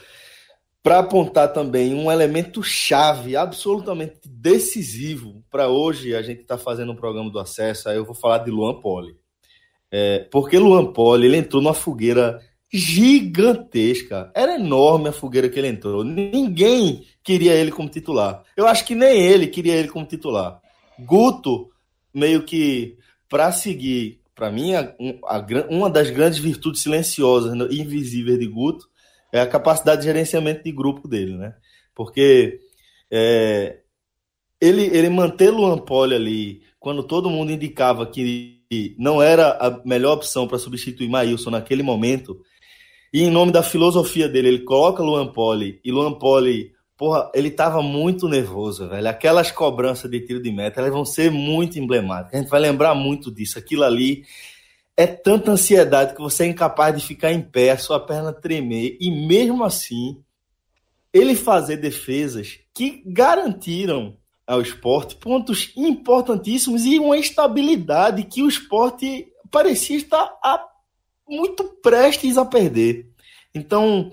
para 0.84 1.00
apontar 1.00 1.54
também 1.54 1.94
um 1.94 2.12
elemento 2.12 2.64
chave, 2.64 3.36
absolutamente 3.36 4.20
decisivo 4.26 5.44
para 5.50 5.68
hoje 5.68 6.16
a 6.16 6.22
gente 6.22 6.42
está 6.42 6.58
fazendo 6.58 6.92
um 6.92 6.96
programa 6.96 7.30
do 7.30 7.40
acesso, 7.40 7.88
aí 7.88 7.98
eu 7.98 8.06
vou 8.06 8.16
falar 8.16 8.40
de 8.40 8.50
Luan 8.50 8.80
Poli. 8.80 9.16
É, 9.92 10.28
porque 10.32 10.58
Luan 10.58 10.92
Poli 10.92 11.28
ele 11.28 11.38
entrou 11.38 11.62
numa 11.62 11.74
fogueira 11.74 12.40
gigantesca. 12.74 14.32
Era 14.34 14.56
enorme 14.56 15.10
a 15.10 15.12
fogueira 15.12 15.50
que 15.50 15.60
ele 15.60 15.68
entrou. 15.68 16.04
Ninguém 16.04 17.06
queria 17.22 17.54
ele 17.54 17.72
como 17.72 17.90
titular. 17.90 18.44
Eu 18.56 18.66
acho 18.66 18.86
que 18.86 18.96
nem 18.96 19.22
ele 19.22 19.48
queria 19.48 19.76
ele 19.76 19.90
como 19.90 20.06
titular. 20.06 20.62
Guto, 20.98 21.70
meio 22.14 22.44
que 22.44 22.98
para 23.28 23.52
seguir, 23.52 24.21
para 24.36 24.52
mim, 24.52 24.74
a, 24.74 24.94
a, 25.26 25.46
uma 25.70 25.90
das 25.90 26.10
grandes 26.10 26.40
virtudes 26.40 26.82
silenciosas 26.82 27.54
e 27.72 27.82
invisíveis 27.82 28.40
de 28.40 28.48
Guto 28.48 28.88
é 29.32 29.40
a 29.40 29.48
capacidade 29.48 30.02
de 30.02 30.08
gerenciamento 30.08 30.64
de 30.64 30.72
grupo 30.72 31.08
dele, 31.08 31.38
né? 31.38 31.56
Porque 31.96 32.60
é, 33.10 33.80
ele, 34.60 34.84
ele 34.84 35.10
manter 35.10 35.50
Luan 35.50 35.78
Poli 35.78 36.16
ali, 36.16 36.62
quando 36.80 37.04
todo 37.04 37.30
mundo 37.30 37.52
indicava 37.52 38.06
que 38.06 38.62
não 38.98 39.22
era 39.22 39.52
a 39.52 39.82
melhor 39.86 40.14
opção 40.14 40.48
para 40.48 40.58
substituir 40.58 41.10
Maílson 41.10 41.50
naquele 41.50 41.84
momento, 41.84 42.42
e 43.14 43.24
em 43.24 43.30
nome 43.30 43.52
da 43.52 43.62
filosofia 43.62 44.30
dele, 44.30 44.48
ele 44.48 44.64
coloca 44.64 45.04
Luan 45.04 45.32
Poli, 45.32 45.80
e 45.84 45.92
Luan 45.92 46.14
Poli, 46.14 46.72
porra, 47.02 47.32
ele 47.34 47.50
tava 47.50 47.82
muito 47.82 48.30
nervoso, 48.30 48.88
velho. 48.88 49.10
Aquelas 49.10 49.50
cobranças 49.50 50.08
de 50.12 50.20
tiro 50.20 50.40
de 50.40 50.52
meta, 50.52 50.80
elas 50.80 50.94
vão 50.94 51.04
ser 51.04 51.32
muito 51.32 51.80
emblemáticas. 51.80 52.36
A 52.36 52.38
gente 52.44 52.52
vai 52.52 52.60
lembrar 52.60 52.94
muito 52.94 53.32
disso. 53.32 53.58
Aquilo 53.58 53.84
ali 53.84 54.24
é 54.96 55.08
tanta 55.08 55.50
ansiedade 55.50 56.14
que 56.14 56.22
você 56.22 56.44
é 56.44 56.46
incapaz 56.46 56.96
de 56.96 57.04
ficar 57.04 57.32
em 57.32 57.42
pé, 57.42 57.76
sua 57.76 58.00
perna 58.00 58.32
tremer, 58.32 59.00
e 59.02 59.10
mesmo 59.10 59.64
assim, 59.64 60.22
ele 61.12 61.36
fazer 61.36 61.78
defesas 61.78 62.60
que 62.72 63.02
garantiram 63.04 64.16
ao 64.46 64.62
esporte 64.62 65.16
pontos 65.16 65.74
importantíssimos 65.76 66.86
e 66.86 67.00
uma 67.00 67.18
estabilidade 67.18 68.26
que 68.26 68.44
o 68.44 68.48
esporte 68.48 69.26
parecia 69.50 69.98
estar 69.98 70.38
a, 70.44 70.64
muito 71.28 71.64
prestes 71.82 72.38
a 72.38 72.46
perder. 72.46 73.10
Então, 73.56 74.12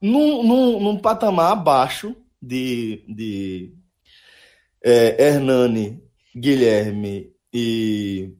num, 0.00 0.42
num, 0.42 0.80
num 0.80 0.98
patamar 0.98 1.52
abaixo 1.52 2.14
de, 2.40 3.04
de 3.08 3.74
é, 4.82 5.26
Hernani, 5.26 6.02
Guilherme 6.34 7.32
e, 7.52 8.32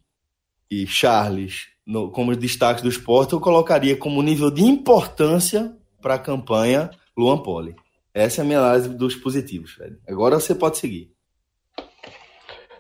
e 0.71 0.87
Charles 0.87 1.69
no, 1.89 2.11
como 2.11 2.37
destaques 2.37 2.83
do 2.83 2.89
esporte, 2.91 3.33
eu 3.33 3.41
colocaria 3.41 3.97
como 3.97 4.23
nível 4.23 4.51
de 4.51 4.63
importância 4.63 5.75
para 6.03 6.15
a 6.15 6.19
campanha 6.19 6.91
Luan 7.17 7.39
Poli. 7.39 7.75
Essa 8.13 8.43
é 8.43 8.45
a 8.45 8.47
minha 8.47 8.59
análise 8.59 8.91
dos 8.91 9.17
positivos, 9.17 9.73
Fred. 9.73 9.97
Agora 10.07 10.39
você 10.39 10.55
pode 10.55 10.77
seguir. 10.77 11.11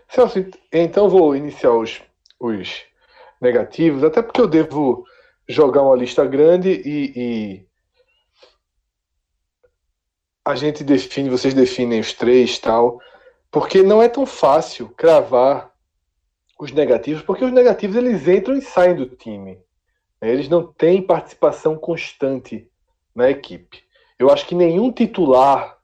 Celso, 0.08 0.44
então 0.72 1.08
vou 1.08 1.34
iniciar 1.34 1.72
os, 1.72 2.02
os 2.38 2.82
negativos, 3.40 4.04
até 4.04 4.22
porque 4.22 4.40
eu 4.40 4.46
devo 4.46 5.04
jogar 5.48 5.82
uma 5.82 5.96
lista 5.96 6.24
grande 6.26 6.70
e, 6.84 7.12
e 7.16 7.67
a 10.48 10.54
gente 10.54 10.82
define, 10.82 11.28
vocês 11.28 11.52
definem 11.52 12.00
os 12.00 12.14
três 12.14 12.58
tal, 12.58 13.02
porque 13.50 13.82
não 13.82 14.02
é 14.02 14.08
tão 14.08 14.24
fácil 14.24 14.88
cravar 14.96 15.70
os 16.58 16.72
negativos, 16.72 17.22
porque 17.22 17.44
os 17.44 17.52
negativos 17.52 17.94
eles 17.94 18.26
entram 18.26 18.56
e 18.56 18.62
saem 18.62 18.96
do 18.96 19.04
time. 19.04 19.60
Né? 20.18 20.32
Eles 20.32 20.48
não 20.48 20.66
têm 20.66 21.02
participação 21.02 21.76
constante 21.76 22.66
na 23.14 23.28
equipe. 23.28 23.84
Eu 24.18 24.30
acho 24.30 24.46
que 24.46 24.54
nenhum 24.54 24.90
titular 24.90 25.78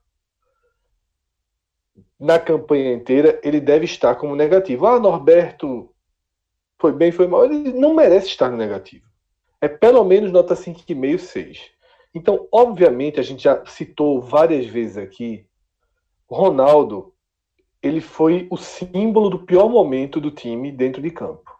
na 2.19 2.39
campanha 2.39 2.91
inteira 2.91 3.39
ele 3.43 3.59
deve 3.59 3.85
estar 3.85 4.15
como 4.15 4.35
negativo. 4.35 4.87
Ah, 4.87 4.99
Norberto 4.99 5.93
foi 6.79 6.91
bem, 6.91 7.11
foi 7.11 7.27
mal. 7.27 7.45
Ele 7.45 7.71
não 7.71 7.93
merece 7.93 8.29
estar 8.29 8.49
no 8.49 8.57
negativo. 8.57 9.05
É 9.61 9.67
pelo 9.67 10.03
menos 10.03 10.31
nota 10.31 10.55
5,5, 10.55 11.19
6. 11.19 11.74
Então, 12.15 12.47
obviamente, 12.49 13.19
a 13.19 13.23
gente 13.23 13.43
já 13.43 13.65
citou 13.65 14.21
várias 14.21 14.65
vezes 14.65 14.97
aqui, 14.97 15.45
Ronaldo, 16.27 17.13
ele 17.83 17.99
foi 17.99 18.47
o 18.49 18.55
símbolo 18.57 19.29
do 19.29 19.39
pior 19.45 19.69
momento 19.69 20.21
do 20.21 20.31
time 20.31 20.71
dentro 20.71 21.01
de 21.01 21.11
campo. 21.11 21.51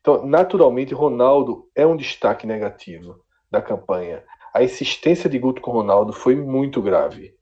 Então, 0.00 0.24
naturalmente, 0.24 0.94
Ronaldo 0.94 1.68
é 1.74 1.84
um 1.84 1.96
destaque 1.96 2.46
negativo 2.46 3.20
da 3.50 3.60
campanha. 3.60 4.22
A 4.54 4.62
insistência 4.62 5.28
de 5.28 5.36
Guto 5.36 5.60
com 5.60 5.72
Ronaldo 5.72 6.12
foi 6.12 6.36
muito 6.36 6.80
grave. 6.80 7.34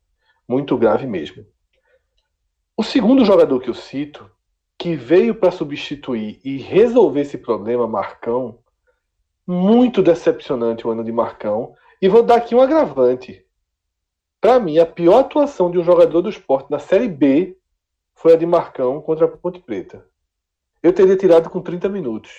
Muito 0.48 0.78
grave 0.78 1.06
mesmo. 1.06 1.44
O 2.74 2.82
segundo 2.82 3.24
jogador 3.24 3.60
que 3.60 3.68
eu 3.68 3.74
cito, 3.74 4.28
que 4.78 4.96
veio 4.96 5.34
para 5.34 5.50
substituir 5.50 6.40
e 6.42 6.56
resolver 6.56 7.20
esse 7.20 7.38
problema, 7.38 7.86
Marcão, 7.86 8.58
muito 9.46 10.02
decepcionante 10.02 10.86
o 10.86 10.90
ano 10.90 11.04
de 11.04 11.12
Marcão. 11.12 11.74
E 12.04 12.08
vou 12.08 12.22
dar 12.22 12.34
aqui 12.34 12.54
um 12.54 12.60
agravante. 12.60 13.46
Para 14.38 14.60
mim, 14.60 14.78
a 14.78 14.84
pior 14.84 15.20
atuação 15.20 15.70
de 15.70 15.78
um 15.78 15.82
jogador 15.82 16.20
do 16.20 16.28
esporte 16.28 16.70
na 16.70 16.78
Série 16.78 17.08
B 17.08 17.56
foi 18.12 18.34
a 18.34 18.36
de 18.36 18.44
Marcão 18.44 19.00
contra 19.00 19.24
a 19.24 19.28
Ponte 19.28 19.58
Preta. 19.58 20.06
Eu 20.82 20.92
teria 20.92 21.16
tirado 21.16 21.48
com 21.48 21.62
30 21.62 21.88
minutos. 21.88 22.30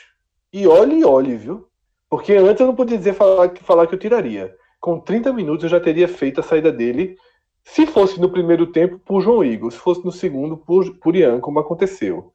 E 0.54 0.68
olhe, 0.68 1.04
olhe, 1.04 1.36
viu? 1.36 1.68
Porque 2.08 2.34
antes 2.34 2.62
eu 2.62 2.68
não 2.68 2.76
podia 2.76 2.96
dizer 2.96 3.16
falar, 3.16 3.58
falar 3.62 3.88
que 3.88 3.96
eu 3.96 3.98
tiraria. 3.98 4.56
Com 4.80 5.00
30 5.00 5.34
minutos 5.34 5.64
eu 5.64 5.70
já 5.72 5.80
teria 5.80 6.08
feito 6.08 6.42
a 6.42 6.44
saída 6.44 6.72
dele. 6.72 7.18
Se 7.64 7.88
fosse 7.88 8.22
no 8.22 8.30
primeiro 8.30 8.68
tempo, 8.68 9.00
por 9.00 9.20
João 9.20 9.44
Igor. 9.44 9.72
Se 9.72 9.80
fosse 9.80 10.06
no 10.06 10.12
segundo, 10.12 10.58
por, 10.58 10.96
por 11.00 11.16
Ian, 11.16 11.40
como 11.40 11.60
aconteceu. 11.60 12.32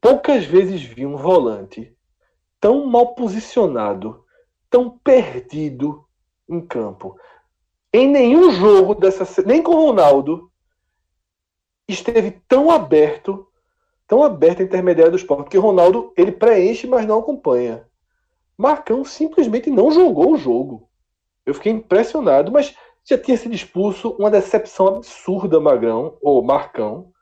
Poucas 0.00 0.44
vezes 0.44 0.80
vi 0.82 1.04
um 1.04 1.16
volante 1.16 1.92
tão 2.60 2.86
mal 2.86 3.16
posicionado, 3.16 4.24
tão 4.70 4.90
perdido 4.90 6.04
em 6.48 6.60
campo. 6.60 7.18
Em 7.92 8.08
nenhum 8.08 8.52
jogo 8.52 8.94
dessa. 8.94 9.42
Nem 9.42 9.62
com 9.62 9.72
o 9.72 9.86
Ronaldo 9.86 10.50
esteve 11.88 12.42
tão 12.48 12.70
aberto 12.70 13.46
tão 14.06 14.22
aberta 14.22 14.62
a 14.62 14.64
intermediária 14.64 15.10
do 15.10 15.16
esporte, 15.16 15.44
porque 15.44 15.58
Ronaldo 15.58 16.12
ele 16.16 16.32
preenche, 16.32 16.86
mas 16.86 17.06
não 17.06 17.18
acompanha. 17.18 17.86
Marcão 18.56 19.04
simplesmente 19.04 19.70
não 19.70 19.90
jogou 19.90 20.32
o 20.32 20.38
jogo. 20.38 20.88
Eu 21.44 21.54
fiquei 21.54 21.72
impressionado, 21.72 22.50
mas 22.50 22.74
já 23.04 23.18
tinha 23.18 23.36
sido 23.36 23.54
expulso, 23.54 24.16
uma 24.18 24.30
decepção 24.30 24.88
absurda, 24.88 25.60
Magrão, 25.60 26.16
ou 26.20 26.42
Marcão, 26.42 27.12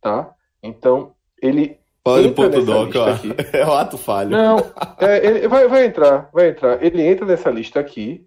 tá? 0.00 0.34
Então, 0.62 1.14
ele. 1.40 1.80
Pode 2.04 2.32
ponto 2.32 2.64
doc, 2.64 2.92
ó. 2.96 3.06
É 3.56 3.64
o 3.64 3.72
ato 3.72 3.96
falho. 3.96 4.30
Não, 4.30 4.56
é, 4.98 5.24
ele 5.24 5.48
vai, 5.48 5.68
vai 5.68 5.86
entrar, 5.86 6.28
vai 6.32 6.48
entrar. 6.48 6.82
Ele 6.82 7.02
entra 7.02 7.24
nessa 7.24 7.50
lista 7.50 7.78
aqui, 7.78 8.26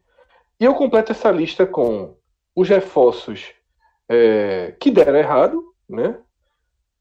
e 0.59 0.63
eu 0.63 0.73
completo 0.73 1.11
essa 1.11 1.29
lista 1.29 1.65
com 1.65 2.15
os 2.55 2.69
reforços 2.69 3.53
é, 4.09 4.73
que 4.79 4.89
deram 4.89 5.17
errado, 5.17 5.63
né? 5.89 6.17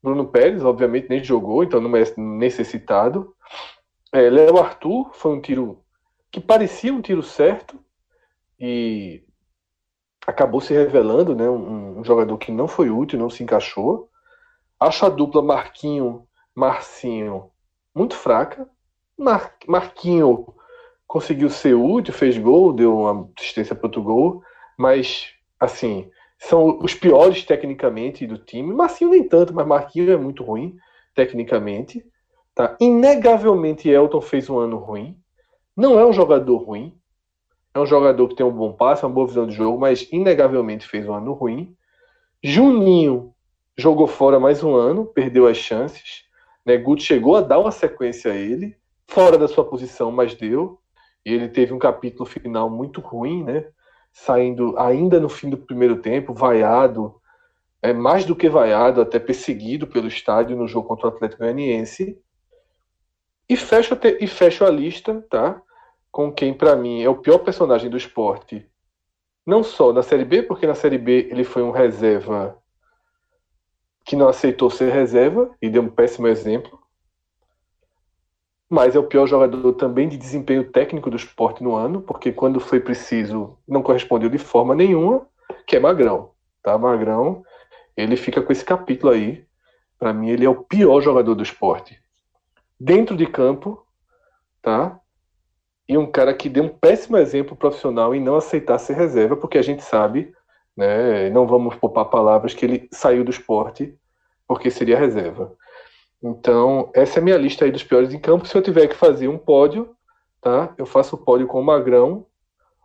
Bruno 0.03 0.27
Pérez, 0.27 0.63
obviamente, 0.63 1.09
nem 1.09 1.23
jogou, 1.23 1.63
então 1.63 1.79
não 1.79 1.95
é 1.95 2.03
necessitado. 2.17 3.33
É, 4.13 4.29
Léo 4.29 4.57
Arthur 4.57 5.09
foi 5.13 5.31
um 5.31 5.41
tiro 5.41 5.83
que 6.31 6.39
parecia 6.39 6.93
um 6.93 7.01
tiro 7.01 7.23
certo 7.23 7.79
e 8.59 9.23
acabou 10.27 10.59
se 10.59 10.73
revelando 10.73 11.33
né, 11.33 11.49
um, 11.49 11.99
um 11.99 12.03
jogador 12.03 12.37
que 12.37 12.51
não 12.51 12.67
foi 12.67 12.89
útil, 12.89 13.17
não 13.17 13.29
se 13.29 13.41
encaixou. 13.41 14.09
Acho 14.79 15.05
a 15.05 15.09
dupla 15.09 15.41
Marquinho, 15.41 16.27
Marcinho 16.55 17.51
muito 17.93 18.15
fraca. 18.15 18.67
Mar, 19.17 19.55
Marquinho 19.67 20.53
conseguiu 21.07 21.49
ser 21.49 21.73
útil, 21.73 22.13
fez 22.13 22.37
gol, 22.37 22.73
deu 22.73 22.97
uma 22.97 23.29
assistência 23.37 23.75
para 23.75 23.87
outro 23.87 24.01
gol, 24.01 24.43
mas 24.77 25.33
assim, 25.59 26.09
são 26.37 26.79
os 26.79 26.93
piores 26.93 27.43
tecnicamente 27.43 28.27
do 28.27 28.37
time. 28.37 28.73
Marcinho 28.73 29.11
nem 29.11 29.27
tanto, 29.27 29.53
mas 29.53 29.65
Marquinhos 29.65 30.09
é 30.09 30.17
muito 30.17 30.43
ruim 30.43 30.77
tecnicamente. 31.13 32.05
Tá? 32.53 32.75
Inegavelmente 32.79 33.89
Elton 33.89 34.21
fez 34.21 34.49
um 34.49 34.57
ano 34.57 34.77
ruim. 34.77 35.17
Não 35.75 35.99
é 35.99 36.05
um 36.05 36.13
jogador 36.13 36.57
ruim. 36.57 36.97
É 37.73 37.79
um 37.79 37.85
jogador 37.85 38.27
que 38.29 38.35
tem 38.35 38.45
um 38.45 38.51
bom 38.51 38.71
passe, 38.71 39.05
uma 39.05 39.11
boa 39.11 39.27
visão 39.27 39.45
de 39.45 39.53
jogo, 39.53 39.77
mas 39.77 40.07
inegavelmente 40.11 40.87
fez 40.87 41.07
um 41.07 41.13
ano 41.13 41.33
ruim. 41.33 41.75
Juninho 42.41 43.33
jogou 43.77 44.07
fora 44.07 44.39
mais 44.39 44.63
um 44.63 44.73
ano, 44.73 45.05
perdeu 45.05 45.47
as 45.47 45.57
chances. 45.57 46.24
Né? 46.65 46.77
Guto 46.77 47.03
chegou 47.03 47.35
a 47.35 47.41
dar 47.41 47.59
uma 47.59 47.71
sequência 47.71 48.31
a 48.31 48.35
ele, 48.35 48.75
fora 49.07 49.37
da 49.37 49.47
sua 49.47 49.63
posição, 49.63 50.11
mas 50.11 50.33
deu. 50.33 50.79
E 51.25 51.33
ele 51.33 51.49
teve 51.49 51.73
um 51.73 51.79
capítulo 51.79 52.25
final 52.25 52.69
muito 52.69 53.01
ruim, 53.01 53.43
né? 53.43 53.65
saindo 54.15 54.79
ainda 54.79 55.19
no 55.19 55.27
fim 55.27 55.49
do 55.49 55.57
primeiro 55.57 56.01
tempo, 56.01 56.33
vaiado, 56.33 57.19
é, 57.81 57.91
mais 57.91 58.23
do 58.23 58.33
que 58.33 58.49
vaiado, 58.49 59.01
até 59.01 59.19
perseguido 59.19 59.85
pelo 59.85 60.07
estádio 60.07 60.55
no 60.55 60.67
jogo 60.67 60.87
contra 60.87 61.07
o 61.07 61.09
Atlético 61.09 61.43
Goianiense. 61.43 62.17
E 63.47 63.57
fecho, 63.57 63.95
e 64.19 64.25
fecho 64.25 64.63
a 64.63 64.69
lista, 64.69 65.21
tá? 65.29 65.61
Com 66.09 66.31
quem, 66.31 66.53
para 66.53 66.77
mim, 66.77 67.03
é 67.03 67.09
o 67.09 67.17
pior 67.17 67.39
personagem 67.39 67.89
do 67.89 67.97
esporte. 67.97 68.65
Não 69.45 69.61
só 69.61 69.91
na 69.91 70.01
Série 70.01 70.25
B, 70.25 70.41
porque 70.41 70.65
na 70.65 70.73
Série 70.73 70.97
B 70.97 71.27
ele 71.29 71.43
foi 71.43 71.61
um 71.61 71.71
reserva 71.71 72.57
que 74.05 74.15
não 74.15 74.27
aceitou 74.27 74.69
ser 74.69 74.91
reserva 74.91 75.49
e 75.61 75.69
deu 75.69 75.81
um 75.81 75.89
péssimo 75.89 76.27
exemplo 76.27 76.79
mas 78.69 78.95
é 78.95 78.99
o 78.99 79.07
pior 79.07 79.27
jogador 79.27 79.73
também 79.73 80.09
de 80.09 80.17
desempenho 80.17 80.71
técnico 80.71 81.09
do 81.09 81.15
esporte 81.15 81.63
no 81.63 81.75
ano, 81.75 82.01
porque 82.01 82.31
quando 82.31 82.59
foi 82.59 82.79
preciso 82.79 83.57
não 83.67 83.83
correspondeu 83.83 84.29
de 84.29 84.37
forma 84.37 84.73
nenhuma, 84.73 85.27
que 85.67 85.75
é 85.75 85.79
Magrão. 85.79 86.31
Tá? 86.63 86.77
Magrão, 86.77 87.43
ele 87.95 88.17
fica 88.17 88.41
com 88.41 88.51
esse 88.51 88.65
capítulo 88.65 89.13
aí. 89.13 89.45
Para 89.99 90.11
mim, 90.11 90.29
ele 90.29 90.45
é 90.45 90.49
o 90.49 90.63
pior 90.63 90.99
jogador 90.99 91.35
do 91.35 91.43
esporte. 91.43 91.97
Dentro 92.79 93.15
de 93.15 93.25
campo, 93.25 93.85
tá? 94.61 94.99
E 95.87 95.97
um 95.97 96.11
cara 96.11 96.33
que 96.33 96.49
deu 96.49 96.63
um 96.63 96.69
péssimo 96.69 97.17
exemplo 97.17 97.55
profissional 97.55 98.13
em 98.13 98.19
não 98.19 98.35
aceitar 98.35 98.79
ser 98.79 98.95
reserva, 98.95 99.37
porque 99.37 99.57
a 99.57 99.61
gente 99.61 99.83
sabe, 99.83 100.33
né? 100.75 101.29
Não 101.29 101.47
vamos 101.47 101.75
poupar 101.75 102.05
palavras 102.05 102.53
que 102.53 102.65
ele 102.65 102.87
saiu 102.91 103.23
do 103.23 103.31
esporte 103.31 103.97
porque 104.47 104.69
seria 104.69 104.99
reserva. 104.99 105.55
Então, 106.21 106.91
essa 106.93 107.19
é 107.19 107.21
a 107.21 107.23
minha 107.23 107.37
lista 107.37 107.65
aí 107.65 107.71
dos 107.71 107.83
piores 107.83 108.13
em 108.13 108.19
campo. 108.19 108.47
Se 108.47 108.55
eu 108.55 108.61
tiver 108.61 108.87
que 108.87 108.95
fazer 108.95 109.27
um 109.27 109.37
pódio, 109.37 109.95
tá? 110.41 110.73
Eu 110.77 110.85
faço 110.85 111.15
o 111.15 111.19
pódio 111.19 111.47
com 111.47 111.61
Magrão, 111.61 112.25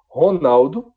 Ronaldo 0.09 0.93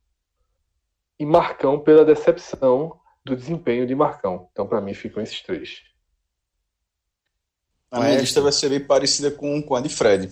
e 1.20 1.26
Marcão 1.26 1.80
pela 1.80 2.06
decepção 2.06 3.00
do 3.24 3.36
desempenho 3.36 3.88
de 3.88 3.96
Marcão. 3.96 4.48
Então, 4.52 4.68
para 4.68 4.82
mim, 4.82 4.94
ficam 4.94 5.24
esses 5.24 5.42
três. 5.42 5.82
A 7.90 8.00
minha 8.00 8.20
lista 8.20 8.42
vai 8.42 8.52
ser 8.52 8.70
bem 8.70 8.80
parecida 8.80 9.30
com, 9.30 9.62
com 9.62 9.76
a 9.76 9.82
de 9.82 9.88
Fred. 9.88 10.32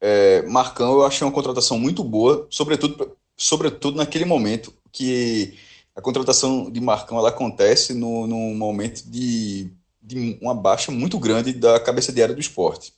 É, 0.00 0.42
Marcão, 0.42 0.94
eu 0.94 1.06
achei 1.06 1.26
uma 1.26 1.32
contratação 1.32 1.78
muito 1.78 2.02
boa, 2.02 2.46
sobretudo, 2.50 3.16
sobretudo 3.36 3.96
naquele 3.96 4.24
momento 4.24 4.74
que 4.92 5.56
a 5.98 6.00
contratação 6.00 6.70
de 6.70 6.80
Marcão 6.80 7.18
ela 7.18 7.30
acontece 7.30 7.92
no, 7.92 8.26
no 8.26 8.54
momento 8.54 9.02
de 9.10 9.70
de 10.08 10.38
uma 10.40 10.54
baixa 10.54 10.90
muito 10.90 11.18
grande 11.18 11.52
da 11.52 11.78
cabeça 11.78 12.10
de 12.10 12.22
área 12.22 12.34
do 12.34 12.40
esporte. 12.40 12.94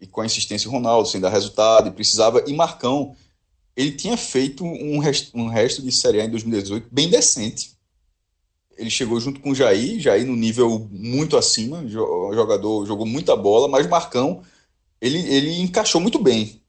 E 0.00 0.06
com 0.06 0.20
a 0.20 0.26
insistência 0.26 0.68
do 0.68 0.72
Ronaldo, 0.72 1.08
sem 1.08 1.20
dar 1.20 1.28
resultado, 1.28 1.88
e 1.88 1.92
precisava. 1.92 2.42
E 2.48 2.52
Marcão, 2.52 3.14
ele 3.76 3.92
tinha 3.92 4.16
feito 4.16 4.64
um 4.64 4.98
resto, 4.98 5.30
um 5.38 5.46
resto 5.46 5.80
de 5.80 5.92
Série 5.92 6.20
A 6.20 6.24
em 6.24 6.30
2018 6.30 6.88
bem 6.90 7.08
decente. 7.08 7.72
Ele 8.76 8.90
chegou 8.90 9.20
junto 9.20 9.38
com 9.38 9.50
o 9.50 9.54
Jair, 9.54 10.00
Jair 10.00 10.26
no 10.26 10.34
nível 10.34 10.88
muito 10.90 11.36
acima, 11.36 11.86
jogador 11.86 12.84
jogou 12.86 13.06
muita 13.06 13.36
bola, 13.36 13.68
mas 13.68 13.86
Marcão 13.86 14.42
ele, 15.00 15.18
ele 15.32 15.60
encaixou 15.60 16.00
muito 16.00 16.18
bem, 16.18 16.61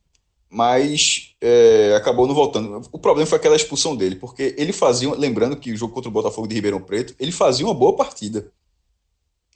mas 0.53 1.33
é, 1.41 1.95
acabou 1.97 2.27
não 2.27 2.35
voltando. 2.35 2.87
O 2.91 2.99
problema 2.99 3.25
foi 3.25 3.37
aquela 3.39 3.55
expulsão 3.55 3.95
dele, 3.95 4.15
porque 4.15 4.53
ele 4.55 4.71
fazia, 4.71 5.11
lembrando 5.15 5.57
que 5.57 5.71
o 5.71 5.75
jogo 5.75 5.93
contra 5.93 6.09
o 6.09 6.13
Botafogo 6.13 6.47
de 6.47 6.53
Ribeirão 6.53 6.79
Preto, 6.79 7.15
ele 7.19 7.31
fazia 7.31 7.65
uma 7.65 7.73
boa 7.73 7.95
partida. 7.95 8.51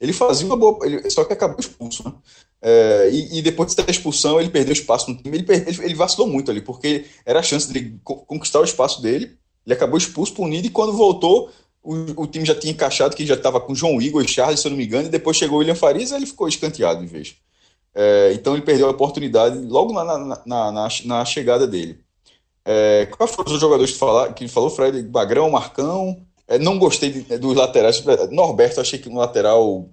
Ele 0.00 0.12
fazia 0.12 0.44
uma 0.46 0.56
boa. 0.56 0.84
Ele, 0.84 1.08
só 1.08 1.24
que 1.24 1.32
acabou 1.32 1.60
expulso, 1.60 2.04
né? 2.04 2.12
É, 2.60 3.10
e, 3.12 3.38
e, 3.38 3.42
depois 3.42 3.72
dessa 3.72 3.90
expulsão, 3.90 4.40
ele 4.40 4.50
perdeu 4.50 4.72
espaço 4.72 5.08
no 5.08 5.16
time. 5.16 5.38
Ele, 5.38 5.46
ele, 5.48 5.84
ele, 5.84 5.94
vacilou 5.94 6.26
muito 6.26 6.50
ali, 6.50 6.60
porque 6.60 7.04
era 7.24 7.38
a 7.38 7.42
chance 7.42 7.72
de 7.72 7.96
conquistar 8.02 8.60
o 8.60 8.64
espaço 8.64 9.00
dele. 9.00 9.38
Ele 9.64 9.74
acabou 9.74 9.96
expulso, 9.96 10.34
punido, 10.34 10.66
e 10.66 10.70
quando 10.70 10.92
voltou, 10.92 11.50
o, 11.80 12.22
o 12.22 12.26
time 12.26 12.44
já 12.44 12.56
tinha 12.56 12.72
encaixado, 12.72 13.14
que 13.14 13.24
já 13.24 13.34
estava 13.34 13.60
com 13.60 13.74
João 13.74 14.02
Igor 14.02 14.24
e 14.24 14.28
Charles, 14.28 14.58
se 14.58 14.66
eu 14.66 14.70
não 14.70 14.78
me 14.78 14.84
engano, 14.84 15.06
e 15.06 15.10
depois 15.10 15.36
chegou 15.36 15.56
o 15.56 15.60
William 15.60 15.76
Farias 15.76 16.10
e 16.10 16.14
ele 16.16 16.26
ficou 16.26 16.48
escanteado 16.48 17.04
em 17.04 17.06
vez. 17.06 17.36
É, 17.94 18.32
então 18.34 18.54
ele 18.54 18.62
perdeu 18.62 18.86
a 18.86 18.90
oportunidade 18.90 19.58
logo 19.58 19.92
na, 19.92 20.04
na, 20.04 20.42
na, 20.46 20.88
na 21.04 21.24
chegada 21.24 21.66
dele. 21.66 21.98
É, 22.64 23.06
quais 23.06 23.34
foram 23.34 23.52
os 23.52 23.60
jogadores 23.60 23.92
que, 23.92 23.98
falar, 23.98 24.32
que 24.34 24.46
falou, 24.46 24.68
Fred? 24.68 25.02
Bagrão, 25.04 25.50
Marcão, 25.50 26.18
é, 26.46 26.58
não 26.58 26.78
gostei 26.78 27.10
de, 27.10 27.38
dos 27.38 27.56
laterais. 27.56 28.04
Norberto, 28.30 28.80
achei 28.80 28.98
que 28.98 29.08
no 29.08 29.18
lateral 29.18 29.88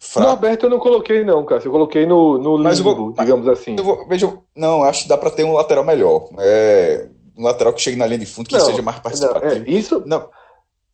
fraco. 0.00 0.30
Norberto 0.30 0.66
eu 0.66 0.70
não 0.70 0.78
coloquei, 0.78 1.24
não, 1.24 1.44
cara. 1.44 1.62
Eu 1.64 1.70
coloquei 1.70 2.04
no, 2.04 2.38
no 2.38 2.56
limbo, 2.56 2.94
vou, 2.94 3.12
digamos 3.12 3.48
assim. 3.48 3.76
Vou, 3.76 4.06
veja, 4.08 4.32
não, 4.56 4.82
acho 4.82 5.04
que 5.04 5.08
dá 5.08 5.16
para 5.16 5.30
ter 5.30 5.44
um 5.44 5.52
lateral 5.52 5.84
melhor. 5.84 6.28
É, 6.38 7.08
um 7.36 7.44
lateral 7.44 7.72
que 7.72 7.80
chegue 7.80 7.96
na 7.96 8.06
linha 8.06 8.18
de 8.18 8.26
fundo, 8.26 8.48
que 8.48 8.56
não, 8.56 8.64
seja 8.64 8.82
mais 8.82 8.98
participativo. 8.98 9.54
Não, 9.54 9.66
é, 9.66 9.70
isso. 9.70 10.02
Não. 10.06 10.28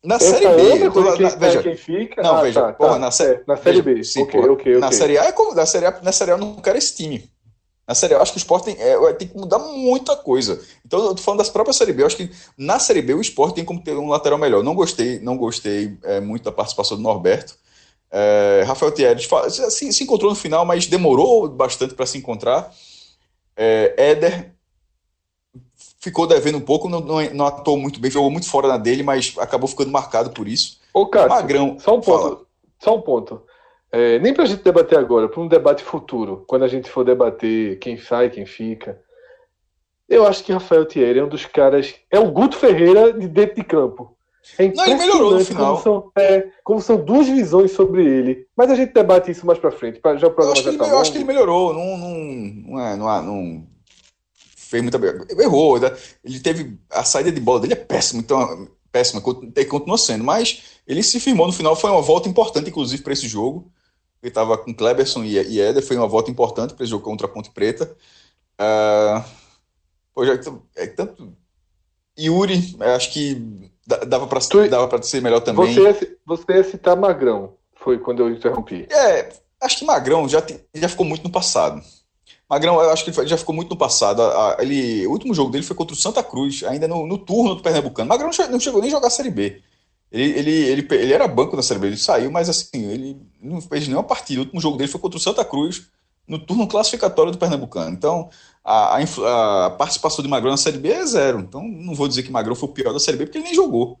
Na 0.03 0.15
Essa 0.15 0.31
Série 0.31 0.47
B, 0.47 0.69
é 0.69 0.89
na, 0.89 1.17
na, 1.17 1.29
veja, 1.29 1.63
quem 1.63 1.77
fica. 1.77 2.21
Não, 2.21 2.35
ah, 2.35 2.41
veja, 2.41 2.61
tá, 2.61 2.73
porra, 2.73 2.93
tá, 2.93 2.99
na, 2.99 3.07
é, 3.07 3.43
na 3.47 3.55
Série 3.55 3.81
veja, 3.81 3.83
B. 3.83 4.03
Sim, 4.03 4.21
okay, 4.23 4.41
porra, 4.41 4.51
okay, 4.51 4.77
na 4.77 4.91
Série 4.91 5.17
A 5.17 5.23
é 5.23 5.31
como, 5.31 5.55
na 5.55 5.65
Série 5.65 5.85
A, 5.85 6.01
na 6.01 6.11
Série 6.11 6.31
A 6.31 6.33
eu 6.33 6.37
não 6.37 6.55
quero 6.55 6.77
esse 6.77 6.93
time. 6.93 7.31
Na 7.87 7.95
Série 7.95 8.13
A, 8.13 8.17
eu 8.17 8.21
acho 8.21 8.33
que 8.33 8.37
o 8.37 8.39
Sport 8.39 8.65
tem, 8.65 8.75
é, 8.77 9.13
tem 9.13 9.29
que 9.29 9.37
mudar 9.37 9.59
muita 9.59 10.15
coisa. 10.17 10.61
Então, 10.85 10.99
eu 11.05 11.15
tô 11.15 11.21
falando 11.21 11.37
das 11.37 11.49
próprias 11.49 11.77
Série 11.77 11.93
B. 11.93 12.03
Eu 12.03 12.07
acho 12.07 12.17
que 12.17 12.29
na 12.57 12.79
Série 12.79 13.01
B 13.01 13.13
o 13.13 13.21
Sport 13.21 13.55
tem 13.55 13.63
como 13.63 13.81
ter 13.81 13.95
um 13.95 14.09
lateral 14.09 14.37
melhor. 14.37 14.61
Não 14.61 14.75
gostei, 14.75 15.19
não 15.19 15.37
gostei 15.37 15.97
é, 16.03 16.19
muito 16.19 16.43
da 16.43 16.51
participação 16.51 16.97
do 16.97 17.03
Norberto. 17.03 17.55
É, 18.11 18.63
Rafael 18.67 18.91
Thierry 18.91 19.21
se, 19.71 19.91
se, 19.91 20.03
encontrou 20.03 20.29
no 20.29 20.35
final, 20.35 20.65
mas 20.65 20.85
demorou 20.85 21.47
bastante 21.47 21.93
para 21.93 22.05
se 22.05 22.17
encontrar. 22.17 22.71
É, 23.55 23.93
Éder 23.97 24.52
ficou 26.03 26.27
devendo 26.27 26.57
um 26.57 26.61
pouco, 26.61 26.89
não, 26.89 26.99
não, 26.99 27.21
não, 27.33 27.45
atuou 27.47 27.77
muito 27.77 27.97
bem, 27.97 28.11
jogou 28.11 28.29
muito 28.29 28.49
fora 28.49 28.67
na 28.67 28.77
dele, 28.77 29.03
mas 29.03 29.33
acabou 29.39 29.69
ficando 29.69 29.89
marcado 29.89 30.31
por 30.31 30.49
isso. 30.49 30.81
Ô, 30.93 31.07
Cássio, 31.07 31.29
Magrão, 31.29 31.79
só 31.79 31.95
um 31.95 32.01
ponto. 32.01 32.21
Fala. 32.21 32.41
Só 32.77 32.95
um 32.97 33.01
ponto. 33.01 33.41
É, 33.89 34.19
nem 34.19 34.33
para 34.33 34.43
a 34.43 34.47
gente 34.47 34.63
debater 34.63 34.97
agora, 34.97 35.29
para 35.29 35.39
um 35.39 35.47
debate 35.47 35.81
futuro, 35.81 36.43
quando 36.45 36.63
a 36.63 36.67
gente 36.67 36.89
for 36.89 37.05
debater 37.05 37.79
quem 37.79 37.97
sai, 37.97 38.29
quem 38.29 38.45
fica. 38.45 38.99
Eu 40.09 40.27
acho 40.27 40.43
que 40.43 40.51
Rafael 40.51 40.85
Thierry 40.85 41.19
é 41.19 41.23
um 41.23 41.29
dos 41.29 41.45
caras. 41.45 41.95
É 42.11 42.19
o 42.19 42.29
Guto 42.29 42.57
Ferreira 42.57 43.13
de 43.13 43.25
dentro 43.25 43.55
de 43.55 43.63
campo. 43.63 44.13
É 44.59 44.67
Não, 44.67 44.85
ele 44.85 44.95
melhorou 44.95 45.31
no 45.31 45.45
final. 45.45 45.77
Como 45.77 45.81
são, 45.81 46.11
é, 46.17 46.47
como 46.65 46.81
são 46.81 46.97
duas 46.97 47.29
visões 47.29 47.71
sobre 47.71 48.05
ele. 48.05 48.45
Mas 48.57 48.69
a 48.69 48.75
gente 48.75 48.93
debate 48.93 49.31
isso 49.31 49.45
mais 49.45 49.57
pra 49.57 49.71
frente. 49.71 50.01
Já 50.17 50.27
o 50.27 50.31
programa 50.31 50.49
eu 50.49 50.51
acho, 50.51 50.63
já 50.63 50.71
que, 50.71 50.77
tá 50.77 50.83
ele, 50.83 50.93
eu 50.93 50.99
acho 50.99 51.11
que 51.13 51.17
ele 51.17 51.23
melhorou. 51.23 51.73
Não, 51.73 51.97
não, 51.97 52.09
não, 52.09 52.79
é, 52.79 52.95
não, 52.97 53.21
não 53.21 53.72
fez 54.73 54.81
muita. 54.81 54.99
Errou. 55.41 55.79
Né? 55.79 55.95
Ele 56.23 56.39
teve. 56.39 56.79
A 56.89 57.03
saída 57.03 57.31
de 57.31 57.39
bola 57.39 57.61
dele 57.61 57.73
é 57.73 57.77
péssima. 57.77 58.21
Então, 58.21 58.67
péssima. 58.91 59.21
Continua 59.21 59.97
sendo. 59.97 60.23
Mas 60.23 60.63
ele 60.87 61.03
se 61.03 61.19
firmou 61.19 61.47
no 61.47 61.53
final. 61.53 61.75
Foi 61.75 61.91
uma 61.91 62.01
volta 62.01 62.27
importante, 62.27 62.69
inclusive, 62.69 63.03
para 63.03 63.13
esse 63.13 63.27
jogo. 63.27 63.71
Ele 64.21 64.29
estava 64.29 64.57
com 64.57 64.73
Kleberson 64.73 65.23
e, 65.23 65.33
e 65.33 65.59
Éder. 65.59 65.85
Foi 65.85 65.95
uma 65.97 66.07
volta 66.07 66.31
importante 66.31 66.73
para 66.73 66.83
esse 66.83 66.91
jogo 66.91 67.03
contra 67.03 67.27
a 67.27 67.29
Ponte 67.29 67.51
Preta. 67.51 67.95
Uh, 68.59 69.23
pô, 70.13 70.25
já, 70.25 70.33
é, 70.75 70.87
tanto. 70.87 71.35
Yuri, 72.17 72.77
acho 72.79 73.11
que 73.11 73.71
Dava 73.85 74.27
para 74.27 74.39
tu... 74.39 74.67
dava 74.69 75.03
ser 75.03 75.21
melhor 75.21 75.41
também. 75.41 75.73
Você 75.73 75.81
ia, 75.81 76.17
você 76.25 76.63
citar 76.63 76.95
Magrão, 76.95 77.55
foi 77.75 77.99
quando 77.99 78.21
eu 78.21 78.29
interrompi. 78.29 78.87
É, 78.89 79.29
acho 79.61 79.79
que 79.79 79.85
Magrão 79.85 80.27
já, 80.27 80.41
te, 80.41 80.59
já 80.73 80.87
ficou 80.87 81.05
muito 81.05 81.23
no 81.23 81.29
passado. 81.29 81.81
Magrão, 82.53 82.79
eu 82.79 82.91
acho 82.91 83.03
que 83.03 83.19
ele 83.19 83.27
já 83.27 83.37
ficou 83.37 83.55
muito 83.55 83.71
no 83.71 83.77
passado. 83.77 84.21
Ele, 84.59 85.07
o 85.07 85.11
último 85.11 85.33
jogo 85.33 85.49
dele 85.49 85.63
foi 85.63 85.75
contra 85.75 85.95
o 85.95 85.97
Santa 85.97 86.21
Cruz, 86.21 86.63
ainda 86.63 86.87
no, 86.87 87.07
no 87.07 87.17
turno 87.17 87.55
do 87.55 87.63
Pernambucano. 87.63 88.07
Magrão 88.07 88.29
não 88.49 88.59
chegou 88.59 88.79
nem 88.79 88.89
a 88.89 88.93
jogar 88.93 89.07
a 89.07 89.09
Série 89.09 89.31
B. 89.31 89.61
Ele, 90.11 90.37
ele, 90.37 90.51
ele, 90.51 90.87
ele 90.91 91.13
era 91.13 91.27
banco 91.27 91.55
na 91.55 91.63
Série 91.63 91.79
B, 91.79 91.87
ele 91.87 91.97
saiu, 91.97 92.29
mas 92.31 92.47
assim, 92.47 92.85
ele 92.91 93.17
não 93.41 93.59
fez 93.59 93.87
nenhuma 93.87 94.03
partida. 94.03 94.41
O 94.41 94.43
último 94.43 94.61
jogo 94.61 94.77
dele 94.77 94.91
foi 94.91 95.01
contra 95.01 95.17
o 95.17 95.19
Santa 95.19 95.43
Cruz, 95.43 95.87
no 96.27 96.37
turno 96.37 96.67
classificatório 96.67 97.31
do 97.31 97.39
Pernambucano. 97.39 97.89
Então, 97.89 98.29
a, 98.63 98.97
a, 98.97 99.65
a, 99.65 99.69
participação 99.71 100.23
de 100.23 100.29
Magrão 100.29 100.51
na 100.51 100.57
Série 100.57 100.77
B 100.77 100.89
é 100.89 101.05
zero. 101.07 101.39
Então, 101.39 101.67
não 101.67 101.95
vou 101.95 102.07
dizer 102.07 102.21
que 102.21 102.31
Magrão 102.31 102.53
foi 102.53 102.69
o 102.69 102.71
pior 102.71 102.93
da 102.93 102.99
Série 102.99 103.17
B, 103.17 103.25
porque 103.25 103.39
ele 103.39 103.45
nem 103.45 103.55
jogou. 103.55 103.99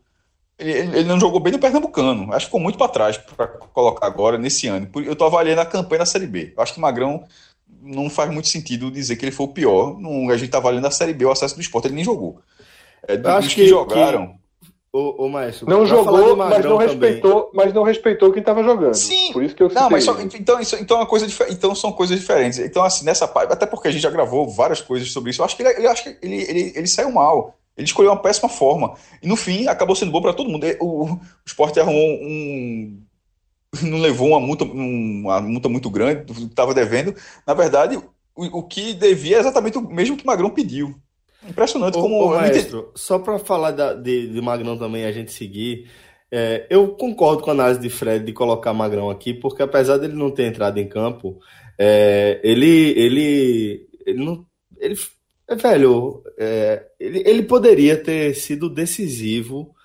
Ele, 0.59 0.97
ele 0.99 1.03
não 1.05 1.19
jogou 1.19 1.39
bem 1.39 1.51
no 1.51 1.59
Pernambucano. 1.59 2.31
Acho 2.31 2.45
que 2.45 2.45
ficou 2.45 2.59
muito 2.59 2.77
para 2.77 2.89
trás 2.89 3.17
para 3.17 3.47
colocar 3.47 4.05
agora, 4.05 4.37
nesse 4.37 4.67
ano. 4.67 4.87
Eu 4.95 5.13
estou 5.13 5.25
avaliando 5.25 5.61
a 5.61 5.65
campanha 5.65 5.99
da 5.99 6.05
Série 6.05 6.27
B. 6.27 6.53
Eu 6.55 6.61
acho 6.61 6.75
que 6.75 6.79
Magrão 6.79 7.23
não 7.83 8.09
faz 8.09 8.31
muito 8.31 8.47
sentido 8.47 8.89
dizer 8.89 9.15
que 9.15 9.25
ele 9.25 9.31
foi 9.31 9.45
o 9.45 9.53
pior. 9.53 9.99
Não, 9.99 10.29
a 10.29 10.37
gente 10.37 10.45
está 10.45 10.57
avaliando 10.57 10.87
a 10.87 10.91
Série 10.91 11.13
B, 11.13 11.25
o 11.25 11.31
acesso 11.31 11.55
do 11.55 11.61
esporte, 11.61 11.87
ele 11.87 11.95
nem 11.95 12.03
jogou. 12.03 12.39
É, 13.07 13.17
dos 13.17 13.31
acho 13.31 13.49
que, 13.49 13.63
que 13.63 13.67
jogaram. 13.67 14.27
Que 14.27 14.43
Ô, 14.93 15.25
ô 15.25 15.27
Maestro, 15.27 15.67
não 15.67 15.87
jogou, 15.87 16.35
mas 16.35 16.63
não 16.63 16.77
respeitou, 16.77 17.49
mas 17.51 17.73
não 17.73 17.81
respeitou 17.81 18.31
quem 18.31 18.41
estava 18.41 18.63
jogando. 18.63 18.93
Sim. 18.93 19.33
Por 19.33 19.43
isso 19.43 19.55
que 19.55 19.63
eu 19.63 19.69
Não, 19.69 19.89
mas 19.89 20.03
só, 20.03 20.15
então, 20.21 20.59
isso, 20.59 20.75
então, 20.75 20.97
é 20.97 20.99
uma 20.99 21.07
coisa, 21.07 21.25
então 21.49 21.73
são 21.73 21.91
coisas 21.91 22.19
diferentes. 22.19 22.59
Então, 22.59 22.83
assim, 22.83 23.03
nessa 23.03 23.27
parte, 23.27 23.51
até 23.51 23.65
porque 23.65 23.87
a 23.87 23.91
gente 23.91 24.03
já 24.03 24.11
gravou 24.11 24.47
várias 24.47 24.81
coisas 24.81 25.11
sobre 25.11 25.31
isso, 25.31 25.41
eu 25.41 25.45
acho 25.45 25.57
que 25.57 25.63
ele, 25.63 25.83
eu 25.83 25.89
acho 25.89 26.03
que 26.03 26.15
ele, 26.21 26.43
ele, 26.43 26.73
ele 26.75 26.87
saiu 26.87 27.11
mal. 27.11 27.57
Ele 27.75 27.87
escolheu 27.87 28.11
uma 28.11 28.21
péssima 28.21 28.47
forma. 28.47 28.93
E 29.19 29.27
no 29.27 29.35
fim, 29.35 29.67
acabou 29.67 29.95
sendo 29.95 30.11
bom 30.11 30.21
para 30.21 30.31
todo 30.31 30.47
mundo. 30.47 30.63
O, 30.79 31.05
o 31.05 31.19
esporte 31.43 31.79
arrumou 31.79 32.19
um. 32.21 33.02
Não 33.81 33.99
levou 33.99 34.29
uma 34.29 34.39
multa, 34.39 34.63
uma 34.63 35.41
multa 35.41 35.67
muito 35.67 35.89
grande, 35.89 36.31
estava 36.43 36.73
devendo. 36.73 37.15
Na 37.45 37.53
verdade, 37.53 37.97
o, 38.35 38.59
o 38.59 38.63
que 38.63 38.93
devia 38.93 39.37
é 39.37 39.39
exatamente 39.39 39.77
o 39.77 39.81
mesmo 39.81 40.15
que 40.15 40.25
Magrão 40.25 40.49
pediu. 40.49 40.95
Impressionante 41.47 41.95
como. 41.95 42.15
Ô, 42.15 42.29
maestro, 42.29 42.91
só 42.95 43.19
para 43.19 43.39
falar 43.39 43.71
da, 43.71 43.93
de, 43.93 44.27
de 44.27 44.41
Magrão 44.41 44.77
também, 44.77 45.05
a 45.05 45.11
gente 45.11 45.31
seguir. 45.31 45.89
É, 46.31 46.65
eu 46.69 46.89
concordo 46.89 47.43
com 47.43 47.51
a 47.51 47.53
análise 47.53 47.79
de 47.79 47.89
Fred 47.89 48.25
de 48.25 48.33
colocar 48.33 48.73
Magrão 48.73 49.09
aqui, 49.09 49.33
porque 49.33 49.61
apesar 49.61 49.97
dele 49.97 50.13
não 50.13 50.31
ter 50.31 50.45
entrado 50.45 50.79
em 50.79 50.87
campo, 50.87 51.39
é, 51.77 52.39
ele, 52.43 52.93
ele, 52.97 53.87
ele 54.05 54.23
não. 54.23 54.45
Ele, 54.79 54.95
é, 55.47 55.55
velho, 55.55 56.23
é, 56.37 56.85
ele, 56.99 57.23
ele 57.25 57.43
poderia 57.43 57.97
ter 58.01 58.33
sido 58.35 58.69
decisivo 58.69 59.75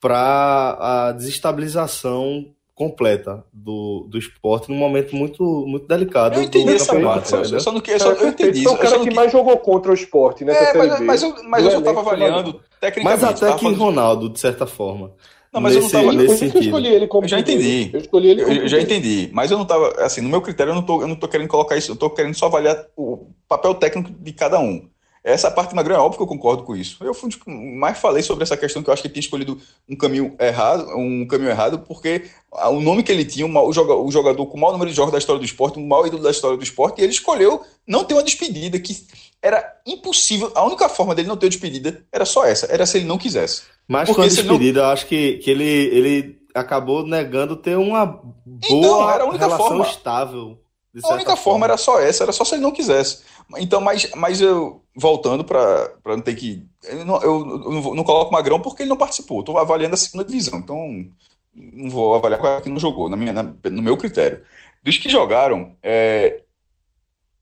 para 0.00 1.08
a 1.08 1.12
desestabilização 1.12 2.54
completa 2.78 3.44
do, 3.52 4.06
do 4.08 4.16
esporte 4.16 4.70
num 4.70 4.76
momento 4.76 5.16
muito, 5.16 5.42
muito 5.66 5.88
delicado. 5.88 6.36
Eu 6.36 6.44
entendi 6.44 6.74
essa 6.74 6.98
parte, 7.00 7.34
eu 7.34 7.60
só 7.60 7.72
não 7.72 7.80
que, 7.80 7.90
eu, 7.90 7.98
só, 7.98 8.12
eu 8.12 8.28
entendi 8.28 8.60
isso. 8.60 8.72
o 8.72 8.78
cara 8.78 9.00
que, 9.00 9.08
que 9.08 9.14
mais 9.14 9.32
jogou 9.32 9.56
contra 9.58 9.90
o 9.90 9.94
esporte, 9.94 10.44
né? 10.44 10.52
É, 10.54 10.78
mas, 10.78 11.00
mas, 11.00 11.22
eu, 11.24 11.34
mas 11.42 11.64
eu 11.64 11.70
só 11.72 11.78
estava 11.80 11.98
avaliando 11.98 12.60
tecnicamente. 12.80 13.22
Mas 13.22 13.42
até 13.42 13.52
que 13.54 13.64
falando... 13.64 13.78
Ronaldo, 13.78 14.28
de 14.28 14.38
certa 14.38 14.64
forma. 14.64 15.12
Não, 15.52 15.60
mas 15.60 15.74
nesse, 15.74 15.92
eu 15.92 16.02
não 16.02 16.08
tava 16.08 16.22
nesse 16.22 16.38
sentido. 16.38 16.56
Eu 16.58 16.62
escolhi 16.62 16.88
ele 16.88 17.06
como 17.08 17.24
eu 17.24 17.28
já 17.28 17.40
entendi. 17.40 17.90
Eu 17.92 18.00
escolhi 18.00 18.28
ele 18.28 18.44
como 18.44 18.54
eu, 18.54 18.68
já 18.68 18.80
entendi, 18.80 19.28
mas 19.32 19.50
eu 19.50 19.58
não 19.58 19.64
tava 19.64 19.88
assim, 19.98 20.20
no 20.20 20.28
meu 20.28 20.40
critério 20.40 20.70
eu 20.70 20.74
não 20.76 20.82
tô, 20.82 21.02
eu 21.02 21.08
não 21.08 21.16
tô 21.16 21.26
querendo 21.26 21.48
colocar 21.48 21.76
isso, 21.76 21.90
eu 21.90 21.96
tô 21.96 22.08
querendo 22.08 22.34
só 22.34 22.46
avaliar 22.46 22.86
o 22.96 23.26
papel 23.48 23.74
técnico 23.74 24.12
de 24.12 24.32
cada 24.32 24.60
um. 24.60 24.88
Essa 25.22 25.50
parte 25.50 25.74
Magrão 25.74 25.96
é 25.96 25.98
óbvio 25.98 26.18
que 26.18 26.22
eu 26.22 26.26
concordo 26.26 26.62
com 26.62 26.76
isso. 26.76 27.02
Eu 27.02 27.12
fui, 27.12 27.30
tipo, 27.30 27.50
mais 27.50 27.98
falei 27.98 28.22
sobre 28.22 28.44
essa 28.44 28.56
questão 28.56 28.82
que 28.82 28.88
eu 28.88 28.92
acho 28.92 29.02
que 29.02 29.08
ele 29.08 29.14
tinha 29.14 29.22
escolhido 29.22 29.60
um 29.88 29.96
caminho 29.96 30.34
errado, 30.40 30.88
um 30.96 31.26
caminho 31.26 31.50
errado, 31.50 31.80
porque 31.80 32.24
o 32.50 32.80
nome 32.80 33.02
que 33.02 33.12
ele 33.12 33.24
tinha, 33.24 33.46
o, 33.46 33.72
jogador, 33.72 34.46
com 34.46 34.56
o 34.56 34.60
maior 34.60 34.72
número 34.72 34.90
de 34.90 34.96
jogos 34.96 35.12
da 35.12 35.18
história 35.18 35.38
do 35.38 35.44
esporte, 35.44 35.78
o 35.78 35.86
maior 35.86 36.06
ídolo 36.06 36.22
da 36.22 36.30
história 36.30 36.56
do 36.56 36.62
esporte, 36.62 37.00
e 37.00 37.04
ele 37.04 37.12
escolheu 37.12 37.62
não 37.86 38.04
ter 38.04 38.14
uma 38.14 38.22
despedida 38.22 38.78
que 38.78 38.94
era 39.42 39.80
impossível. 39.86 40.52
A 40.54 40.64
única 40.64 40.88
forma 40.88 41.14
dele 41.14 41.28
não 41.28 41.36
ter 41.36 41.48
despedida 41.48 42.04
era 42.12 42.24
só 42.24 42.44
essa, 42.44 42.66
era 42.66 42.86
se 42.86 42.98
ele 42.98 43.06
não 43.06 43.18
quisesse. 43.18 43.62
Mas 43.86 44.08
com 44.08 44.20
a 44.20 44.26
despedida, 44.26 44.80
não... 44.80 44.88
eu 44.88 44.92
acho 44.92 45.06
que, 45.06 45.38
que 45.38 45.50
ele, 45.50 45.64
ele 45.64 46.38
acabou 46.54 47.06
negando 47.06 47.56
ter 47.56 47.76
uma 47.76 48.06
boa 48.06 48.34
então, 48.70 49.10
era 49.10 49.24
a 49.24 49.26
única 49.26 49.44
relação 49.44 49.68
forma. 49.68 49.86
estável. 49.86 50.58
A 51.04 51.12
única 51.12 51.36
forma. 51.36 51.36
forma 51.36 51.66
era 51.66 51.76
só 51.76 52.00
essa, 52.00 52.24
era 52.24 52.32
só 52.32 52.44
se 52.44 52.54
ele 52.54 52.62
não 52.62 52.72
quisesse. 52.72 53.22
Então, 53.58 53.80
mas, 53.80 54.10
mas 54.14 54.40
eu, 54.40 54.82
voltando 54.96 55.44
para 55.44 55.92
não 56.06 56.20
ter 56.20 56.34
que. 56.34 56.66
Eu, 56.84 57.04
não, 57.04 57.22
eu 57.22 57.44
não, 57.44 57.94
não 57.94 58.04
coloco 58.04 58.32
Magrão 58.32 58.60
porque 58.60 58.82
ele 58.82 58.90
não 58.90 58.96
participou. 58.96 59.40
Estou 59.40 59.58
avaliando 59.58 59.94
a 59.94 59.98
segunda 59.98 60.24
divisão. 60.24 60.58
Então, 60.58 61.06
não 61.54 61.90
vou 61.90 62.14
avaliar 62.14 62.40
qual 62.40 62.58
é 62.58 62.60
que 62.60 62.68
não 62.68 62.78
jogou, 62.78 63.08
na 63.08 63.16
minha, 63.16 63.32
na, 63.32 63.42
no 63.42 63.82
meu 63.82 63.96
critério. 63.96 64.42
Dos 64.82 64.96
que 64.96 65.08
jogaram, 65.08 65.76
é, 65.82 66.42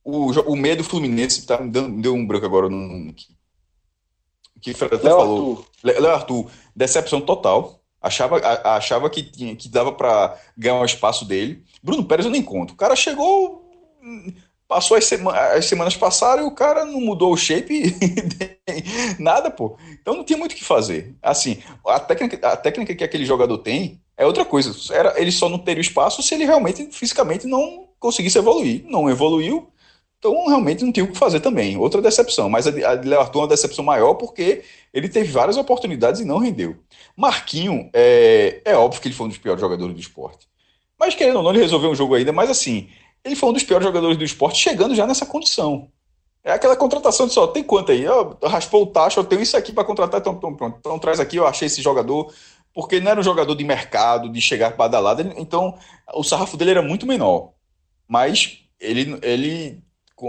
o, 0.04 0.30
o 0.52 0.56
medo 0.56 0.84
Fluminense 0.84 1.46
tá, 1.46 1.58
me 1.60 1.70
dando, 1.70 2.00
deu 2.00 2.14
um 2.14 2.26
branco 2.26 2.46
agora 2.46 2.68
no. 2.68 3.12
Que, 3.12 3.26
que 4.60 4.74
Fred 4.74 4.94
até 4.94 5.08
falou. 5.08 5.64
Léo 5.82 6.10
Arthur, 6.10 6.50
decepção 6.74 7.20
total. 7.20 7.80
Achava, 8.00 8.38
achava 8.76 9.10
que, 9.10 9.22
tinha, 9.22 9.56
que 9.56 9.68
dava 9.68 9.90
para 9.92 10.38
ganhar 10.56 10.76
um 10.76 10.84
espaço 10.84 11.24
dele. 11.24 11.62
Bruno 11.82 12.04
Pérez 12.04 12.26
eu 12.26 12.32
nem 12.32 12.42
conto. 12.42 12.72
O 12.72 12.76
cara 12.76 12.94
chegou 12.94 13.66
Passou 14.68 14.96
as, 14.96 15.04
sema 15.04 15.32
as 15.32 15.66
semanas 15.66 15.96
passaram 15.96 16.42
e 16.42 16.46
o 16.46 16.50
cara 16.50 16.84
não 16.84 17.00
mudou 17.00 17.32
o 17.32 17.36
shape, 17.36 17.94
nada, 19.16 19.48
pô. 19.48 19.76
Então 19.92 20.16
não 20.16 20.24
tinha 20.24 20.36
muito 20.36 20.52
o 20.52 20.56
que 20.56 20.64
fazer. 20.64 21.14
Assim, 21.22 21.62
a 21.86 22.00
técnica, 22.00 22.48
a 22.48 22.56
técnica 22.56 22.92
que 22.92 23.04
aquele 23.04 23.24
jogador 23.24 23.58
tem 23.58 24.00
é 24.16 24.26
outra 24.26 24.44
coisa. 24.44 24.74
Era, 24.92 25.20
ele 25.20 25.30
só 25.30 25.48
não 25.48 25.58
teria 25.58 25.80
espaço 25.80 26.20
se 26.20 26.34
ele 26.34 26.44
realmente, 26.44 26.88
fisicamente, 26.90 27.46
não 27.46 27.86
conseguisse 28.00 28.38
evoluir. 28.38 28.84
Não 28.88 29.08
evoluiu, 29.08 29.68
então 30.26 30.46
realmente 30.48 30.84
não 30.84 30.92
tinha 30.92 31.04
o 31.04 31.12
que 31.12 31.18
fazer 31.18 31.40
também. 31.40 31.76
Outra 31.76 32.02
decepção. 32.02 32.50
Mas 32.50 32.66
a 32.66 32.70
de 32.70 33.08
Léo 33.08 33.20
Arthur 33.20 33.38
é 33.38 33.42
uma 33.42 33.48
decepção 33.48 33.84
maior 33.84 34.14
porque 34.14 34.62
ele 34.92 35.08
teve 35.08 35.30
várias 35.30 35.56
oportunidades 35.56 36.20
e 36.20 36.24
não 36.24 36.38
rendeu. 36.38 36.76
Marquinho, 37.16 37.88
é, 37.92 38.60
é 38.64 38.76
óbvio 38.76 39.00
que 39.00 39.08
ele 39.08 39.14
foi 39.14 39.26
um 39.26 39.28
dos 39.28 39.38
piores 39.38 39.60
jogadores 39.60 39.94
do 39.94 40.00
esporte. 40.00 40.46
Mas 40.98 41.14
querendo 41.14 41.36
ou 41.36 41.42
não, 41.42 41.50
ele 41.50 41.60
resolveu 41.60 41.90
um 41.90 41.94
jogo 41.94 42.14
ainda, 42.14 42.32
mas 42.32 42.50
assim, 42.50 42.88
ele 43.24 43.36
foi 43.36 43.50
um 43.50 43.52
dos 43.52 43.62
piores 43.62 43.86
jogadores 43.86 44.16
do 44.16 44.24
esporte, 44.24 44.58
chegando 44.58 44.94
já 44.94 45.06
nessa 45.06 45.26
condição. 45.26 45.88
É 46.42 46.52
aquela 46.52 46.76
contratação 46.76 47.26
de 47.26 47.32
só, 47.32 47.46
tem 47.46 47.62
quanto 47.62 47.92
aí? 47.92 48.04
Eu, 48.04 48.38
raspou 48.44 48.84
o 48.84 48.86
taxa, 48.86 49.20
eu 49.20 49.24
tenho 49.24 49.42
isso 49.42 49.56
aqui 49.56 49.72
para 49.72 49.84
contratar, 49.84 50.20
então, 50.20 50.34
então, 50.34 50.54
pronto. 50.54 50.76
Então 50.78 50.98
traz 50.98 51.20
aqui, 51.20 51.36
eu 51.36 51.46
achei 51.46 51.66
esse 51.66 51.82
jogador, 51.82 52.32
porque 52.72 53.00
não 53.00 53.10
era 53.10 53.20
um 53.20 53.24
jogador 53.24 53.54
de 53.54 53.64
mercado, 53.64 54.28
de 54.28 54.40
chegar 54.40 54.76
badalado, 54.76 55.22
então 55.36 55.76
o 56.14 56.22
sarrafo 56.22 56.56
dele 56.56 56.70
era 56.70 56.82
muito 56.82 57.06
menor. 57.06 57.52
Mas 58.08 58.60
ele, 58.78 59.18
ele 59.22 59.82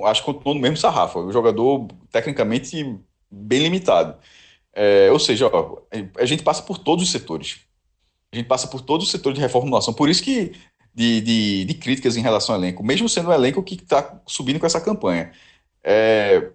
acho 0.06 0.22
que 0.22 0.34
continuou 0.34 0.56
no 0.56 0.62
mesmo 0.62 0.78
sarrafo. 0.78 1.20
O 1.20 1.32
jogador, 1.32 1.88
tecnicamente, 2.12 3.00
bem 3.30 3.64
limitado. 3.64 4.18
É, 4.74 5.12
ou 5.12 5.20
seja, 5.20 5.48
ó, 5.48 5.80
a 6.18 6.26
gente 6.26 6.44
passa 6.44 6.62
por 6.62 6.78
todos 6.78 7.04
os 7.04 7.12
setores. 7.12 7.60
A 8.32 8.36
gente 8.36 8.48
passa 8.48 8.68
por 8.68 8.82
todos 8.82 9.06
os 9.06 9.12
setores 9.12 9.38
de 9.38 9.42
reformulação. 9.42 9.94
Por 9.94 10.10
isso 10.10 10.22
que 10.22 10.54
de, 10.94 11.22
de, 11.22 11.66
de 11.66 11.74
críticas 11.76 12.18
em 12.18 12.22
relação 12.22 12.56
ao 12.56 12.62
elenco, 12.62 12.84
mesmo 12.84 13.08
sendo 13.08 13.30
um 13.30 13.34
elenco 13.34 13.62
que 13.62 13.76
está 13.76 14.20
subindo 14.26 14.60
com 14.60 14.66
essa 14.66 14.82
campanha. 14.82 15.32
É, 15.84 16.50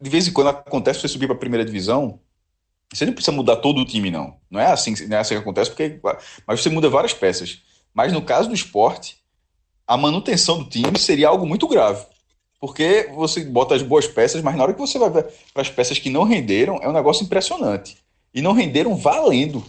de 0.00 0.10
vez 0.10 0.28
em 0.28 0.32
quando 0.32 0.48
acontece 0.48 1.00
você 1.00 1.08
subir 1.08 1.26
para 1.26 1.36
a 1.36 1.38
primeira 1.38 1.64
divisão, 1.64 2.20
você 2.92 3.06
não 3.06 3.14
precisa 3.14 3.34
mudar 3.34 3.56
todo 3.56 3.80
o 3.80 3.86
time, 3.86 4.10
não. 4.10 4.36
Não 4.50 4.60
é 4.60 4.66
assim, 4.66 4.94
não 5.06 5.16
é 5.16 5.20
assim 5.20 5.34
que 5.34 5.40
acontece, 5.40 5.70
porque, 5.70 5.98
mas 6.46 6.60
você 6.60 6.68
muda 6.68 6.90
várias 6.90 7.14
peças. 7.14 7.62
Mas 7.94 8.12
no 8.12 8.20
caso 8.20 8.48
do 8.48 8.54
esporte, 8.54 9.16
a 9.86 9.96
manutenção 9.96 10.62
do 10.62 10.68
time 10.68 10.98
seria 10.98 11.28
algo 11.28 11.46
muito 11.46 11.66
grave. 11.66 12.04
Porque 12.62 13.10
você 13.12 13.44
bota 13.44 13.74
as 13.74 13.82
boas 13.82 14.06
peças, 14.06 14.40
mas 14.40 14.54
na 14.54 14.62
hora 14.62 14.72
que 14.72 14.78
você 14.78 14.96
vai 14.96 15.10
para 15.10 15.26
as 15.56 15.68
peças 15.68 15.98
que 15.98 16.08
não 16.08 16.22
renderam, 16.22 16.78
é 16.80 16.88
um 16.88 16.92
negócio 16.92 17.24
impressionante. 17.24 17.96
E 18.32 18.40
não 18.40 18.52
renderam 18.52 18.94
valendo. 18.94 19.64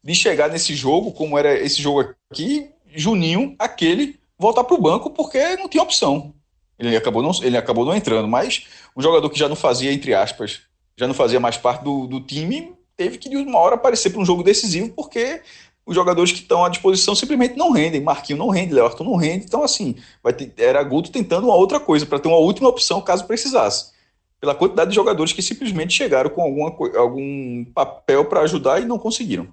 De 0.00 0.14
chegar 0.14 0.48
nesse 0.48 0.72
jogo, 0.72 1.10
como 1.10 1.36
era 1.36 1.58
esse 1.58 1.82
jogo 1.82 2.14
aqui, 2.30 2.70
Juninho, 2.94 3.56
aquele, 3.58 4.20
voltar 4.38 4.62
para 4.62 4.76
o 4.76 4.80
banco 4.80 5.10
porque 5.10 5.56
não 5.56 5.68
tinha 5.68 5.82
opção. 5.82 6.32
Ele 6.78 6.96
acabou, 6.96 7.20
não, 7.20 7.32
ele 7.42 7.56
acabou 7.56 7.84
não 7.84 7.96
entrando, 7.96 8.28
mas 8.28 8.64
um 8.96 9.02
jogador 9.02 9.28
que 9.28 9.38
já 9.40 9.48
não 9.48 9.56
fazia, 9.56 9.92
entre 9.92 10.14
aspas, 10.14 10.60
já 10.96 11.08
não 11.08 11.14
fazia 11.14 11.40
mais 11.40 11.56
parte 11.56 11.82
do, 11.82 12.06
do 12.06 12.20
time, 12.20 12.72
teve 12.96 13.18
que 13.18 13.28
de 13.28 13.38
uma 13.38 13.58
hora 13.58 13.74
aparecer 13.74 14.10
para 14.10 14.20
um 14.20 14.24
jogo 14.24 14.44
decisivo 14.44 14.90
porque 14.90 15.42
os 15.86 15.94
jogadores 15.94 16.32
que 16.32 16.40
estão 16.40 16.64
à 16.64 16.68
disposição 16.68 17.14
simplesmente 17.14 17.56
não 17.56 17.70
rendem. 17.70 18.00
Marquinho 18.00 18.38
não 18.38 18.48
rende, 18.48 18.74
Léo 18.74 18.90
não 19.00 19.14
rende. 19.14 19.44
Então, 19.44 19.62
assim, 19.62 19.94
vai 20.20 20.32
ter, 20.32 20.52
era 20.58 20.82
Guto 20.82 21.12
tentando 21.12 21.46
uma 21.46 21.54
outra 21.54 21.78
coisa, 21.78 22.04
para 22.04 22.18
ter 22.18 22.26
uma 22.26 22.38
última 22.38 22.68
opção 22.68 23.00
caso 23.00 23.24
precisasse. 23.24 23.94
Pela 24.40 24.54
quantidade 24.54 24.90
de 24.90 24.96
jogadores 24.96 25.32
que 25.32 25.40
simplesmente 25.40 25.94
chegaram 25.94 26.28
com 26.28 26.42
alguma, 26.42 26.98
algum 26.98 27.64
papel 27.66 28.24
para 28.24 28.40
ajudar 28.40 28.82
e 28.82 28.84
não 28.84 28.98
conseguiram. 28.98 29.46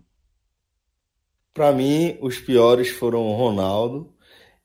Para 1.53 1.71
mim, 1.71 2.17
os 2.19 2.39
piores 2.39 2.89
foram 2.89 3.31
Ronaldo 3.33 4.11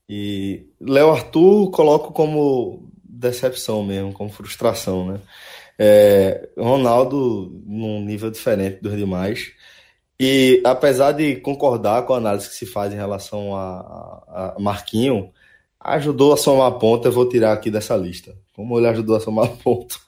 e 0.09 0.67
Léo 0.81 1.11
Arthur 1.11 1.71
coloco 1.71 2.13
como 2.15 2.89
decepção 3.05 3.85
mesmo, 3.85 4.13
como 4.15 4.31
frustração, 4.31 5.07
né? 5.07 5.21
É, 5.79 6.49
Ronaldo 6.57 7.63
num 7.67 8.01
nível 8.01 8.31
diferente 8.31 8.81
dos 8.81 8.97
demais. 8.97 9.53
E 10.21 10.61
apesar 10.65 11.13
de 11.13 11.37
concordar 11.37 12.05
com 12.05 12.13
a 12.13 12.17
análise 12.17 12.49
que 12.49 12.55
se 12.55 12.67
faz 12.67 12.93
em 12.93 12.97
relação 12.97 13.55
a, 13.55 14.55
a 14.57 14.61
Marquinho, 14.61 15.31
ajudou 15.81 16.33
a 16.33 16.37
somar 16.37 16.73
ponto, 16.73 17.07
eu 17.07 17.13
vou 17.13 17.29
tirar 17.29 17.53
aqui 17.53 17.71
dessa 17.71 17.97
lista. 17.97 18.35
Como 18.55 18.77
ele 18.79 18.89
ajudou 18.89 19.17
a 19.17 19.21
somar 19.21 19.49
ponto 19.63 20.01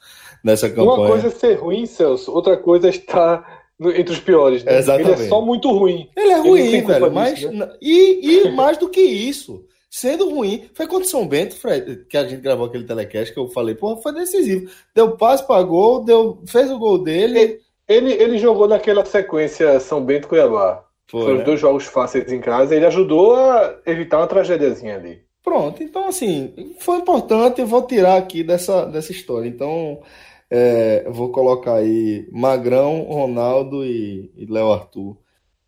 nessa 0.43 0.69
campanha. 0.69 0.91
Uma 0.91 1.07
coisa 1.07 1.27
é 1.27 1.31
ser 1.31 1.53
ruim, 1.55 1.85
Celso, 1.85 2.31
outra 2.31 2.57
coisa 2.57 2.87
é 2.87 2.89
estar 2.89 3.61
entre 3.79 4.13
os 4.13 4.19
piores. 4.19 4.63
Né? 4.63 4.77
Exatamente. 4.77 5.11
Ele 5.13 5.25
é 5.25 5.29
só 5.29 5.41
muito 5.41 5.71
ruim. 5.71 6.09
Ele 6.15 6.31
é 6.31 6.37
ruim, 6.39 6.81
velho. 6.83 7.11
Mas, 7.11 7.41
né? 7.43 7.71
e, 7.81 8.45
e 8.45 8.51
mais 8.53 8.77
do 8.77 8.89
que 8.89 9.01
isso, 9.01 9.65
sendo 9.89 10.29
ruim, 10.29 10.69
foi 10.73 10.87
contra 10.87 11.05
o 11.05 11.09
São 11.09 11.27
Bento, 11.27 11.55
Fred, 11.55 12.05
que 12.09 12.17
a 12.17 12.27
gente 12.27 12.41
gravou 12.41 12.65
aquele 12.65 12.83
telecast 12.83 13.33
que 13.33 13.39
eu 13.39 13.47
falei, 13.47 13.75
porra, 13.75 14.01
foi 14.01 14.13
decisivo. 14.13 14.69
Deu 14.93 15.15
passe 15.15 15.45
para 15.45 15.63
gol, 15.63 16.03
deu, 16.03 16.41
fez 16.45 16.69
o 16.69 16.77
gol 16.77 16.97
dele. 16.97 17.59
Ele, 17.91 18.13
ele 18.13 18.37
jogou 18.37 18.67
naquela 18.67 19.03
sequência 19.05 19.79
São 19.79 20.03
Bento 20.03 20.27
Cuiabá. 20.27 20.83
Foi, 21.07 21.21
Foram 21.21 21.37
né? 21.39 21.43
dois 21.43 21.59
jogos 21.59 21.85
fáceis 21.85 22.31
em 22.31 22.39
casa. 22.39 22.75
Ele 22.75 22.85
ajudou 22.85 23.35
a 23.35 23.79
evitar 23.85 24.17
uma 24.17 24.27
tragédiazinha 24.27 24.95
ali. 24.95 25.21
Pronto, 25.43 25.81
então 25.81 26.07
assim, 26.07 26.75
foi 26.79 26.99
importante, 26.99 27.61
eu 27.61 27.67
vou 27.67 27.85
tirar 27.87 28.15
aqui 28.15 28.43
dessa, 28.43 28.85
dessa 28.85 29.11
história. 29.11 29.47
Então, 29.47 30.01
é, 30.49 31.03
eu 31.05 31.11
vou 31.11 31.31
colocar 31.31 31.75
aí 31.75 32.27
Magrão, 32.31 33.01
Ronaldo 33.03 33.83
e, 33.83 34.31
e 34.37 34.45
Léo 34.45 34.71
Arthur 34.71 35.17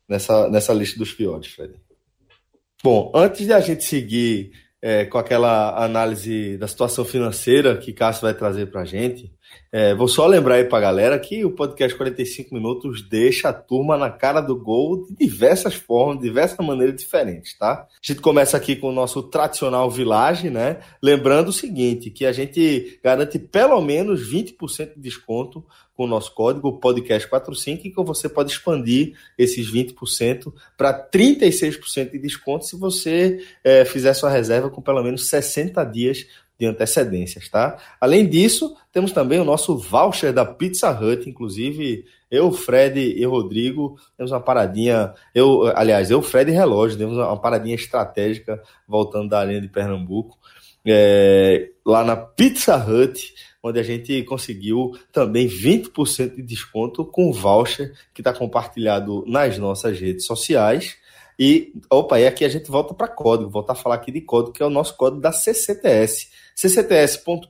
nessa, 0.08 0.48
nessa 0.48 0.74
lista 0.74 1.00
dos 1.00 1.12
piores, 1.12 1.48
Fred. 1.48 1.74
Bom, 2.84 3.12
antes 3.16 3.48
de 3.48 3.54
a 3.54 3.60
gente 3.62 3.84
seguir 3.84 4.52
é, 4.86 5.06
com 5.06 5.18
aquela 5.18 5.82
análise 5.82 6.58
da 6.58 6.68
situação 6.68 7.06
financeira 7.06 7.78
que 7.78 7.94
Cássio 7.94 8.24
vai 8.24 8.34
trazer 8.34 8.66
para 8.66 8.82
a 8.82 8.86
gente, 8.86 9.32
é, 9.72 9.96
vou 9.96 10.10
só 10.10 10.28
lembrar 10.28 10.56
aí 10.56 10.66
pra 10.66 10.82
galera 10.82 11.18
que 11.18 11.46
o 11.46 11.52
podcast 11.52 11.98
45 11.98 12.54
Minutos 12.54 13.02
deixa 13.02 13.48
a 13.48 13.54
turma 13.54 13.98
na 13.98 14.10
cara 14.10 14.42
do 14.42 14.56
gol 14.56 15.06
de 15.06 15.16
diversas 15.16 15.74
formas, 15.74 16.18
de 16.18 16.28
diversas 16.28 16.58
maneiras 16.66 16.96
diferentes, 16.96 17.58
tá? 17.58 17.88
A 17.90 18.06
gente 18.06 18.20
começa 18.20 18.58
aqui 18.58 18.76
com 18.76 18.90
o 18.90 18.94
nosso 18.94 19.24
tradicional 19.24 19.90
Village, 19.90 20.50
né? 20.50 20.80
Lembrando 21.02 21.48
o 21.48 21.54
seguinte, 21.54 22.10
que 22.10 22.26
a 22.26 22.34
gente 22.34 23.00
garante 23.02 23.40
pelo 23.40 23.80
menos 23.82 24.30
20% 24.30 24.96
de 24.96 25.02
desconto 25.02 25.66
com 25.96 26.06
o 26.06 26.08
nosso 26.08 26.34
código 26.34 26.80
podcast45 26.80 27.82
e 27.86 27.92
que 27.92 28.04
você 28.04 28.28
pode 28.28 28.52
expandir 28.52 29.14
esses 29.38 29.72
20% 29.72 30.52
para 30.78 30.94
36% 31.10 32.12
de 32.12 32.20
desconto 32.20 32.66
se 32.66 32.76
você 32.76 33.46
é, 33.64 33.86
fizer 33.86 34.14
sua 34.14 34.30
reserva 34.30 34.70
com 34.70 34.82
pelo 34.82 35.04
menos 35.04 35.28
60 35.30 35.84
dias 35.86 36.26
de 36.60 36.66
antecedências, 36.66 37.50
tá? 37.50 37.78
Além 38.00 38.28
disso, 38.28 38.76
temos 38.92 39.12
também 39.12 39.40
o 39.40 39.44
nosso 39.44 39.76
voucher 39.76 40.32
da 40.32 40.46
Pizza 40.46 40.92
Hut, 40.92 41.28
inclusive 41.30 42.06
eu, 42.30 42.52
Fred 42.52 43.00
e 43.00 43.26
Rodrigo 43.26 43.96
temos 44.18 44.32
uma 44.32 44.40
paradinha, 44.40 45.14
eu, 45.36 45.72
aliás, 45.76 46.10
eu, 46.10 46.22
Fred 46.22 46.50
e 46.52 46.54
Relógio, 46.54 46.98
temos 46.98 47.16
uma 47.16 47.40
paradinha 47.40 47.76
estratégica 47.76 48.62
voltando 48.88 49.30
da 49.30 49.40
Arena 49.40 49.62
de 49.62 49.68
Pernambuco, 49.68 50.38
é, 50.86 51.70
lá 51.86 52.04
na 52.04 52.16
Pizza 52.16 52.76
Hut, 52.78 53.34
onde 53.62 53.80
a 53.80 53.84
gente 53.84 54.24
conseguiu 54.24 54.92
também 55.12 55.48
20% 55.48 56.36
de 56.36 56.42
desconto 56.42 57.06
com 57.06 57.32
voucher 57.32 57.94
que 58.14 58.22
está 58.22 58.34
compartilhado 58.34 59.24
nas 59.28 59.58
nossas 59.58 60.00
redes 60.00 60.26
sociais. 60.26 60.98
E, 61.40 61.74
opa, 61.90 62.20
e 62.20 62.28
aqui 62.28 62.46
a 62.46 62.50
gente 62.50 62.70
volta 62.70 62.94
para 62.94 63.08
código, 63.08 63.50
voltar 63.50 63.74
a 63.74 63.76
falar 63.76 63.96
aqui 63.96 64.12
de 64.12 64.22
código, 64.22 64.54
que 64.54 64.62
é 64.62 64.66
o 64.66 64.70
nosso 64.70 64.96
código 64.96 65.22
da 65.22 65.32
CCTS 65.32 66.28
ccts.com.br 66.56 67.46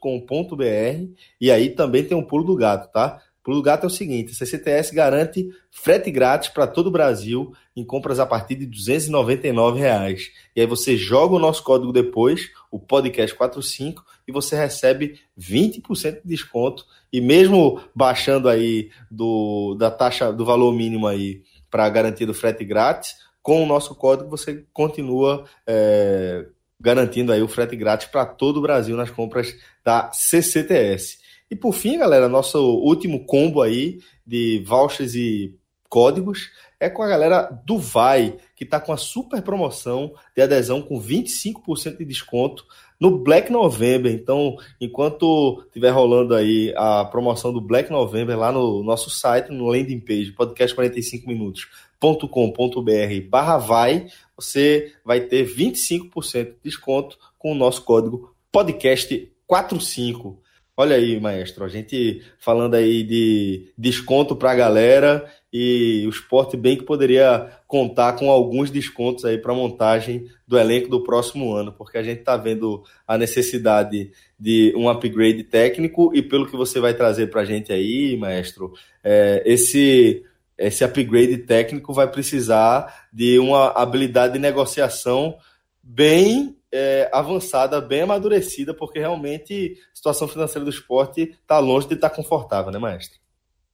e 1.40 1.52
aí 1.52 1.70
também 1.70 2.04
tem 2.04 2.18
um 2.18 2.24
pulo 2.24 2.44
do 2.44 2.56
gato, 2.56 2.92
tá? 2.92 3.22
O 3.42 3.44
pulo 3.44 3.58
do 3.58 3.64
gato 3.64 3.84
é 3.84 3.88
o 3.88 3.90
seguinte: 3.90 4.32
a 4.32 4.36
CCTS 4.36 4.94
garante 4.96 5.50
frete 5.70 6.10
grátis 6.10 6.50
para 6.50 6.66
todo 6.66 6.88
o 6.88 6.92
Brasil 6.92 7.52
em 7.76 7.84
compras 7.84 8.20
a 8.20 8.26
partir 8.26 8.56
de 8.56 8.66
299 8.66 9.80
reais. 9.80 10.32
E 10.56 10.62
aí 10.62 10.68
você 10.68 10.96
joga 10.96 11.36
o 11.36 11.40
nosso 11.40 11.64
código 11.64 11.92
depois, 11.92 12.50
o 12.74 12.80
podcast 12.80 13.38
45, 13.38 14.04
e 14.28 14.32
você 14.32 14.56
recebe 14.56 15.20
20% 15.40 16.24
de 16.24 16.28
desconto. 16.28 16.84
E 17.12 17.22
mesmo 17.22 17.80
baixando 17.94 18.50
aí 18.50 18.90
do, 19.12 19.76
da 19.76 19.92
taxa 19.92 20.34
do 20.34 20.44
valor 20.44 20.74
mínimo 20.74 21.06
aí 21.06 21.44
para 21.70 21.88
garantir 21.88 22.28
o 22.28 22.34
frete 22.34 22.66
grátis, 22.66 23.16
com 23.44 23.62
o 23.64 23.68
nosso 23.68 23.94
código 23.94 24.28
você 24.28 24.66
continua 24.74 25.46
é, 25.68 26.48
garantindo 26.82 27.32
aí 27.32 27.44
o 27.44 27.48
frete 27.48 27.76
grátis 27.76 28.08
para 28.08 28.26
todo 28.26 28.58
o 28.58 28.62
Brasil 28.62 28.98
nas 28.98 29.12
compras 29.12 29.56
da 29.86 30.12
CCTS. 30.12 31.20
E 31.52 31.56
por 31.56 31.74
fim, 31.74 32.00
galera, 32.00 32.28
nosso 32.28 32.58
último 32.60 33.24
combo 33.28 33.62
aí 33.62 34.00
de 34.26 34.64
vouchers 34.66 35.14
e 35.14 35.56
códigos 35.88 36.50
é 36.84 36.90
com 36.90 37.02
a 37.02 37.08
galera 37.08 37.44
do 37.66 37.78
Vai, 37.78 38.36
que 38.58 38.66
está 38.66 38.78
com 38.78 38.92
a 38.92 38.98
super 38.98 39.42
promoção 39.42 40.14
de 40.36 40.42
adesão 40.42 40.82
com 40.82 41.00
25% 41.00 41.98
de 41.98 42.04
desconto 42.04 42.66
no 43.00 43.20
Black 43.20 43.50
November. 43.50 44.12
Então, 44.12 44.58
enquanto 44.82 45.64
estiver 45.66 45.92
rolando 45.92 46.36
aí 46.36 46.74
a 46.76 47.06
promoção 47.06 47.54
do 47.54 47.62
Black 47.62 47.90
November 47.90 48.38
lá 48.38 48.52
no 48.52 48.84
nosso 48.84 49.10
site, 49.10 49.50
no 49.50 49.68
landing 49.68 50.02
page, 50.02 50.34
podcast 50.34 50.76
45 50.76 51.26
minutos, 51.26 51.70
com.br 52.02 53.30
barra 53.30 53.58
vai, 53.58 54.08
você 54.36 54.92
vai 55.06 55.22
ter 55.22 55.48
25% 55.48 56.44
de 56.44 56.56
desconto 56.66 57.18
com 57.40 57.54
o 57.54 57.56
nosso 57.56 57.82
código 57.84 58.36
podcast45. 58.54 60.43
Olha 60.76 60.96
aí, 60.96 61.20
maestro, 61.20 61.64
a 61.64 61.68
gente 61.68 62.24
falando 62.40 62.74
aí 62.74 63.04
de 63.04 63.72
desconto 63.78 64.36
para 64.36 64.52
a 64.52 64.56
galera 64.56 65.24
e 65.52 66.04
o 66.08 66.10
esporte 66.10 66.58
bem 66.58 66.76
que 66.76 66.84
poderia 66.84 67.60
contar 67.68 68.14
com 68.14 68.32
alguns 68.32 68.72
descontos 68.72 69.24
aí 69.24 69.38
para 69.38 69.52
a 69.52 69.56
montagem 69.56 70.26
do 70.48 70.58
elenco 70.58 70.90
do 70.90 71.04
próximo 71.04 71.54
ano, 71.54 71.72
porque 71.72 71.96
a 71.96 72.02
gente 72.02 72.22
está 72.22 72.36
vendo 72.36 72.84
a 73.08 73.20
necessidade 73.20 74.12
de 74.40 74.74
um 74.76 74.90
upgrade 74.90 75.44
técnico 75.44 76.12
e 76.12 76.24
pelo 76.24 76.50
que 76.50 76.58
você 76.58 76.80
vai 76.80 76.96
trazer 76.96 77.28
para 77.28 77.42
a 77.42 77.46
gente 77.46 77.72
aí, 77.72 78.18
maestro, 78.18 78.74
é, 79.04 79.44
esse 79.46 80.24
esse 80.58 80.84
upgrade 80.84 81.38
técnico 81.38 81.94
vai 81.94 82.10
precisar 82.10 83.08
de 83.12 83.38
uma 83.38 83.70
habilidade 83.72 84.34
de 84.34 84.40
negociação 84.40 85.38
bem 85.84 86.56
é, 86.74 87.08
avançada, 87.14 87.80
bem 87.80 88.02
amadurecida, 88.02 88.74
porque 88.74 88.98
realmente 88.98 89.78
a 89.94 89.96
situação 89.96 90.28
financeira 90.28 90.66
do 90.66 90.72
esporte 90.72 91.38
está 91.40 91.60
longe 91.60 91.88
de 91.88 91.94
estar 91.94 92.10
tá 92.10 92.16
confortável, 92.16 92.72
né, 92.72 92.80
maestro? 92.80 93.20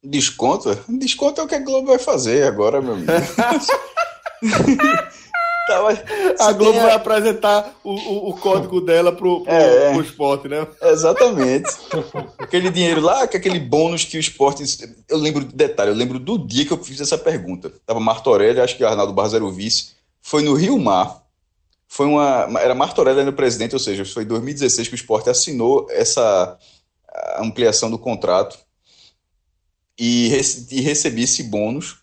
Desconto? 0.04 0.78
Desconto 0.88 1.40
é 1.40 1.44
o 1.44 1.48
que 1.48 1.56
a 1.56 1.60
Globo 1.60 1.88
vai 1.88 2.00
fazer 2.00 2.44
agora, 2.44 2.82
meu 2.82 2.94
amigo. 2.94 3.12
Tá, 5.70 6.48
a 6.48 6.52
Globo 6.52 6.80
vai 6.80 6.96
apresentar 6.96 7.76
o, 7.84 7.92
o, 7.92 8.30
o, 8.30 8.34
código 8.34 8.82
dela 8.82 9.12
pro, 9.12 9.42
pro, 9.42 9.54
é, 9.54 9.92
pro 9.92 10.02
esporte, 10.02 10.48
né? 10.48 10.66
Exatamente. 10.82 11.70
aquele 12.40 12.72
dinheiro 12.72 13.02
lá, 13.02 13.28
que 13.28 13.38
aquele 13.38 13.60
bônus 13.60 14.04
que 14.04 14.18
o 14.18 14.20
esporte. 14.20 14.64
Eu 15.08 15.20
lembro 15.20 15.46
de 15.46 15.54
detalhe, 15.54 15.92
eu 15.92 15.96
lembro 15.96 16.18
do 16.18 16.40
dia 16.40 16.66
que 16.66 16.74
eu 16.74 16.84
fiz 16.84 17.00
essa 17.00 17.20
pergunta. 17.20 17.72
Tava 17.86 18.00
Martorelli, 18.00 18.60
acho 18.60 18.76
que 18.76 18.84
Arnaldo 18.84 19.14
Barros 19.14 19.36
era 19.36 19.46
o 19.46 19.52
vice. 19.52 19.92
Foi 20.24 20.42
no 20.42 20.56
Rio 20.56 20.76
Mar. 20.80 21.22
Foi 21.90 22.06
uma. 22.06 22.48
Era 22.62 22.74
Martorelli 22.74 23.24
no 23.24 23.34
presidente, 23.34 23.74
ou 23.74 23.80
seja, 23.80 24.06
foi 24.06 24.24
em 24.24 24.28
2016 24.28 24.88
que 24.88 24.94
o 24.94 24.96
esporte 24.96 25.30
assinou 25.30 25.88
essa 25.90 26.58
ampliação 27.38 27.92
do 27.92 28.00
contrato 28.00 28.58
e, 30.00 30.28
e 30.72 30.82
recebi 30.82 31.24
esse 31.24 31.44
bônus 31.44 31.98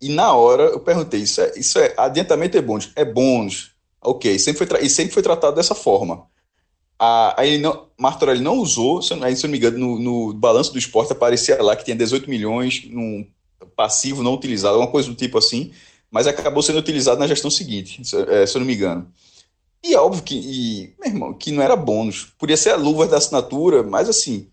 e 0.00 0.08
na 0.08 0.32
hora 0.32 0.64
eu 0.64 0.80
perguntei: 0.80 1.20
isso 1.20 1.40
é, 1.40 1.52
isso 1.56 1.78
é 1.78 1.92
adiantamento 1.96 2.56
é 2.56 2.62
bônus? 2.62 2.90
É 2.96 3.04
bônus. 3.04 3.72
Ok, 4.02 4.38
sempre 4.38 4.66
foi, 4.66 4.84
e 4.84 4.88
sempre 4.88 5.12
foi 5.12 5.22
tratado 5.22 5.56
dessa 5.56 5.74
forma. 5.74 6.26
aí 7.36 7.58
não, 7.58 7.86
Martorelli 7.98 8.40
não 8.40 8.56
usou, 8.56 9.02
se, 9.02 9.12
aí, 9.12 9.34
eu 9.34 9.42
não 9.42 9.50
me 9.50 9.58
engano, 9.58 9.78
no, 9.78 9.98
no, 9.98 10.32
balanço 10.32 10.72
do 10.72 10.78
esporte 10.78 11.12
aparecia 11.12 11.62
lá 11.62 11.76
que 11.76 11.84
tinha 11.84 11.96
18 11.96 12.28
milhões 12.28 12.84
num 12.88 13.26
passivo 13.76 14.22
não 14.22 14.32
utilizado, 14.32 14.74
alguma 14.74 14.90
coisa 14.90 15.08
do 15.08 15.14
tipo 15.14 15.36
assim, 15.36 15.70
mas 16.10 16.26
acabou 16.26 16.62
sendo 16.62 16.78
utilizado 16.78 17.20
na 17.20 17.26
gestão 17.26 17.50
seguinte, 17.50 18.04
se, 18.04 18.16
é, 18.16 18.46
se 18.46 18.56
eu 18.56 18.60
não 18.60 18.66
me 18.66 18.74
engano. 18.74 19.10
E 19.82 19.94
é 19.94 20.00
óbvio 20.00 20.22
que, 20.22 20.34
e, 20.34 20.94
meu 21.00 21.08
irmão, 21.08 21.34
que 21.34 21.50
não 21.50 21.62
era 21.62 21.74
bônus. 21.74 22.32
Podia 22.38 22.56
ser 22.56 22.70
a 22.70 22.76
luva 22.76 23.06
da 23.06 23.16
assinatura, 23.16 23.82
mas 23.82 24.08
assim, 24.08 24.48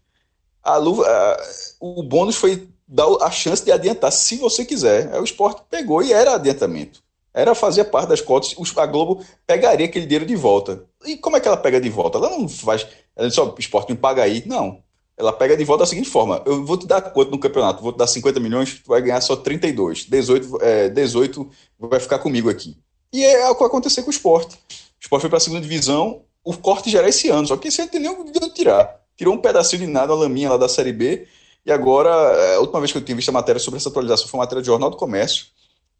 a 0.63 0.77
luva, 0.77 1.05
a, 1.05 1.38
o 1.79 2.03
bônus 2.03 2.35
foi 2.35 2.67
dá 2.88 3.03
a 3.21 3.29
chance 3.29 3.65
de 3.65 3.71
adiantar, 3.71 4.11
se 4.11 4.38
você 4.38 4.63
quiser. 4.63 5.13
Aí 5.13 5.19
o 5.19 5.23
esporte 5.23 5.61
pegou 5.69 6.01
e 6.01 6.13
era 6.13 6.35
adiantamento. 6.35 7.03
Era 7.34 7.53
fazer 7.53 7.85
parte 7.85 8.09
das 8.09 8.21
cotas, 8.21 8.55
a 8.77 8.85
Globo 8.85 9.23
pegaria 9.45 9.85
aquele 9.85 10.05
dinheiro 10.05 10.25
de 10.25 10.35
volta. 10.35 10.84
E 11.05 11.17
como 11.17 11.38
é 11.38 11.39
que 11.39 11.47
ela 11.47 11.57
pega 11.57 11.79
de 11.79 11.89
volta? 11.89 12.17
Ela 12.17 12.29
não 12.31 12.47
faz. 12.47 12.88
Ela 13.15 13.29
só, 13.29 13.53
o 13.53 13.59
esporte 13.59 13.91
me 13.91 13.97
paga 13.97 14.23
aí. 14.23 14.43
Não. 14.47 14.81
Ela 15.18 15.34
pega 15.34 15.57
de 15.57 15.64
volta 15.64 15.84
da 15.84 15.88
seguinte 15.88 16.10
forma: 16.10 16.41
eu 16.45 16.64
vou 16.64 16.77
te 16.77 16.85
dar 16.85 17.02
quanto 17.02 17.31
no 17.31 17.39
campeonato? 17.39 17.81
Vou 17.81 17.91
te 17.91 17.98
dar 17.98 18.07
50 18.07 18.39
milhões, 18.39 18.81
tu 18.84 18.89
vai 18.89 19.02
ganhar 19.02 19.19
só 19.22 19.35
32. 19.35 20.06
18, 20.06 20.57
é, 20.61 20.89
18 20.89 21.49
vai 21.80 21.99
ficar 21.99 22.19
comigo 22.19 22.49
aqui. 22.49 22.77
E 23.11 23.23
é 23.23 23.49
o 23.49 23.53
que 23.53 23.60
vai 23.60 23.68
acontecer 23.68 24.03
com 24.03 24.10
o 24.10 24.14
esporte. 24.14 24.56
O 24.56 25.02
esporte 25.02 25.22
foi 25.22 25.30
para 25.30 25.38
a 25.38 25.41
segunda 25.41 25.61
divisão, 25.61 26.22
o 26.44 26.56
corte 26.56 26.89
já 26.89 26.99
era 26.99 27.10
esse 27.10 27.30
ano, 27.30 27.48
só 27.48 27.57
que 27.57 27.68
esse 27.68 27.81
ano 27.81 27.89
tem 27.89 27.99
nem 27.99 28.11
onde 28.11 28.31
tirar. 28.53 29.02
Tirou 29.15 29.34
um 29.34 29.39
pedacinho 29.39 29.85
de 29.85 29.88
nada, 29.88 30.14
a 30.14 30.15
laminha 30.15 30.49
lá 30.49 30.57
da 30.57 30.69
Série 30.69 30.94
B, 30.94 31.27
e 31.65 31.72
agora, 31.72 32.10
é, 32.10 32.56
a 32.56 32.60
última 32.60 32.80
vez 32.80 32.91
que 32.91 32.98
eu 32.98 33.02
tinha 33.02 33.15
visto 33.15 33.30
a 33.30 33.34
matéria 33.34 33.60
sobre 33.60 33.77
essa 33.80 33.89
atualização 33.89 34.27
foi 34.27 34.38
uma 34.38 34.44
matéria 34.44 34.61
do 34.61 34.65
Jornal 34.65 34.89
do 34.89 34.98
Comércio, 34.98 35.48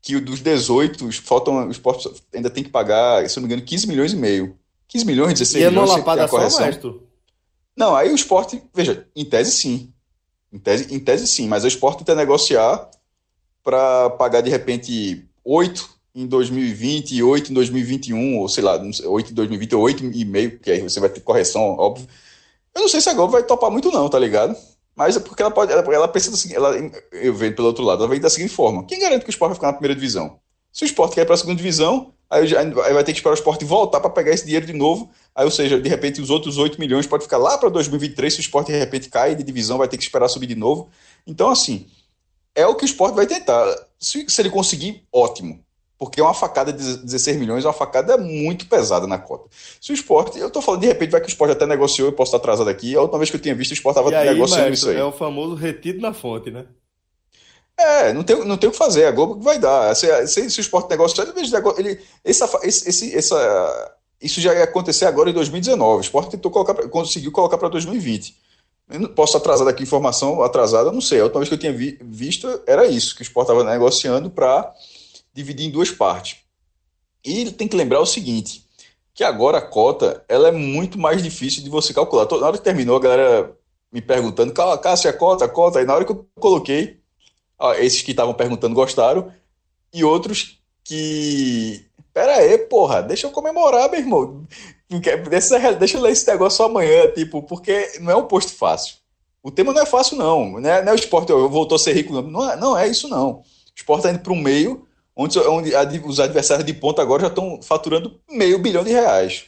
que 0.02 0.20
dos 0.20 0.40
18, 0.40 1.12
faltam, 1.22 1.68
o 1.68 1.72
esporte 1.72 2.10
ainda 2.34 2.50
tem 2.50 2.64
que 2.64 2.70
pagar, 2.70 3.28
se 3.30 3.38
eu 3.38 3.42
não 3.42 3.48
me 3.48 3.54
engano, 3.54 3.68
15 3.68 3.88
milhões 3.88 4.14
e 4.14 4.16
meio. 4.16 4.58
15 4.88 5.06
milhões, 5.06 5.34
16 5.34 5.66
e 5.66 5.70
milhões. 5.70 5.90
E 5.90 5.94
é 5.94 5.98
lapada 5.98 6.28
só, 6.28 6.38
correção. 6.38 7.00
Não, 7.78 7.96
aí 7.96 8.12
o 8.12 8.16
esporte, 8.16 8.62
veja, 8.74 9.08
em 9.16 9.24
tese 9.24 9.52
sim. 9.52 9.94
Em 10.52 10.58
tese, 10.58 10.94
em 10.94 11.00
tese 11.00 11.28
sim, 11.28 11.48
mas 11.48 11.64
o 11.64 11.68
esporte 11.68 12.00
tenta 12.00 12.16
negociar 12.16 12.90
para 13.64 14.10
pagar 14.12 14.42
de 14.42 14.50
repente 14.50 15.26
8 15.46 15.88
em 16.16 16.26
2020 16.26 17.12
e 17.12 17.22
8 17.22 17.52
em 17.52 17.54
2021, 17.54 18.40
ou 18.40 18.50
sei 18.50 18.64
lá, 18.64 18.82
8 18.82 19.32
em 19.32 19.34
2020 19.36 19.76
ou 19.76 19.82
8 19.84 20.04
e 20.06 20.26
meio, 20.26 20.58
que 20.58 20.72
aí 20.72 20.82
você 20.82 21.00
vai 21.00 21.10
ter 21.10 21.22
correção, 21.22 21.62
óbvio. 21.78 22.08
Eu 22.74 22.82
não 22.82 22.90
sei 22.90 23.00
se 23.00 23.10
a 23.10 23.14
Globo 23.14 23.34
vai 23.34 23.44
topar 23.44 23.70
muito 23.70 23.92
não, 23.92 24.10
tá 24.10 24.18
ligado? 24.18 24.56
Mas 24.96 25.16
é 25.16 25.20
porque 25.20 25.44
ela 25.44 25.52
pode. 25.52 25.72
Ela, 25.72 25.84
ela 25.94 26.08
pensa 26.08 26.32
assim, 26.32 26.56
ela, 26.56 26.76
eu 27.12 27.34
vejo 27.34 27.56
pelo 27.56 27.68
outro 27.68 27.84
lado, 27.84 28.02
ela 28.02 28.10
vem 28.10 28.20
da 28.20 28.32
seguinte 28.32 28.54
forma: 28.54 28.84
quem 28.86 29.00
garante 29.00 29.24
que 29.24 29.30
o 29.30 29.32
esporte 29.32 29.50
vai 29.50 29.56
ficar 29.56 29.68
na 29.68 29.74
primeira 29.74 29.94
divisão? 29.94 30.40
Se 30.74 30.84
o 30.84 30.88
esporte 30.88 31.14
quer 31.14 31.22
ir 31.22 31.26
para 31.26 31.36
a 31.36 31.38
segunda 31.38 31.58
divisão, 31.58 32.14
aí, 32.30 32.56
aí, 32.58 32.94
vai 32.94 33.04
ter 33.04 33.12
que 33.12 33.20
esperar 33.20 33.34
o 33.34 33.38
esporte 33.38 33.64
voltar 33.64 34.00
para 34.00 34.10
pegar 34.10 34.32
esse 34.32 34.44
dinheiro 34.46 34.66
de 34.66 34.74
novo. 34.74 35.12
Aí, 35.38 35.46
ou 35.46 35.52
seja, 35.52 35.80
de 35.80 35.88
repente 35.88 36.20
os 36.20 36.32
outros 36.32 36.58
8 36.58 36.80
milhões 36.80 37.06
pode 37.06 37.24
ficar 37.24 37.38
lá 37.38 37.58
para 37.58 37.70
2023. 37.70 38.34
Se 38.34 38.40
o 38.40 38.42
esporte 38.42 38.72
de 38.72 38.78
repente 38.78 39.08
cai 39.08 39.36
de 39.36 39.44
divisão, 39.44 39.78
vai 39.78 39.88
ter 39.88 39.96
que 39.96 40.04
esperar 40.04 40.28
subir 40.28 40.48
de 40.48 40.56
novo. 40.56 40.90
Então, 41.28 41.50
assim, 41.52 41.86
é 42.56 42.66
o 42.66 42.76
que 42.76 42.84
o 42.84 42.88
esporte 42.88 43.16
vai 43.16 43.28
tentar. 43.28 43.64
Se, 44.00 44.26
se 44.28 44.42
ele 44.42 44.50
conseguir, 44.50 45.04
ótimo 45.14 45.64
porque 45.98 46.22
uma 46.22 46.34
facada 46.34 46.72
de 46.72 46.98
16 46.98 47.38
milhões 47.38 47.66
é 47.66 47.68
uma 47.68 47.74
facada 47.74 48.18
muito 48.18 48.68
pesada 48.68 49.08
na 49.08 49.18
cota. 49.18 49.50
Se 49.82 49.92
o 49.92 49.96
esporte, 49.96 50.38
eu 50.38 50.48
estou 50.48 50.62
falando 50.62 50.82
de 50.82 50.88
repente, 50.88 51.10
vai 51.10 51.20
que 51.20 51.28
o 51.28 51.30
esporte 51.30 51.54
até 51.54 51.66
negociou, 51.66 52.08
eu 52.08 52.14
posso 52.14 52.30
estar 52.30 52.38
atrasado 52.38 52.70
aqui. 52.70 52.96
A 52.96 53.02
última 53.02 53.18
vez 53.18 53.32
que 53.32 53.36
eu 53.36 53.42
tinha 53.42 53.56
visto, 53.56 53.72
o 53.72 53.74
esporte 53.74 53.98
estava 53.98 54.24
negociando 54.24 54.74
isso 54.74 54.90
aí. 54.90 54.98
É 54.98 55.04
o 55.04 55.12
famoso 55.12 55.56
retido 55.56 56.00
na 56.00 56.14
fonte, 56.14 56.52
né? 56.52 56.66
É, 57.80 58.14
não 58.14 58.24
tem, 58.24 58.44
não 58.46 58.58
tem 58.58 58.70
o 58.70 58.72
que 58.72 58.78
fazer, 58.78 59.06
a 59.06 59.12
Globo 59.12 59.40
vai 59.40 59.60
dar. 59.60 59.96
Se, 59.96 60.28
se, 60.28 60.50
se 60.50 60.60
o 60.60 60.62
esporte 60.62 60.90
negociar, 60.90 61.28
ele, 61.28 61.90
ele, 61.90 62.02
essa, 62.24 62.60
esse, 62.64 63.16
essa, 63.16 63.97
isso 64.22 64.42
já 64.42 64.54
ia 64.54 64.64
acontecer 64.64 65.06
agora 65.06 65.30
em 65.30 65.34
2019. 65.34 65.98
O 65.98 66.02
esporte 66.02 66.32
tentou 66.32 66.52
colocar, 66.52 66.74
conseguiu 66.90 67.32
colocar 67.32 67.58
para 67.58 67.70
2020. 67.70 68.36
Eu 68.90 69.00
não 69.02 69.10
posso 69.10 69.36
atrasar 69.36 69.66
daqui 69.66 69.84
informação 69.84 70.42
atrasada, 70.42 70.92
não 70.92 71.02
sei. 71.02 71.20
A 71.20 71.24
última 71.26 71.42
vez 71.42 71.50
que 71.50 71.56
eu 71.56 71.60
tinha 71.60 71.74
vi, 71.74 71.98
visto 72.02 72.62
era 72.66 72.88
isso, 72.88 73.16
que 73.16 73.22
o 73.22 73.24
esporte 73.24 73.52
estava 73.52 73.70
negociando 73.70 74.30
para 74.30 74.74
dividir 75.34 75.68
em 75.68 75.72
duas 75.72 75.92
partes. 75.92 76.38
E 77.24 77.52
tem 77.52 77.68
que 77.68 77.76
lembrar 77.76 78.00
o 78.00 78.06
seguinte, 78.06 78.66
que 79.14 79.24
agora 79.24 79.58
a 79.58 79.62
cota 79.62 80.24
ela 80.30 80.48
é 80.48 80.52
muito 80.52 80.98
mais 80.98 81.22
difícil 81.22 81.64
de 81.64 81.70
você 81.70 81.94
calcular. 81.94 82.26
Na 82.40 82.48
hora 82.48 82.58
que 82.58 82.64
terminou, 82.64 82.96
a 82.96 83.02
galera 83.02 83.52
me 83.92 84.02
perguntando, 84.02 84.54
Cássio, 84.54 85.10
a 85.10 85.14
cota, 85.14 85.46
a 85.46 85.50
cota. 85.50 85.80
Aí 85.80 85.86
na 85.86 85.94
hora 85.94 86.06
que 86.06 86.12
eu 86.12 86.26
coloquei, 86.40 87.00
esses 87.80 88.02
que 88.02 88.12
estavam 88.12 88.34
perguntando 88.34 88.74
gostaram, 88.74 89.32
e 89.94 90.04
outros 90.04 90.62
que. 90.84 91.86
Pera 92.18 92.38
aí, 92.38 92.58
porra, 92.58 93.04
deixa 93.04 93.28
eu 93.28 93.32
comemorar, 93.32 93.92
meu 93.92 94.00
irmão. 94.00 94.44
Deixa, 94.90 95.98
eu 95.98 96.02
ler 96.02 96.14
esse 96.14 96.28
negócio 96.28 96.66
amanhã, 96.66 97.12
tipo, 97.12 97.44
porque 97.44 98.00
não 98.00 98.12
é 98.12 98.16
um 98.16 98.26
posto 98.26 98.54
fácil. 98.54 98.96
O 99.44 99.52
tema 99.52 99.72
não 99.72 99.84
é 99.84 99.86
fácil, 99.86 100.18
não. 100.18 100.60
Não 100.60 100.68
é, 100.68 100.82
não 100.84 100.94
é 100.94 100.96
o 100.96 100.98
esporte, 100.98 101.30
eu 101.30 101.48
voltou 101.48 101.76
a 101.76 101.80
ser 101.80 101.94
rico, 101.94 102.12
não. 102.12 102.24
Não 102.24 102.52
é, 102.52 102.56
não 102.56 102.76
é 102.76 102.88
isso, 102.88 103.08
não. 103.08 103.34
O 103.34 103.44
esporte 103.76 104.00
está 104.00 104.10
indo 104.10 104.24
para 104.24 104.34
o 104.34 104.36
meio 104.36 104.88
onde, 105.16 105.38
onde 105.38 105.76
os 106.04 106.20
adversários 106.20 106.66
de 106.66 106.74
ponta 106.74 107.04
agora 107.04 107.22
já 107.22 107.28
estão 107.28 107.62
faturando 107.62 108.20
meio 108.28 108.58
bilhão 108.58 108.84
de 108.84 108.90
reais. 108.90 109.44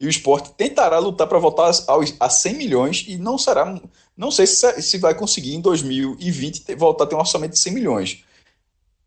E 0.00 0.04
o 0.04 0.10
esporte 0.10 0.50
tentará 0.56 0.98
lutar 0.98 1.28
para 1.28 1.38
voltar 1.38 1.70
aos, 1.86 2.16
a 2.18 2.28
100 2.28 2.54
milhões 2.54 3.04
e 3.06 3.16
não 3.16 3.38
será. 3.38 3.80
Não 4.16 4.32
sei 4.32 4.48
se, 4.48 4.82
se 4.82 4.98
vai 4.98 5.14
conseguir 5.14 5.54
em 5.54 5.60
2020 5.60 6.64
ter, 6.64 6.74
voltar 6.74 7.04
a 7.04 7.06
ter 7.06 7.14
um 7.14 7.20
orçamento 7.20 7.52
de 7.52 7.60
100 7.60 7.72
milhões. 7.72 8.24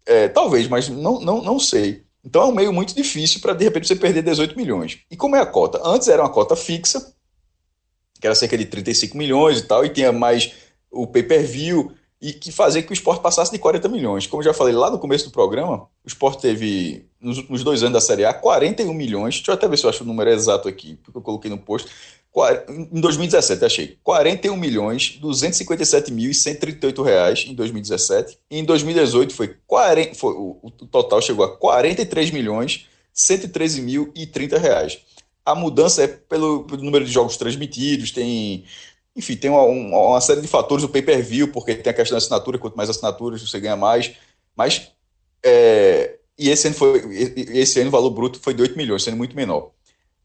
É, 0.06 0.30
talvez, 0.30 0.70
mas 0.70 0.88
não, 0.88 1.20
não, 1.20 1.42
não 1.42 1.60
sei. 1.60 2.05
Então 2.26 2.42
é 2.42 2.46
um 2.46 2.52
meio 2.52 2.74
muito 2.74 2.96
difícil 2.96 3.40
para 3.40 3.54
de 3.54 3.64
repente 3.64 3.88
você 3.88 3.96
perder 3.96 4.24
18 4.24 4.58
milhões. 4.58 5.00
E 5.12 5.16
como 5.16 5.36
é 5.36 5.42
a 5.42 5.46
cota? 5.46 5.80
Antes 5.84 6.08
era 6.08 6.24
uma 6.24 6.30
cota 6.30 6.56
fixa, 6.56 7.14
que 8.20 8.26
era 8.26 8.34
cerca 8.34 8.58
de 8.58 8.66
35 8.66 9.16
milhões 9.16 9.60
e 9.60 9.64
tal, 9.64 9.86
e 9.86 9.90
tinha 9.90 10.12
mais 10.12 10.52
o 10.90 11.06
pay-per-view 11.06 11.94
e 12.20 12.34
que 12.34 12.52
fazer 12.52 12.82
que 12.84 12.92
o 12.92 12.94
esporte 12.94 13.22
passasse 13.22 13.52
de 13.52 13.60
40 13.60 13.88
milhões. 13.88 14.26
Como 14.26 14.42
eu 14.42 14.46
já 14.46 14.54
falei 14.54 14.74
lá 14.74 14.90
no 14.90 14.98
começo 14.98 15.26
do 15.26 15.32
programa, 15.32 15.88
o 16.04 16.08
esporte 16.08 16.42
teve, 16.42 17.06
nos 17.22 17.38
últimos 17.38 17.64
dois 17.64 17.84
anos 17.84 17.94
da 17.94 18.02
Série 18.02 18.26
A, 18.26 18.34
41 18.34 18.92
milhões. 18.94 19.36
Deixa 19.36 19.52
eu 19.52 19.56
até 19.56 19.68
ver 19.68 19.78
se 19.78 19.86
eu 19.86 19.90
acho 19.92 20.04
o 20.04 20.08
número 20.08 20.32
exato 20.32 20.68
aqui, 20.68 20.96
porque 21.04 21.18
eu 21.18 21.22
coloquei 21.22 21.52
no 21.52 21.58
post. 21.58 21.88
Em 22.68 23.00
2017, 23.00 23.64
achei. 23.64 23.98
41 24.04 24.58
milhões, 24.58 25.18
257 25.22 26.12
mil 26.12 26.32
e 26.32 26.34
138 26.34 27.02
reais 27.02 27.46
em 27.48 27.54
2017. 27.54 28.38
E 28.52 28.60
em 28.60 28.66
2018 28.66 29.34
foi, 29.34 29.56
40, 29.66 30.16
foi 30.16 30.34
o, 30.34 30.60
o 30.62 30.72
total 30.72 31.22
chegou 31.22 31.46
a 31.46 31.58
43 31.58 32.32
milhões, 32.32 32.88
113 33.14 33.82
mil 33.82 34.12
e 34.14 34.28
30 34.28 34.60
reais. 34.60 35.00
A 35.46 35.56
mudança 35.56 36.04
é 36.04 36.08
pelo, 36.08 36.66
pelo 36.66 36.84
número 36.84 37.06
de 37.06 37.12
jogos 37.12 37.38
transmitidos, 37.38 38.12
tem 38.12 38.66
enfim, 39.16 39.38
tem 39.38 39.50
uma, 39.50 39.62
uma 39.62 40.20
série 40.20 40.42
de 40.42 40.48
fatores, 40.48 40.84
o 40.84 40.90
pay-per-view, 40.90 41.48
porque 41.48 41.74
tem 41.74 41.90
a 41.90 41.94
questão 41.94 42.16
da 42.16 42.18
assinatura, 42.18 42.58
quanto 42.58 42.76
mais 42.76 42.90
assinaturas 42.90 43.42
você 43.42 43.62
ganha 43.62 43.78
mais, 43.78 44.12
mas 44.58 44.92
é, 45.42 46.18
e 46.38 46.50
esse 46.50 46.68
ano, 46.68 46.76
foi, 46.76 47.02
esse 47.54 47.80
ano 47.80 47.88
o 47.88 47.92
valor 47.92 48.10
bruto 48.10 48.40
foi 48.42 48.54
de 48.54 48.62
8 48.62 48.76
milhões, 48.76 49.04
sendo 49.04 49.16
muito 49.16 49.36
menor. 49.36 49.72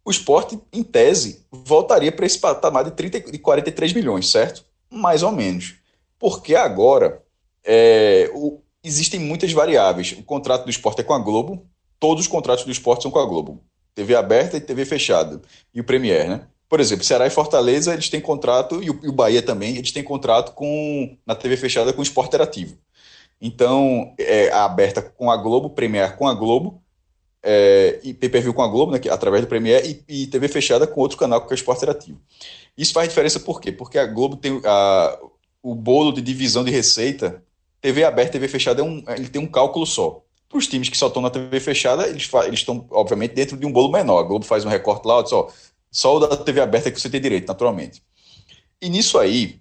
O 0.05 0.11
esporte, 0.11 0.59
em 0.73 0.83
tese, 0.83 1.45
voltaria 1.51 2.11
para 2.11 2.27
esse 2.27 2.39
patamar 2.39 2.85
de, 2.85 2.93
30, 2.93 3.21
de 3.31 3.39
43 3.39 3.93
milhões, 3.93 4.31
certo? 4.31 4.65
Mais 4.91 5.23
ou 5.23 5.31
menos. 5.31 5.77
Porque 6.19 6.55
agora 6.55 7.23
é, 7.65 8.31
o, 8.35 8.61
existem 8.83 9.21
muitas 9.21 9.53
variáveis. 9.53 10.13
O 10.13 10.23
contrato 10.23 10.65
do 10.65 10.71
esporte 10.71 11.01
é 11.01 11.05
com 11.05 11.15
a 11.15 11.19
Globo, 11.19 11.67
todos 11.99 12.25
os 12.25 12.29
contratos 12.29 12.65
do 12.65 12.71
esporte 12.71 13.03
são 13.03 13.11
com 13.11 13.19
a 13.19 13.27
Globo. 13.27 13.63
TV 13.95 14.15
aberta 14.15 14.57
e 14.57 14.61
TV 14.61 14.85
fechada. 14.85 15.41
E 15.75 15.81
o 15.81 15.85
Premier, 15.85 16.29
né? 16.29 16.47
Por 16.69 16.81
exemplo, 16.81 17.05
Ceará 17.05 17.27
e 17.27 17.31
Fortaleza, 17.31 17.93
eles 17.93 18.09
têm 18.09 18.21
contrato, 18.21 18.83
e 18.83 18.91
o, 18.91 19.01
e 19.03 19.09
o 19.09 19.13
Bahia 19.13 19.43
também, 19.43 19.77
eles 19.77 19.91
têm 19.91 20.05
contrato 20.05 20.53
com 20.53 21.17
na 21.27 21.35
TV 21.35 21.57
fechada 21.57 21.93
com 21.93 22.01
o 22.01 22.03
Esporte 22.03 22.29
Interativo. 22.29 22.79
Então, 23.41 24.15
é 24.19 24.53
aberta 24.53 25.03
com 25.03 25.31
a 25.31 25.37
Globo, 25.37 25.71
Premier 25.71 26.17
com 26.17 26.29
a 26.29 26.35
Globo, 26.35 26.81
é, 27.43 28.01
e 28.03 28.13
pay-per-view 28.13 28.53
com 28.53 28.63
a 28.63 28.69
Globo, 28.69 28.93
né, 28.93 29.01
através 29.11 29.43
do 29.43 29.49
Premier, 29.49 29.85
e, 29.85 30.05
e, 30.09 30.27
TV 30.27 30.49
fechada 30.49 30.87
com 30.87 31.01
outro 31.01 31.17
canal, 31.17 31.41
que 31.41 31.53
é 31.53 31.55
o 31.55 31.55
Esporte 31.55 31.79
Interativo. 31.79 32.21
Isso 32.77 32.93
faz 32.93 33.09
diferença 33.09 33.41
por 33.41 33.61
quê? 33.61 33.73
Porque 33.73 33.99
a 33.99 34.07
Globo 34.07 34.37
tem 34.37 34.61
a, 34.65 35.19
o 35.63 35.75
bolo 35.75 36.13
de 36.13 36.21
divisão 36.21 36.65
de 36.65 36.71
receita, 36.71 37.43
TV 37.81 38.05
aberta, 38.05 38.33
TV 38.33 38.49
fechada, 38.49 38.83
é 38.83 38.85
um, 38.85 39.03
ele 39.09 39.29
tem 39.29 39.41
um 39.41 39.47
cálculo 39.47 39.87
só. 39.87 40.23
Para 40.49 40.59
os 40.59 40.67
times 40.67 40.89
que 40.89 40.99
só 40.99 41.07
estão 41.07 41.23
na 41.23 41.31
TV 41.31 41.61
fechada, 41.61 42.09
eles 42.09 42.29
estão, 42.53 42.87
obviamente, 42.91 43.35
dentro 43.35 43.57
de 43.57 43.65
um 43.65 43.73
bolo 43.73 43.91
menor. 43.91 44.19
A 44.19 44.23
Globo 44.23 44.45
faz 44.45 44.65
um 44.65 44.69
recorte 44.69 45.07
lá, 45.07 45.25
só, 45.25 45.49
só 45.91 46.17
o 46.17 46.21
da 46.21 46.37
TV 46.37 46.61
aberta 46.61 46.91
que 46.91 47.01
você 47.01 47.09
tem 47.09 47.21
direito, 47.21 47.47
naturalmente. 47.47 48.03
E 48.83 48.89
nisso 48.89 49.19
aí, 49.19 49.61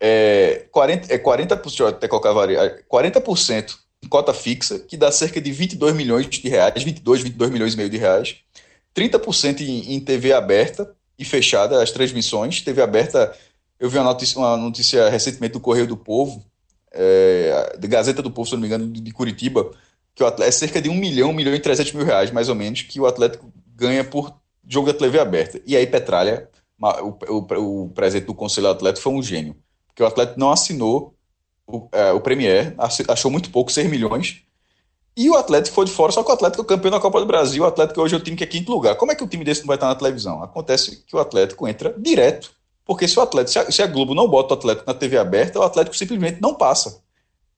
é 0.00 0.66
40%, 0.72 1.10
é 1.10 1.18
40 1.18 1.56
deixa 1.56 1.82
eu 1.82 1.88
até 1.88 2.06
colocar 2.06 2.30
40% 2.30 3.70
em 3.70 3.78
cota 4.08 4.32
fixa, 4.32 4.78
que 4.78 4.96
dá 4.96 5.12
cerca 5.12 5.40
de 5.40 5.52
22 5.52 5.94
milhões 5.94 6.28
de 6.28 6.48
reais, 6.48 6.82
22, 6.82 7.22
22 7.22 7.50
milhões 7.50 7.74
e 7.74 7.76
meio 7.76 7.90
de 7.90 7.96
reais, 7.96 8.36
30% 8.94 9.60
em, 9.60 9.94
em 9.94 10.00
TV 10.00 10.32
aberta 10.32 10.90
e 11.18 11.24
fechada, 11.24 11.82
as 11.82 11.90
transmissões, 11.90 12.62
TV 12.62 12.82
aberta, 12.82 13.36
eu 13.78 13.88
vi 13.88 13.98
uma 13.98 14.04
notícia, 14.04 14.38
uma 14.38 14.56
notícia 14.56 15.08
recentemente 15.08 15.52
do 15.52 15.60
Correio 15.60 15.86
do 15.86 15.96
Povo, 15.96 16.44
é, 16.92 17.76
Gazeta 17.80 18.22
do 18.22 18.30
Povo, 18.30 18.48
se 18.48 18.54
não 18.54 18.60
me 18.60 18.66
engano, 18.66 18.88
de 18.88 19.10
Curitiba, 19.12 19.70
que 20.14 20.22
o 20.22 20.26
atleta, 20.26 20.48
é 20.48 20.52
cerca 20.52 20.82
de 20.82 20.88
1 20.88 20.94
milhão, 20.94 21.30
1 21.30 21.32
milhão 21.32 21.54
e 21.54 21.60
300 21.60 21.92
mil 21.92 22.04
reais, 22.04 22.30
mais 22.30 22.48
ou 22.48 22.54
menos, 22.54 22.82
que 22.82 23.00
o 23.00 23.06
Atlético 23.06 23.52
ganha 23.74 24.02
por 24.02 24.34
jogo 24.66 24.92
da 24.92 24.98
TV 24.98 25.18
aberta. 25.20 25.60
E 25.64 25.76
aí 25.76 25.86
Petralha, 25.86 26.48
o, 26.80 27.34
o, 27.34 27.84
o 27.84 27.88
presidente 27.90 28.26
do 28.26 28.34
Conselho 28.34 28.68
Atlético, 28.68 29.02
foi 29.02 29.12
um 29.12 29.22
gênio, 29.22 29.56
porque 29.86 30.02
o 30.02 30.06
Atlético 30.06 30.40
não 30.40 30.50
assinou 30.50 31.14
o, 31.68 31.88
é, 31.92 32.10
o 32.12 32.20
Premier, 32.20 32.74
achou 33.08 33.30
muito 33.30 33.50
pouco, 33.50 33.70
6 33.70 33.88
milhões, 33.88 34.42
e 35.16 35.28
o 35.28 35.36
Atlético 35.36 35.74
foi 35.74 35.84
de 35.84 35.90
fora, 35.90 36.12
só 36.12 36.22
que 36.22 36.30
o 36.30 36.32
Atlético 36.32 36.62
é 36.62 36.64
campeão 36.64 36.92
da 36.92 37.00
Copa 37.00 37.18
do 37.18 37.26
Brasil, 37.26 37.64
o 37.64 37.66
Atlético 37.66 38.00
hoje 38.00 38.14
é 38.14 38.18
o 38.18 38.20
time 38.20 38.36
que 38.36 38.44
é 38.44 38.46
quinto 38.46 38.70
lugar. 38.70 38.94
Como 38.94 39.10
é 39.10 39.16
que 39.16 39.24
o 39.24 39.26
time 39.26 39.44
desse 39.44 39.62
não 39.62 39.66
vai 39.66 39.76
estar 39.76 39.88
na 39.88 39.96
televisão? 39.96 40.42
Acontece 40.44 41.02
que 41.04 41.16
o 41.16 41.18
Atlético 41.18 41.66
entra 41.66 41.92
direto. 41.98 42.52
Porque 42.84 43.08
se 43.08 43.18
o 43.18 43.22
Atlético, 43.22 43.52
se 43.52 43.58
a, 43.58 43.70
se 43.72 43.82
a 43.82 43.86
Globo 43.88 44.14
não 44.14 44.28
bota 44.28 44.54
o 44.54 44.56
Atlético 44.56 44.86
na 44.86 44.94
TV 44.94 45.18
aberta, 45.18 45.58
o 45.58 45.64
Atlético 45.64 45.96
simplesmente 45.96 46.40
não 46.40 46.54
passa. 46.54 47.02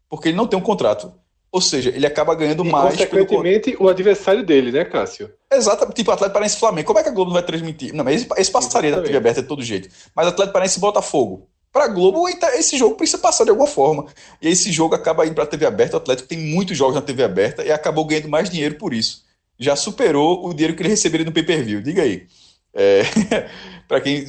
Porque 0.09 0.29
ele 0.31 0.39
não 0.39 0.47
tem 0.47 0.59
um 0.59 0.63
contrato. 0.63 1.13
Ou 1.53 1.61
seja, 1.61 1.91
ele 1.91 2.07
acaba 2.07 2.35
ganhando 2.35 2.65
e, 2.65 2.71
mais. 2.71 2.97
Consequentemente, 2.97 3.73
pelo... 3.73 3.85
o 3.85 3.89
adversário 3.91 4.43
dele, 4.43 4.73
né, 4.73 4.83
Cássio? 4.87 5.31
Exato, 5.53 5.85
tipo 5.93 6.11
Atlético 6.11 6.33
Paranaense 6.33 6.59
Flamengo. 6.59 6.87
Como 6.87 6.99
é 6.99 7.03
que 7.03 7.11
a 7.11 7.13
Globo 7.13 7.29
não 7.29 7.35
vai 7.35 7.43
transmitir? 7.43 7.93
Não, 7.93 8.03
mas 8.03 8.23
esse, 8.23 8.29
esse 8.39 8.51
passaria 8.51 8.97
na 8.97 9.03
TV 9.03 9.19
aberta 9.19 9.43
de 9.43 9.49
todo 9.49 9.63
jeito. 9.63 9.91
Mas 10.17 10.29
Atlético 10.29 10.55
Paranaense 10.55 10.81
Botafogo 10.81 11.50
para 11.73 11.87
Globo, 11.87 12.29
esse 12.29 12.77
jogo 12.77 12.97
precisa 12.97 13.19
passar 13.19 13.45
de 13.45 13.51
alguma 13.51 13.69
forma. 13.69 14.07
E 14.43 14.49
esse 14.49 14.73
jogo 14.73 14.95
acaba 14.95 15.25
indo 15.25 15.35
para 15.35 15.45
a 15.45 15.47
TV 15.47 15.67
aberta. 15.67 15.97
O 15.97 16.01
Atlético 16.01 16.29
tem 16.29 16.39
muitos 16.39 16.77
jogos 16.77 16.95
na 16.95 17.03
TV 17.03 17.23
aberta 17.23 17.65
e 17.65 17.71
acabou 17.71 18.05
ganhando 18.05 18.29
mais 18.29 18.51
dinheiro 18.51 18.75
por 18.75 18.93
isso. 18.93 19.25
Já 19.59 19.77
superou 19.77 20.47
o 20.47 20.53
dinheiro 20.53 20.75
que 20.75 20.83
ele 20.83 20.89
receberia 20.89 21.25
no 21.25 21.33
pay-per-view. 21.33 21.81
Diga 21.81 22.03
aí. 22.03 22.27
É, 22.75 23.03
para 23.87 24.01
quem. 24.01 24.27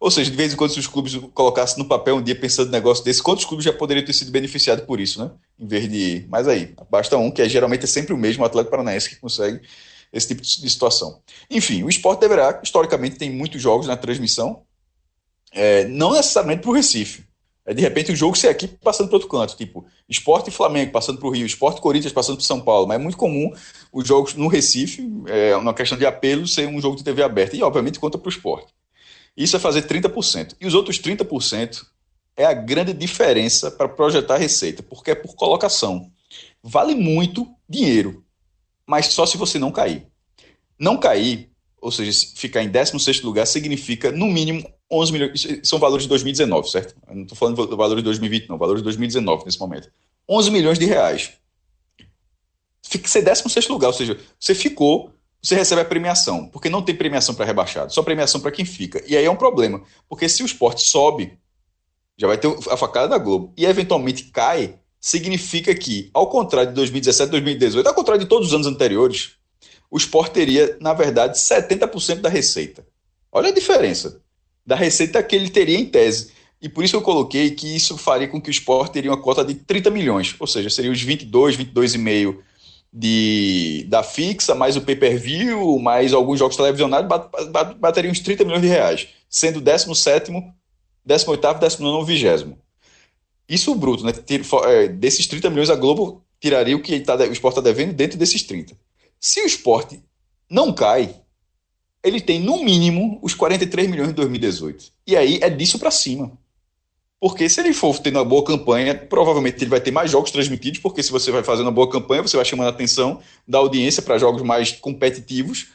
Ou 0.00 0.10
seja, 0.10 0.30
de 0.30 0.36
vez 0.36 0.52
em 0.52 0.56
quando, 0.56 0.72
se 0.72 0.80
os 0.80 0.86
clubes 0.86 1.16
colocassem 1.32 1.78
no 1.78 1.88
papel 1.88 2.16
um 2.16 2.22
dia 2.22 2.34
pensando 2.34 2.68
em 2.68 2.72
negócio 2.72 3.04
desse, 3.04 3.22
quantos 3.22 3.44
clubes 3.44 3.64
já 3.64 3.72
poderiam 3.72 4.04
ter 4.04 4.12
sido 4.12 4.30
beneficiados 4.30 4.84
por 4.84 5.00
isso, 5.00 5.22
né? 5.22 5.30
Em 5.58 5.66
vez 5.66 5.88
de. 5.88 6.26
Mas 6.28 6.48
aí, 6.48 6.74
basta 6.90 7.16
um, 7.16 7.30
que 7.30 7.40
é, 7.40 7.48
geralmente 7.48 7.84
é 7.84 7.86
sempre 7.86 8.12
o 8.12 8.18
mesmo, 8.18 8.42
o 8.42 8.46
Atlético 8.46 8.72
Paranaense, 8.72 9.08
que 9.08 9.16
consegue 9.16 9.60
esse 10.12 10.28
tipo 10.28 10.42
de 10.42 10.70
situação. 10.70 11.20
Enfim, 11.50 11.82
o 11.82 11.88
esporte 11.88 12.20
deverá, 12.20 12.60
historicamente, 12.62 13.16
tem 13.16 13.30
muitos 13.30 13.60
jogos 13.62 13.86
na 13.86 13.96
transmissão, 13.96 14.62
é, 15.54 15.86
não 15.86 16.12
necessariamente 16.12 16.62
para 16.62 16.70
o 16.70 16.74
Recife. 16.74 17.24
É 17.66 17.72
de 17.72 17.80
repente 17.80 18.12
o 18.12 18.16
jogo 18.16 18.36
ser 18.36 18.48
aqui 18.48 18.68
passando 18.68 19.08
para 19.08 19.16
outro 19.16 19.28
canto, 19.28 19.56
tipo 19.56 19.86
Esporte 20.06 20.48
e 20.48 20.52
Flamengo 20.52 20.92
passando 20.92 21.18
para 21.18 21.28
o 21.28 21.30
Rio, 21.30 21.46
Esporte 21.46 21.78
e 21.78 21.80
Corinthians 21.80 22.12
passando 22.12 22.36
para 22.36 22.44
São 22.44 22.60
Paulo. 22.60 22.86
Mas 22.86 23.00
é 23.00 23.02
muito 23.02 23.16
comum 23.16 23.50
os 23.90 24.06
jogos 24.06 24.34
no 24.34 24.48
Recife, 24.48 25.08
é 25.26 25.56
uma 25.56 25.72
questão 25.72 25.96
de 25.96 26.04
apelo, 26.04 26.46
ser 26.46 26.68
um 26.68 26.80
jogo 26.80 26.96
de 26.96 27.04
TV 27.04 27.22
aberta. 27.22 27.56
E 27.56 27.62
obviamente 27.62 27.98
conta 27.98 28.18
para 28.18 28.28
o 28.28 28.30
esporte. 28.30 28.74
Isso 29.34 29.56
é 29.56 29.58
fazer 29.58 29.82
30%. 29.82 30.56
E 30.60 30.66
os 30.66 30.74
outros 30.74 30.98
30% 30.98 31.84
é 32.36 32.44
a 32.44 32.52
grande 32.52 32.92
diferença 32.92 33.70
para 33.70 33.88
projetar 33.88 34.34
a 34.34 34.38
receita, 34.38 34.82
porque 34.82 35.12
é 35.12 35.14
por 35.14 35.34
colocação. 35.34 36.10
Vale 36.62 36.94
muito 36.94 37.48
dinheiro, 37.68 38.24
mas 38.86 39.06
só 39.06 39.24
se 39.24 39.36
você 39.36 39.58
não 39.58 39.72
cair. 39.72 40.06
Não 40.78 40.98
cair, 40.98 41.50
ou 41.80 41.90
seja, 41.90 42.26
ficar 42.36 42.62
em 42.62 42.68
16 42.68 43.22
lugar, 43.22 43.46
significa, 43.46 44.10
no 44.10 44.26
mínimo, 44.26 44.68
11 44.94 45.12
milhões, 45.12 45.46
são 45.62 45.78
valores 45.78 46.04
de 46.04 46.08
2019, 46.08 46.70
certo? 46.70 46.94
Eu 47.08 47.14
não 47.14 47.22
estou 47.22 47.36
falando 47.36 47.66
do 47.66 47.76
valor 47.76 47.96
de 47.96 48.02
2020, 48.02 48.48
não, 48.48 48.58
valores 48.58 48.80
de 48.80 48.84
2019 48.84 49.44
nesse 49.44 49.58
momento. 49.58 49.90
11 50.28 50.50
milhões 50.50 50.78
de 50.78 50.86
reais. 50.86 51.32
Fica 52.82 53.08
ser 53.08 53.22
16 53.22 53.68
lugar, 53.68 53.88
ou 53.88 53.92
seja, 53.92 54.18
você 54.38 54.54
ficou, 54.54 55.10
você 55.42 55.54
recebe 55.54 55.82
a 55.82 55.84
premiação, 55.84 56.48
porque 56.48 56.68
não 56.68 56.82
tem 56.82 56.94
premiação 56.94 57.34
para 57.34 57.44
rebaixado, 57.44 57.92
só 57.92 58.02
premiação 58.02 58.40
para 58.40 58.50
quem 58.50 58.64
fica. 58.64 59.02
E 59.06 59.16
aí 59.16 59.24
é 59.24 59.30
um 59.30 59.36
problema, 59.36 59.82
porque 60.08 60.28
se 60.28 60.42
o 60.42 60.46
esporte 60.46 60.82
sobe, 60.82 61.38
já 62.16 62.26
vai 62.26 62.38
ter 62.38 62.48
a 62.70 62.76
facada 62.76 63.08
da 63.08 63.18
Globo, 63.18 63.52
e 63.56 63.66
eventualmente 63.66 64.24
cai, 64.24 64.78
significa 65.00 65.74
que, 65.74 66.10
ao 66.14 66.28
contrário 66.28 66.70
de 66.70 66.76
2017, 66.76 67.30
2018, 67.30 67.86
ao 67.86 67.94
contrário 67.94 68.22
de 68.22 68.28
todos 68.28 68.48
os 68.48 68.54
anos 68.54 68.66
anteriores, 68.66 69.32
o 69.90 69.96
esporte 69.96 70.32
teria, 70.32 70.76
na 70.80 70.92
verdade, 70.92 71.38
70% 71.38 72.20
da 72.20 72.28
receita. 72.28 72.86
Olha 73.30 73.48
a 73.48 73.54
diferença 73.54 74.23
da 74.66 74.76
receita 74.76 75.22
que 75.22 75.36
ele 75.36 75.50
teria 75.50 75.78
em 75.78 75.86
tese. 75.86 76.32
E 76.60 76.68
por 76.68 76.82
isso 76.82 76.96
eu 76.96 77.02
coloquei 77.02 77.50
que 77.50 77.76
isso 77.76 77.98
faria 77.98 78.26
com 78.26 78.40
que 78.40 78.48
o 78.48 78.50
esporte 78.50 78.94
teria 78.94 79.10
uma 79.10 79.20
cota 79.20 79.44
de 79.44 79.54
30 79.54 79.90
milhões, 79.90 80.34
ou 80.38 80.46
seja, 80.46 80.70
seria 80.70 80.90
os 80.90 81.02
22, 81.02 81.56
22,5 81.56 82.38
de 82.90 83.84
da 83.88 84.02
fixa, 84.02 84.54
mais 84.54 84.76
o 84.76 84.80
pay-per-view, 84.80 85.78
mais 85.80 86.12
alguns 86.12 86.38
jogos 86.38 86.56
televisionados, 86.56 87.08
bateriam 87.78 88.12
uns 88.12 88.20
30 88.20 88.44
milhões 88.44 88.62
de 88.62 88.68
reais, 88.68 89.08
sendo 89.28 89.60
17 89.60 90.30
18º, 91.06 91.58
19 91.58 92.14
20 92.14 92.56
Isso 93.48 93.74
bruto, 93.74 94.04
né? 94.04 94.12
É, 94.66 94.88
desses 94.88 95.26
30 95.26 95.50
milhões, 95.50 95.70
a 95.70 95.76
Globo 95.76 96.24
tiraria 96.40 96.76
o 96.76 96.80
que 96.80 96.98
tá, 97.00 97.16
o 97.16 97.32
esporte 97.32 97.58
está 97.58 97.60
devendo 97.60 97.92
dentro 97.92 98.16
desses 98.16 98.42
30. 98.42 98.74
Se 99.20 99.40
o 99.40 99.46
esporte 99.46 100.00
não 100.48 100.72
cai, 100.72 101.14
ele 102.04 102.20
tem 102.20 102.38
no 102.38 102.62
mínimo 102.62 103.18
os 103.22 103.34
43 103.34 103.88
milhões 103.88 104.08
de 104.10 104.14
2018. 104.14 104.92
E 105.06 105.16
aí 105.16 105.38
é 105.40 105.48
disso 105.48 105.78
para 105.78 105.90
cima. 105.90 106.32
Porque 107.18 107.48
se 107.48 107.58
ele 107.58 107.72
for 107.72 107.98
tendo 107.98 108.18
uma 108.18 108.24
boa 108.24 108.44
campanha, 108.44 108.94
provavelmente 108.94 109.62
ele 109.62 109.70
vai 109.70 109.80
ter 109.80 109.90
mais 109.90 110.10
jogos 110.10 110.30
transmitidos, 110.30 110.78
porque 110.80 111.02
se 111.02 111.10
você 111.10 111.32
vai 111.32 111.42
fazendo 111.42 111.66
uma 111.66 111.72
boa 111.72 111.88
campanha, 111.88 112.20
você 112.20 112.36
vai 112.36 112.44
chamando 112.44 112.66
a 112.66 112.70
atenção 112.70 113.20
da 113.48 113.56
audiência 113.56 114.02
para 114.02 114.18
jogos 114.18 114.42
mais 114.42 114.72
competitivos. 114.72 115.68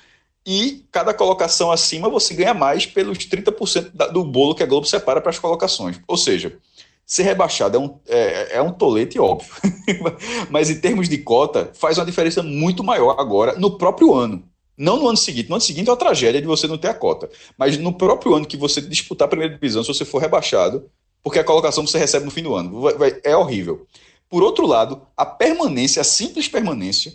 E 0.46 0.86
cada 0.92 1.14
colocação 1.14 1.72
acima 1.72 2.08
você 2.08 2.36
ganha 2.36 2.54
mais 2.54 2.86
pelos 2.86 3.18
30% 3.18 4.12
do 4.12 4.24
bolo 4.24 4.54
que 4.54 4.62
a 4.62 4.66
Globo 4.66 4.86
separa 4.86 5.20
para 5.20 5.32
as 5.32 5.40
colocações. 5.40 6.00
Ou 6.08 6.16
seja, 6.16 6.58
ser 7.06 7.24
rebaixado 7.24 7.78
é 7.78 7.80
um, 7.80 8.00
é, 8.08 8.58
é 8.58 8.62
um 8.62 8.72
tolete 8.72 9.20
óbvio. 9.20 9.52
Mas 10.52 10.70
em 10.70 10.80
termos 10.80 11.10
de 11.10 11.18
cota, 11.18 11.72
faz 11.74 11.98
uma 11.98 12.06
diferença 12.06 12.44
muito 12.44 12.84
maior 12.84 13.16
agora 13.20 13.58
no 13.58 13.78
próprio 13.78 14.14
ano. 14.14 14.44
Não 14.80 14.98
no 14.98 15.10
ano 15.10 15.18
seguinte. 15.18 15.50
No 15.50 15.56
ano 15.56 15.62
seguinte 15.62 15.90
é 15.90 15.92
uma 15.92 15.98
tragédia 15.98 16.40
de 16.40 16.48
você 16.48 16.66
não 16.66 16.78
ter 16.78 16.88
a 16.88 16.94
cota. 16.94 17.30
Mas 17.58 17.78
no 17.78 17.92
próprio 17.92 18.34
ano 18.34 18.46
que 18.46 18.56
você 18.56 18.80
disputar 18.80 19.26
a 19.26 19.30
primeira 19.30 19.54
divisão, 19.54 19.84
se 19.84 19.94
você 19.94 20.06
for 20.06 20.20
rebaixado, 20.20 20.90
porque 21.22 21.38
a 21.38 21.44
colocação 21.44 21.86
você 21.86 21.98
recebe 21.98 22.24
no 22.24 22.32
fim 22.32 22.44
do 22.44 22.56
ano. 22.56 22.80
Vai, 22.80 22.94
vai, 22.94 23.22
é 23.26 23.36
horrível. 23.36 23.86
Por 24.30 24.42
outro 24.42 24.66
lado, 24.66 25.02
a 25.18 25.26
permanência, 25.26 26.00
a 26.00 26.06
simples 26.06 26.48
permanência, 26.48 27.14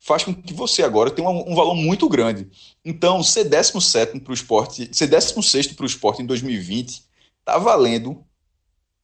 faz 0.00 0.24
com 0.24 0.32
que 0.32 0.54
você 0.54 0.82
agora 0.82 1.10
tenha 1.10 1.28
um, 1.28 1.52
um 1.52 1.54
valor 1.54 1.74
muito 1.74 2.08
grande. 2.08 2.48
Então, 2.82 3.22
ser 3.22 3.44
17 3.44 4.20
para 4.20 4.30
o 4.30 4.34
esporte, 4.34 4.88
ser 4.90 5.06
16 5.06 5.68
para 5.68 5.82
o 5.82 5.86
esporte 5.86 6.22
em 6.22 6.26
2020, 6.26 7.02
está 7.40 7.58
valendo 7.58 8.24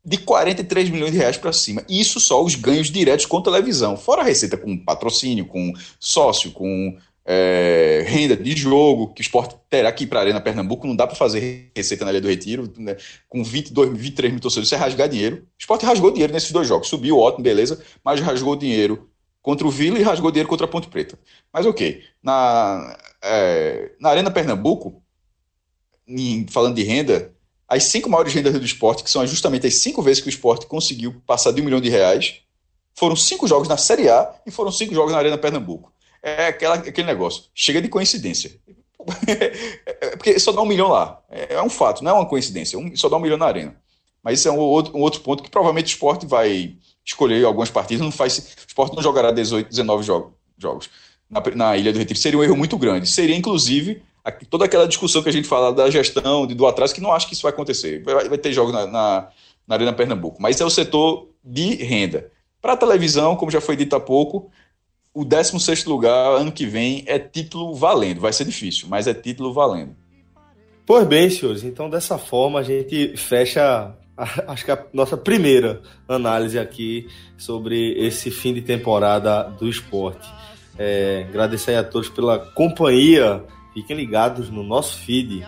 de 0.03 0.17
43 0.17 0.89
milhões 0.89 1.13
de 1.13 1.19
reais 1.19 1.37
para 1.37 1.53
cima. 1.53 1.85
Isso 1.89 2.19
só 2.19 2.43
os 2.43 2.55
ganhos 2.55 2.91
diretos 2.91 3.27
com 3.27 3.43
televisão. 3.43 3.97
Fora 3.97 4.23
a 4.23 4.25
receita 4.25 4.57
com 4.57 4.79
patrocínio, 4.79 5.47
com 5.47 5.73
sócio, 5.99 6.53
com 6.53 6.97
é, 7.25 8.05
renda 8.07 8.37
de 8.37 8.57
jogo, 8.57 9.13
que 9.13 9.21
o 9.21 9.23
esporte 9.23 9.57
terá 9.69 9.93
que 9.93 10.05
ir 10.05 10.07
para 10.07 10.21
a 10.21 10.23
Arena 10.23 10.41
Pernambuco, 10.41 10.87
não 10.87 10.97
dá 10.97 11.07
para 11.07 11.17
fazer 11.17 11.71
receita 11.77 12.05
na 12.05 12.11
Ilha 12.11 12.21
do 12.21 12.29
Retiro, 12.29 12.73
né? 12.77 12.97
com 13.29 13.45
22, 13.45 13.97
23 13.97 14.33
mil 14.33 14.41
torcedores, 14.41 14.69
você 14.69 14.77
rasgar 14.77 15.09
dinheiro. 15.09 15.37
O 15.37 15.47
esporte 15.59 15.85
rasgou 15.85 16.11
dinheiro 16.11 16.33
nesses 16.33 16.51
dois 16.51 16.67
jogos, 16.67 16.89
subiu, 16.89 17.19
ótimo, 17.19 17.45
beleza, 17.45 17.83
mas 18.05 18.21
rasgou 18.21 18.57
dinheiro 18.57 19.09
contra 19.43 19.67
o 19.67 19.71
Vila 19.71 19.99
e 19.99 20.03
rasgou 20.03 20.31
dinheiro 20.31 20.49
contra 20.49 20.67
a 20.67 20.69
Ponte 20.69 20.89
Preta. 20.89 21.19
Mas 21.53 21.67
ok, 21.67 22.03
na, 22.23 22.99
é, 23.23 23.93
na 24.01 24.11
Arena 24.11 24.31
Pernambuco, 24.31 25.03
em, 26.07 26.47
falando 26.49 26.75
de 26.75 26.83
renda, 26.83 27.33
as 27.69 27.85
cinco 27.85 28.11
maiores 28.11 28.35
rendas 28.35 28.53
do 28.53 28.65
esporte, 28.65 29.05
que 29.05 29.11
são 29.11 29.25
justamente 29.27 29.67
as 29.67 29.77
cinco 29.77 30.03
vezes 30.03 30.21
que 30.21 30.29
o 30.29 30.31
esporte 30.31 30.67
conseguiu 30.67 31.23
passar 31.27 31.53
de 31.53 31.61
um 31.61 31.65
milhão 31.65 31.81
de 31.81 31.89
reais, 31.89 32.41
foram 32.95 33.15
cinco 33.15 33.47
jogos 33.47 33.69
na 33.69 33.77
Série 33.77 34.09
A 34.09 34.35
e 34.45 34.51
foram 34.51 34.73
cinco 34.73 34.93
jogos 34.93 35.13
na 35.13 35.19
Arena 35.19 35.39
Pernambuco 35.39 35.93
é 36.23 36.47
aquela, 36.47 36.77
aquele 36.77 37.07
negócio. 37.07 37.45
Chega 37.55 37.81
de 37.81 37.89
coincidência. 37.89 38.53
Porque 40.13 40.39
só 40.39 40.53
dá 40.53 40.61
um 40.61 40.67
milhão 40.67 40.89
lá. 40.89 41.21
É, 41.31 41.55
é 41.55 41.63
um 41.63 41.71
fato, 41.71 42.05
não 42.05 42.11
é 42.11 42.15
uma 42.15 42.27
coincidência. 42.27 42.79
Um, 42.79 42.95
só 42.97 43.09
dá 43.09 43.17
um 43.17 43.21
milhão 43.21 43.39
na 43.39 43.47
arena. 43.47 43.77
Mas 44.23 44.39
isso 44.39 44.49
é 44.49 44.53
um 44.53 44.59
outro, 44.59 44.97
um 44.97 45.01
outro 45.01 45.21
ponto 45.21 45.43
que 45.43 45.51
provavelmente 45.51 45.87
o 45.87 45.95
esporte 45.95 46.27
vai 46.27 46.75
escolher 47.05 47.45
algumas 47.45 47.71
partidas. 47.71 48.05
Não 48.05 48.13
faz, 48.13 48.39
o 48.39 48.67
esporte 48.69 48.95
não 48.95 49.03
jogará 49.03 49.31
18, 49.31 49.69
19 49.69 50.03
jogos, 50.03 50.33
jogos 50.59 50.91
na, 51.29 51.43
na 51.55 51.77
Ilha 51.77 51.93
do 51.93 51.99
Retiro. 51.99 52.19
Seria 52.19 52.39
um 52.39 52.45
erro 52.45 52.57
muito 52.57 52.77
grande. 52.77 53.09
Seria, 53.09 53.35
inclusive, 53.35 54.03
toda 54.51 54.67
aquela 54.67 54.87
discussão 54.87 55.23
que 55.23 55.29
a 55.29 55.33
gente 55.33 55.49
fala 55.49 55.73
da 55.73 55.89
gestão, 55.91 56.47
do 56.47 56.67
atraso, 56.67 56.95
que 56.95 57.01
não 57.01 57.13
acho 57.13 57.27
que 57.27 57.35
isso 57.35 57.43
vai 57.43 57.53
acontecer. 57.53 58.03
Vai, 58.03 58.29
vai 58.29 58.39
ter 58.39 58.53
jogos 58.53 58.73
na, 58.73 58.87
na, 58.87 59.29
na 59.67 59.75
Arena 59.75 59.93
Pernambuco. 59.93 60.41
Mas 60.41 60.61
é 60.61 60.65
o 60.65 60.71
setor 60.71 61.29
de 61.43 61.77
renda. 61.77 62.31
Para 62.61 62.75
a 62.75 62.77
televisão, 62.77 63.37
como 63.37 63.51
já 63.51 63.61
foi 63.61 63.75
dito 63.75 63.97
há 63.97 64.01
pouco, 64.01 64.51
o 65.13 65.25
16 65.25 65.85
lugar 65.87 66.37
ano 66.37 66.53
que 66.53 66.67
vem 66.67 67.03
é 67.07 67.19
título 67.19 67.75
valendo. 67.75 68.21
Vai 68.21 68.33
ser 68.33 68.45
difícil, 68.45 68.89
mas 68.89 69.07
é 69.07 69.15
título 69.15 69.53
valendo. 69.53 69.97
Pois 70.87 71.07
bem, 71.07 71.31
senhores, 71.31 71.63
então 71.63 71.89
dessa 71.89 72.19
forma 72.19 72.59
a 72.59 72.63
gente 72.63 73.17
fecha, 73.17 73.95
acho 74.47 74.65
que 74.65 74.71
a 74.71 74.85
nossa 74.93 75.17
primeira 75.17 75.83
análise 76.09 76.59
aqui 76.59 77.09
sobre 77.39 77.93
esse 77.99 78.31
fim 78.31 78.53
de 78.53 78.63
temporada 78.63 79.45
do 79.59 79.69
esporte. 79.69 80.29
É, 80.79 81.27
agradecer 81.29 81.75
a 81.75 81.85
todos 81.85 82.09
pela 82.09 82.39
companhia, 82.39 83.45
fiquem 83.75 83.97
ligados 83.97 84.49
no 84.49 84.63
nosso 84.63 84.97
feed. 84.99 85.47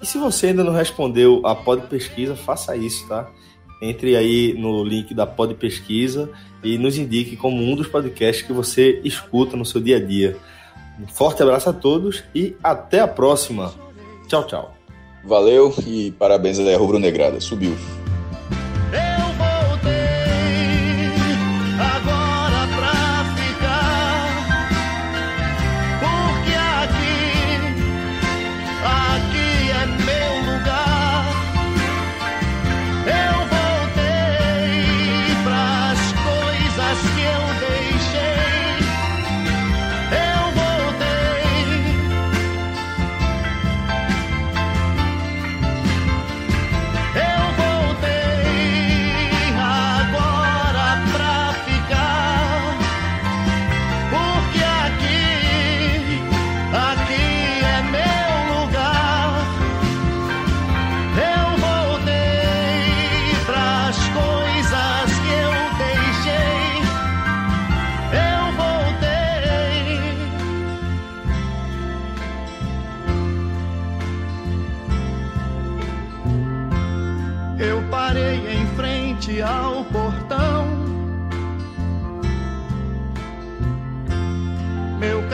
E 0.00 0.06
se 0.06 0.18
você 0.18 0.48
ainda 0.48 0.64
não 0.64 0.72
respondeu 0.72 1.40
a 1.46 1.54
Pod 1.54 1.86
Pesquisa, 1.86 2.34
faça 2.34 2.76
isso, 2.76 3.06
tá? 3.06 3.30
Entre 3.82 4.16
aí 4.16 4.54
no 4.56 4.84
link 4.84 5.12
da 5.12 5.26
Pod 5.26 5.54
Pesquisa 5.54 6.30
e 6.62 6.78
nos 6.78 6.96
indique 6.96 7.36
como 7.36 7.60
um 7.60 7.74
dos 7.74 7.88
podcasts 7.88 8.46
que 8.46 8.52
você 8.52 9.00
escuta 9.02 9.56
no 9.56 9.66
seu 9.66 9.80
dia 9.80 9.96
a 9.96 10.00
dia. 10.00 10.36
Um 11.00 11.06
forte 11.08 11.42
abraço 11.42 11.68
a 11.68 11.72
todos 11.72 12.22
e 12.32 12.54
até 12.62 13.00
a 13.00 13.08
próxima. 13.08 13.74
Tchau, 14.28 14.46
tchau. 14.46 14.76
Valeu 15.24 15.74
e 15.84 16.12
parabéns 16.12 16.60
a 16.60 16.76
Rubro 16.76 17.00
Negrada. 17.00 17.40
Subiu. 17.40 17.76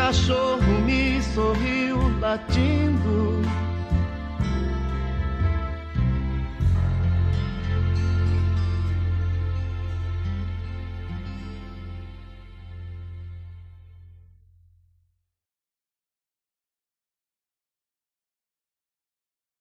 Cachorro 0.09 0.80
me 0.86 1.20
sorriu 1.20 1.98
latindo. 2.18 2.97